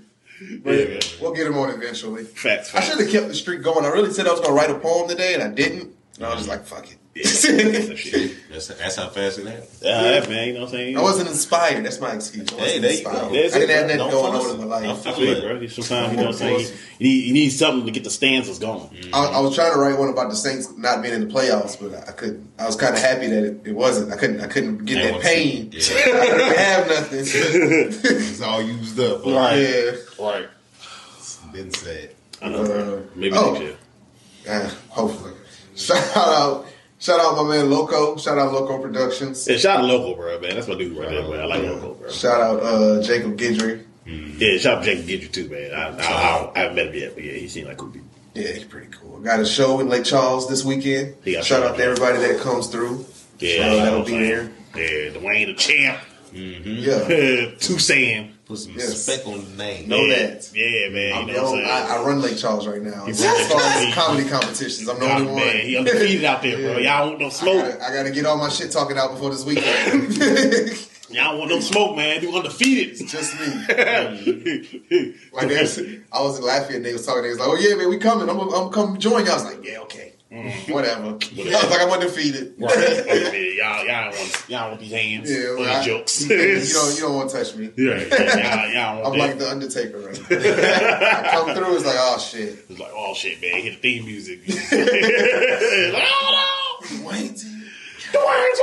But 0.63 0.73
Yeah, 0.73 0.99
we'll 1.21 1.33
get 1.33 1.45
him 1.45 1.55
on 1.59 1.69
eventually. 1.69 2.23
Facts. 2.23 2.73
I 2.73 2.79
should 2.81 2.99
have 2.99 3.09
kept 3.11 3.27
the 3.27 3.35
streak 3.35 3.61
going. 3.61 3.85
I 3.85 3.89
really 3.89 4.11
said 4.11 4.25
I 4.25 4.31
was 4.31 4.39
gonna 4.41 4.53
write 4.55 4.71
a 4.71 4.75
poem 4.79 5.07
today, 5.07 5.35
and 5.35 5.43
I 5.43 5.49
didn't. 5.49 5.93
And 6.15 6.25
I 6.25 6.29
was 6.29 6.37
just 6.39 6.49
like, 6.49 6.65
fuck 6.65 6.89
it. 6.91 6.97
Yeah, 7.13 7.23
that's 7.23 7.41
that 7.87 7.97
shit. 7.97 8.37
That's, 8.49 8.67
that's 8.67 8.95
how 8.95 9.09
fast 9.09 9.39
it 9.39 9.45
happened. 9.45 9.67
Yeah, 9.81 10.25
man. 10.29 10.47
You 10.47 10.53
know 10.53 10.59
what 10.61 10.65
I'm 10.67 10.71
saying? 10.71 10.97
I 10.97 11.01
wasn't 11.01 11.27
inspired. 11.29 11.83
That's 11.85 11.99
my 11.99 12.13
excuse. 12.13 12.47
I 12.49 12.55
wasn't 12.55 12.71
Hey, 12.71 12.79
there 12.79 12.93
you 12.93 13.03
go. 13.03 13.11
I 13.11 13.31
didn't 13.31 13.69
have 13.69 13.87
bro. 13.87 13.97
nothing 13.97 14.11
going 14.11 14.33
on 14.35 14.51
in 14.51 14.57
my 14.69 14.81
life. 14.81 15.07
I 15.07 15.11
feel 15.11 15.35
you, 15.35 15.41
bro. 15.41 15.67
Sometimes 15.67 16.11
you 16.11 16.17
know 16.17 16.23
what 16.23 16.31
I'm 16.31 16.33
saying. 16.37 16.77
You 16.99 17.07
need, 17.09 17.23
you 17.25 17.33
need 17.33 17.49
something 17.49 17.85
to 17.85 17.91
get 17.91 18.05
the 18.05 18.09
stanzas 18.09 18.59
going. 18.59 18.89
I, 19.13 19.25
I 19.25 19.39
was 19.41 19.55
trying 19.55 19.73
to 19.73 19.79
write 19.79 19.99
one 19.99 20.07
about 20.07 20.29
the 20.29 20.35
Saints 20.37 20.71
not 20.77 21.01
being 21.01 21.13
in 21.13 21.27
the 21.27 21.33
playoffs, 21.33 21.77
but 21.77 22.07
I 22.07 22.13
couldn't. 22.13 22.49
I 22.57 22.65
was 22.65 22.77
kind 22.77 22.95
of 22.95 23.01
happy 23.01 23.27
that 23.27 23.43
it, 23.43 23.61
it 23.65 23.75
wasn't. 23.75 24.13
I 24.13 24.15
couldn't. 24.15 24.39
I 24.39 24.47
couldn't 24.47 24.85
get 24.85 24.95
That 24.95 25.13
that 25.15 25.21
pain. 25.21 25.69
too. 25.69 25.79
I 25.93 26.05
didn't 26.05 26.57
have 26.57 26.87
nothing. 26.87 27.19
It's 28.21 28.41
all 28.41 28.61
used 28.61 28.97
up. 28.99 29.25
Right. 29.25 29.57
yeah. 29.57 29.91
Right. 30.17 30.47
Been 31.51 31.71
said. 31.73 32.15
I 32.41 32.49
know. 32.49 32.63
Uh, 32.63 33.01
Maybe 33.15 33.35
oh. 33.35 33.51
next 33.51 33.61
year. 33.63 33.77
Uh, 34.47 34.69
hopefully. 34.89 35.33
Shout 35.75 36.17
out. 36.17 36.65
Shout 37.01 37.19
out 37.19 37.35
my 37.35 37.49
man 37.49 37.71
Loco. 37.71 38.15
Shout 38.17 38.37
out 38.37 38.53
Loco 38.53 38.77
Productions. 38.79 39.47
Yeah, 39.47 39.57
shout 39.57 39.79
out 39.79 39.85
Loco, 39.85 40.15
bro, 40.15 40.39
man. 40.39 40.53
That's 40.53 40.67
my 40.67 40.75
dude 40.75 40.95
right 40.95 41.09
there, 41.09 41.27
man. 41.27 41.39
I 41.39 41.45
like 41.45 41.63
Local, 41.63 41.95
bro. 41.95 42.09
Shout 42.11 42.39
out 42.39 42.61
uh, 42.61 43.01
Jacob 43.01 43.37
Guidry. 43.37 43.83
Yeah, 44.05 44.59
shout 44.59 44.77
out 44.77 44.83
Jacob 44.83 45.05
Guidry 45.05 45.31
too, 45.31 45.49
man. 45.49 45.73
I, 45.73 45.97
I, 45.97 46.03
I, 46.03 46.51
I 46.55 46.59
haven't 46.59 46.75
met 46.75 46.87
him 46.87 46.93
yet, 46.93 47.15
but 47.15 47.23
yeah, 47.23 47.33
he 47.33 47.47
seemed 47.47 47.67
like 47.69 47.77
cool 47.77 47.89
dude. 47.89 48.03
Yeah, 48.35 48.51
he's 48.51 48.65
pretty 48.65 48.87
cool. 48.91 49.19
Got 49.19 49.39
a 49.39 49.45
show 49.47 49.79
in 49.79 49.89
Lake 49.89 50.05
Charles 50.05 50.47
this 50.47 50.63
weekend. 50.63 51.15
He 51.23 51.41
Shout 51.41 51.63
out 51.63 51.75
to 51.77 51.83
everybody 51.83 52.19
that 52.19 52.39
comes 52.39 52.67
through. 52.67 53.03
Yeah, 53.39 53.55
Shout 53.57 53.65
out 53.65 53.71
you 53.71 53.77
know 53.79 53.85
that'll 53.85 54.05
be 54.05 54.19
there. 54.19 54.51
Yeah, 54.75 55.19
Dwayne 55.19 55.47
the 55.47 55.55
champ. 55.55 55.99
Yeah, 56.33 57.51
Two 57.59 57.79
Sam. 57.79 58.37
Put 58.51 58.59
some 58.59 58.73
Yes. 58.73 58.89
respect 58.89 59.25
on 59.27 59.43
the 59.45 59.57
name. 59.63 59.87
Know 59.87 60.01
yeah. 60.03 60.15
that. 60.27 60.49
Yeah, 60.53 60.89
man. 60.89 61.13
I'm 61.13 61.27
you 61.29 61.33
know 61.35 61.43
what 61.43 61.47
I'm 61.49 61.53
only, 61.55 61.65
saying? 61.65 61.87
I, 61.91 61.95
I 61.95 62.03
run 62.05 62.21
Lake 62.21 62.37
Charles 62.37 62.67
right 62.67 62.81
now. 62.81 63.05
He 63.05 63.11
As 63.11 63.23
far 63.51 63.61
as 63.61 63.93
comedy 63.93 64.27
competitions, 64.29 64.89
I'm 64.89 64.99
the 64.99 65.05
God, 65.05 65.21
only 65.21 65.35
man, 65.35 65.65
he 65.65 65.75
one. 65.77 65.87
undefeated 65.87 66.25
out 66.25 66.41
there, 66.41 66.57
bro. 66.57 66.77
Y'all 66.79 67.07
want 67.07 67.19
no 67.19 67.27
I 67.27 67.29
smoke. 67.29 67.63
gotta, 67.65 67.83
I 67.85 67.93
gotta 67.95 68.11
get 68.11 68.25
all 68.25 68.37
my 68.37 68.49
shit 68.49 68.71
talking 68.71 68.97
out 68.97 69.11
before 69.11 69.29
this 69.31 69.45
weekend. 69.45 70.13
Y'all 71.11 71.37
want 71.37 71.49
no 71.49 71.59
smoke, 71.61 71.95
man. 71.95 72.21
You 72.21 72.35
undefeated. 72.35 73.07
Just 73.07 73.39
me. 73.39 73.47
Like 75.33 75.47
they 75.47 75.61
was, 75.61 75.79
I 76.11 76.21
was 76.21 76.37
in 76.39 76.43
Lafayette. 76.45 76.83
They 76.83 76.93
was 76.93 77.05
talking. 77.05 77.23
They 77.23 77.29
was 77.29 77.39
like, 77.39 77.47
"Oh 77.49 77.55
yeah, 77.55 77.75
man, 77.75 77.89
we 77.89 77.97
coming. 77.97 78.29
I'm, 78.29 78.37
gonna- 78.37 78.51
I'm 78.51 78.69
gonna 78.69 78.73
come 78.73 78.97
join 78.99 79.25
y'all." 79.25 79.31
I 79.33 79.35
was 79.35 79.45
like, 79.45 79.65
"Yeah, 79.65 79.79
okay, 79.79 80.10
Mm. 80.31 80.69
whatever." 80.73 81.07
I 81.07 81.09
was 81.11 81.69
like, 81.69 81.81
"I'm 81.81 81.89
undefeated." 81.91 82.53
Right. 82.57 82.71
Okay, 83.31 83.57
y'all, 83.57 83.85
y'all 83.85 84.09
don't 84.11 84.19
want, 84.19 84.45
y'all 84.49 84.69
want 84.69 84.79
these 84.79 84.91
hands 84.91 85.29
Yeah, 85.31 85.37
well, 85.49 85.57
these 85.57 85.67
I- 85.67 85.85
jokes. 85.85 86.21
you 86.21 86.27
don't, 86.73 86.95
you 86.95 87.01
don't 87.01 87.15
want 87.15 87.29
to 87.29 87.37
touch 87.37 87.55
me. 87.55 87.71
Yeah, 87.77 87.97
yeah, 88.09 88.67
y'all, 88.67 88.73
y'all 88.73 89.01
want 89.03 89.05
I'm 89.13 89.19
that. 89.19 89.27
like 89.29 89.37
the 89.39 89.49
Undertaker 89.49 89.99
right 89.99 90.29
now. 90.29 90.37
I 90.37 91.31
come 91.31 91.55
through, 91.55 91.75
it's 91.75 91.85
like, 91.85 91.95
oh 91.99 92.17
shit. 92.19 92.65
It's 92.69 92.79
like, 92.79 92.91
oh 92.93 93.13
shit, 93.13 93.41
man, 93.41 93.61
hit 93.61 93.81
the 93.81 93.93
theme 93.99 94.05
music. 94.05 94.39
like, 94.47 96.03
oh 96.03 97.01
Wait. 97.05 97.43
no, 98.13 98.19
Dwayne 98.19 98.55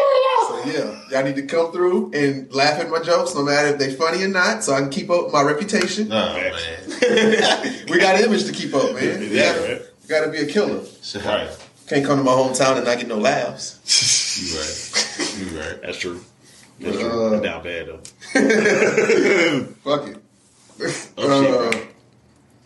So 0.49 0.71
yeah, 0.71 1.03
y'all 1.11 1.25
need 1.25 1.37
to 1.37 1.43
come 1.47 1.73
through 1.73 2.13
and 2.15 2.53
laugh 2.53 2.81
at 2.81 2.91
my 2.91 3.01
jokes, 3.01 3.35
no 3.35 3.43
matter 3.45 3.69
if 3.69 3.79
they 3.79 3.93
funny 3.95 4.23
or 4.25 4.29
not, 4.29 4.65
so 4.65 4.73
I 4.75 4.81
can 4.81 4.91
keep 4.91 5.11
up 5.11 5.33
my 5.33 5.43
reputation. 5.43 6.09
Oh, 6.13 6.35
man. 6.35 7.85
we 7.89 7.99
got 7.99 8.17
an 8.17 8.25
image 8.25 8.45
to 8.47 8.53
keep 8.53 8.75
up, 8.75 8.95
man. 8.95 9.21
We 9.21 9.37
Yeah, 9.39 9.55
gotta, 9.55 9.83
right. 10.11 10.21
gotta 10.21 10.31
be 10.31 10.39
a 10.39 10.47
killer. 10.47 10.83
Right. 11.25 11.51
Can't 11.89 12.05
come 12.05 12.19
to 12.19 12.25
my 12.25 12.33
hometown 12.33 12.77
and 12.77 12.85
not 12.85 12.99
get 12.99 13.09
no 13.09 13.17
laughs. 13.19 13.79
You 14.39 14.59
right. 14.59 15.39
You 15.53 15.59
right. 15.61 15.83
That's 15.83 15.99
true. 15.99 16.21
That's 16.81 16.97
Uh, 16.97 17.01
true. 17.01 17.31
That's 17.31 17.43
down 17.43 17.63
bad 17.63 17.87
though. 17.87 17.99
Fuck 19.85 20.09
it. 20.09 20.19
Oh, 21.19 21.43
shit, 21.73 21.83
uh, 21.83 21.87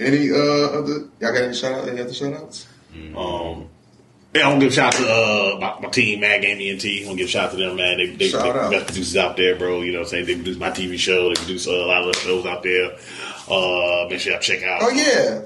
any 0.00 0.30
uh 0.30 0.78
other 0.78 0.92
y'all 1.20 1.32
got 1.32 1.36
any 1.42 1.54
shout 1.54 1.72
out 1.72 1.88
any 1.88 2.00
other 2.00 2.12
shout 2.12 2.34
outs? 2.34 2.66
Um, 3.16 3.68
yeah, 4.34 4.44
I 4.44 4.48
want 4.48 4.60
to 4.60 4.66
give 4.66 4.72
a 4.72 4.74
shout 4.74 4.94
out 4.94 5.00
to 5.00 5.06
uh, 5.10 5.58
my, 5.60 5.80
my 5.80 5.88
team, 5.88 6.20
Mad 6.20 6.42
Game 6.42 6.58
ENT. 6.60 6.84
I 6.84 7.06
want 7.06 7.16
to 7.18 7.24
give 7.24 7.26
a 7.26 7.30
shout 7.30 7.44
out 7.46 7.50
to 7.52 7.56
them, 7.56 7.76
man. 7.76 7.96
They, 7.98 8.06
they, 8.16 8.28
Shout 8.28 8.42
they 8.52 8.60
out. 8.60 8.70
best 8.70 8.86
producers 8.86 9.16
out 9.16 9.36
there, 9.38 9.56
bro. 9.56 9.80
You 9.80 9.92
know 9.92 10.00
what 10.00 10.04
I'm 10.06 10.10
saying? 10.10 10.26
They 10.26 10.34
produce 10.34 10.58
my 10.58 10.70
TV 10.70 10.98
show. 10.98 11.28
They 11.28 11.34
produce 11.36 11.66
uh, 11.66 11.70
a 11.72 11.86
lot 11.86 12.02
of 12.06 12.12
the 12.14 12.18
shows 12.20 12.44
out 12.44 12.62
there. 12.62 12.92
Uh, 13.48 14.06
make 14.10 14.20
sure 14.20 14.32
y'all 14.32 14.40
check 14.42 14.62
out. 14.62 14.80
Oh 14.82 14.90
yeah. 14.90 15.42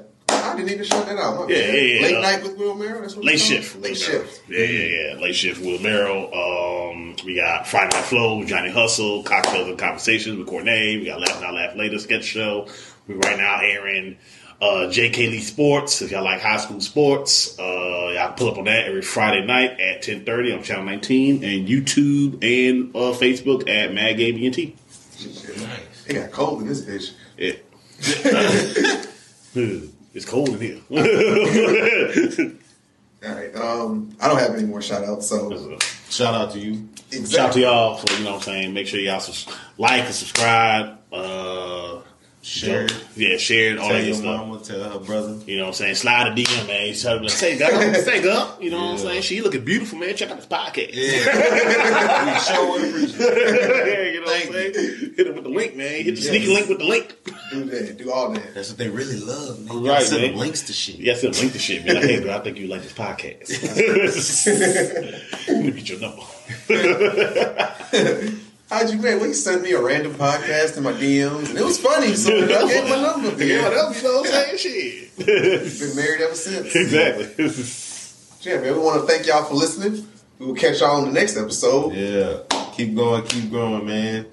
I 0.57 0.61
didn't 0.61 0.73
even 0.73 0.85
shout 0.85 1.07
that 1.07 1.19
out. 1.19 1.37
My 1.37 1.47
Yeah, 1.53 1.59
yeah, 1.59 1.73
yeah. 1.73 2.03
Late 2.07 2.23
night 2.23 2.43
with 2.43 2.57
Will 2.57 2.75
Merrill. 2.75 3.03
That's 3.03 3.15
what 3.15 3.27
Late 3.27 3.39
shift. 3.41 3.77
Late 3.81 3.97
shift. 3.97 4.43
Yeah, 4.49 4.65
yeah, 4.65 5.13
yeah. 5.13 5.21
Late 5.21 5.35
shift. 5.35 5.61
Will 5.61 5.79
Merrill. 5.81 6.33
Um, 6.35 7.17
we 7.27 7.37
got 7.37 7.67
Friday 7.67 7.95
Night 7.95 8.05
Flow, 8.05 8.43
Johnny 8.45 8.71
Hustle, 8.71 9.23
Cocktails 9.23 9.69
and 9.69 9.79
Conversations 9.79 10.39
with 10.39 10.47
Courtney. 10.47 10.97
We 10.97 11.05
got 11.05 11.21
Laugh 11.21 11.41
Now 11.43 11.53
Laugh 11.53 11.77
Later 11.77 11.99
sketch 11.99 12.25
show. 12.25 12.69
We 13.07 13.17
right 13.17 13.37
now 13.37 13.61
airing 13.61 14.17
uh, 14.63 14.89
JK 14.89 15.17
Lee 15.31 15.41
Sports. 15.41 16.01
If 16.01 16.11
y'all 16.11 16.25
like 16.25 16.41
high 16.41 16.57
school 16.57 16.81
sports, 16.81 17.59
uh, 17.59 18.13
y'all 18.15 18.33
pull 18.33 18.51
up 18.51 18.57
on 18.57 18.65
that 18.65 18.87
every 18.87 19.03
Friday 19.03 19.45
night 19.45 19.79
at 19.79 20.03
10.30 20.03 20.57
on 20.57 20.63
Channel 20.63 20.85
19 20.85 21.45
and 21.45 21.69
YouTube 21.69 22.43
and 22.43 22.97
uh, 22.97 23.13
Facebook 23.13 23.69
at 23.69 23.93
Mad 23.93 24.17
Game 24.17 24.43
ENT. 24.43 24.59
It 24.59 26.15
got 26.15 26.31
cold 26.31 26.63
in 26.63 26.69
this 26.69 26.81
bitch. 26.83 27.13
Yeah. 27.37 27.53
it's 30.17 30.25
cold 30.25 30.49
in 30.49 30.61
here. 30.61 30.81
All 33.25 33.35
right. 33.35 33.55
Um, 33.57 34.17
I 34.21 34.29
don't 34.29 34.39
have 34.39 34.55
any 34.55 34.64
more 34.64 34.81
shout 34.83 35.05
outs, 35.05 35.27
so 35.29 35.79
Shout 36.11 36.35
out 36.35 36.53
to 36.53 36.59
you. 36.59 36.89
exactly. 37.11 37.27
Shout 37.27 37.47
out 37.49 37.53
to 37.55 37.61
y'all 37.61 37.97
for, 37.97 38.12
you 38.14 38.25
know 38.25 38.31
what 38.33 38.37
I'm 38.37 38.43
saying, 38.43 38.75
make 38.75 38.87
sure 38.87 39.01
y'all 39.01 39.21
sus- 39.21 39.47
like 39.79 40.03
and 40.05 40.14
subscribe. 40.14 40.99
Uh, 41.12 42.01
Share. 42.47 42.87
Yeah, 43.17 43.37
share 43.39 43.73
it, 43.73 43.79
all 43.81 43.89
Tell 43.89 43.99
that 43.99 44.05
your 44.07 44.14
stuff. 44.14 44.47
mama, 44.47 44.61
tell 44.61 44.81
her 44.85 44.99
brother. 45.01 45.37
You 45.47 45.57
know 45.57 45.64
what 45.64 45.68
I'm 45.71 45.75
saying? 45.75 45.95
Slide 45.97 46.29
a 46.29 46.31
DM, 46.31 46.67
man. 46.68 46.95
Tell 46.95 47.14
them, 47.14 47.25
like, 47.25 47.33
say, 47.33 47.59
girl, 47.59 47.95
say, 47.95 48.23
girl. 48.23 48.57
You 48.61 48.71
know 48.71 48.77
what 48.79 48.91
I'm 48.93 48.99
saying? 48.99 49.23
She 49.23 49.41
looking 49.41 49.64
beautiful, 49.64 49.99
man. 49.99 50.14
Check 50.14 50.31
out 50.31 50.37
this 50.37 50.47
podcast. 50.47 50.91
Yeah. 50.93 52.35
we 52.35 52.39
sure 52.39 52.71
would 52.71 52.85
appreciate 52.89 53.18
it. 53.21 54.14
you 54.14 54.21
know 54.21 54.27
what 54.27 54.47
I'm 54.47 54.53
saying? 54.53 54.73
Hit 55.17 55.25
them 55.27 55.35
with 55.35 55.43
the 55.43 55.51
link, 55.51 55.75
man. 55.77 55.91
Hit 56.05 56.05
the 56.05 56.21
Yes. 56.21 56.29
sneaky 56.29 56.47
link 56.55 56.68
with 56.68 56.79
the 56.79 56.85
link. 56.85 57.17
Do 57.51 57.64
that. 57.64 57.97
Do 57.99 58.13
all 58.13 58.31
that. 58.33 58.55
That's 58.55 58.68
what 58.68 58.79
they 58.79 58.91
really 58.91 59.18
love, 59.18 59.59
man. 59.64 59.83
Right, 59.83 59.91
Right, 59.95 60.03
send 60.05 60.23
man. 60.23 60.31
them 60.31 60.39
links 60.41 60.63
to 60.63 60.73
shit. 60.73 61.01
Yeah, 61.01 61.14
send 61.17 61.35
a 61.35 61.41
link 61.41 61.53
to 61.53 61.59
shit. 61.59 61.85
Be 61.85 61.93
like, 61.95 62.05
hey, 62.05 62.21
bro, 62.21 62.33
I 62.37 62.39
think 62.45 62.59
you 62.59 62.68
like 62.68 62.83
this 62.83 62.93
podcast. 62.93 63.51
Let 65.49 65.64
me 65.64 65.73
get 65.73 65.89
your 65.89 65.99
number. 65.99 66.23
How'd 68.71 68.91
you 68.91 68.99
man? 69.01 69.18
Well, 69.21 69.29
he 69.29 69.33
sent 69.34 69.63
me 69.63 69.72
a 69.72 69.80
random 69.80 70.14
podcast 70.14 70.76
in 70.76 70.83
my 70.83 70.93
DMs, 70.93 71.51
and 71.51 71.59
it 71.59 71.64
was 71.64 71.79
funny. 71.79 72.14
So 72.14 72.34
I 72.37 72.47
gave 72.67 72.83
him 72.83 72.88
my 72.91 73.01
number. 73.01 73.45
Yeah, 73.45 73.63
what 73.63 73.72
else? 73.75 74.03
You 74.03 74.09
know 74.09 74.21
what 74.22 74.26
I'm 74.34 74.59
saying? 74.59 75.09
Shit. 75.17 75.26
Been 75.26 75.97
married 75.97 76.21
ever 76.22 76.34
since. 76.34 76.75
exactly. 76.75 78.51
Yeah, 78.51 78.61
man. 78.61 78.72
We 78.75 78.79
want 78.80 79.01
to 79.03 79.07
thank 79.07 79.26
y'all 79.26 79.45
for 79.45 79.55
listening. 79.55 80.07
We 80.38 80.47
will 80.47 80.55
catch 80.55 80.80
y'all 80.80 80.97
on 81.01 81.07
the 81.07 81.13
next 81.13 81.37
episode. 81.37 81.95
Yeah. 81.95 82.38
Keep 82.75 82.97
going, 82.97 83.22
keep 83.25 83.51
growing, 83.51 83.87
man. 83.87 84.26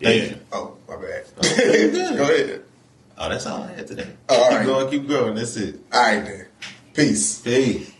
Thank 0.00 0.22
Yeah. 0.22 0.28
you. 0.30 0.36
Oh, 0.52 0.76
my 0.88 0.96
bad. 0.96 1.24
Oh, 1.36 1.42
good. 1.56 1.92
Go 2.16 2.22
ahead. 2.24 2.62
Oh, 3.18 3.28
that's 3.28 3.46
all 3.46 3.62
I 3.64 3.72
had 3.72 3.86
today. 3.86 4.06
Oh, 4.28 4.34
all 4.42 4.48
keep 4.48 4.58
right. 4.58 4.66
going, 4.66 4.90
keep 4.90 5.06
growing. 5.06 5.34
That's 5.34 5.56
it. 5.56 5.78
All 5.92 6.00
right 6.00 6.24
then. 6.24 6.46
Peace. 6.94 7.40
Peace. 7.40 7.92